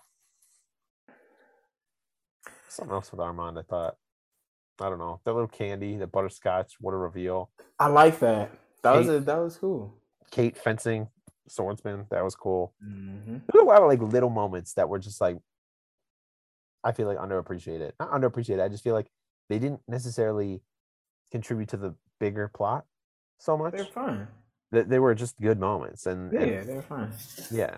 Something 2.68 2.94
else 2.94 3.10
with 3.10 3.20
Armand, 3.20 3.58
I 3.58 3.62
thought. 3.62 3.96
I 4.80 4.88
don't 4.88 4.98
know. 4.98 5.20
That 5.24 5.32
little 5.32 5.48
candy, 5.48 5.96
the 5.96 6.06
butterscotch, 6.06 6.74
what 6.80 6.94
a 6.94 6.96
reveal. 6.96 7.50
I 7.78 7.88
like 7.88 8.20
that. 8.20 8.52
That 8.82 8.94
was 8.96 9.06
Kate- 9.08 9.16
a, 9.16 9.20
that 9.20 9.38
was 9.38 9.56
cool. 9.56 9.96
Kate 10.30 10.56
fencing, 10.56 11.08
swordsman, 11.48 12.06
that 12.10 12.22
was 12.22 12.36
cool. 12.36 12.74
Mm-hmm. 12.84 13.38
There's 13.50 13.62
a 13.62 13.66
lot 13.66 13.82
of 13.82 13.88
like 13.88 14.00
little 14.00 14.30
moments 14.30 14.74
that 14.74 14.88
were 14.88 14.98
just 15.00 15.20
like 15.20 15.38
I 16.84 16.92
feel 16.92 17.06
like 17.06 17.18
underappreciated. 17.18 17.92
Not 17.98 18.10
underappreciated. 18.12 18.62
I 18.62 18.68
just 18.68 18.84
feel 18.84 18.94
like 18.94 19.08
they 19.48 19.58
didn't 19.58 19.80
necessarily 19.88 20.62
contribute 21.32 21.68
to 21.70 21.76
the 21.76 21.94
bigger 22.20 22.48
plot 22.48 22.84
so 23.38 23.56
much. 23.56 23.72
They're 23.74 23.84
fun. 23.84 24.28
They, 24.70 24.82
they 24.82 24.98
were 24.98 25.14
just 25.14 25.40
good 25.40 25.58
moments, 25.58 26.06
and, 26.06 26.32
and 26.32 26.50
Yeah, 26.50 26.62
they're 26.64 26.82
fun. 26.82 27.12
yeah. 27.50 27.76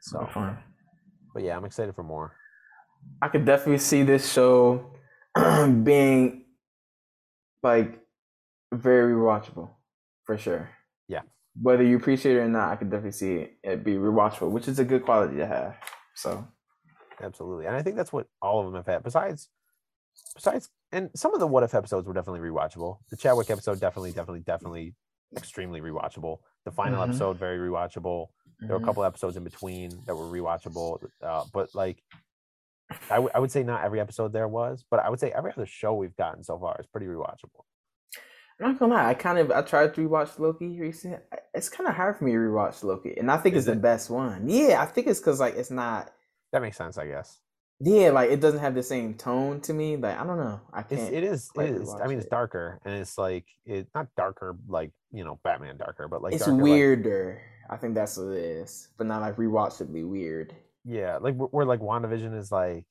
So 0.00 0.20
So, 0.20 0.26
fun. 0.32 0.58
but 1.32 1.42
yeah, 1.42 1.56
I'm 1.56 1.64
excited 1.64 1.94
for 1.94 2.02
more. 2.02 2.36
I 3.22 3.28
could 3.28 3.44
definitely 3.44 3.78
see 3.78 4.02
this 4.02 4.30
show 4.32 4.92
being 5.82 6.44
like 7.62 8.00
very 8.72 9.14
rewatchable 9.14 9.70
for 10.24 10.36
sure. 10.36 10.70
Yeah. 11.08 11.20
Whether 11.60 11.84
you 11.84 11.96
appreciate 11.96 12.36
it 12.36 12.40
or 12.40 12.48
not, 12.48 12.72
I 12.72 12.76
could 12.76 12.90
definitely 12.90 13.12
see 13.12 13.48
it 13.62 13.84
be 13.84 13.94
rewatchable, 13.94 14.50
which 14.50 14.68
is 14.68 14.78
a 14.78 14.84
good 14.84 15.04
quality 15.04 15.36
to 15.36 15.46
have. 15.46 15.76
So 16.16 16.46
Absolutely. 17.22 17.66
And 17.66 17.76
I 17.76 17.82
think 17.82 17.96
that's 17.96 18.12
what 18.12 18.26
all 18.42 18.60
of 18.60 18.66
them 18.66 18.74
have 18.74 18.86
had. 18.86 19.02
Besides, 19.02 19.48
besides, 20.34 20.68
and 20.92 21.10
some 21.14 21.34
of 21.34 21.40
the 21.40 21.46
what 21.46 21.62
if 21.62 21.74
episodes 21.74 22.06
were 22.06 22.14
definitely 22.14 22.48
rewatchable. 22.48 22.98
The 23.10 23.16
Chadwick 23.16 23.50
episode, 23.50 23.80
definitely, 23.80 24.12
definitely, 24.12 24.40
definitely 24.40 24.94
extremely 25.36 25.80
rewatchable. 25.80 26.38
The 26.64 26.70
final 26.70 27.00
Mhm. 27.00 27.08
episode, 27.08 27.36
very 27.38 27.58
rewatchable. 27.58 28.28
There 28.60 28.70
were 28.70 28.76
a 28.76 28.80
mhm. 28.80 28.84
couple 28.84 29.04
episodes 29.04 29.36
in 29.36 29.44
between 29.44 29.90
that 30.06 30.14
were 30.14 30.26
rewatchable. 30.26 31.04
Uh, 31.22 31.44
but 31.52 31.74
like, 31.74 32.02
I, 33.10 33.16
w- 33.16 33.30
I 33.34 33.38
would 33.40 33.50
say 33.50 33.62
not 33.62 33.82
every 33.82 34.00
episode 34.00 34.32
there 34.32 34.46
was, 34.48 34.84
but 34.90 35.00
I 35.00 35.08
would 35.10 35.18
say 35.18 35.32
every 35.32 35.52
other 35.52 35.66
show 35.66 35.94
we've 35.94 36.16
gotten 36.16 36.44
so 36.44 36.58
far 36.58 36.76
is 36.78 36.86
pretty 36.86 37.06
rewatchable. 37.06 37.64
I'm 38.60 38.68
not 38.70 38.78
gonna 38.78 38.94
lie, 38.94 39.08
I 39.08 39.14
kind 39.14 39.38
of 39.38 39.50
I 39.50 39.62
tried 39.62 39.94
to 39.94 40.08
rewatch 40.08 40.38
Loki 40.38 40.78
recently. 40.80 41.18
It's 41.54 41.68
kind 41.68 41.88
of 41.88 41.96
hard 41.96 42.16
for 42.16 42.24
me 42.24 42.32
to 42.32 42.38
rewatch 42.38 42.84
Loki, 42.84 43.16
and 43.18 43.28
I 43.28 43.36
think 43.38 43.56
Is 43.56 43.66
it's 43.66 43.74
the 43.74 43.80
best 43.80 44.10
one. 44.10 44.48
Yeah, 44.48 44.80
I 44.80 44.86
think 44.86 45.08
it's 45.08 45.18
because 45.18 45.40
like 45.40 45.54
it's 45.56 45.72
not. 45.72 46.12
That 46.54 46.62
makes 46.62 46.76
sense, 46.76 46.98
I 46.98 47.08
guess. 47.08 47.40
Yeah, 47.80 48.10
like 48.10 48.30
it 48.30 48.40
doesn't 48.40 48.60
have 48.60 48.76
the 48.76 48.82
same 48.84 49.14
tone 49.14 49.60
to 49.62 49.74
me. 49.74 49.96
Like 49.96 50.16
I 50.16 50.24
don't 50.24 50.38
know. 50.38 50.60
I 50.72 50.80
It's, 50.82 50.88
can't. 51.02 51.12
it 51.12 51.24
is. 51.24 51.50
It 51.56 51.70
is. 51.70 51.92
I 51.92 52.06
mean, 52.06 52.18
it's 52.18 52.28
darker, 52.28 52.80
and 52.84 52.94
it's 52.94 53.18
like 53.18 53.44
it 53.64 53.88
not 53.92 54.06
darker 54.16 54.56
like 54.68 54.92
you 55.10 55.24
know 55.24 55.40
Batman 55.42 55.76
darker, 55.78 56.06
but 56.06 56.22
like 56.22 56.32
it's 56.34 56.44
darker, 56.46 56.54
like- 56.62 56.62
weirder. 56.62 57.42
I 57.68 57.76
think 57.76 57.96
that's 57.96 58.16
what 58.16 58.28
it 58.28 58.44
is, 58.44 58.86
but 58.96 59.08
not 59.08 59.20
like 59.20 59.34
rewatchably 59.34 60.08
weird. 60.08 60.54
yeah, 60.84 61.16
like 61.16 61.34
where, 61.34 61.48
where 61.48 61.66
like 61.66 61.80
WandaVision 61.80 62.38
is 62.38 62.52
like, 62.52 62.84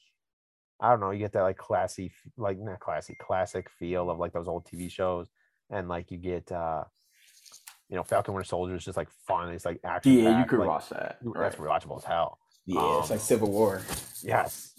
I 0.82 0.90
don't 0.90 1.00
know, 1.00 1.12
you 1.12 1.20
get 1.20 1.32
that 1.34 1.44
like 1.44 1.58
classy, 1.58 2.12
like 2.36 2.60
not 2.60 2.82
classy, 2.82 3.16
classic 3.22 3.70
feel 3.70 4.10
of 4.10 4.20
like 4.20 4.34
those 4.34 4.50
old 4.50 4.66
TV 4.66 4.92
shows, 4.92 5.30
and 5.70 5.88
like 5.88 6.12
you 6.12 6.18
get, 6.18 6.52
uh 6.52 6.84
you 7.88 7.96
know, 7.96 8.04
Falcon 8.04 8.34
Winter 8.34 8.48
Soldier 8.48 8.76
is 8.76 8.84
just 8.84 8.98
like 8.98 9.10
fun. 9.28 9.50
It's 9.54 9.64
like 9.66 9.80
action. 9.86 10.14
Yeah, 10.14 10.40
you 10.40 10.46
could 10.46 10.60
like, 10.60 10.68
watch 10.68 10.90
that. 10.90 11.20
That's 11.36 11.56
rewatchable 11.56 11.98
as 12.00 12.04
hell. 12.04 12.40
Yeah, 12.66 13.00
it's 13.00 13.10
Um, 13.12 13.18
like 13.18 13.20
Civil 13.26 13.52
War. 13.52 13.82
Yes. 14.22 14.74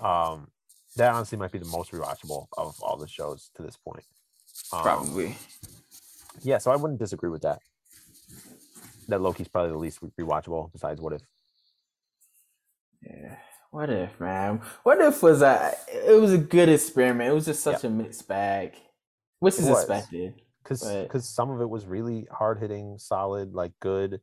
Um, 0.00 0.50
that 0.96 1.12
honestly 1.14 1.38
might 1.38 1.52
be 1.52 1.58
the 1.58 1.66
most 1.66 1.92
rewatchable 1.92 2.48
of 2.56 2.80
all 2.82 2.96
the 2.96 3.06
shows 3.06 3.50
to 3.54 3.62
this 3.62 3.76
point. 3.76 4.04
Um, 4.72 4.82
Probably. 4.82 5.36
Yeah, 6.42 6.58
so 6.58 6.70
I 6.70 6.76
wouldn't 6.76 6.98
disagree 6.98 7.30
with 7.30 7.42
that. 7.42 7.60
That 9.08 9.20
Loki's 9.20 9.48
probably 9.48 9.70
the 9.72 9.78
least 9.78 10.00
re- 10.02 10.10
rewatchable 10.20 10.72
besides 10.72 11.00
What 11.00 11.12
If. 11.14 11.22
Yeah. 13.02 13.36
What 13.70 13.88
if, 13.90 14.18
man? 14.18 14.62
What 14.82 15.00
if 15.00 15.22
was 15.22 15.42
a? 15.42 15.74
It 15.88 16.20
was 16.20 16.32
a 16.32 16.38
good 16.38 16.68
experiment. 16.68 17.30
It 17.30 17.34
was 17.34 17.44
just 17.46 17.62
such 17.62 17.84
a 17.84 17.88
mixed 17.90 18.26
bag, 18.26 18.74
which 19.38 19.54
It 19.54 19.60
is 19.60 19.68
was. 19.68 19.78
expected. 19.80 20.34
Because 20.62 20.82
because 20.84 21.28
some 21.28 21.50
of 21.50 21.60
it 21.60 21.70
was 21.70 21.86
really 21.86 22.26
hard 22.32 22.58
hitting, 22.58 22.98
solid, 22.98 23.54
like 23.54 23.72
good 23.80 24.20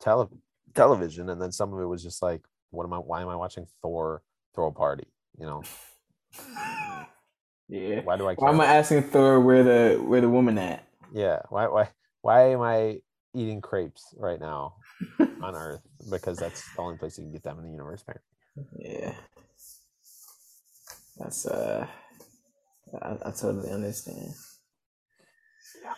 tele- 0.00 0.30
television, 0.76 1.30
and 1.30 1.40
then 1.42 1.52
some 1.52 1.72
of 1.72 1.80
it 1.80 1.86
was 1.86 2.02
just 2.02 2.22
like, 2.22 2.42
what 2.70 2.84
am 2.84 2.92
I? 2.92 2.98
Why 2.98 3.22
am 3.22 3.28
I 3.28 3.36
watching 3.36 3.66
Thor 3.82 4.22
throw 4.54 4.68
a 4.68 4.72
party? 4.72 5.06
You 5.38 5.46
know, 5.46 5.62
Yeah. 7.68 8.02
why 8.02 8.16
do 8.16 8.28
I? 8.28 8.34
Why 8.34 8.50
am? 8.50 8.60
I 8.60 8.66
asking 8.66 9.04
Thor 9.04 9.40
where 9.40 9.64
the 9.64 9.98
where 10.02 10.20
the 10.20 10.28
woman 10.28 10.58
at? 10.58 10.86
Yeah. 11.12 11.40
Why 11.48 11.66
why 11.66 11.88
why 12.22 12.50
am 12.50 12.60
I 12.62 13.00
eating 13.34 13.60
crepes 13.60 14.14
right 14.16 14.40
now 14.40 14.74
on 15.42 15.54
Earth? 15.56 15.82
Because 16.10 16.38
that's 16.38 16.62
the 16.74 16.82
only 16.82 16.96
place 16.98 17.18
you 17.18 17.24
can 17.24 17.32
get 17.32 17.42
them 17.42 17.58
in 17.58 17.64
the 17.64 17.70
universe, 17.70 18.02
apparently. 18.02 18.24
Yeah. 18.78 19.14
That's 21.18 21.46
uh 21.46 21.86
I, 23.02 23.16
I 23.24 23.30
totally 23.32 23.70
understand. 23.70 24.32
Yeah. 25.82 25.94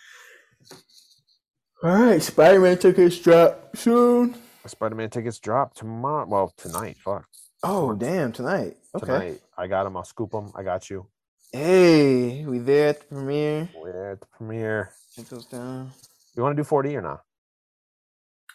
All 1.82 2.02
right, 2.02 2.20
Spider-Man 2.22 2.78
took 2.78 2.96
his 2.96 3.18
drop 3.20 3.76
soon. 3.76 4.34
Spider-Man 4.70 5.10
tickets 5.10 5.38
drop 5.38 5.74
tomorrow. 5.74 6.26
Well, 6.26 6.52
tonight. 6.56 6.96
Fuck. 7.04 7.26
Oh, 7.62 7.94
damn, 7.94 8.32
tonight. 8.32 8.76
Okay. 8.94 9.06
Tonight. 9.06 9.40
I 9.56 9.66
got 9.66 9.84
them. 9.84 9.96
I'll 9.96 10.04
scoop 10.04 10.30
them. 10.30 10.52
I 10.54 10.62
got 10.62 10.88
you. 10.90 11.06
Hey, 11.52 12.44
we 12.44 12.58
there 12.58 12.88
at 12.88 13.00
the 13.00 13.06
premiere. 13.06 13.68
We're 13.74 13.92
there 13.92 14.10
at 14.12 14.20
the 14.20 14.26
premiere. 14.26 14.90
Check 15.16 15.26
those 15.26 15.46
down. 15.46 15.90
You 16.36 16.42
want 16.42 16.56
to 16.56 16.62
do 16.62 16.68
4D 16.68 16.94
or 16.94 17.02
not? 17.02 17.22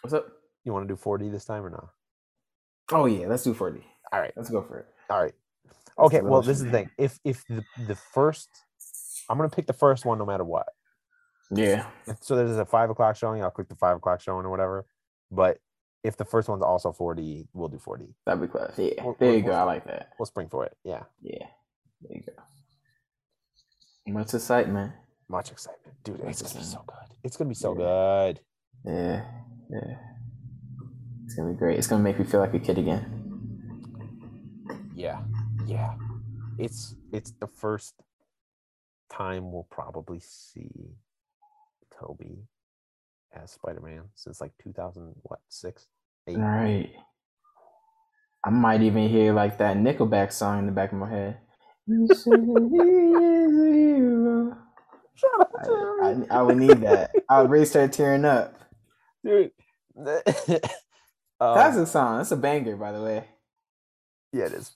What's 0.02 0.14
up? 0.14 0.28
You 0.64 0.74
want 0.74 0.88
to 0.88 0.94
do 0.94 1.00
4D 1.00 1.32
this 1.32 1.46
time 1.46 1.66
or 1.66 1.70
not? 1.70 1.90
Oh 2.92 3.06
yeah, 3.06 3.28
let's 3.28 3.44
do 3.44 3.54
40. 3.54 3.84
All 4.12 4.20
right. 4.20 4.32
Let's 4.36 4.50
go 4.50 4.62
for 4.62 4.80
it. 4.80 4.88
All 5.10 5.22
right. 5.22 5.34
Okay. 5.98 6.22
Well, 6.22 6.42
this 6.42 6.58
is 6.58 6.66
the 6.66 6.72
thing. 6.72 6.90
If 6.98 7.20
if 7.24 7.44
the 7.48 7.64
the 7.88 7.96
first, 7.96 8.50
I'm 9.30 9.38
gonna 9.38 9.50
pick 9.50 9.68
the 9.68 9.74
first 9.74 10.06
one 10.06 10.18
no 10.18 10.26
matter 10.26 10.44
what. 10.44 10.68
Yeah. 11.52 11.86
So 12.22 12.36
there's 12.36 12.58
a 12.58 12.66
five 12.66 12.90
o'clock 12.90 13.16
showing. 13.16 13.44
I'll 13.44 13.52
click 13.52 13.70
the 13.70 13.76
five 13.76 13.98
o'clock 13.98 14.22
showing 14.22 14.46
or 14.46 14.50
whatever. 14.50 14.86
But 15.32 15.58
if 16.04 16.18
the 16.18 16.26
first 16.26 16.50
one's 16.50 16.62
also 16.64 16.92
4D, 16.92 17.48
we'll 17.54 17.70
do 17.70 17.78
4D. 17.78 18.14
That'd 18.26 18.42
be 18.42 18.48
class. 18.48 18.78
Yeah. 18.78 19.04
We'll- 19.04 19.16
There 19.20 19.30
we'll- 19.30 19.38
you 19.38 19.44
go. 19.44 19.50
we'll- 19.50 19.60
I 19.60 19.64
like 19.64 19.86
that. 19.86 20.14
We'll 20.20 20.26
spring 20.26 20.50
for 20.50 20.66
it. 20.66 20.78
Yeah. 20.84 21.04
Yeah. 21.22 21.48
There 22.02 22.18
you 22.18 22.24
go. 22.24 22.34
Much 24.08 24.34
excitement. 24.34 24.94
Much 25.30 25.52
excitement, 25.52 26.04
dude. 26.04 26.20
It's 26.22 26.42
gonna 26.42 26.56
be 26.56 26.64
so 26.64 26.84
good. 26.86 27.18
It's 27.24 27.38
gonna 27.38 27.48
be 27.48 27.56
so 27.56 27.72
Yeah. 27.72 27.78
good. 28.34 28.40
Yeah. 28.86 29.44
Yeah. 29.70 29.98
It's 31.24 31.36
gonna 31.36 31.52
be 31.54 31.58
great. 31.58 31.78
It's 31.78 31.88
gonna 31.88 32.04
make 32.04 32.20
me 32.20 32.26
feel 32.26 32.42
like 32.42 32.54
a 32.54 32.60
kid 32.60 32.78
again. 32.78 33.20
Yeah, 34.94 35.24
yeah. 35.66 35.98
It's 36.60 36.96
it's 37.12 37.32
the 37.32 37.48
first 37.48 37.96
time 39.10 39.52
we'll 39.52 39.64
probably 39.72 40.20
see 40.20 40.98
Tobey 42.00 42.48
as 43.32 43.52
Spider-Man 43.52 44.10
since 44.16 44.42
like 44.42 44.52
2000 44.60 45.16
what 45.24 45.40
six 45.48 45.88
right. 46.28 46.92
I 48.46 48.50
might 48.50 48.82
even 48.82 49.10
hear 49.10 49.34
like 49.34 49.58
that 49.60 49.78
Nickelback 49.78 50.32
song 50.34 50.60
in 50.60 50.66
the 50.66 50.72
back 50.72 50.92
of 50.92 50.98
my 51.00 51.10
head. 51.10 51.38
You 51.88 52.10
say 52.14 52.32
he 52.32 52.78
is 52.78 53.60
a 53.60 53.74
hero. 53.74 54.58
Shut 55.16 55.32
up, 55.42 55.52
I, 55.62 55.68
I, 56.02 56.40
I 56.40 56.42
would 56.42 56.58
need 56.58 56.82
that. 56.82 57.12
I 57.30 57.42
would 57.42 57.52
really 57.52 57.66
start 57.66 57.94
tearing 57.94 58.26
up. 58.26 58.56
dude. 59.24 59.52
Um, 61.42 61.56
That's 61.56 61.78
a 61.78 61.86
song. 61.86 62.18
That's 62.20 62.32
a 62.32 62.38
banger, 62.38 62.78
by 62.78 62.94
the 62.94 63.02
way. 63.02 63.26
yeah, 64.32 64.46
it 64.46 64.54
is. 64.54 64.72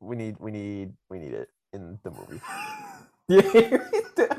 We 0.00 0.16
need 0.16 0.36
we 0.38 0.50
need 0.50 0.92
we 1.08 1.18
need 1.18 1.32
it 1.32 1.48
in 1.72 1.98
the 2.04 2.10
movie. 2.10 2.40
Yeah. 3.28 3.78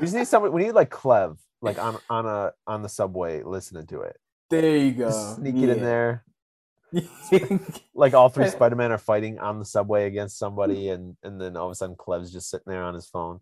just 0.06 0.14
need 0.14 0.26
somebody. 0.26 0.52
We 0.52 0.64
need 0.64 0.72
like 0.72 0.90
Clev, 0.90 1.38
like 1.62 1.78
on 1.78 1.98
on 2.10 2.26
a 2.26 2.52
on 2.66 2.82
the 2.82 2.88
subway, 2.88 3.42
listening 3.42 3.86
to 3.88 4.00
it. 4.02 4.16
there 4.50 4.76
you 4.76 4.92
go. 4.92 5.08
Just 5.08 5.36
sneak 5.36 5.56
it 5.56 5.68
in 5.70 5.80
there. 5.82 6.24
like 7.94 8.14
all 8.14 8.28
three 8.28 8.48
Spider-Man 8.50 8.90
are 8.92 8.98
fighting 8.98 9.38
on 9.38 9.58
the 9.58 9.64
subway 9.64 10.06
against 10.06 10.38
somebody, 10.38 10.88
and 10.90 11.16
and 11.22 11.40
then 11.40 11.56
all 11.56 11.66
of 11.66 11.72
a 11.72 11.74
sudden 11.74 11.96
Clev's 11.96 12.32
just 12.32 12.50
sitting 12.50 12.64
there 12.66 12.82
on 12.82 12.94
his 12.94 13.06
phone. 13.06 13.40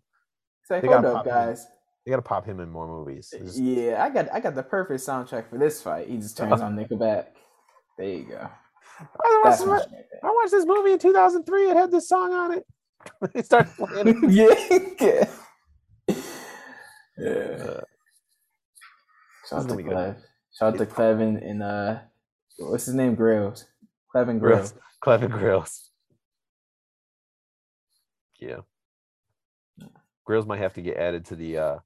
It's 0.61 0.69
like, 0.71 0.81
They 0.81 0.87
hold 0.87 1.05
up, 1.05 1.13
pop 1.13 1.25
him. 1.25 1.31
guys. 1.33 1.65
They 2.05 2.11
gotta 2.11 2.21
pop 2.21 2.45
him 2.45 2.59
in 2.59 2.69
more 2.69 2.87
movies. 2.87 3.33
Just- 3.37 3.57
Yeah, 3.59 4.03
I 4.03 4.09
got 4.09 4.31
I 4.33 4.39
got 4.39 4.55
the 4.55 4.63
perfect 4.63 5.01
soundtrack 5.01 5.49
for 5.49 5.57
this 5.57 5.81
fight. 5.81 6.07
He 6.07 6.17
just 6.17 6.37
turns 6.37 6.61
on 6.61 6.75
Nickelback. 6.75 7.25
There 7.97 8.07
you 8.09 8.23
go. 8.25 8.47
I, 8.99 9.41
watched, 9.45 9.65
my 9.65 9.79
I 10.23 10.31
watched 10.31 10.51
this 10.51 10.65
movie 10.65 10.91
in 10.93 10.99
2003. 10.99 11.69
It 11.71 11.77
had 11.77 11.89
this 11.91 12.07
song 12.09 12.33
on 12.33 12.51
it. 12.53 12.65
they 13.33 13.41
started 13.41 13.71
playing. 13.77 14.29
yeah. 14.29 15.25
yeah. 17.17 17.25
Uh, 17.25 17.81
Shout 19.49 19.59
out 19.59 19.61
to 19.63 19.67
gonna 19.69 19.77
be 19.77 19.83
good. 19.83 19.93
Clev. 19.93 20.17
Shout 20.57 20.73
out 20.73 20.77
to 20.79 20.85
Clev 20.85 21.21
and, 21.21 21.37
and 21.37 21.63
uh, 21.63 21.99
what's 22.57 22.85
his 22.85 22.95
name? 22.95 23.15
Grills. 23.15 23.65
Clev 24.13 24.29
and 24.29 24.39
Grills. 24.39 24.73
Clev 25.03 25.21
and 25.23 25.31
Grills. 25.31 25.89
Yeah. 28.39 28.59
Grills 30.25 30.45
might 30.45 30.59
have 30.59 30.73
to 30.73 30.81
get 30.81 30.97
added 30.97 31.25
to 31.25 31.35
the 31.35 31.57
uh 31.57 31.79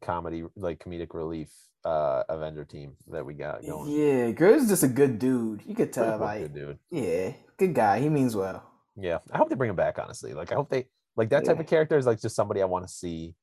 comedy, 0.00 0.44
like 0.56 0.78
comedic 0.82 1.14
relief 1.14 1.48
uh 1.84 2.22
Avenger 2.28 2.64
team 2.64 2.92
that 3.08 3.24
we 3.24 3.34
got 3.34 3.64
going. 3.64 3.90
Yeah, 3.90 4.30
Grills 4.32 4.64
is 4.64 4.68
just 4.68 4.82
a 4.82 4.88
good 4.88 5.18
dude. 5.18 5.62
You 5.66 5.74
could 5.74 5.92
tell, 5.92 6.18
like, 6.18 6.52
dude. 6.52 6.78
yeah, 6.90 7.32
good 7.56 7.74
guy. 7.74 8.00
He 8.00 8.08
means 8.08 8.36
well. 8.36 8.62
Yeah, 8.96 9.18
I 9.32 9.38
hope 9.38 9.48
they 9.48 9.54
bring 9.54 9.70
him 9.70 9.76
back. 9.76 9.98
Honestly, 9.98 10.34
like 10.34 10.52
I 10.52 10.54
hope 10.54 10.68
they 10.68 10.86
like 11.16 11.30
that 11.30 11.44
type 11.44 11.56
Yeah. 11.56 11.62
of 11.62 11.66
character 11.68 11.96
is 11.96 12.06
like 12.06 12.20
just 12.20 12.36
somebody 12.36 12.60
I 12.62 12.66
want 12.66 12.86
to 12.86 12.92
see 12.92 13.34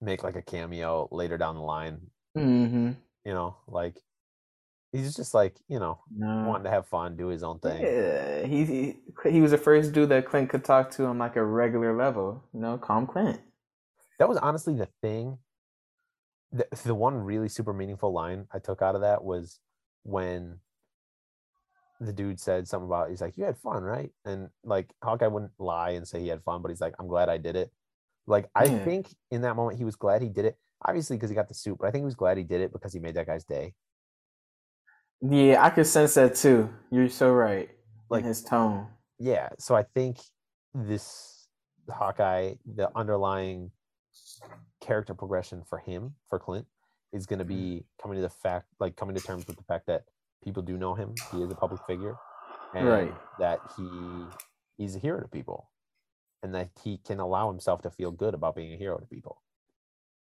make 0.00 0.22
like 0.24 0.36
a 0.36 0.42
cameo 0.42 1.08
later 1.12 1.38
down 1.38 1.54
the 1.54 1.62
line. 1.62 1.98
Mm-hmm. 2.36 2.92
You 3.24 3.32
know, 3.32 3.56
like 3.66 3.96
he's 4.92 5.14
just 5.16 5.34
like 5.34 5.56
you 5.68 5.78
know 5.78 6.00
No. 6.16 6.44
wanting 6.48 6.64
to 6.64 6.70
have 6.70 6.86
fun, 6.86 7.16
do 7.16 7.28
his 7.28 7.42
own 7.42 7.58
thing. 7.58 7.82
Yeah, 7.82 8.46
he, 8.46 8.64
he 8.64 8.96
he 9.30 9.40
was 9.40 9.50
the 9.50 9.58
first 9.58 9.92
dude 9.92 10.08
that 10.10 10.26
Clint 10.26 10.50
could 10.50 10.64
talk 10.64 10.90
to 10.92 11.06
on 11.06 11.18
like 11.18 11.36
a 11.36 11.44
regular 11.44 11.96
level. 11.96 12.44
You 12.54 12.60
know, 12.60 12.78
calm 12.78 13.06
Clint. 13.06 13.40
That 14.18 14.28
was 14.28 14.38
honestly 14.38 14.74
the 14.74 14.88
thing. 15.02 15.38
The, 16.52 16.66
the 16.84 16.94
one 16.94 17.14
really 17.16 17.48
super 17.48 17.72
meaningful 17.72 18.12
line 18.12 18.46
I 18.52 18.60
took 18.60 18.80
out 18.80 18.94
of 18.94 19.00
that 19.00 19.24
was 19.24 19.58
when 20.04 20.60
the 22.00 22.12
dude 22.12 22.38
said 22.38 22.68
something 22.68 22.86
about 22.86 23.08
he's 23.10 23.20
like 23.22 23.36
you 23.36 23.44
had 23.44 23.56
fun 23.56 23.82
right 23.82 24.10
and 24.26 24.50
like 24.62 24.92
Hawkeye 25.02 25.26
wouldn't 25.26 25.52
lie 25.58 25.90
and 25.90 26.06
say 26.06 26.20
he 26.20 26.28
had 26.28 26.42
fun 26.44 26.60
but 26.62 26.68
he's 26.68 26.80
like 26.80 26.94
I'm 26.98 27.08
glad 27.08 27.28
I 27.30 27.38
did 27.38 27.56
it 27.56 27.72
like 28.26 28.48
I 28.54 28.66
Yeah. 28.66 28.84
think 28.84 29.08
in 29.30 29.40
that 29.42 29.56
moment 29.56 29.78
he 29.78 29.84
was 29.84 29.96
glad 29.96 30.20
he 30.22 30.28
did 30.28 30.44
it 30.44 30.56
obviously 30.84 31.16
because 31.16 31.30
he 31.30 31.36
got 31.36 31.48
the 31.48 31.54
suit 31.54 31.76
but 31.78 31.86
I 31.86 31.90
think 31.90 32.02
he 32.02 32.06
was 32.06 32.14
glad 32.14 32.36
he 32.36 32.44
did 32.44 32.60
it 32.60 32.72
because 32.72 32.92
he 32.92 33.00
made 33.00 33.14
that 33.14 33.26
guy's 33.26 33.44
day 33.44 33.74
Yeah, 35.22 35.62
I 35.64 35.70
could 35.70 35.86
sense 35.86 36.14
that 36.14 36.34
too. 36.34 36.68
You're 36.90 37.08
so 37.08 37.32
right. 37.32 37.70
Like- 38.10 38.24
his 38.24 38.42
tone. 38.42 38.86
yeah 39.18 39.48
so 39.58 39.74
I 39.74 39.82
think 39.82 40.18
this 40.74 41.48
Hawkeye 41.88 42.54
the 42.74 42.90
underlying 42.96 43.70
character 44.80 45.14
progression 45.14 45.62
for 45.68 45.78
him 45.78 46.14
for 46.28 46.38
Clint 46.38 46.66
is 47.12 47.26
going 47.26 47.38
to 47.38 47.44
mm-hmm. 47.44 47.78
be 47.78 47.84
coming 48.00 48.16
to 48.16 48.22
the 48.22 48.28
fact 48.28 48.66
like 48.80 48.96
coming 48.96 49.14
to 49.16 49.22
terms 49.22 49.46
with 49.46 49.56
the 49.56 49.62
fact 49.64 49.86
that 49.86 50.04
people 50.44 50.62
do 50.62 50.76
know 50.76 50.94
him 50.94 51.14
he 51.32 51.42
is 51.42 51.50
a 51.50 51.54
public 51.54 51.80
figure 51.86 52.16
and 52.74 52.86
Right. 52.86 53.14
that 53.38 53.60
he 53.76 53.88
he's 54.76 54.96
a 54.96 54.98
hero 54.98 55.20
to 55.20 55.28
people 55.28 55.70
and 56.42 56.54
that 56.54 56.68
he 56.82 56.98
can 56.98 57.18
allow 57.20 57.48
himself 57.50 57.82
to 57.82 57.90
feel 57.90 58.10
good 58.10 58.34
about 58.34 58.54
being 58.54 58.72
a 58.72 58.76
hero 58.76 58.98
to 58.98 59.06
people 59.06 59.40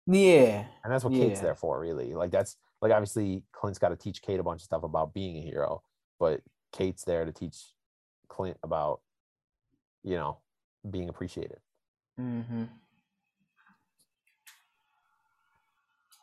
Yeah. 0.07 0.65
and 0.85 0.93
that's 0.93 1.05
what 1.05 1.13
Kate's 1.13 1.41
there 1.41 1.55
for 1.55 1.81
really 1.81 2.15
like 2.15 2.31
that's 2.31 2.57
like 2.81 2.93
obviously 2.93 3.43
Clint's 3.53 3.79
got 3.79 3.89
to 3.89 3.97
teach 3.97 4.23
Kate 4.23 4.39
a 4.39 4.43
bunch 4.43 4.61
of 4.61 4.65
stuff 4.65 4.83
about 4.83 5.13
being 5.15 5.37
a 5.37 5.41
hero 5.41 5.83
but 6.21 6.43
Kate's 6.73 7.05
there 7.05 7.25
to 7.25 7.33
teach 7.33 7.57
Clint 8.29 8.57
about 8.63 9.01
you 10.05 10.15
know 10.15 10.39
being 10.89 11.09
appreciated 11.09 11.59
Mm-hmm. 12.19 12.65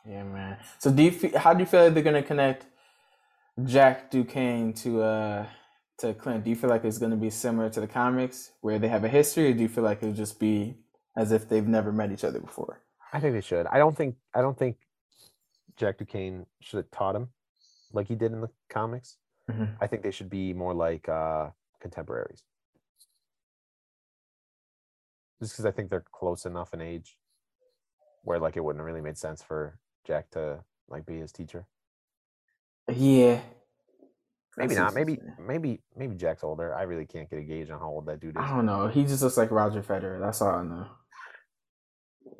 Yeah, 0.10 0.23
man. 0.23 0.57
So 0.80 0.91
do 0.91 1.03
you 1.03 1.38
how 1.38 1.53
do 1.53 1.60
you 1.60 1.65
feel 1.68 1.85
like 1.85 1.93
they're 1.93 2.03
gonna 2.03 2.23
connect 2.23 2.65
Jack 3.64 4.10
Duquesne 4.10 4.73
to 4.73 5.01
uh 5.03 5.45
to 5.99 6.14
Clint, 6.14 6.43
do 6.43 6.49
you 6.49 6.55
feel 6.55 6.69
like 6.69 6.84
it's 6.84 6.97
going 6.97 7.11
to 7.11 7.18
be 7.18 7.30
similar 7.30 7.69
to 7.69 7.80
the 7.80 7.88
comics 7.88 8.51
where 8.61 8.80
they 8.80 8.88
have 8.88 9.03
a 9.03 9.10
history, 9.10 9.51
or 9.51 9.53
do 9.53 9.61
you 9.61 9.69
feel 9.69 9.84
like 9.84 10.01
it'll 10.01 10.14
just 10.14 10.39
be 10.39 10.76
as 11.15 11.31
if 11.31 11.47
they've 11.47 11.68
never 11.68 11.91
met 11.91 12.11
each 12.11 12.23
other 12.23 12.39
before? 12.39 12.81
I 13.14 13.19
think 13.19 13.34
they 13.34 13.41
should. 13.41 13.68
I 13.68 13.77
don't 13.77 13.95
think 13.95 14.15
I 14.34 14.41
don't 14.41 14.57
think 14.57 14.77
Jack 15.77 15.98
Duquesne 15.99 16.45
should 16.61 16.77
have 16.77 16.91
taught 16.91 17.15
him 17.15 17.30
like 17.94 18.07
he 18.07 18.15
did 18.15 18.31
in 18.34 18.41
the 18.41 18.49
comics. 18.69 19.18
Mhm. 19.49 19.77
I 19.80 19.88
think 19.88 20.02
they 20.03 20.11
should 20.11 20.30
be 20.30 20.53
more 20.53 20.73
like 20.73 21.07
uh 21.07 21.52
contemporaries. 21.80 22.44
Just 25.41 25.53
because 25.53 25.65
I 25.65 25.72
think 25.72 25.90
they're 25.90 26.06
close 26.11 26.45
enough 26.45 26.73
in 26.73 26.81
age 26.81 27.18
where 28.23 28.40
like 28.40 28.57
it 28.57 28.64
wouldn't 28.64 28.80
have 28.80 28.85
really 28.85 29.02
made 29.02 29.18
sense 29.18 29.41
for 29.44 29.77
Jack 30.06 30.30
to 30.31 30.64
like 30.88 31.06
be 31.06 31.19
his 31.19 31.31
teacher. 31.31 31.65
Yeah. 32.91 33.41
Maybe 34.57 34.76
not. 34.76 34.94
Maybe 34.94 35.19
maybe 35.40 35.81
maybe 35.95 36.15
Jack's 36.15 36.44
older. 36.44 36.76
I 36.76 36.84
really 36.84 37.06
can't 37.06 37.30
get 37.30 37.40
a 37.40 37.44
gauge 37.44 37.69
on 37.72 37.80
how 37.80 37.90
old 37.90 38.06
that 38.06 38.19
dude 38.19 38.38
is. 38.38 38.41
I 38.44 38.49
don't 38.56 38.65
know. 38.65 38.88
He 38.88 39.03
just 39.03 39.22
looks 39.23 39.38
like 39.38 39.52
Roger 39.52 39.81
Federer. 39.81 40.19
That's 40.19 40.41
all 40.41 40.49
I 40.49 40.64
know. 40.64 40.88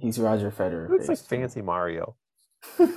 He's 0.04 0.20
Roger 0.20 0.52
Federer. 0.52 0.88
He 0.88 0.94
looks 0.94 1.08
like 1.08 1.18
fancy 1.18 1.62
Mario. 1.62 2.18
yeah, 2.80 2.92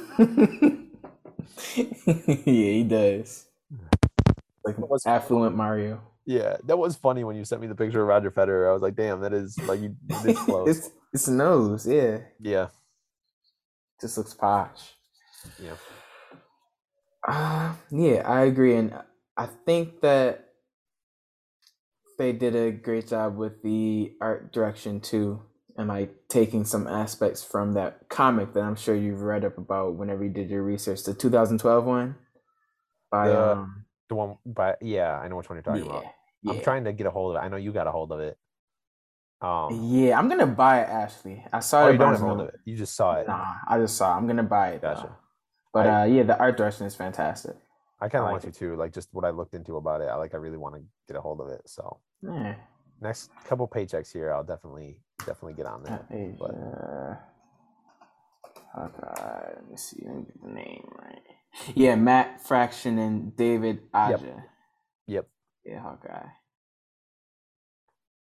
he 2.45 2.83
does. 2.83 3.47
Like 4.65 4.75
affluent 5.07 5.55
Mario. 5.55 6.01
Yeah, 6.25 6.57
that 6.65 6.77
was 6.77 6.97
funny 6.97 7.23
when 7.23 7.37
you 7.37 7.45
sent 7.45 7.61
me 7.61 7.69
the 7.69 7.77
picture 7.77 8.03
of 8.03 8.09
Roger 8.09 8.33
Federer. 8.33 8.69
I 8.69 8.73
was 8.73 8.83
like, 8.83 8.97
damn, 8.97 9.21
that 9.21 9.33
is 9.33 9.57
like 9.69 9.81
you 9.81 9.95
this 10.25 10.37
close. 10.41 10.69
it's 10.69 10.91
it's 11.13 11.29
nose, 11.29 11.87
yeah. 11.87 12.19
yeah, 12.41 12.67
Just 14.01 14.19
looks 14.19 14.35
posh. 14.35 14.95
yeah. 15.63 15.75
Uh, 17.29 17.73
yeah, 17.93 18.23
I 18.29 18.47
agree, 18.47 18.75
and 18.75 18.93
I 19.37 19.47
think 19.65 20.01
that 20.01 20.49
they 22.19 22.33
did 22.33 22.57
a 22.57 22.73
great 22.73 23.07
job 23.07 23.37
with 23.37 23.63
the 23.63 24.13
art 24.21 24.53
direction 24.53 25.01
too, 25.01 25.41
and 25.79 25.91
I 25.93 26.09
taking 26.29 26.65
some 26.65 26.87
aspects 26.87 27.43
from 27.45 27.73
that 27.75 28.09
comic 28.09 28.53
that 28.55 28.63
I'm 28.63 28.77
sure 28.77 28.95
you've 28.95 29.23
read 29.23 29.45
up 29.45 29.59
about 29.59 29.95
whenever 29.97 30.25
you 30.25 30.31
did 30.31 30.51
your 30.51 30.63
research, 30.63 31.03
the 31.05 31.15
2012 31.15 31.85
one 31.85 32.17
by 33.11 33.29
The- 33.29 33.53
um 33.53 33.85
The 34.09 34.15
one, 34.15 34.39
but 34.47 34.79
yeah, 34.83 35.19
I 35.19 35.29
know 35.29 35.37
which 35.37 35.49
one 35.49 35.57
you're 35.57 35.63
talking 35.65 35.85
yeah, 35.85 35.91
about. 35.91 36.05
yeah. 36.43 36.53
I'm 36.53 36.61
trying 36.61 36.85
to 36.85 36.93
get 36.93 37.07
a 37.07 37.11
hold 37.11 37.37
of 37.37 37.43
it. 37.43 37.45
I 37.45 37.49
know 37.49 37.57
you 37.57 37.73
got 37.73 37.87
a 37.87 37.93
hold 37.93 38.13
of 38.13 38.21
it. 38.21 38.39
Um, 39.41 39.69
Yeah, 39.93 40.19
I'm 40.19 40.29
gonna 40.29 40.47
buy 40.47 40.81
it, 40.81 40.89
Ashley. 40.89 41.45
I 41.53 41.61
saw 41.61 41.85
oh, 41.85 41.89
it. 41.89 41.93
you 41.93 41.99
don't 41.99 42.13
have 42.13 42.21
hold 42.21 42.41
of 42.41 42.49
it. 42.49 42.55
You 42.65 42.77
just 42.77 42.95
saw 42.97 43.15
it. 43.17 43.27
Nah, 43.27 43.55
I 43.69 43.79
just 43.79 43.97
saw. 43.97 44.13
it. 44.15 44.17
I'm 44.17 44.27
gonna 44.27 44.43
buy 44.43 44.71
it. 44.71 44.83
Gotcha. 44.83 45.03
Though. 45.09 45.17
But 45.75 45.87
I- 45.87 46.03
uh, 46.03 46.05
yeah, 46.05 46.23
the 46.23 46.39
art 46.39 46.57
direction 46.57 46.87
is 46.87 46.95
fantastic. 46.95 47.55
I 48.01 48.09
kind 48.09 48.21
of 48.25 48.27
like 48.33 48.43
want 48.43 48.55
to 48.55 48.59
too. 48.59 48.77
Like 48.77 48.93
just 48.93 49.09
what 49.13 49.25
I 49.25 49.31
looked 49.31 49.55
into 49.55 49.77
about 49.77 50.01
it. 50.03 50.09
I 50.09 50.17
like. 50.17 50.35
I 50.35 50.37
really 50.39 50.57
want 50.59 50.75
to 50.77 50.83
get 51.09 51.17
a 51.17 51.21
hold 51.21 51.41
of 51.41 51.49
it. 51.49 51.63
So 51.67 52.01
Yeah. 52.23 52.55
Next 53.01 53.31
couple 53.45 53.69
paychecks 53.69 54.13
here, 54.13 54.33
I'll 54.33 54.45
definitely 54.45 54.99
definitely 55.21 55.55
get 55.55 55.67
on 55.67 55.83
there. 55.83 56.05
That 56.09 56.17
is, 56.17 56.37
But 56.39 56.55
uh, 56.55 57.17
okay, 58.87 59.53
let 59.55 59.71
me 59.71 59.77
see. 59.77 60.03
Let 60.05 60.17
me 60.17 60.23
get 60.25 60.43
the 60.43 60.51
name 60.53 60.89
right. 60.99 61.23
Yeah, 61.75 61.95
Matt 61.95 62.47
Fraction 62.47 62.99
and 62.99 63.37
David 63.37 63.81
Aja. 63.95 64.45
Yep. 65.07 65.29
Yeah, 65.65 65.81
Hawkeye. 65.81 66.29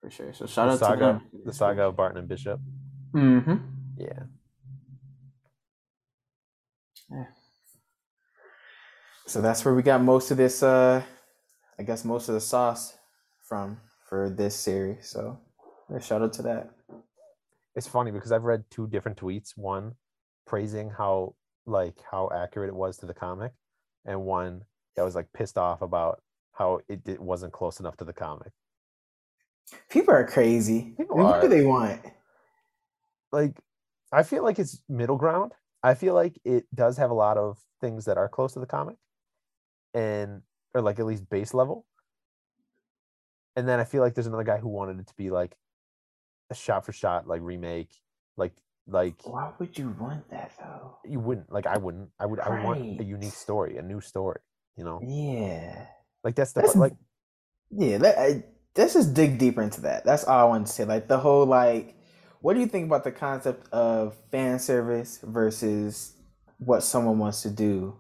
For 0.01 0.11
sure. 0.11 0.33
So 0.33 0.47
shout 0.47 0.79
the 0.79 0.87
out 0.87 0.95
to 0.95 0.99
them. 0.99 1.23
the 1.45 1.53
saga 1.53 1.83
of 1.85 1.97
Barton 1.97 2.19
and 2.19 2.29
Bishop. 2.29 2.61
Mm-hmm. 3.13 3.57
Yeah. 3.99 4.23
Yeah. 7.11 7.25
So 9.27 9.41
that's 9.41 9.65
where 9.65 9.75
we 9.75 9.83
got 9.83 10.03
most 10.03 10.31
of 10.31 10.37
this. 10.37 10.63
Uh, 10.63 11.03
I 11.79 11.83
guess 11.83 12.05
most 12.05 12.29
of 12.29 12.35
the 12.35 12.41
sauce 12.41 12.95
from 13.47 13.79
for 14.11 14.31
this 14.31 14.57
series. 14.57 15.09
So 15.11 15.41
yeah, 15.91 16.01
shout 16.01 16.23
out 16.23 16.35
to 16.35 16.43
that. 16.45 16.71
it's 17.77 17.89
funny 17.89 18.13
because 18.13 18.33
I've 18.33 18.45
read 18.45 18.65
two 18.71 18.89
different 18.89 19.19
tweets. 19.19 19.53
One 19.57 19.95
praising 20.47 20.91
how 20.91 21.37
like 21.67 21.97
how 22.11 22.31
accurate 22.35 22.71
it 22.71 22.77
was 22.77 22.99
to 22.99 23.07
the 23.07 23.15
comic, 23.15 23.53
and 24.07 24.23
one 24.27 24.63
that 24.97 25.05
was 25.05 25.17
like 25.17 25.29
pissed 25.35 25.59
off 25.59 25.83
about 25.83 26.23
how 26.55 26.81
it, 26.89 27.01
it 27.09 27.21
wasn't 27.21 27.55
close 27.55 27.81
enough 27.81 27.97
to 27.99 28.05
the 28.07 28.15
comic. 28.15 28.53
People 29.91 30.15
are 30.15 30.27
crazy. 30.27 30.95
People 30.99 31.19
What 31.19 31.37
are. 31.37 31.43
do 31.43 31.49
they 31.49 31.65
want? 31.65 32.03
Like, 33.33 33.57
I 34.13 34.25
feel 34.25 34.43
like 34.45 34.59
it's 34.59 34.83
middle 34.89 35.17
ground. 35.17 35.53
I 35.83 35.95
feel 35.95 36.15
like 36.15 36.39
it 36.45 36.67
does 36.75 36.99
have 36.99 37.11
a 37.11 37.15
lot 37.15 37.39
of 37.39 37.59
things 37.81 38.07
that 38.07 38.19
are 38.19 38.29
close 38.29 38.55
to 38.55 38.61
the 38.61 38.67
comic, 38.67 38.97
and 39.95 40.43
or 40.75 40.83
like 40.83 40.99
at 41.01 41.07
least 41.07 41.31
base 41.31 41.55
level. 41.55 41.87
And 43.57 43.69
then 43.69 43.81
I 43.81 43.85
feel 43.85 44.03
like 44.03 44.15
there's 44.15 44.27
another 44.27 44.45
guy 44.45 44.59
who 44.59 44.69
wanted 44.69 45.01
it 45.01 45.07
to 45.09 45.15
be 45.17 45.31
like 45.31 45.57
a 46.51 46.55
shot 46.55 46.85
for 46.85 46.93
shot 46.93 47.27
like 47.27 47.41
remake, 47.43 47.91
like 48.37 48.53
like 48.87 49.21
Why 49.25 49.53
would 49.59 49.77
you 49.79 49.95
want 49.99 50.29
that 50.31 50.53
though? 50.59 50.97
you 51.05 51.21
wouldn't 51.21 51.51
like 51.53 51.67
I 51.67 51.79
wouldn't. 51.79 52.11
I 52.19 52.27
would 52.27 52.41
I 52.41 52.51
would 52.51 52.63
want 52.63 52.81
a 52.99 53.05
unique 53.05 53.35
story, 53.35 53.77
a 53.77 53.83
new 53.83 54.01
story. 54.01 54.41
You 54.77 54.85
know, 54.85 55.01
Yeah. 55.07 55.87
like 56.25 56.35
that's 56.35 56.53
the 56.53 56.61
That's 56.61 56.75
part, 56.75 56.93
like 56.93 56.97
Yeah, 57.71 57.99
I, 58.17 58.45
let's 58.77 58.95
just 58.95 59.15
dig 59.15 59.39
deeper 59.39 59.63
into 59.63 59.83
that. 59.83 60.05
That's 60.05 60.25
all 60.25 60.39
I 60.39 60.45
want 60.49 60.67
to 60.67 60.73
say. 60.73 60.85
Like 60.85 61.09
the 61.09 61.19
whole 61.19 61.47
like, 61.47 61.97
what 62.41 62.55
do 62.55 62.61
you 62.61 62.67
think 62.67 62.87
about 62.87 63.05
the 63.05 63.13
concept 63.13 63.69
of 63.73 64.17
fan 64.31 64.59
service 64.59 65.21
versus 65.23 66.15
what 66.59 66.83
someone 66.83 67.19
wants 67.19 67.43
to 67.43 67.51
do 67.51 67.99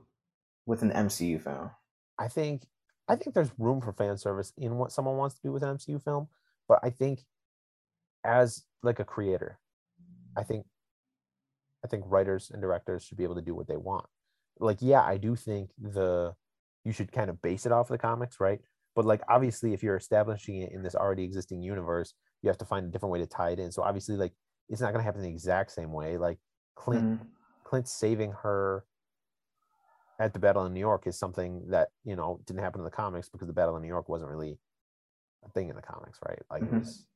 with 0.67 0.83
an 0.83 0.93
MCU 0.93 1.39
film? 1.39 1.71
I 2.19 2.29
think 2.29 2.67
I 3.11 3.17
think 3.17 3.35
there's 3.35 3.51
room 3.59 3.81
for 3.81 3.93
fan 3.93 4.17
service 4.17 4.53
in 4.57 4.77
what 4.77 4.93
someone 4.93 5.17
wants 5.17 5.35
to 5.35 5.41
do 5.43 5.51
with 5.53 5.65
an 5.65 5.77
MCU 5.77 6.01
film, 6.03 6.29
but 6.69 6.79
I 6.83 6.91
think 6.91 7.25
as 8.25 8.65
like 8.85 9.01
a 9.01 9.05
creator, 9.05 9.59
I 10.37 10.45
think 10.45 10.65
I 11.85 11.89
think 11.89 12.05
writers 12.07 12.51
and 12.53 12.63
directors 12.63 13.05
should 13.05 13.17
be 13.19 13.25
able 13.25 13.35
to 13.35 13.43
do 13.43 13.55
what 13.55 13.67
they 13.67 13.77
want. 13.77 14.07
Like, 14.61 14.79
yeah, 14.81 15.03
I 15.03 15.17
do 15.17 15.35
think 15.35 15.71
the 15.79 16.35
you 16.85 16.93
should 16.93 17.11
kind 17.11 17.31
of 17.31 17.43
base 17.43 17.67
it 17.67 17.73
off 17.73 17.91
of 17.91 17.95
the 17.95 17.99
comics, 17.99 18.39
right? 18.39 18.61
But 18.95 19.05
like 19.07 19.23
obviously 19.29 19.73
if 19.73 19.83
you're 19.83 19.97
establishing 19.97 20.59
it 20.63 20.73
in 20.73 20.83
this 20.83 20.95
already 20.95 21.25
existing 21.25 21.63
universe, 21.63 22.15
you 22.43 22.49
have 22.49 22.59
to 22.59 22.65
find 22.65 22.87
a 22.87 22.91
different 22.91 23.13
way 23.13 23.19
to 23.19 23.27
tie 23.27 23.51
it 23.51 23.59
in. 23.59 23.73
So 23.73 23.83
obviously 23.83 24.17
like 24.17 24.33
it's 24.69 24.81
not 24.81 24.93
gonna 24.93 25.03
happen 25.05 25.23
the 25.23 25.29
exact 25.29 25.73
same 25.73 25.93
way. 25.93 26.17
Like 26.17 26.39
Clint 26.77 27.21
Mhm. 27.21 27.27
Clint 27.65 27.89
saving 27.89 28.33
her 28.43 28.85
at 30.21 30.35
the 30.35 30.39
battle 30.39 30.67
in 30.67 30.75
New 30.75 30.81
York 30.81 31.07
is 31.07 31.19
something 31.19 31.63
that 31.71 31.89
you 32.05 32.15
know 32.15 32.41
didn't 32.45 32.61
happen 32.61 32.81
in 32.81 32.85
the 32.85 32.91
comics 32.91 33.29
because 33.29 33.49
the 33.49 33.55
battle 33.55 33.75
in 33.77 33.83
New 33.83 33.89
York 33.89 34.09
wasn't 34.09 34.31
really 34.31 34.59
a 35.45 35.49
thing 35.49 35.71
in 35.71 35.75
the 35.77 35.83
comics, 35.83 36.19
right? 36.29 36.43
Like 36.51 36.63
Mhm. 36.63 36.75
it 36.75 36.79
was. 36.79 37.07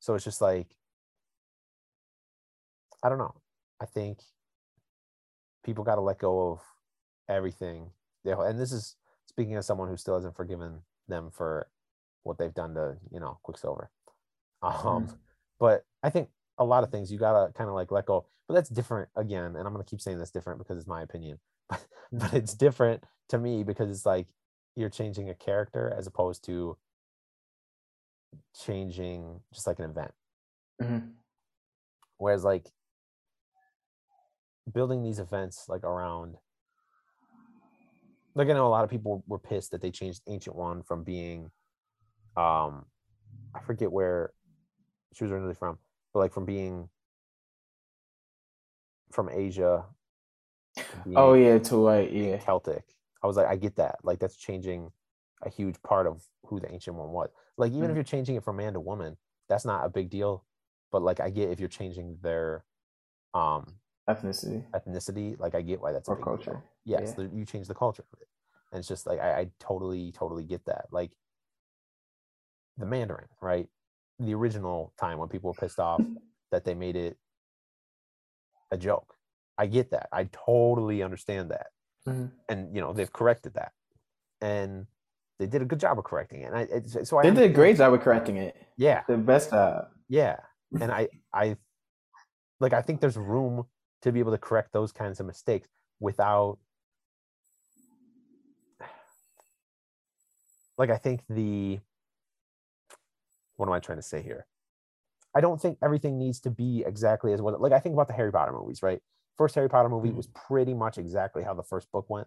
So 0.00 0.14
it's 0.14 0.24
just 0.24 0.40
like 0.40 0.74
I 3.02 3.08
don't 3.08 3.18
know. 3.18 3.34
I 3.80 3.86
think 3.86 4.20
people 5.62 5.84
got 5.84 5.94
to 5.96 6.00
let 6.00 6.18
go 6.18 6.52
of 6.52 6.60
everything. 7.28 7.92
And 8.24 8.58
this 8.58 8.72
is 8.72 8.96
speaking 9.26 9.54
as 9.56 9.66
someone 9.66 9.88
who 9.88 9.96
still 9.96 10.14
hasn't 10.14 10.36
forgiven 10.36 10.82
them 11.08 11.30
for 11.30 11.70
what 12.22 12.38
they've 12.38 12.54
done 12.54 12.74
to 12.74 12.96
you 13.10 13.20
know 13.20 13.38
Quicksilver. 13.42 13.90
Um, 14.62 15.06
Mhm. 15.06 15.18
but 15.58 15.84
I 16.02 16.10
think 16.10 16.30
a 16.60 16.64
lot 16.64 16.84
of 16.84 16.90
things 16.90 17.10
you 17.10 17.18
gotta 17.18 17.52
kind 17.54 17.68
of 17.68 17.74
like 17.74 17.90
let 17.90 18.06
go. 18.06 18.26
But 18.46 18.54
that's 18.54 18.68
different 18.68 19.08
again, 19.16 19.56
and 19.56 19.66
I'm 19.66 19.72
gonna 19.72 19.82
keep 19.84 20.00
saying 20.00 20.18
that's 20.18 20.30
different 20.30 20.58
because 20.60 20.78
it's 20.78 20.86
my 20.86 21.02
opinion. 21.02 21.40
But 22.12 22.32
but 22.32 22.34
it's 22.34 22.54
different 22.54 23.04
to 23.28 23.38
me 23.38 23.62
because 23.62 23.88
it's 23.90 24.04
like 24.04 24.26
you're 24.74 24.90
changing 24.90 25.30
a 25.30 25.34
character 25.34 25.94
as 25.96 26.08
opposed 26.08 26.44
to 26.46 26.76
changing 28.64 29.40
just 29.54 29.66
like 29.66 29.78
an 29.78 29.90
event. 29.90 30.12
Mhm. 30.82 31.12
Whereas 32.18 32.42
like 32.44 32.66
building 34.72 35.02
these 35.02 35.20
events 35.20 35.68
like 35.68 35.84
around 35.84 36.36
like 38.34 38.48
I 38.48 38.52
know 38.52 38.66
a 38.66 38.68
lot 38.68 38.84
of 38.84 38.90
people 38.90 39.22
were 39.26 39.38
pissed 39.38 39.70
that 39.70 39.82
they 39.82 39.90
changed 39.90 40.22
Ancient 40.26 40.56
One 40.56 40.82
from 40.82 41.04
being 41.04 41.50
um 42.36 42.86
I 43.54 43.60
forget 43.60 43.90
where 43.90 44.32
she 45.14 45.24
was 45.24 45.32
originally 45.32 45.54
from, 45.54 45.78
but 46.12 46.20
like 46.20 46.32
from 46.32 46.44
being 46.44 46.88
from 49.12 49.28
Asia. 49.28 49.86
Oh 51.16 51.34
yeah, 51.34 51.58
to 51.58 51.76
like 51.76 52.10
yeah. 52.12 52.38
Celtic. 52.38 52.84
I 53.22 53.26
was 53.26 53.36
like, 53.36 53.46
I 53.46 53.56
get 53.56 53.76
that. 53.76 53.96
Like 54.02 54.18
that's 54.18 54.36
changing 54.36 54.90
a 55.42 55.50
huge 55.50 55.80
part 55.82 56.06
of 56.06 56.22
who 56.46 56.60
the 56.60 56.70
ancient 56.72 56.96
one 56.96 57.10
was. 57.10 57.30
Like 57.56 57.72
even 57.72 57.90
if 57.90 57.90
Mhm. 57.90 57.94
you're 57.94 58.04
changing 58.04 58.36
it 58.36 58.44
from 58.44 58.56
man 58.56 58.74
to 58.74 58.80
woman, 58.80 59.16
that's 59.48 59.64
not 59.64 59.84
a 59.84 59.88
big 59.88 60.10
deal. 60.10 60.44
But 60.90 61.02
like 61.02 61.20
I 61.20 61.30
get 61.30 61.50
if 61.50 61.60
you're 61.60 61.68
changing 61.68 62.18
their 62.22 62.64
um 63.34 63.76
Ethnicity 64.08 64.64
ethnicity, 64.74 65.38
like 65.38 65.54
I 65.54 65.62
get 65.62 65.80
why 65.80 65.92
that's 65.92 66.08
a 66.08 66.12
or 66.12 66.16
big 66.16 66.24
deal. 66.24 66.36
culture. 66.36 66.62
Yes, 66.84 67.00
Yeah. 67.02 67.14
the- 67.14 67.30
you 67.36 67.44
change 67.44 67.68
the 67.68 67.74
culture 67.74 68.04
of 68.12 68.20
it. 68.20 68.28
And 68.72 68.78
it's 68.78 68.88
just 68.88 69.06
like 69.06 69.20
I, 69.20 69.40
I 69.40 69.50
totally, 69.60 70.12
totally 70.12 70.44
get 70.44 70.64
that. 70.66 70.86
Like 70.90 71.12
the 72.78 72.86
Mandarin, 72.86 73.28
right? 73.40 73.68
The 74.20 74.34
original 74.34 74.92
time 75.00 75.18
when 75.18 75.28
people 75.28 75.48
were 75.50 75.54
pissed 75.60 75.80
off 75.80 76.02
that 76.52 76.64
they 76.64 76.74
made 76.74 76.94
it 76.96 77.16
a 78.70 78.76
joke. 78.76 79.14
I 79.58 79.66
get 79.66 79.90
that. 79.90 80.08
I 80.12 80.24
totally 80.24 81.02
understand 81.02 81.50
that 81.50 81.68
Mhm. 82.06 82.30
and 82.48 82.74
you 82.74 82.80
know 82.80 82.92
they've 82.94 83.12
corrected 83.12 83.54
that 83.54 83.72
and 84.40 84.86
they 85.38 85.46
did 85.46 85.60
a 85.62 85.64
good 85.64 85.80
job 85.80 85.98
of 85.98 86.04
correcting 86.04 86.42
it. 86.42 86.46
And 86.46 86.56
I, 86.56 86.60
it's, 86.62 87.08
so 87.08 87.18
I 87.18 87.22
They 87.24 87.30
did 87.30 87.50
a 87.50 87.54
great 87.54 87.76
job 87.76 87.92
of 87.94 88.00
correcting 88.00 88.36
it. 88.36 88.54
Yeah, 88.76 89.02
The 89.08 89.16
best 89.16 89.50
job. 89.50 89.88
yeah, 90.08 90.36
and 90.80 90.90
I, 90.92 91.08
I, 91.32 91.56
like 92.60 92.72
I 92.74 92.82
think 92.82 93.00
there's 93.00 93.16
room 93.16 93.66
to 94.02 94.12
be 94.12 94.20
able 94.20 94.32
to 94.32 94.38
correct 94.38 94.72
those 94.72 94.92
kinds 94.92 95.18
of 95.20 95.26
mistakes 95.26 95.68
without, 95.98 96.58
like 100.78 100.90
I 100.90 100.96
think 100.98 101.22
the, 101.28 101.80
what 103.60 103.68
am 103.68 103.74
I 103.74 103.78
trying 103.78 103.98
to 103.98 104.02
say 104.02 104.22
here? 104.22 104.46
I 105.34 105.40
don't 105.42 105.60
think 105.60 105.78
everything 105.82 106.18
needs 106.18 106.40
to 106.40 106.50
be 106.50 106.82
exactly 106.86 107.32
as 107.34 107.42
what 107.42 107.60
like 107.60 107.72
I 107.72 107.78
think 107.78 107.92
about 107.92 108.08
the 108.08 108.14
Harry 108.14 108.32
Potter 108.32 108.52
movies, 108.52 108.82
right? 108.82 109.00
First 109.36 109.54
Harry 109.54 109.68
Potter 109.68 109.88
movie 109.90 110.10
Mhm. 110.10 110.16
was 110.16 110.26
pretty 110.28 110.72
much 110.74 110.96
exactly 110.98 111.42
how 111.44 111.52
the 111.54 111.62
first 111.62 111.92
book 111.92 112.08
went. 112.08 112.26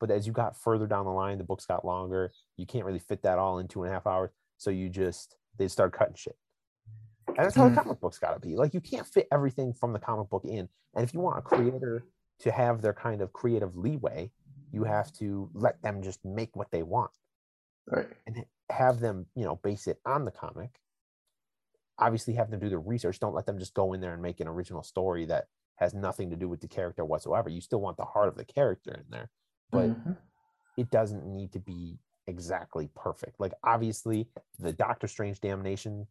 But 0.00 0.10
as 0.10 0.26
you 0.26 0.32
got 0.32 0.56
further 0.56 0.86
down 0.86 1.04
the 1.04 1.10
line, 1.12 1.38
the 1.38 1.44
books 1.44 1.66
got 1.66 1.84
longer. 1.84 2.32
You 2.56 2.64
can't 2.66 2.86
really 2.86 2.98
fit 3.00 3.22
that 3.22 3.38
all 3.38 3.58
in 3.58 3.68
two 3.68 3.82
and 3.82 3.90
a 3.90 3.92
half 3.94 4.06
hours. 4.06 4.30
So 4.56 4.70
you 4.70 4.88
just 4.88 5.36
they 5.58 5.68
start 5.68 5.92
cutting 5.92 6.14
shit. 6.14 6.38
And 7.26 7.38
that's 7.38 7.56
how 7.56 7.68
Mhm. 7.68 7.74
the 7.74 7.82
comic 7.82 8.00
books 8.00 8.18
gotta 8.18 8.38
be. 8.40 8.56
Like 8.56 8.72
you 8.72 8.80
can't 8.80 9.06
fit 9.06 9.26
everything 9.32 9.72
from 9.72 9.92
the 9.92 9.98
comic 9.98 10.28
book 10.30 10.44
in. 10.44 10.68
And 10.94 11.04
if 11.04 11.12
you 11.12 11.20
want 11.20 11.38
a 11.38 11.42
creator 11.42 12.06
to 12.38 12.50
have 12.52 12.80
their 12.82 12.94
kind 12.94 13.20
of 13.20 13.32
creative 13.32 13.76
leeway, 13.76 14.30
you 14.70 14.84
have 14.84 15.12
to 15.14 15.50
let 15.54 15.82
them 15.82 16.02
just 16.02 16.24
make 16.24 16.54
what 16.56 16.70
they 16.70 16.82
want 16.84 17.10
Right. 17.86 18.08
and 18.26 18.46
have 18.72 19.00
them, 19.00 19.26
you 19.34 19.44
know, 19.44 19.56
base 19.56 19.86
it 19.86 20.00
on 20.04 20.24
the 20.24 20.30
comic. 20.30 20.80
Obviously, 21.98 22.34
have 22.34 22.50
them 22.50 22.60
do 22.60 22.68
the 22.68 22.78
research. 22.78 23.20
Don't 23.20 23.34
let 23.34 23.46
them 23.46 23.58
just 23.58 23.74
go 23.74 23.92
in 23.92 24.00
there 24.00 24.12
and 24.14 24.22
make 24.22 24.40
an 24.40 24.48
original 24.48 24.82
story 24.82 25.26
that 25.26 25.46
has 25.76 25.94
nothing 25.94 26.30
to 26.30 26.36
do 26.36 26.48
with 26.48 26.60
the 26.60 26.68
character 26.68 27.04
whatsoever. 27.04 27.48
You 27.48 27.60
still 27.60 27.80
want 27.80 27.96
the 27.96 28.04
heart 28.04 28.28
of 28.28 28.36
the 28.36 28.44
character 28.44 28.92
in 28.92 29.04
there, 29.10 29.30
but 29.70 29.90
Mhm. 29.90 30.16
it 30.76 30.90
doesn't 30.90 31.24
need 31.26 31.52
to 31.52 31.60
be 31.60 31.98
exactly 32.26 32.88
perfect. 32.94 33.38
Like, 33.38 33.52
obviously, 33.62 34.28
the 34.58 34.72
Doctor 34.72 35.06
Strange 35.06 35.40
Damnation 35.40 36.08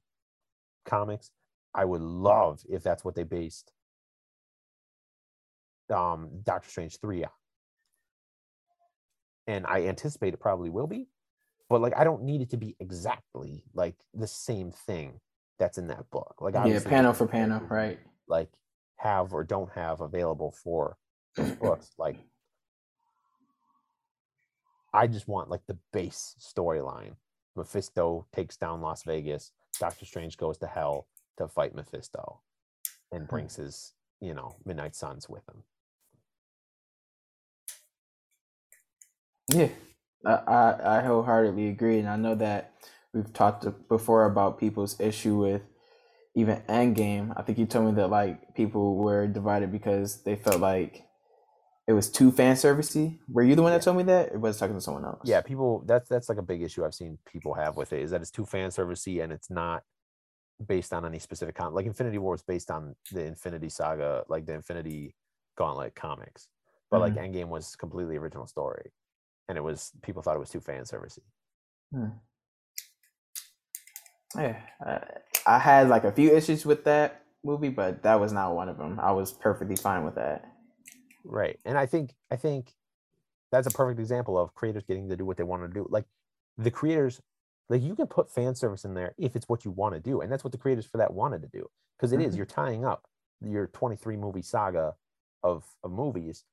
comics, 0.86 1.32
I 1.74 1.86
would 1.86 2.02
love 2.02 2.64
if 2.70 2.84
that's 2.84 3.04
what 3.04 3.16
they 3.16 3.24
based 3.24 3.74
um 5.90 6.42
Doctor 6.44 6.70
Strange 6.70 7.00
3 7.00 7.26
on. 7.26 7.32
And 9.48 9.66
I 9.66 9.88
anticipate 9.88 10.34
it 10.34 10.40
probably 10.40 10.70
will 10.70 10.88
be, 10.88 11.10
but 11.72 11.82
like 11.82 11.94
I 11.96 12.04
don't 12.04 12.24
need 12.24 12.42
it 12.42 12.50
to 12.50 12.58
be 12.58 12.76
exactly 12.80 13.64
like 13.74 13.96
the 14.14 14.28
same 14.28 14.72
thing 14.72 15.20
that's 15.58 15.78
in 15.78 15.88
that 15.88 16.10
book. 16.12 16.36
Like 16.42 16.54
yeah, 16.54 16.80
panel 16.84 17.14
for 17.14 17.26
panel, 17.26 17.62
right? 17.70 17.98
Like 18.28 18.50
have 18.98 19.34
or 19.34 19.46
don't 19.46 19.72
have 19.72 20.02
available 20.02 20.52
for 20.52 20.98
those 21.36 21.52
books. 21.62 21.92
Like 21.98 22.18
I 24.94 25.08
just 25.08 25.30
want 25.30 25.50
like 25.50 25.66
the 25.66 25.78
base 25.94 26.36
storyline. 26.40 27.16
Mephisto 27.56 28.28
takes 28.34 28.58
down 28.58 28.82
Las 28.82 29.04
Vegas. 29.04 29.52
Doctor 29.80 30.06
Strange 30.06 30.38
goes 30.38 30.58
to 30.58 30.68
hell 30.68 31.08
to 31.38 31.48
fight 31.48 31.74
Mephisto 31.74 32.42
and 33.14 33.24
hmm. 33.24 33.30
brings 33.30 33.56
his, 33.56 33.94
you 34.20 34.34
know, 34.34 34.58
Midnight 34.66 34.96
Suns 34.96 35.30
with 35.30 35.44
him. 35.48 35.64
Yeah, 39.54 39.70
I, 40.26 40.76
I 40.84 41.02
wholeheartedly 41.02 41.68
agree, 41.68 42.00
and 42.00 42.08
I 42.08 42.16
know 42.16 42.36
that 42.36 42.74
we've 43.14 43.32
talked 43.34 43.66
before 43.88 44.26
about 44.26 44.60
people's 44.60 45.00
issue 45.00 45.38
with 45.38 45.64
even 46.36 46.62
Endgame. 46.70 47.34
I 47.36 47.42
think 47.42 47.58
you 47.58 47.66
told 47.66 47.88
me 47.88 47.92
that 47.94 48.10
like 48.10 48.56
people 48.56 48.96
were 48.96 49.28
divided 49.28 49.72
because 49.72 50.24
they 50.24 50.36
felt 50.36 50.62
like 50.62 51.06
it 51.88 51.94
was 51.94 52.10
too 52.10 52.32
fan 52.32 52.56
servicey. 52.56 53.20
Were 53.28 53.44
you 53.44 53.56
the 53.56 53.64
one 53.64 53.72
that 53.72 53.82
told 53.82 53.98
me 53.98 54.04
that, 54.04 54.32
or 54.32 54.40
was 54.40 54.58
I 54.58 54.66
talking 54.66 54.78
to 54.78 54.82
someone 54.82 55.06
else? 55.06 55.22
Yeah, 55.26 55.42
people 55.42 55.84
that's 55.86 56.08
that's 56.08 56.30
like 56.30 56.38
a 56.38 56.44
big 56.44 56.62
issue 56.62 56.86
I've 56.86 56.94
seen 56.94 57.18
people 57.26 57.54
have 57.54 57.76
with 57.76 57.92
it 57.94 58.02
is 58.02 58.12
that 58.12 58.22
it's 58.22 58.32
too 58.32 58.46
fan 58.46 58.70
servicey 58.70 59.24
and 59.24 59.34
it's 59.34 59.50
not 59.50 59.84
based 60.68 60.94
on 60.94 61.06
any 61.06 61.20
specific 61.20 61.56
con 61.56 61.74
like 61.74 61.86
Infinity 61.86 62.20
War 62.20 62.36
is 62.36 62.44
based 62.44 62.70
on 62.72 62.96
the 63.12 63.26
Infinity 63.26 63.70
Saga, 63.70 64.24
like 64.30 64.46
the 64.46 64.54
Infinity 64.54 65.16
Gauntlet 65.58 65.96
comics. 65.96 66.48
But 66.90 67.02
like 67.02 67.16
mm-hmm. 67.16 67.36
Endgame 67.36 67.48
was 67.48 67.76
completely 67.76 68.18
original 68.18 68.48
story. 68.48 68.92
And 69.52 69.58
it 69.58 69.62
was 69.62 69.92
people 70.02 70.22
thought 70.22 70.38
it 70.38 70.40
was 70.40 70.50
too 70.50 70.62
fan 70.62 70.84
servicey. 70.84 71.20
Yeah, 74.38 74.62
I, 74.86 75.02
I 75.46 75.60
had 75.60 75.90
like 75.90 76.06
a 76.06 76.12
few 76.14 76.34
issues 76.34 76.66
with 76.66 76.86
that 76.86 77.24
movie, 77.44 77.68
but 77.68 78.02
that 78.04 78.18
was 78.18 78.32
not 78.32 78.56
one 78.56 78.70
of 78.70 78.78
them. 78.78 78.98
I 79.02 79.12
was 79.12 79.34
perfectly 79.34 79.76
fine 79.76 80.06
with 80.06 80.16
that. 80.16 80.46
Right. 81.26 81.60
And 81.66 81.78
I 81.78 81.86
think 81.86 82.16
I 82.32 82.38
think 82.38 82.72
that's 83.52 83.68
a 83.68 83.72
perfect 83.72 84.00
example 84.00 84.38
of 84.38 84.56
creators 84.56 84.84
getting 84.84 85.10
to 85.10 85.18
do 85.18 85.26
what 85.26 85.36
they 85.36 85.44
want 85.44 85.64
to 85.64 85.68
do. 85.68 85.86
Like 85.90 86.06
the 86.58 86.72
creators, 86.72 87.22
like 87.68 87.82
you 87.82 87.94
can 87.94 88.08
put 88.08 88.32
fan 88.32 88.56
service 88.56 88.86
in 88.86 88.94
there 88.94 89.14
if 89.18 89.36
it's 89.36 89.50
what 89.50 89.66
you 89.66 89.72
want 89.72 89.96
to 89.96 90.00
do. 90.00 90.22
And 90.22 90.32
that's 90.32 90.46
what 90.46 90.54
the 90.54 90.58
creators 90.58 90.86
for 90.86 90.98
that 91.00 91.14
wanted 91.14 91.42
to 91.42 91.50
do. 91.50 91.68
Because 91.98 92.14
it 92.14 92.22
is, 92.22 92.34
Mhm. 92.34 92.38
you're 92.38 92.46
tying 92.46 92.86
up 92.86 93.04
your 93.42 93.68
23 93.68 94.16
movie 94.16 94.42
saga 94.42 94.96
of, 95.44 95.66
of 95.84 95.92
movies. 95.92 96.46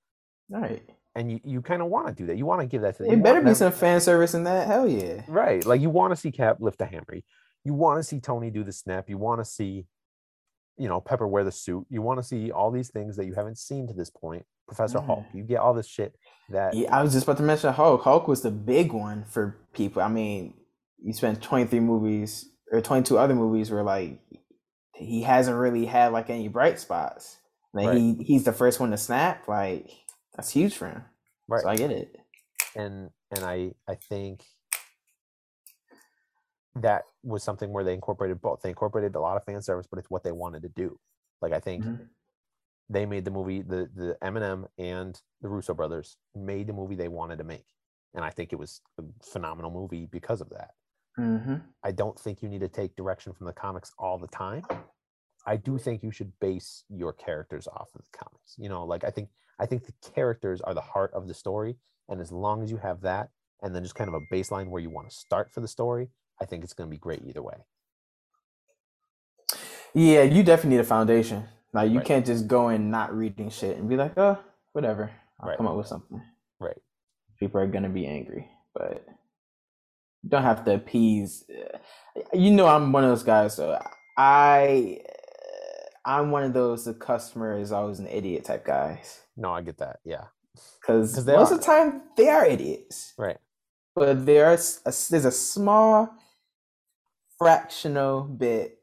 All 0.53 0.61
right, 0.61 0.83
And 1.19 1.33
you, 1.33 1.41
you 1.45 1.63
kind 1.63 1.83
of 1.83 1.89
want 1.89 2.07
to 2.09 2.13
do 2.15 2.27
that. 2.27 2.37
You 2.37 2.47
want 2.47 2.61
to 2.61 2.67
give 2.67 2.83
that 2.83 2.97
to 2.99 3.03
them. 3.03 3.13
it 3.13 3.23
better 3.23 3.41
be 3.41 3.55
some 3.55 3.73
fan 3.73 4.01
service 4.01 4.35
in 4.35 4.45
that. 4.45 4.67
Hell 4.67 4.89
yeah. 4.89 5.23
Right. 5.29 5.65
Like 5.65 5.81
you 5.81 5.91
want 5.91 6.13
to 6.13 6.17
see 6.17 6.31
Cap 6.31 6.59
lift 6.61 6.81
a 6.81 6.87
hammer. 6.87 7.17
You 7.65 7.75
want 7.75 7.99
to 7.99 8.03
see 8.05 8.21
Tony 8.21 8.51
do 8.51 8.63
the 8.63 8.73
snap. 8.73 9.09
You 9.11 9.19
want 9.19 9.41
to 9.41 9.45
see, 9.45 9.87
you 10.77 10.89
know, 10.89 11.01
Pepper 11.01 11.27
wear 11.27 11.43
the 11.45 11.51
suit. 11.53 11.87
You 11.91 12.03
want 12.03 12.19
to 12.21 12.23
see 12.23 12.51
all 12.53 12.71
these 12.71 12.89
things 12.91 13.17
that 13.17 13.27
you 13.27 13.35
haven't 13.35 13.59
seen 13.59 13.87
to 13.89 13.93
this 13.95 14.11
point. 14.11 14.45
Professor 14.67 14.99
Mhm. 14.99 15.07
Hulk. 15.07 15.25
You 15.35 15.43
get 15.45 15.59
all 15.59 15.75
this 15.75 15.87
shit 15.89 16.15
that 16.51 16.75
Yeah, 16.75 16.95
I 16.97 17.03
was 17.03 17.13
just 17.13 17.25
about 17.25 17.39
to 17.39 17.43
mention 17.43 17.73
Hulk. 17.73 18.03
Hulk 18.03 18.29
was 18.29 18.43
the 18.43 18.51
big 18.51 18.93
one 18.93 19.25
for 19.25 19.57
people. 19.73 20.03
I 20.03 20.09
mean, 20.09 20.55
you 21.03 21.13
spent 21.13 21.43
23 21.43 21.81
movies 21.81 22.49
or 22.71 22.81
22 22.81 23.19
other 23.19 23.35
movies 23.35 23.71
where 23.71 23.83
like 23.83 24.21
he 24.95 25.23
hasn't 25.23 25.57
really 25.57 25.87
had 25.87 26.13
like 26.13 26.29
any 26.31 26.49
bright 26.49 26.79
spots. 26.79 27.39
Like 27.73 27.89
Right. 27.89 27.97
he 27.99 28.15
he's 28.25 28.45
the 28.45 28.53
first 28.53 28.79
one 28.81 28.91
to 28.93 28.97
snap. 28.99 29.49
Like 29.49 29.91
that's 30.39 30.51
huge 30.51 30.75
for 30.77 30.87
him. 30.89 31.03
right. 31.49 31.63
So 31.63 31.69
I 31.69 31.77
get 31.77 31.91
it. 31.91 32.17
and 32.77 33.11
and 33.35 33.45
I 33.45 33.73
I 33.87 33.97
think 33.97 34.45
that 36.77 37.03
was 37.25 37.43
something 37.43 37.73
where 37.73 37.83
they 37.85 37.95
incorporated 37.95 38.41
both. 38.41 38.61
They 38.63 38.69
incorporated 38.69 39.15
a 39.17 39.21
lot 39.21 39.37
of 39.37 39.45
fan 39.45 39.61
service, 39.63 39.87
but 39.91 39.99
it's 39.99 40.11
what 40.11 40.23
they 40.23 40.33
wanted 40.33 40.63
to 40.63 40.69
do. 40.69 40.99
Like 41.43 41.53
I 41.53 41.61
think 41.61 41.85
Mhm. 41.85 42.09
they 42.89 43.05
made 43.05 43.25
the 43.25 43.31
movie 43.31 43.63
the 43.63 43.91
the 43.95 44.17
Eminem 44.23 44.69
and 44.79 45.21
the 45.41 45.49
Russo 45.49 45.75
brothers 45.75 46.17
made 46.35 46.67
the 46.69 46.73
movie 46.73 46.95
they 46.95 47.09
wanted 47.09 47.39
to 47.39 47.45
make, 47.45 47.67
and 48.15 48.25
I 48.25 48.31
think 48.31 48.53
it 48.53 48.57
was 48.57 48.81
a 48.99 49.03
phenomenal 49.23 49.71
movie 49.71 50.07
because 50.07 50.41
of 50.41 50.49
that. 50.51 50.75
Mm-hmm. 51.19 51.57
I 51.83 51.91
don't 51.91 52.19
think 52.19 52.43
you 52.43 52.49
need 52.49 52.61
to 52.61 52.69
take 52.69 52.95
direction 52.95 53.33
from 53.33 53.47
the 53.47 53.53
comics 53.53 53.93
all 53.99 54.19
the 54.19 54.29
time. 54.29 54.63
I 55.47 55.57
do 55.57 55.79
think 55.79 56.03
you 56.05 56.13
should 56.13 56.33
base 56.39 56.85
your 56.89 57.13
characters 57.13 57.67
off 57.67 57.89
of 57.97 58.03
the 58.03 58.17
comics. 58.17 58.55
You 58.57 58.69
know, 58.69 58.85
like 58.85 59.03
I 59.03 59.11
think 59.11 59.31
I 59.59 59.67
think 59.67 59.85
the 59.87 59.93
characters 60.15 60.61
are 60.61 60.75
the 60.75 60.81
heart 60.81 61.13
of 61.15 61.27
the 61.29 61.35
story, 61.35 61.77
and 62.09 62.21
as 62.21 62.31
long 62.33 62.63
as 62.63 62.71
you 62.71 62.77
have 62.79 63.01
that, 63.03 63.31
and 63.63 63.75
then 63.75 63.83
just 63.83 63.95
kind 63.95 64.09
of 64.09 64.15
a 64.15 64.21
baseline 64.35 64.69
where 64.69 64.81
you 64.81 64.91
want 64.91 65.09
to 65.11 65.15
start 65.15 65.51
for 65.53 65.61
the 65.61 65.69
story, 65.69 66.09
I 66.41 66.45
think 66.45 66.63
it's 66.65 66.73
going 66.75 66.89
to 66.89 66.95
be 66.95 66.99
great 66.99 67.23
either 67.27 67.43
way. 67.43 67.57
Yeah, 69.95 70.23
you 70.23 70.43
definitely 70.43 70.77
need 70.77 70.83
a 70.83 70.85
foundation. 70.85 71.45
Like 71.73 71.91
you 71.91 71.99
Right. 71.99 72.07
can't 72.07 72.27
just 72.27 72.47
go 72.47 72.69
in 72.69 72.91
not 72.91 73.13
reading 73.15 73.51
shit 73.51 73.77
and 73.77 73.89
be 73.89 73.97
like, 73.97 74.17
oh, 74.17 74.39
whatever. 74.73 75.11
I'll 75.41 75.49
Right. 75.49 75.57
come 75.57 75.67
up 75.67 75.77
with 75.77 75.87
something. 75.87 76.23
Right. 76.61 76.81
People 77.39 77.61
are 77.61 77.67
gonna 77.67 77.89
be 77.89 78.07
angry, 78.07 78.49
but 78.75 79.05
you 80.23 80.31
don't 80.31 80.43
have 80.43 80.65
to 80.65 80.75
appease. 80.75 81.45
Eh, 81.49 81.79
you 82.33 82.51
know, 82.51 82.67
I'm 82.67 82.93
one 82.93 83.05
of 83.05 83.11
those 83.11 83.23
guys. 83.23 83.55
So 83.55 83.81
I, 84.17 85.01
I'm 86.05 86.31
one 86.31 86.43
of 86.45 86.53
those. 86.53 86.85
The 86.85 86.95
customer 86.95 87.59
is 87.59 87.71
always 87.73 87.99
an 87.99 88.09
idiot 88.09 88.45
type 88.45 88.65
guys. 88.65 89.23
No, 89.39 89.53
I 89.53 89.63
get 89.63 89.79
that. 89.79 90.01
Yeah. 90.05 90.25
Because 90.81 91.25
most 91.27 91.51
are. 91.51 91.55
of 91.55 91.61
the 91.61 91.67
time 91.67 92.03
they 92.17 92.29
are 92.29 92.45
idiots. 92.45 93.15
Right. 93.17 93.39
But 93.95 94.27
there's 94.27 94.81
a, 94.85 94.93
there's 95.11 95.25
a 95.25 95.31
small 95.31 96.15
fractional 97.39 98.23
bit 98.23 98.79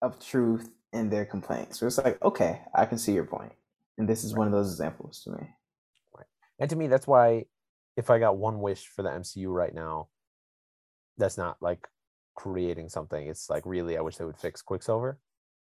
of 0.00 0.24
truth 0.24 0.70
in 0.92 1.08
their 1.08 1.24
complaints. 1.24 1.80
So 1.80 1.86
it's 1.86 1.98
like, 1.98 2.22
okay, 2.22 2.60
I 2.74 2.84
can 2.84 2.98
see 2.98 3.12
your 3.12 3.24
point. 3.24 3.52
And 3.98 4.08
this 4.08 4.24
is 4.24 4.34
one 4.34 4.46
of 4.46 4.52
those 4.52 4.70
examples 4.70 5.22
to 5.24 5.30
me. 5.30 5.48
And 6.58 6.70
to 6.70 6.76
me, 6.76 6.86
that's 6.86 7.08
why 7.08 7.46
if 7.96 8.08
I 8.08 8.20
got 8.20 8.36
one 8.36 8.60
wish 8.60 8.86
for 8.86 9.02
the 9.02 9.08
MCU 9.08 9.52
right 9.52 9.74
now, 9.74 10.08
that's 11.18 11.36
not 11.36 11.56
like 11.60 11.88
creating 12.36 12.88
something. 12.88 13.26
It's 13.26 13.50
like 13.50 13.66
really, 13.66 13.98
I 13.98 14.00
wish 14.00 14.16
they 14.16 14.24
would 14.24 14.38
fix 14.38 14.62
Quicksilver. 14.62 15.18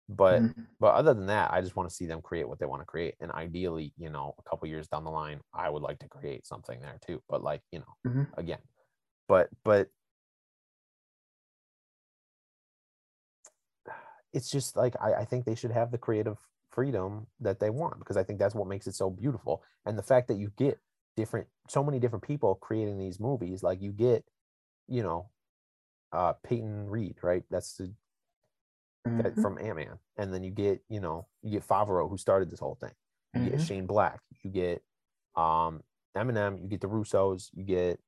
But 0.08 0.46
Mhm. 0.46 0.66
but 0.78 0.94
other 0.94 1.14
than 1.14 1.26
that, 1.26 1.52
I 1.52 1.62
just 1.62 1.74
want 1.76 1.88
to 1.88 1.94
see 1.94 2.06
them 2.06 2.20
create 2.22 2.48
what 2.48 2.58
they 2.58 2.66
want 2.66 2.82
to 2.82 2.86
create. 2.86 3.14
And 3.20 3.32
ideally, 3.32 3.94
you 3.96 4.10
know, 4.10 4.34
a 4.38 4.42
couple 4.48 4.68
years 4.68 4.88
down 4.88 5.04
the 5.04 5.10
line, 5.10 5.40
I 5.54 5.70
would 5.70 5.82
like 5.82 5.98
to 6.00 6.08
create 6.08 6.46
something 6.46 6.80
there 6.80 6.98
too. 7.06 7.22
But 7.28 7.42
like, 7.42 7.62
you 7.72 7.78
know, 7.80 7.96
Mhm. 8.04 8.36
again, 8.36 8.60
but 9.28 9.50
but 9.64 9.90
it's 14.32 14.50
just 14.50 14.76
like 14.76 14.94
I, 15.00 15.14
I 15.14 15.24
think 15.24 15.44
they 15.44 15.54
should 15.54 15.70
have 15.70 15.90
the 15.90 15.98
creative 15.98 16.38
freedom 16.70 17.26
that 17.40 17.60
they 17.60 17.70
want 17.70 17.98
because 17.98 18.16
I 18.16 18.24
think 18.24 18.38
that's 18.38 18.54
what 18.54 18.68
makes 18.68 18.86
it 18.86 18.94
so 18.94 19.10
beautiful. 19.10 19.62
And 19.84 19.96
the 19.96 20.02
fact 20.02 20.28
that 20.28 20.38
you 20.38 20.50
get 20.56 20.78
different 21.16 21.48
so 21.68 21.82
many 21.82 21.98
different 21.98 22.24
people 22.24 22.54
creating 22.56 22.98
these 22.98 23.18
movies 23.18 23.62
like 23.62 23.80
you 23.80 23.90
get 23.90 24.22
you 24.88 25.02
know 25.02 25.30
uh 26.12 26.32
peyton 26.44 26.88
reed 26.88 27.16
right 27.22 27.44
that's 27.50 27.76
the 27.76 27.94
Mhm. 29.06 29.40
from 29.42 29.58
ant-man 29.58 29.98
and 30.16 30.32
then 30.32 30.42
you 30.42 30.50
get 30.50 30.82
you 30.88 31.00
know 31.00 31.26
you 31.42 31.50
get 31.50 31.66
favreau 31.66 32.08
who 32.08 32.16
started 32.18 32.50
this 32.50 32.60
whole 32.60 32.74
thing 32.76 32.92
you 33.34 33.44
get 33.50 33.54
Mhm. 33.60 33.66
shane 33.66 33.86
black 33.86 34.20
you 34.42 34.50
get 34.50 34.82
um 35.36 35.82
eminem 36.16 36.60
you 36.60 36.68
get 36.68 36.80
the 36.80 36.88
russos 36.88 37.50
you 37.54 37.64
get 37.64 38.00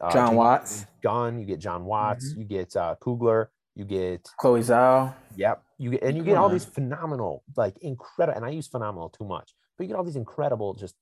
uh, 0.00 0.10
John 0.12 0.28
James 0.28 0.36
Watts. 0.38 0.86
gunn 1.02 1.38
you 1.38 1.46
get 1.46 1.58
john 1.60 1.84
watts 1.84 2.32
Mhm. 2.34 2.38
you 2.38 2.44
get 2.44 2.76
uh 2.76 2.96
Coogler 3.00 3.48
you 3.74 3.84
get 3.86 4.28
Chloe 4.38 4.60
Zhao. 4.60 5.14
Yep. 5.36 5.64
You 5.78 5.90
get 5.92 6.02
and 6.02 6.14
you 6.16 6.22
get 6.22 6.36
all 6.36 6.50
these 6.50 6.66
phenomenal, 6.66 7.42
like 7.56 7.78
incredible, 7.78 8.36
and 8.36 8.44
I 8.44 8.50
use 8.50 8.68
phenomenal 8.68 9.08
too 9.08 9.24
much, 9.24 9.54
but 9.78 9.84
you 9.84 9.88
get 9.88 9.96
all 9.96 10.04
these 10.04 10.14
incredible, 10.16 10.74
just 10.74 10.94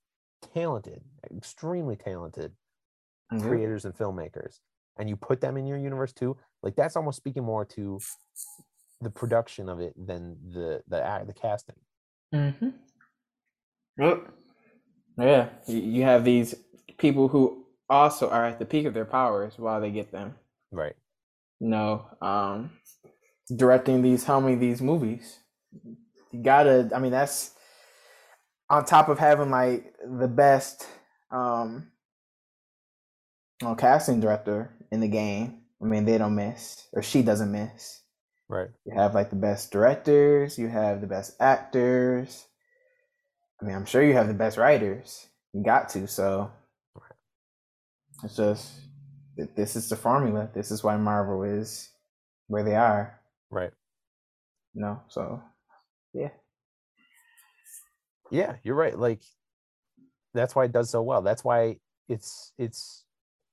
talented, 0.55 1.03
extremely 1.33 1.97
talented 1.97 2.55
Mhm. 3.33 3.43
creators 3.43 3.85
and 3.85 3.93
filmmakers, 3.93 4.61
and 4.97 5.09
you 5.09 5.17
put 5.17 5.41
them 5.41 5.57
in 5.57 5.67
your 5.67 5.79
universe 5.79 6.13
too. 6.13 6.37
Like 6.63 6.77
that's 6.77 6.95
almost 6.95 7.17
speaking 7.17 7.43
more 7.43 7.65
to 7.65 7.99
the 9.01 9.11
production 9.11 9.69
of 9.69 9.81
it 9.81 9.95
than 9.97 10.37
the 10.53 10.83
the 10.89 11.03
act, 11.03 11.27
the 11.27 11.33
casting. 11.33 11.77
Mm-hmm. 12.35 12.69
Yep. 13.99 14.29
Yeah, 15.19 15.49
you, 15.67 15.81
you 15.81 16.03
have 16.05 16.25
these 16.25 16.55
people 16.99 17.29
who 17.29 17.65
also 17.89 18.31
are 18.31 18.47
at 18.47 18.59
the 18.59 18.65
peak 18.65 18.87
of 18.87 18.95
their 18.95 19.05
powers 19.05 19.55
while 19.57 19.81
they 19.81 19.91
get 19.91 20.13
them. 20.13 20.35
Right. 20.71 20.95
You 21.59 21.69
know, 21.69 22.07
um, 22.23 22.71
directing 23.55 24.03
these, 24.03 24.25
helming 24.25 24.61
these 24.61 24.81
movies. 24.81 25.39
You 26.33 26.43
gotta. 26.43 26.91
I 26.95 26.99
mean, 27.01 27.11
that's 27.11 27.53
on 28.71 28.85
top 28.85 29.09
of 29.09 29.19
having 29.19 29.51
like 29.51 29.95
the 30.07 30.29
best 30.29 30.87
um, 31.31 31.91
well, 33.61 33.75
casting 33.75 34.21
director 34.21 34.73
in 34.91 35.01
the 35.01 35.09
game. 35.09 35.61
I 35.83 35.87
mean, 35.87 36.05
they 36.05 36.19
don't 36.19 36.35
miss, 36.35 36.87
or 36.93 37.03
she 37.03 37.23
doesn't 37.23 37.51
miss. 37.51 38.00
Right. 38.51 38.69
You 38.85 38.95
have 38.97 39.15
like 39.15 39.31
the 39.31 39.37
best 39.37 39.71
directors, 39.71 40.59
you 40.59 40.67
have 40.67 41.01
the 41.01 41.07
best 41.07 41.37
actors. 41.41 42.49
I 43.63 43.65
mean, 43.65 43.77
I'm 43.77 43.87
sure 43.87 44.03
you 44.03 44.15
have 44.15 44.27
the 44.27 44.35
best 44.35 44.59
writers. 44.59 45.29
You 45.53 45.63
got 45.63 45.89
to, 45.91 46.09
so 46.09 46.51
it's 48.25 48.35
just 48.35 48.73
th- 49.37 49.51
this 49.55 49.77
is 49.77 49.89
the 49.89 49.95
formula. 49.95 50.51
This 50.53 50.73
is 50.73 50.83
why 50.83 50.97
Marvel 50.97 51.45
is 51.45 51.91
where 52.49 52.65
they 52.65 52.75
are. 52.75 53.21
Right. 53.51 53.71
You 54.75 54.83
know, 54.83 55.03
so 55.07 55.41
yeah. 56.13 56.31
Yeah, 58.33 58.57
you're 58.65 58.75
right. 58.75 58.99
Like 58.99 59.23
that's 60.35 60.57
why 60.57 60.65
it 60.65 60.73
does 60.73 60.91
so 60.91 61.03
well. 61.03 61.23
That's 61.23 61.45
why 61.45 61.77
it's 62.09 62.53
it's 62.59 63.05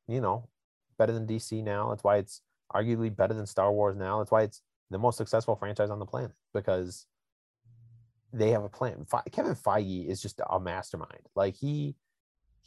you 0.07 0.21
know 0.21 0.49
better 0.97 1.13
than 1.13 1.27
DC 1.27 1.63
now. 1.63 1.89
That's 1.89 2.03
why 2.03 2.17
it's 2.17 2.41
arguably 2.73 3.15
better 3.15 3.35
than 3.35 3.45
Star 3.45 3.71
Wars 3.71 3.95
now. 3.95 4.17
That's 4.17 4.31
why 4.31 4.41
it's 4.41 4.63
the 4.89 4.97
most 4.97 5.17
successful 5.17 5.55
franchise 5.55 5.89
on 5.89 5.99
the 5.99 6.05
planet 6.05 6.31
because 6.53 7.05
they 8.33 8.51
have 8.51 8.63
a 8.63 8.69
plan. 8.69 9.05
Fe- 9.09 9.29
Kevin 9.31 9.55
Feige 9.55 10.07
is 10.07 10.21
just 10.21 10.41
a 10.49 10.59
mastermind. 10.59 11.27
Like 11.35 11.55
he 11.55 11.95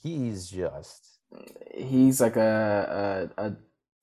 he's 0.03 0.49
just 0.49 1.19
He's 1.77 2.21
like 2.21 2.37
a 2.37 3.31
a, 3.39 3.43
a, 3.43 3.57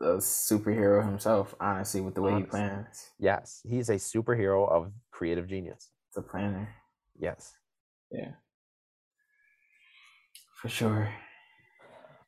a 0.05 0.17
superhero 0.17 1.03
himself, 1.05 1.53
honestly, 1.59 2.01
with 2.01 2.15
the 2.15 2.21
way 2.21 2.31
Honestly. 2.31 2.59
he 2.59 2.67
plans. 2.67 3.11
yes, 3.19 3.61
he's 3.67 3.89
a 3.89 3.95
superhero 3.95 4.69
of 4.71 4.91
creative 5.11 5.47
genius. 5.47 5.89
It's 6.09 6.17
a 6.17 6.21
planner. 6.21 6.69
Yes. 7.19 7.53
Yeah. 8.11 8.31
For 10.61 10.69
sure. 10.69 11.09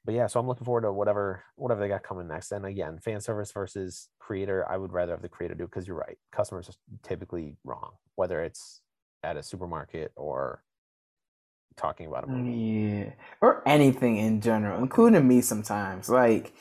But 0.06 0.14
yeah, 0.14 0.28
so 0.28 0.40
I'm 0.40 0.48
looking 0.48 0.66
forward 0.66 0.82
to 0.82 0.94
whatever 0.94 1.44
whatever 1.56 1.82
they 1.82 1.88
got 1.88 2.04
coming 2.04 2.28
next. 2.28 2.52
And 2.52 2.66
again, 2.66 3.00
fan 3.00 3.22
service 3.22 3.52
versus 3.52 4.10
creator, 4.20 4.66
I 4.70 4.78
would 4.78 4.94
rather 4.94 5.12
have 5.12 5.22
the 5.22 5.30
creator 5.30 5.56
do 5.56 5.66
because 5.66 5.88
you're 5.88 5.98
right. 5.98 6.18
Customers 6.32 6.70
are 6.70 6.74
typically 7.08 7.58
wrong, 7.64 7.92
whether 8.16 8.42
it's 8.44 8.82
at 9.24 9.38
a 9.38 9.44
supermarket 9.44 10.12
or 10.16 10.64
talking 11.76 12.08
about 12.08 12.24
a 12.24 12.28
movie. 12.28 13.02
Yeah. 13.06 13.12
Or 13.42 13.62
anything 13.68 14.18
in 14.18 14.42
general, 14.42 14.82
including 14.82 15.28
me 15.28 15.42
sometimes. 15.42 16.10
Like 16.10 16.54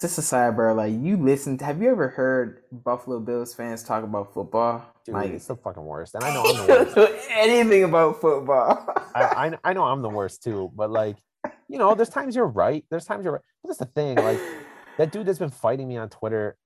just 0.00 0.18
a 0.18 0.22
sidebar, 0.22 0.74
like 0.74 0.94
you 0.94 1.16
listen 1.16 1.58
have 1.58 1.82
you 1.82 1.90
ever 1.90 2.08
heard 2.08 2.62
Buffalo 2.72 3.20
Bills 3.20 3.54
fans 3.54 3.82
talk 3.82 4.02
about 4.02 4.32
football? 4.32 4.84
Dude, 5.04 5.14
like 5.14 5.30
it's 5.30 5.46
the 5.46 5.56
fucking 5.56 5.84
worst. 5.84 6.14
And 6.14 6.24
I 6.24 6.32
know 6.32 6.42
I'm 6.42 6.66
the 6.66 6.92
worst. 6.96 7.28
anything 7.30 7.84
about 7.84 8.20
football. 8.20 8.86
I, 9.14 9.22
I 9.48 9.70
I 9.70 9.72
know 9.72 9.84
I'm 9.84 10.02
the 10.02 10.08
worst 10.08 10.42
too, 10.42 10.70
but 10.74 10.90
like, 10.90 11.16
you 11.70 11.78
know, 11.78 11.94
there's 11.94 12.08
times 12.08 12.34
you're 12.34 12.48
right. 12.48 12.84
There's 12.90 13.04
times 13.04 13.22
you're 13.24 13.34
right. 13.34 13.42
But 13.62 13.68
that's 13.68 13.78
the 13.78 13.84
thing. 13.86 14.16
Like 14.16 14.40
that 14.98 15.12
dude 15.12 15.24
that's 15.26 15.38
been 15.38 15.50
fighting 15.50 15.86
me 15.88 15.96
on 15.96 16.08
Twitter 16.08 16.56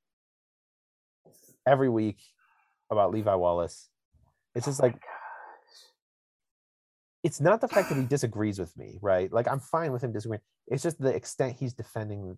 every 1.67 1.89
week 1.91 2.19
about 2.91 3.13
Levi 3.13 3.35
Wallace. 3.35 3.89
It's 4.55 4.67
just 4.67 4.81
like 4.83 4.97
it's 7.23 7.41
not 7.41 7.61
the 7.61 7.69
fact 7.69 7.89
that 7.91 7.99
he 7.99 8.05
disagrees 8.17 8.59
with 8.59 8.77
me, 8.77 8.99
right? 9.03 9.31
Like 9.33 9.47
I'm 9.47 9.61
fine 9.61 9.93
with 9.93 10.03
him 10.03 10.13
disagreeing. 10.13 10.41
It's 10.69 10.83
just 10.83 11.01
the 11.01 11.15
extent 11.15 11.57
he's 11.59 11.75
defending 11.75 12.37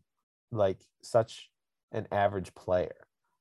like 0.50 0.78
such 1.02 1.50
an 1.92 2.06
average 2.10 2.52
player. 2.54 2.94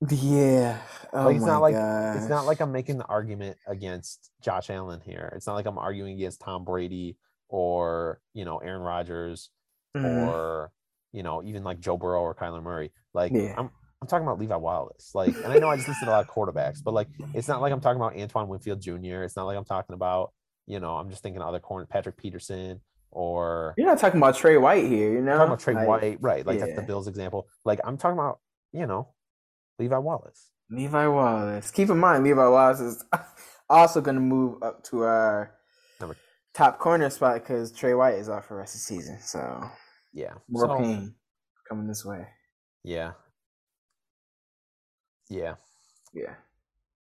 yeah. 0.10 0.78
Oh 1.14 1.26
Like, 1.26 1.38
it's 1.38 1.46
not 1.46 1.62
like- 1.62 1.74
gosh. 1.76 2.18
It's 2.18 2.30
not 2.30 2.46
like 2.46 2.60
I'm 2.62 2.72
making 2.72 2.98
the 3.00 3.06
argument 3.06 3.58
against 3.68 4.30
Josh 4.42 4.70
Allen 4.70 5.02
here. 5.04 5.34
It's 5.36 5.48
not 5.48 5.56
like 5.56 5.66
I'm 5.66 5.78
arguing 5.80 6.14
against 6.16 6.42
Tom 6.42 6.64
Brady 6.64 7.18
or, 7.50 8.20
you 8.34 8.46
know, 8.46 8.58
Aaron 8.60 8.82
Rodgers 8.82 9.50
Mhm. 9.96 10.28
or, 10.28 10.72
you 11.12 11.24
know, 11.24 11.42
even 11.44 11.64
like 11.64 11.80
Joe 11.80 11.98
Burrow 11.98 12.22
or 12.22 12.36
Kyler 12.36 12.62
Murray. 12.62 12.92
Like 13.14 13.32
Yeah. 13.34 13.56
I'm 13.58 13.70
I'm 14.02 14.08
talking 14.08 14.28
about 14.28 14.40
Levi 14.40 14.56
Wallace. 14.56 15.12
Like, 15.16 15.36
and 15.36 15.48
I 15.48 15.58
know 15.58 15.70
I 15.70 15.78
just 15.78 15.88
listed 15.88 16.08
a 16.08 16.12
lot 16.12 16.24
of 16.24 16.30
quarterbacks, 16.30 16.84
but 16.84 16.94
like 16.94 17.08
it's 17.34 17.48
not 17.48 17.62
like 17.62 17.72
I'm 17.72 17.80
talking 17.82 18.00
about 18.00 18.16
Antoine 18.18 18.48
Winfield 18.50 18.82
Jr. 18.82 19.24
It's 19.24 19.36
not 19.36 19.46
like 19.46 19.58
I'm 19.58 19.64
talking 19.66 19.94
about, 19.96 20.32
you 20.68 20.80
know, 20.80 20.96
I'm 20.98 21.10
just 21.10 21.24
thinking 21.24 21.42
other 21.42 21.60
corner 21.60 21.86
Patrick 21.86 22.18
Peterson 22.18 22.82
or 23.12 23.74
You're 23.78 23.88
not 23.88 23.98
talking 23.98 24.20
about 24.20 24.36
Tre 24.36 24.58
White 24.58 24.86
here, 24.86 25.14
you 25.14 25.22
know? 25.22 25.38
talking 25.38 25.48
about 25.48 25.60
Tre 25.62 25.74
Like, 25.74 25.88
White, 25.88 26.18
right? 26.22 26.46
Like 26.46 26.60
that's 26.60 26.76
the. 26.76 26.82
Bills 26.82 27.08
example. 27.08 27.48
Like 27.64 27.80
I'm 27.86 27.98
talking 27.98 28.20
about, 28.20 28.40
you 28.74 28.86
know, 28.86 29.08
Levi 29.80 29.98
Wallace. 29.98 30.52
Levi 30.70 31.08
Wallace. 31.08 31.72
Keep 31.72 31.90
in 31.90 31.98
mind, 31.98 32.24
Levi 32.26 32.48
Wallace 32.48 32.82
is 32.82 33.04
also 33.70 34.02
going 34.02 34.16
to 34.16 34.22
move 34.22 34.62
up 34.62 34.84
to 34.86 35.04
our 35.04 35.55
top 36.56 36.80
corner 36.80 37.10
spot 37.10 37.36
because 37.42 37.72
Tre 37.72 37.94
White 37.94 38.16
is 38.16 38.30
off 38.30 38.46
for 38.48 38.54
the 38.56 38.60
rest 38.60 38.76
of 38.76 38.82
the 38.82 38.86
season. 38.86 39.20
So 39.22 39.70
Yeah. 40.14 40.34
more 40.50 40.68
So, 40.68 40.78
pain 40.78 41.14
coming 41.70 41.88
this 41.88 42.06
way. 42.06 42.26
yeah. 42.84 43.12
Yeah. 45.30 45.56
Yeah. 46.14 46.36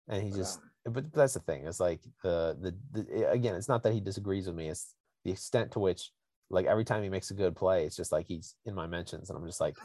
and 0.07 0.23
he 0.23 0.29
But, 0.29 0.37
just 0.37 0.59
um, 0.87 0.93
but 0.93 1.13
that's 1.13 1.33
the 1.33 1.39
thing 1.39 1.65
it's 1.65 1.79
like 1.79 2.01
the, 2.23 2.57
the 2.59 2.75
the 2.93 3.29
again 3.29 3.55
it's 3.55 3.67
not 3.69 3.83
that 3.83 3.93
he 3.93 3.99
disagrees 4.01 4.47
with 4.47 4.55
me 4.55 4.69
it's 4.69 4.95
the 5.23 5.31
extent 5.31 5.71
to 5.71 5.79
which 5.79 6.11
like 6.49 6.65
every 6.65 6.83
time 6.83 7.03
he 7.03 7.09
makes 7.09 7.31
a 7.31 7.33
good 7.33 7.55
play 7.55 7.85
it's 7.85 7.95
just 7.95 8.11
like 8.11 8.25
he's 8.27 8.55
in 8.65 8.73
my 8.75 8.87
mentions 8.87 9.29
and 9.29 9.37
i'm 9.37 9.45
just 9.45 9.61
like 9.61 9.75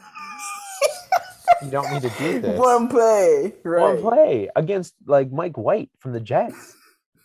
you 1.63 1.69
don't 1.69 1.91
need 1.93 2.01
to 2.01 2.09
do 2.17 2.39
this 2.41 2.57
One 2.59 2.87
play, 2.89 3.53
right? 3.63 3.81
one 3.81 4.01
play 4.01 4.49
against 4.55 4.93
like 5.05 5.31
mike 5.31 5.57
white 5.57 5.89
from 5.99 6.11
the 6.13 6.19
jets 6.19 6.75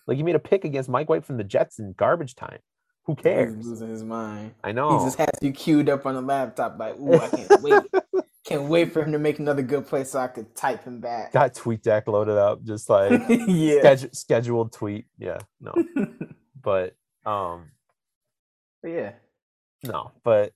like 0.06 0.16
he 0.16 0.22
made 0.22 0.34
a 0.34 0.40
pick 0.40 0.64
against 0.64 0.88
mike 0.88 1.08
white 1.08 1.24
from 1.24 1.36
the 1.36 1.44
jets 1.44 1.78
in 1.78 1.94
garbage 1.96 2.34
time 2.34 2.58
who 3.06 3.14
He's 3.16 3.22
cares 3.22 3.66
losing 3.66 3.88
his 3.90 4.02
mind. 4.02 4.54
i 4.64 4.72
know. 4.72 4.98
He 4.98 5.04
just 5.04 5.18
has 5.18 5.28
you 5.42 5.52
queued 5.52 5.90
up 5.90 6.06
on 6.06 6.14
the 6.14 6.22
laptop, 6.22 6.78
like, 6.78 6.98
ooh, 6.98 7.14
I 7.20 7.28
can't 7.28 7.62
wait. 7.62 7.82
can't 8.46 8.64
wait 8.64 8.92
for 8.92 9.02
him 9.02 9.12
to 9.12 9.18
make 9.18 9.38
another 9.38 9.62
good 9.62 9.86
play 9.86 10.04
so 10.04 10.18
I 10.18 10.26
could 10.28 10.54
type 10.54 10.84
him 10.84 11.00
back. 11.00 11.32
got 11.32 11.54
TweetDeck 11.54 12.06
loaded 12.06 12.36
up 12.36 12.62
just 12.64 12.88
like 12.90 13.22
yeah. 13.28 13.78
schedule, 13.80 14.08
scheduled 14.12 14.72
tweet 14.72 15.06
yeah 15.18 15.38
no 15.60 15.72
but 16.62 16.94
um 17.26 17.70
But 18.82 18.90
yeah. 18.90 19.12
No, 19.82 20.12
but 20.24 20.52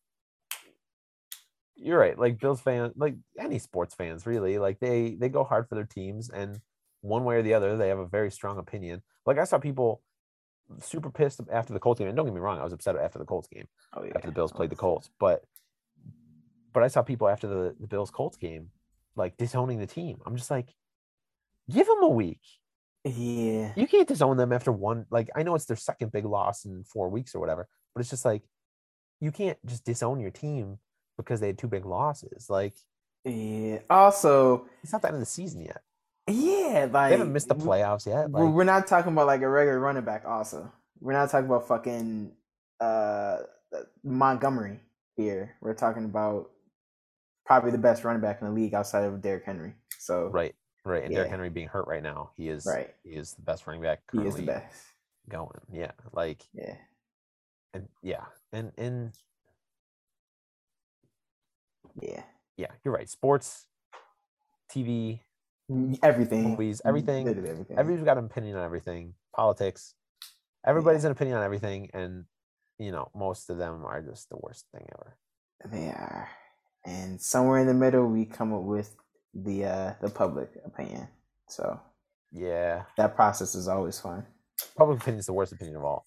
you're 1.77 1.99
right. 1.99 2.19
Like 2.19 2.41
Bills 2.41 2.61
fans, 2.61 2.95
like 2.97 3.15
any 3.39 3.59
sports 3.59 3.95
fans, 3.95 4.27
really, 4.27 4.59
like 4.59 4.81
they 4.81 5.17
they 5.19 5.29
go 5.29 5.45
hard 5.45 5.69
for 5.69 5.75
their 5.75 5.85
teams, 5.85 6.31
and 6.31 6.61
one 7.01 7.25
way 7.25 7.37
or 7.37 7.43
the 7.43 7.55
other, 7.55 7.77
they 7.77 7.89
have 7.89 7.99
a 7.99 8.07
very 8.07 8.31
strong 8.31 8.59
opinion. 8.59 9.03
Like 9.27 9.39
I 9.39 9.45
saw 9.45 9.59
people 9.59 10.03
super 10.81 11.11
pissed 11.11 11.41
after 11.51 11.73
the 11.73 11.79
Colts 11.81 11.99
game, 11.99 12.09
and 12.09 12.17
don't 12.17 12.27
get 12.27 12.35
me 12.35 12.41
wrong, 12.41 12.59
I 12.59 12.65
was 12.65 12.73
upset 12.73 12.97
after 12.97 13.19
the 13.19 13.25
Colts 13.25 13.49
game 13.49 13.67
Oh 13.95 14.03
yeah. 14.05 14.13
after 14.15 14.29
the 14.29 14.35
Bills 14.35 14.53
played 14.53 14.71
the 14.71 14.77
Colts, 14.77 15.11
but 15.19 15.45
but 16.73 16.83
I 16.83 16.89
saw 16.89 17.03
people 17.03 17.29
after 17.29 17.47
the 17.47 17.75
the 17.81 17.87
Bills 17.87 18.11
Colts 18.11 18.37
game 18.37 18.71
like 19.17 19.37
disowning 19.37 19.79
the 19.79 19.87
team. 19.87 20.19
I'm 20.27 20.37
just 20.37 20.51
like, 20.51 20.75
give 21.71 21.87
them 21.87 22.03
a 22.03 22.09
week. 22.09 22.41
Yeah. 23.05 23.73
You 23.77 23.87
can't 23.87 24.07
disown 24.07 24.37
them 24.37 24.53
after 24.53 24.71
one. 24.71 25.07
Like 25.11 25.31
I 25.35 25.43
know 25.43 25.55
it's 25.55 25.65
their 25.65 25.77
second 25.77 26.13
big 26.13 26.25
loss 26.25 26.65
in 26.65 26.85
four 26.85 27.09
weeks 27.09 27.35
or 27.35 27.41
whatever, 27.41 27.67
but 27.95 28.01
it's 28.01 28.11
just 28.11 28.25
like 28.25 28.43
you 29.21 29.33
can't 29.33 29.59
just 29.67 29.85
disown 29.85 30.21
your 30.21 30.31
team 30.31 30.79
because 31.17 31.41
they 31.41 31.49
had 31.49 31.59
two 31.59 31.67
big 31.69 31.85
losses. 31.87 32.49
Like 32.51 32.75
Yeah. 33.25 33.79
Also, 33.91 34.67
it's 34.83 34.93
not 34.93 35.03
the 35.03 35.09
end 35.09 35.17
of 35.17 35.21
the 35.21 35.27
season 35.27 35.63
yet. 35.63 35.81
Yeah, 36.29 36.89
like 36.91 37.11
They 37.11 37.17
haven't 37.19 37.33
missed 37.33 37.49
the 37.49 37.55
playoffs 37.55 38.07
yet. 38.07 38.31
We're, 38.31 38.45
Like, 38.45 38.55
we're 38.55 38.65
not 38.65 38.87
talking 38.87 39.13
about 39.13 39.27
like 39.27 39.43
a 39.43 39.49
regular 39.49 39.79
running 39.81 40.05
back. 40.05 40.25
Also, 40.27 40.71
we're 41.01 41.13
not 41.13 41.31
talking 41.31 41.47
about 41.47 41.67
fucking 41.69 42.33
uh 42.81 43.39
Montgomery 44.05 44.81
here. 45.17 45.57
We're 45.61 45.75
talking 45.75 46.05
about 46.05 46.51
probably 47.47 47.71
the 47.71 47.79
best 47.79 48.05
running 48.05 48.21
back 48.23 48.41
in 48.41 48.47
the 48.49 48.53
league 48.53 48.75
outside 48.75 49.05
of 49.05 49.21
Derrick 49.23 49.45
Henry. 49.45 49.75
So 49.99 50.29
Right, 50.29 50.55
right. 50.85 51.05
And 51.05 51.13
Derrick 51.13 51.31
Henry 51.31 51.49
being 51.51 51.69
hurt 51.69 51.87
right 51.87 52.03
now, 52.03 52.31
he 52.37 52.49
is 52.49 52.67
Right. 52.67 52.95
he 53.05 53.11
is 53.11 53.35
the 53.35 53.43
best 53.43 53.67
running 53.67 53.83
back 53.83 54.01
he 54.13 54.21
is 54.27 54.37
the 54.37 54.47
best. 54.47 54.85
going. 55.29 55.61
Yeah, 55.73 55.93
like 56.13 56.47
Yeah. 56.53 56.77
and 57.75 57.89
yeah, 58.03 58.25
and 58.53 58.73
and 58.79 59.13
Yeah. 62.01 62.23
yeah, 62.57 62.71
you're 62.85 62.95
right. 62.95 63.09
Sports, 63.09 63.67
TV, 64.71 65.21
Everything. 66.03 66.51
Movies, 66.51 66.81
everything- 66.85 67.29
everything. 67.29 67.67
everybody's 67.79 68.05
got 68.05 68.17
an 68.19 68.25
opinion 68.25 68.57
on 68.57 68.65
everything. 68.65 69.15
Politics, 69.37 69.95
everybody's 70.67 71.05
an 71.05 71.13
opinion 71.13 71.37
on 71.37 71.45
everything, 71.45 71.91
and 71.93 72.25
you 72.79 72.91
know 72.91 73.11
most 73.15 73.51
of 73.51 73.59
them 73.59 73.85
are 73.85 74.01
just 74.01 74.29
the 74.31 74.37
worst 74.39 74.65
thing 74.75 74.87
ever. 74.95 75.17
They 75.71 75.89
are. 75.89 76.29
And 76.87 77.21
somewhere 77.21 77.59
in 77.59 77.67
the 77.67 77.75
middle 77.75 78.07
we 78.07 78.25
come 78.25 78.55
up 78.55 78.63
with 78.63 78.95
the 79.35 79.67
uh 79.67 79.95
the 80.01 80.09
public 80.09 80.51
opinion. 80.65 81.09
So 81.49 81.79
Yeah, 82.33 82.85
that 82.97 83.15
process 83.15 83.55
is 83.55 83.69
always 83.69 84.01
fun. 84.01 84.25
public 84.77 85.01
opinion 85.01 85.19
is 85.21 85.27
the 85.27 85.33
worst 85.35 85.53
opinion 85.53 85.77
of 85.77 85.85
all. 85.85 86.07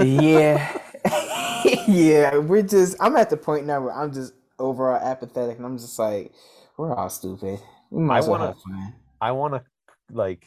yeah. 0.00 0.80
yeah. 1.86 2.38
We're 2.38 2.62
just 2.62 2.96
I'm 3.00 3.16
at 3.16 3.30
the 3.30 3.36
point 3.36 3.66
now 3.66 3.80
where 3.82 3.94
I'm 3.94 4.12
just 4.12 4.32
overall 4.58 4.96
apathetic 5.00 5.58
and 5.58 5.66
I'm 5.66 5.78
just 5.78 5.98
like, 5.98 6.32
we're 6.76 6.94
all 6.94 7.08
stupid. 7.10 7.60
We 7.90 8.02
might 8.02 8.16
I 8.16 8.18
as 8.18 8.24
well 8.28 8.38
wanna- 8.40 8.46
have 8.52 8.60
fun. 8.62 8.94
I 9.20 9.32
want 9.32 9.54
to 9.54 9.64
like, 10.10 10.44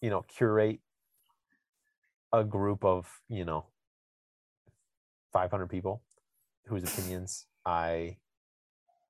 you 0.00 0.10
know, 0.10 0.22
curate 0.22 0.80
a 2.32 2.42
group 2.44 2.84
of 2.84 3.08
you 3.28 3.44
know, 3.44 3.66
five 5.32 5.50
hundred 5.50 5.68
people 5.68 6.02
whose 6.66 6.82
opinions 6.84 7.46
I 7.64 8.16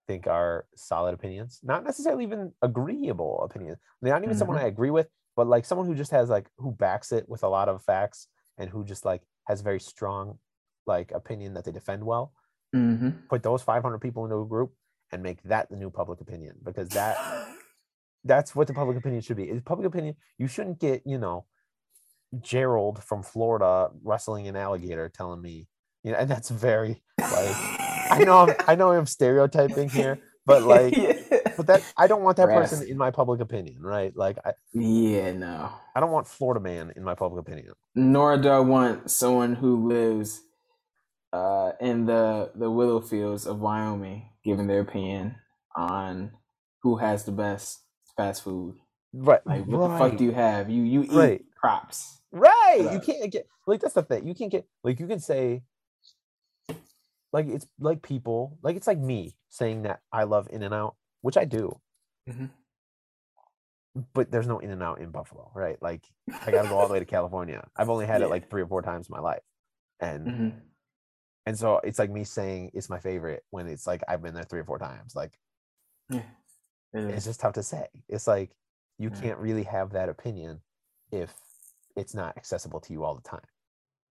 think 0.06 0.26
are 0.26 0.66
solid 0.76 1.14
opinions, 1.14 1.60
not 1.62 1.84
necessarily 1.84 2.24
even 2.24 2.52
agreeable 2.60 3.42
opinions. 3.42 3.78
They're 4.02 4.12
not 4.12 4.22
even 4.22 4.36
someone 4.36 4.58
I 4.58 4.66
agree 4.66 4.90
with, 4.90 5.08
but 5.36 5.46
like 5.46 5.64
someone 5.64 5.86
who 5.86 5.94
just 5.94 6.10
has 6.10 6.28
like 6.28 6.48
who 6.58 6.72
backs 6.72 7.12
it 7.12 7.28
with 7.28 7.42
a 7.42 7.48
lot 7.48 7.68
of 7.68 7.82
facts 7.82 8.28
and 8.58 8.68
who 8.68 8.84
just 8.84 9.04
like 9.04 9.22
has 9.46 9.62
very 9.62 9.80
strong 9.80 10.38
like 10.86 11.10
opinion 11.12 11.54
that 11.54 11.64
they 11.64 11.72
defend 11.72 12.04
well. 12.04 12.32
Mm-hmm. 12.76 13.10
Put 13.30 13.42
those 13.42 13.62
500 13.62 13.98
people 13.98 14.24
into 14.24 14.36
a 14.36 14.44
group 14.46 14.74
and 15.14 15.22
make 15.22 15.40
that 15.44 15.70
the 15.70 15.76
new 15.76 15.90
public 15.90 16.20
opinion 16.20 16.56
because 16.64 16.88
that 16.90 17.16
that's 18.24 18.54
what 18.54 18.66
the 18.66 18.74
public 18.74 18.96
opinion 18.98 19.22
should 19.22 19.36
be. 19.36 19.44
Is 19.44 19.62
public 19.62 19.86
opinion 19.86 20.16
you 20.38 20.48
shouldn't 20.48 20.80
get, 20.80 21.02
you 21.06 21.18
know, 21.18 21.46
Gerald 22.40 23.02
from 23.02 23.22
Florida 23.22 23.90
wrestling 24.02 24.48
an 24.48 24.56
alligator 24.56 25.08
telling 25.08 25.40
me, 25.40 25.68
you 26.02 26.10
know, 26.10 26.18
and 26.18 26.28
that's 26.28 26.50
very 26.50 27.00
like 27.18 27.54
I 28.10 28.22
know 28.24 28.38
I'm, 28.38 28.54
I 28.66 28.74
know 28.74 28.90
I'm 28.90 29.06
stereotyping 29.06 29.88
here, 29.88 30.18
but 30.46 30.62
like 30.74 30.94
but 31.56 31.68
that 31.68 31.82
I 31.96 32.08
don't 32.08 32.22
want 32.22 32.36
that 32.38 32.48
person 32.48 32.88
in 32.88 32.98
my 32.98 33.12
public 33.12 33.40
opinion, 33.40 33.80
right? 33.80 34.14
Like 34.16 34.38
I, 34.44 34.52
Yeah, 34.72 35.32
no. 35.32 35.70
I 35.94 36.00
don't 36.00 36.10
want 36.10 36.26
Florida 36.26 36.60
man 36.60 36.92
in 36.96 37.04
my 37.04 37.14
public 37.14 37.40
opinion. 37.40 37.72
Nor 37.94 38.36
do 38.38 38.48
I 38.48 38.58
want 38.58 39.12
someone 39.12 39.54
who 39.54 39.86
lives 39.88 40.42
uh, 41.34 41.72
in 41.80 42.06
the 42.06 42.52
the 42.54 42.70
willow 42.70 43.00
fields 43.00 43.46
of 43.46 43.58
Wyoming 43.60 44.30
giving 44.44 44.66
their 44.68 44.80
opinion 44.80 45.34
on 45.74 46.30
who 46.82 46.96
has 46.96 47.24
the 47.24 47.32
best 47.32 47.82
fast 48.16 48.42
food. 48.44 48.76
Right. 49.12 49.44
Like, 49.46 49.66
what 49.66 49.88
the 49.88 49.98
fuck 49.98 50.16
do 50.16 50.24
you 50.24 50.32
have? 50.32 50.70
You 50.70 50.82
you 50.82 51.02
eat 51.04 51.10
Right. 51.12 51.44
crops. 51.60 52.20
Right. 52.30 52.88
You 52.92 53.00
can't 53.00 53.32
get 53.32 53.46
like 53.66 53.80
that's 53.80 53.94
the 53.94 54.02
thing. 54.02 54.26
You 54.28 54.34
can't 54.34 54.50
get 54.52 54.66
like 54.84 55.00
you 55.00 55.06
can 55.06 55.18
say 55.20 55.62
like 57.32 57.46
it's 57.48 57.66
like 57.80 58.02
people 58.02 58.58
like 58.62 58.76
it's 58.76 58.86
like 58.86 58.98
me 58.98 59.36
saying 59.48 59.82
that 59.82 60.00
I 60.12 60.24
love 60.24 60.48
In 60.52 60.62
and 60.62 60.74
Out, 60.74 60.94
which 61.22 61.36
I 61.36 61.44
do, 61.44 61.80
Mhm. 62.28 62.50
but 64.12 64.30
there's 64.30 64.46
no 64.46 64.58
In 64.60 64.70
and 64.70 64.82
Out 64.82 65.00
in 65.00 65.10
Buffalo, 65.10 65.50
right? 65.54 65.80
Like 65.82 66.04
I 66.46 66.50
gotta 66.52 66.68
go 66.68 66.76
all 66.78 66.86
the 66.86 66.92
way 66.92 66.98
to 67.00 67.04
California. 67.04 67.66
I've 67.76 67.90
only 67.90 68.06
had 68.06 68.22
it 68.22 68.28
like 68.28 68.50
three 68.50 68.62
or 68.62 68.66
four 68.68 68.82
times 68.82 69.08
in 69.08 69.12
my 69.12 69.20
life. 69.20 69.42
And 70.00 70.26
Mhm. 70.28 70.60
And 71.46 71.58
so 71.58 71.78
it's 71.84 71.98
like 71.98 72.10
me 72.10 72.24
saying 72.24 72.70
it's 72.74 72.88
my 72.90 72.98
favorite 72.98 73.44
when 73.50 73.66
it's 73.66 73.86
like 73.86 74.02
I've 74.08 74.22
been 74.22 74.34
there 74.34 74.44
three 74.44 74.60
or 74.60 74.64
four 74.64 74.78
times. 74.78 75.14
Like 75.14 75.38
Yeah. 76.10 76.22
It 76.92 77.04
it's 77.10 77.24
just 77.24 77.40
tough 77.40 77.54
to 77.54 77.62
say. 77.62 77.86
It's 78.08 78.26
like 78.26 78.50
you 78.98 79.10
Yeah. 79.12 79.20
can't 79.20 79.38
really 79.38 79.64
have 79.64 79.90
that 79.92 80.08
opinion 80.08 80.60
if 81.10 81.34
it's 81.96 82.14
not 82.14 82.36
accessible 82.36 82.80
to 82.80 82.92
you 82.92 83.04
all 83.04 83.14
the 83.14 83.22
time. 83.28 83.46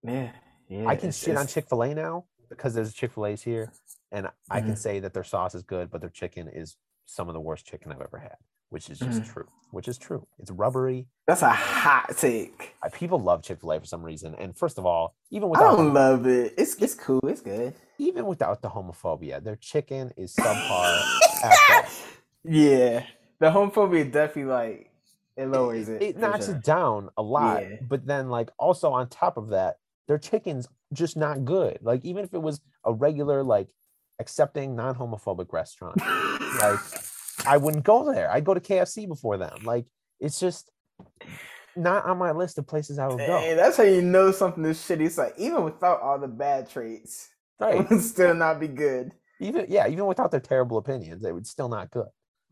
Yeah. 0.03 0.31
Yeah. 0.67 0.87
I 0.87 0.95
can 0.95 1.09
it's- 1.09 1.17
shit 1.23 1.37
on 1.37 1.47
Chick 1.47 1.67
Fil 1.69 1.83
A 1.83 1.93
now 1.93 2.25
because 2.49 2.73
there's 2.73 2.93
Chick 2.93 3.11
Fil 3.13 3.25
A's 3.25 3.41
here, 3.41 3.71
and 4.11 4.27
I 4.49 4.61
can 4.61 4.71
Mhm. 4.73 4.77
say 4.77 4.99
that 4.99 5.13
their 5.13 5.23
sauce 5.23 5.55
is 5.55 5.63
good, 5.63 5.89
but 5.89 6.01
their 6.01 6.09
chicken 6.09 6.47
is 6.47 6.77
some 7.05 7.27
of 7.29 7.33
the 7.33 7.39
worst 7.41 7.65
chicken 7.65 7.91
I've 7.91 8.01
ever 8.01 8.19
had, 8.19 8.37
which 8.73 8.89
is 8.89 8.97
just 8.97 9.21
Mhm. 9.21 9.31
true. 9.31 9.47
Which 9.69 9.87
is 9.87 9.99
true. 9.99 10.25
It's 10.39 10.49
rubbery. 10.49 11.07
That's 11.27 11.43
a 11.43 11.49
hot 11.51 12.17
take. 12.17 12.75
People 12.93 13.19
love 13.19 13.43
Chick 13.43 13.59
Fil 13.61 13.71
A 13.73 13.79
for 13.79 13.85
some 13.85 14.01
reason, 14.03 14.33
and 14.35 14.57
first 14.57 14.79
of 14.79 14.85
all, 14.85 15.13
even 15.29 15.47
without 15.49 15.73
I 15.73 15.77
don't 15.77 15.93
love 15.93 16.25
it. 16.25 16.55
It's 16.57 16.73
it's 16.81 16.95
cool. 16.95 17.21
It's 17.27 17.41
good. 17.41 17.75
even 17.99 18.25
without 18.25 18.61
the 18.63 18.69
homophobia, 18.69 19.41
their 19.43 19.55
chicken 19.55 20.11
is 20.17 20.35
subpar. 20.35 20.99
yeah. 22.43 23.05
The 23.39 23.45
homophobia 23.51 24.11
definitely 24.11 24.51
like 24.51 24.89
it 25.37 25.45
lowers 25.47 25.87
it. 25.89 26.01
It 26.01 26.15
for 26.15 26.21
knocks 26.21 26.47
sure. 26.47 26.55
it 26.55 26.63
down 26.63 27.09
a 27.17 27.21
lot, 27.21 27.61
Yeah. 27.63 27.77
but 27.87 28.05
then 28.07 28.29
like 28.29 28.49
also 28.57 28.91
on 28.91 29.07
top 29.09 29.37
of 29.37 29.49
that, 29.49 29.77
their 30.07 30.17
chicken's 30.17 30.67
just 30.93 31.15
not 31.15 31.45
good. 31.45 31.77
Like 31.81 32.03
even 32.03 32.23
if 32.23 32.33
it 32.33 32.41
was 32.41 32.59
a 32.83 32.91
regular 32.91 33.43
like 33.43 33.69
accepting 34.19 34.75
non-homophobic 34.75 35.51
restaurant, 35.53 35.97
like 36.61 36.79
I 37.45 37.57
wouldn't 37.57 37.83
go 37.83 38.11
there. 38.11 38.31
I'd 38.31 38.45
go 38.45 38.53
to 38.53 38.59
KFC 38.59 39.07
before 39.07 39.37
them. 39.37 39.59
Like 39.63 39.85
it's 40.19 40.39
just 40.39 40.69
not 41.75 42.05
on 42.05 42.17
my 42.17 42.31
list 42.31 42.57
of 42.57 42.67
places 42.67 42.99
I 42.99 43.07
would 43.07 43.19
Hey, 43.21 43.51
go. 43.51 43.55
that's 43.55 43.77
how 43.77 43.83
you 43.83 44.01
know 44.01 44.31
something 44.31 44.63
is 44.65 44.77
shitty. 44.77 45.05
It's 45.05 45.17
like 45.17 45.33
even 45.37 45.63
without 45.63 46.01
all 46.01 46.19
the 46.19 46.27
bad 46.27 46.69
traits, 46.69 47.29
Right. 47.59 47.75
it 47.75 47.89
would 47.89 48.01
still 48.01 48.33
not 48.35 48.59
be 48.59 48.67
good. 48.67 49.11
Even 49.39 49.65
yeah, 49.69 49.87
even 49.87 50.05
without 50.05 50.31
their 50.31 50.39
terrible 50.39 50.77
opinions, 50.77 51.25
it 51.25 51.33
would 51.33 51.47
still 51.47 51.69
not 51.69 51.89
good. 51.91 52.07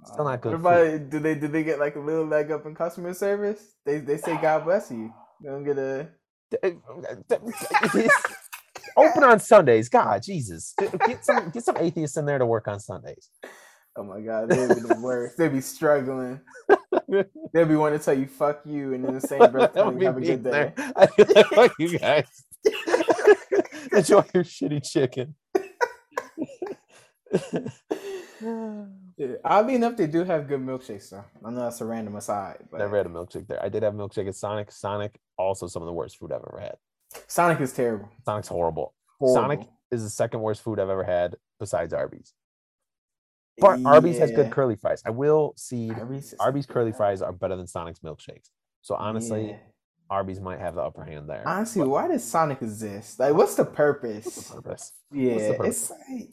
Still 0.05 0.25
not 0.25 0.33
Uh, 0.33 0.37
good 0.37 0.53
about 0.55 1.09
do 1.09 1.19
they 1.19 1.35
do 1.35 1.47
they 1.47 1.63
get 1.63 1.79
like 1.79 1.95
a 1.95 1.99
little 1.99 2.25
leg 2.25 2.51
up 2.51 2.65
in 2.65 2.73
customer 2.73 3.13
service? 3.13 3.75
They 3.85 3.99
they 3.99 4.17
say 4.17 4.35
God 4.41 4.65
bless 4.65 4.89
you. 4.91 5.13
You 5.41 5.49
don't 5.49 5.63
get 5.63 5.77
a 5.77 6.07
Open 8.97 9.23
on 9.23 9.39
Sundays. 9.39 9.87
God, 9.89 10.21
Jesus. 10.21 10.73
Get 11.05 11.23
some 11.23 11.49
get 11.51 11.63
some 11.63 11.77
atheists 11.77 12.17
in 12.17 12.25
there 12.25 12.39
to 12.39 12.45
work 12.45 12.67
on 12.67 12.79
Sundays. 12.79 13.29
Oh 13.95 14.03
my 14.03 14.21
god, 14.21 14.49
they'd 14.49 14.69
be 14.69 14.81
the 14.81 14.99
worst. 15.01 15.37
They'd 15.37 15.51
be 15.51 15.61
struggling. 15.61 16.39
They'd 17.53 17.67
be 17.67 17.75
wanting 17.75 17.99
to 17.99 18.05
tell 18.05 18.13
you 18.13 18.25
fuck 18.25 18.61
you 18.65 18.93
and 18.93 19.05
in 19.05 19.13
the 19.13 19.21
same 19.21 19.51
breath 19.51 19.73
tell 19.73 19.93
you 19.93 20.05
have 20.05 20.17
a 20.17 20.21
good 20.21 20.43
day. 20.43 20.73
I 20.95 21.05
feel 21.07 21.25
like 21.35 21.47
fuck 21.47 21.73
you 21.77 21.99
guys. 21.99 22.45
Enjoy 23.91 24.23
your 24.33 24.43
shitty 24.45 24.89
chicken. 24.89 25.35
Oddly 29.43 29.75
enough, 29.75 29.97
they 29.97 30.07
do 30.07 30.23
have 30.23 30.47
good 30.47 30.61
milkshakes 30.61 31.09
though. 31.09 31.25
I 31.43 31.49
know 31.51 31.61
that's 31.61 31.81
a 31.81 31.85
random 31.85 32.15
aside, 32.15 32.59
but 32.71 32.77
Never 32.79 32.97
had 32.97 33.05
a 33.05 33.09
milkshake 33.09 33.47
there. 33.47 33.61
I 33.61 33.69
did 33.69 33.83
have 33.83 33.93
milkshake 33.93 34.27
at 34.27 34.35
Sonic. 34.35 34.71
Sonic, 34.71 35.19
also 35.37 35.67
some 35.67 35.81
of 35.81 35.87
the 35.87 35.93
worst 35.93 36.17
food 36.17 36.31
I've 36.31 36.43
ever 36.47 36.59
had. 36.61 36.75
Sonic 37.27 37.59
is 37.59 37.73
terrible. 37.73 38.09
Sonic's 38.25 38.47
horrible. 38.47 38.93
Horrible. 39.19 39.41
Sonic 39.41 39.67
is 39.91 40.03
the 40.03 40.09
second 40.09 40.41
worst 40.41 40.61
food 40.61 40.79
I've 40.79 40.89
ever 40.89 41.03
had 41.03 41.35
besides 41.59 41.93
Arby's. 41.93 42.33
But 43.61 43.85
Arby's 43.85 44.17
has 44.17 44.31
good 44.31 44.51
curly 44.51 44.75
fries. 44.75 45.01
I 45.05 45.11
will 45.11 45.53
see 45.55 45.91
Arby's, 45.91 46.33
Arby's 46.39 46.65
curly 46.65 46.91
fries 46.91 47.21
are 47.21 47.31
better 47.31 47.55
than 47.55 47.67
Sonic's 47.67 47.99
milkshakes. 47.99 48.49
So 48.81 48.95
honestly, 48.95 49.49
Yeah. 49.49 49.57
Arby's 50.09 50.41
might 50.41 50.59
have 50.59 50.75
the 50.75 50.81
upper 50.81 51.05
hand 51.05 51.29
there. 51.29 51.47
honestly, 51.47 51.83
but 51.83 51.89
why 51.89 52.07
does 52.09 52.23
Sonic 52.23 52.61
exist? 52.61 53.17
Like, 53.17 53.33
what's 53.33 53.55
the 53.55 53.63
what's 53.63 53.75
purpose? 53.75 54.35
the 54.49 54.61
purpose? 54.61 54.91
Yeah, 55.13 55.55
purpose? 55.55 55.89
it's 55.89 55.99
like 56.09 56.29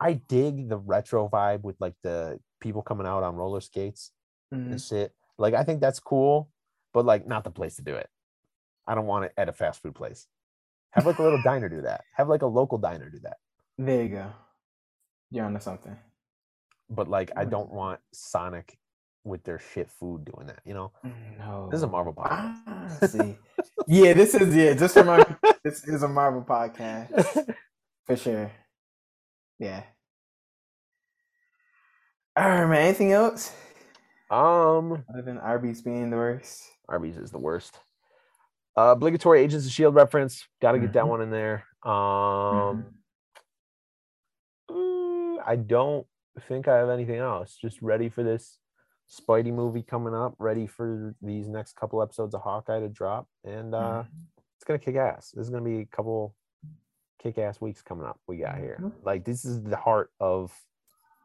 I 0.00 0.14
dig 0.14 0.68
the 0.68 0.78
retro 0.78 1.28
vibe 1.28 1.62
with 1.62 1.76
like 1.78 1.94
the 2.02 2.40
people 2.60 2.82
coming 2.82 3.06
out 3.06 3.22
on 3.22 3.36
roller 3.36 3.60
skates 3.60 4.10
mhm. 4.52 4.72
and 4.72 4.80
shit. 4.80 5.12
Like 5.38 5.54
I 5.54 5.62
think 5.62 5.80
that's 5.80 6.00
cool, 6.00 6.50
but 6.92 7.04
like 7.04 7.26
not 7.26 7.44
the 7.44 7.50
place 7.50 7.76
to 7.76 7.82
do 7.82 7.94
it. 7.94 8.08
I 8.86 8.96
don't 8.96 9.06
want 9.06 9.26
it 9.26 9.32
at 9.36 9.48
a 9.48 9.52
fast 9.52 9.80
food 9.80 9.94
place. 9.94 10.26
Have 10.90 11.06
like 11.06 11.18
a 11.18 11.22
little 11.22 11.42
diner 11.44 11.68
do 11.68 11.82
that. 11.82 12.00
Have 12.16 12.28
like 12.28 12.42
a 12.42 12.46
local 12.46 12.78
diner 12.78 13.10
do 13.10 13.20
that. 13.20 13.36
there 13.78 14.02
you 14.02 14.08
go. 14.08 14.32
You're 15.30 15.44
onto 15.44 15.60
something. 15.60 15.96
But 16.90 17.08
like 17.08 17.30
I 17.36 17.44
don't 17.44 17.70
want 17.72 18.00
Sonic 18.12 18.76
with 19.24 19.44
their 19.44 19.58
shit 19.58 19.90
food 19.90 20.24
doing 20.24 20.46
that, 20.46 20.60
you 20.64 20.74
know? 20.74 20.92
No, 21.38 21.68
This 21.70 21.78
is 21.78 21.82
a 21.84 21.86
Marvel 21.86 22.12
podcast. 22.14 22.56
Honestly, 22.66 23.38
yeah, 23.86 24.12
this 24.14 24.34
is 24.34 24.54
yeah. 24.56 24.74
Just 24.74 24.96
remind 24.96 25.24
this 25.64 25.84
is 25.86 26.02
a 26.02 26.08
Marvel 26.08 26.42
podcast 26.42 27.54
for 28.06 28.16
sure. 28.16 28.50
Yeah. 29.58 29.82
All 32.36 32.48
right, 32.48 32.66
man. 32.66 32.82
Anything 32.86 33.12
else 33.12 33.52
um 34.30 35.04
other 35.10 35.22
than 35.22 35.38
Arby's 35.38 35.82
being 35.82 36.10
the 36.10 36.16
worst? 36.16 36.62
Arby's 36.88 37.16
is 37.18 37.30
the 37.30 37.38
worst. 37.38 37.78
Uh, 38.76 38.92
obligatory 38.92 39.40
Agents 39.40 39.66
of 39.66 39.72
Shield 39.72 39.94
reference. 39.94 40.46
Got 40.62 40.72
to 40.72 40.78
get 40.78 40.92
that 40.94 41.04
Mhm. 41.04 41.08
one 41.08 41.20
in 41.20 41.30
there. 41.30 41.64
Um, 41.84 42.94
mm, 44.70 45.38
I 45.44 45.56
don't 45.56 46.06
think 46.38 46.68
I 46.68 46.76
have 46.76 46.90
anything 46.90 47.16
else. 47.18 47.56
Just 47.60 47.80
ready 47.82 48.08
for 48.08 48.22
this 48.22 48.58
Spidey 49.10 49.52
movie 49.52 49.82
coming 49.82 50.14
up. 50.14 50.34
Ready 50.38 50.66
for 50.66 51.14
these 51.20 51.48
next 51.48 51.74
couple 51.76 52.00
episodes 52.02 52.34
of 52.34 52.42
Hawkeye 52.42 52.80
to 52.80 52.88
drop, 52.88 53.26
and 53.44 53.74
uh, 53.74 54.04
Mhm. 54.04 54.06
it's 54.56 54.64
gonna 54.64 54.78
kick 54.78 54.96
ass. 54.96 55.32
This 55.32 55.44
is 55.44 55.50
gonna 55.50 55.64
be 55.64 55.80
a 55.80 55.86
couple 55.86 56.36
kick 57.18 57.36
ass 57.38 57.60
weeks 57.60 57.82
coming 57.82 58.06
up. 58.06 58.20
We 58.28 58.36
got 58.38 58.58
here. 58.58 58.78
Mhm. 58.80 58.92
Like 59.02 59.24
this 59.24 59.44
is 59.44 59.62
the 59.62 59.76
heart 59.76 60.10
of, 60.20 60.52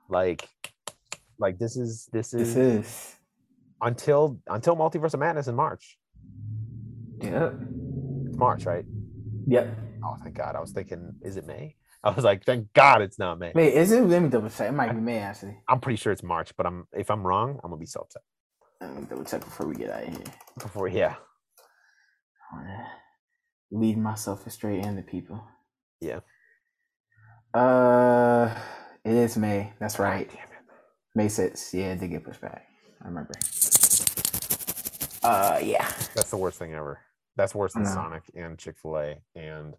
like, 0.09 0.49
like 1.37 1.57
this 1.59 1.77
is 1.77 2.07
this 2.11 2.33
is, 2.33 2.55
This 2.55 2.85
is. 2.87 3.19
until 3.81 4.39
until 4.47 4.75
Multiverse 4.75 5.13
of 5.13 5.19
Madness 5.19 5.47
in 5.47 5.55
March. 5.55 5.99
Yep. 7.21 7.53
It's 8.25 8.37
March, 8.37 8.65
right? 8.65 8.85
Yep. 9.47 9.67
Oh, 10.03 10.15
thank 10.23 10.35
God. 10.35 10.55
I 10.55 10.59
was 10.59 10.71
thinking, 10.71 11.15
is 11.21 11.37
it 11.37 11.45
May? 11.45 11.75
I 12.05 12.11
was 12.11 12.23
like, 12.23 12.45
thank 12.45 12.71
God 12.73 13.01
it's 13.01 13.17
not 13.19 13.39
May. 13.39 13.51
Wait, 13.55 13.73
is 13.73 13.91
it? 13.91 14.01
Let 14.03 14.21
me 14.21 14.29
double 14.29 14.49
check. 14.49 14.69
It 14.69 14.73
might 14.73 14.93
be 14.93 15.01
May 15.01 15.17
actually. 15.19 15.57
I'm 15.67 15.79
pretty 15.79 15.97
sure 15.97 16.13
it's 16.13 16.23
March, 16.23 16.51
but 16.55 16.65
I'm 16.67 16.87
if 16.93 17.09
I'm 17.09 17.25
wrong, 17.25 17.59
I'm 17.63 17.71
gonna 17.71 17.77
be 17.79 17.87
so 17.87 18.01
upset. 18.01 18.21
Let 18.81 18.95
me 18.95 19.07
double 19.09 19.23
check 19.25 19.43
before 19.43 19.67
we 19.67 19.75
get 19.75 19.89
out 19.89 20.03
of 20.03 20.09
here. 20.09 20.23
Before, 20.59 20.87
yeah, 20.87 21.15
lead 23.71 23.97
myself 23.97 24.45
astray 24.47 24.79
and 24.79 24.97
the 24.97 25.01
people. 25.01 25.43
yeah. 26.01 26.19
Uh, 27.53 28.53
it 29.05 29.13
is 29.13 29.37
May. 29.37 29.73
That's 29.79 29.97
right. 29.97 30.29
May 31.15 31.27
6th. 31.27 31.73
Yeah, 31.73 31.93
it 31.93 31.99
did 32.01 32.09
get 32.11 32.25
pushed 32.25 32.41
back. 32.41 32.65
I 33.01 33.07
remember. 33.07 33.31
Uh, 35.23 35.59
yeah. 35.63 35.87
That's 36.15 36.29
the 36.29 36.37
worst 36.37 36.59
thing 36.59 36.73
ever. 36.73 36.99
That's 37.37 37.55
worse 37.55 37.73
than. 37.73 37.85
Sonic 37.85 38.23
and 38.35 38.57
Chick 38.57 38.75
Fil 38.81 38.97
A 38.97 39.17
and 39.35 39.75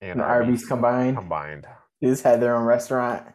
and 0.00 0.18
The 0.20 0.24
Arby's 0.24 0.46
Arby's 0.48 0.66
combined. 0.66 1.16
combined. 1.16 1.66
They 2.00 2.08
just 2.08 2.22
had 2.24 2.40
their 2.40 2.56
own 2.56 2.64
restaurant. 2.64 3.26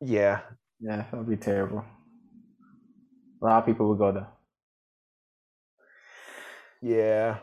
Yeah, 0.00 0.40
Yeah, 0.80 0.96
that 0.96 1.14
would 1.16 1.28
be 1.28 1.36
terrible. 1.36 1.84
A 3.42 3.44
lot 3.44 3.58
of 3.60 3.66
people 3.66 3.88
would 3.88 3.98
go 3.98 4.12
there. 4.12 4.28
yeah, 6.82 7.38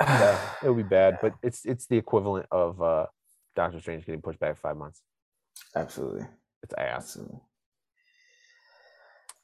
yeah. 0.00 0.38
It 0.62 0.68
would 0.68 0.76
be 0.76 0.82
bad, 0.88 1.18
but 1.22 1.34
it's 1.42 1.64
it's 1.64 1.86
the 1.86 1.96
equivalent 1.96 2.46
of 2.50 2.80
uh 2.82 3.06
Doctor 3.54 3.80
Strange 3.80 4.04
getting 4.04 4.22
pushed 4.22 4.40
back 4.40 4.56
five 4.58 4.76
months. 4.76 5.02
Absolutely. 5.76 6.26
It's 6.62 6.74
ass. 6.76 7.04
Absolutely. 7.04 7.40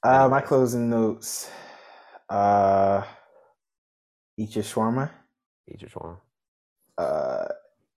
Uh, 0.02 0.28
my 0.28 0.40
closing 0.40 0.88
notes. 0.90 1.50
Uh, 2.28 3.02
eat 4.38 4.54
your 4.54 4.64
shawarma. 4.64 5.10
Eat 5.68 5.82
your 5.82 5.90
shawarma. 5.90 6.18
Uh, 6.96 7.48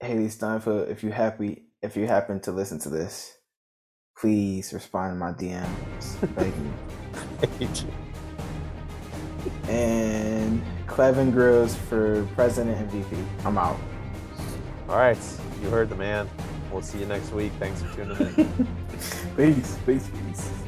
Hailee 0.03 0.31
Steinfeld, 0.31 0.89
if 0.89 1.03
you 1.03 1.11
happy, 1.11 1.63
if 1.81 1.95
you 1.95 2.07
happen 2.07 2.39
to 2.41 2.51
listen 2.51 2.79
to 2.79 2.89
this, 2.89 3.37
please 4.17 4.73
respond 4.73 5.13
to 5.13 5.15
my 5.15 5.31
DMs. 5.31 6.17
Thank 6.35 7.81
you. 7.81 7.87
And 9.67 10.61
Clevin 10.87 11.31
Grills 11.31 11.75
for 11.75 12.25
president 12.35 12.77
and 12.77 12.91
VP. 12.91 13.17
I'm 13.45 13.57
out. 13.57 13.77
All 14.87 14.97
right, 14.97 15.17
you 15.61 15.69
heard 15.69 15.89
the 15.89 15.95
man. 15.95 16.29
We'll 16.71 16.81
see 16.81 16.99
you 16.99 17.05
next 17.05 17.31
week. 17.31 17.51
Thanks 17.59 17.81
for 17.81 17.93
tuning 17.95 18.17
in. 18.17 18.67
peace, 19.35 19.77
peace, 19.85 20.09
peace. 20.09 20.62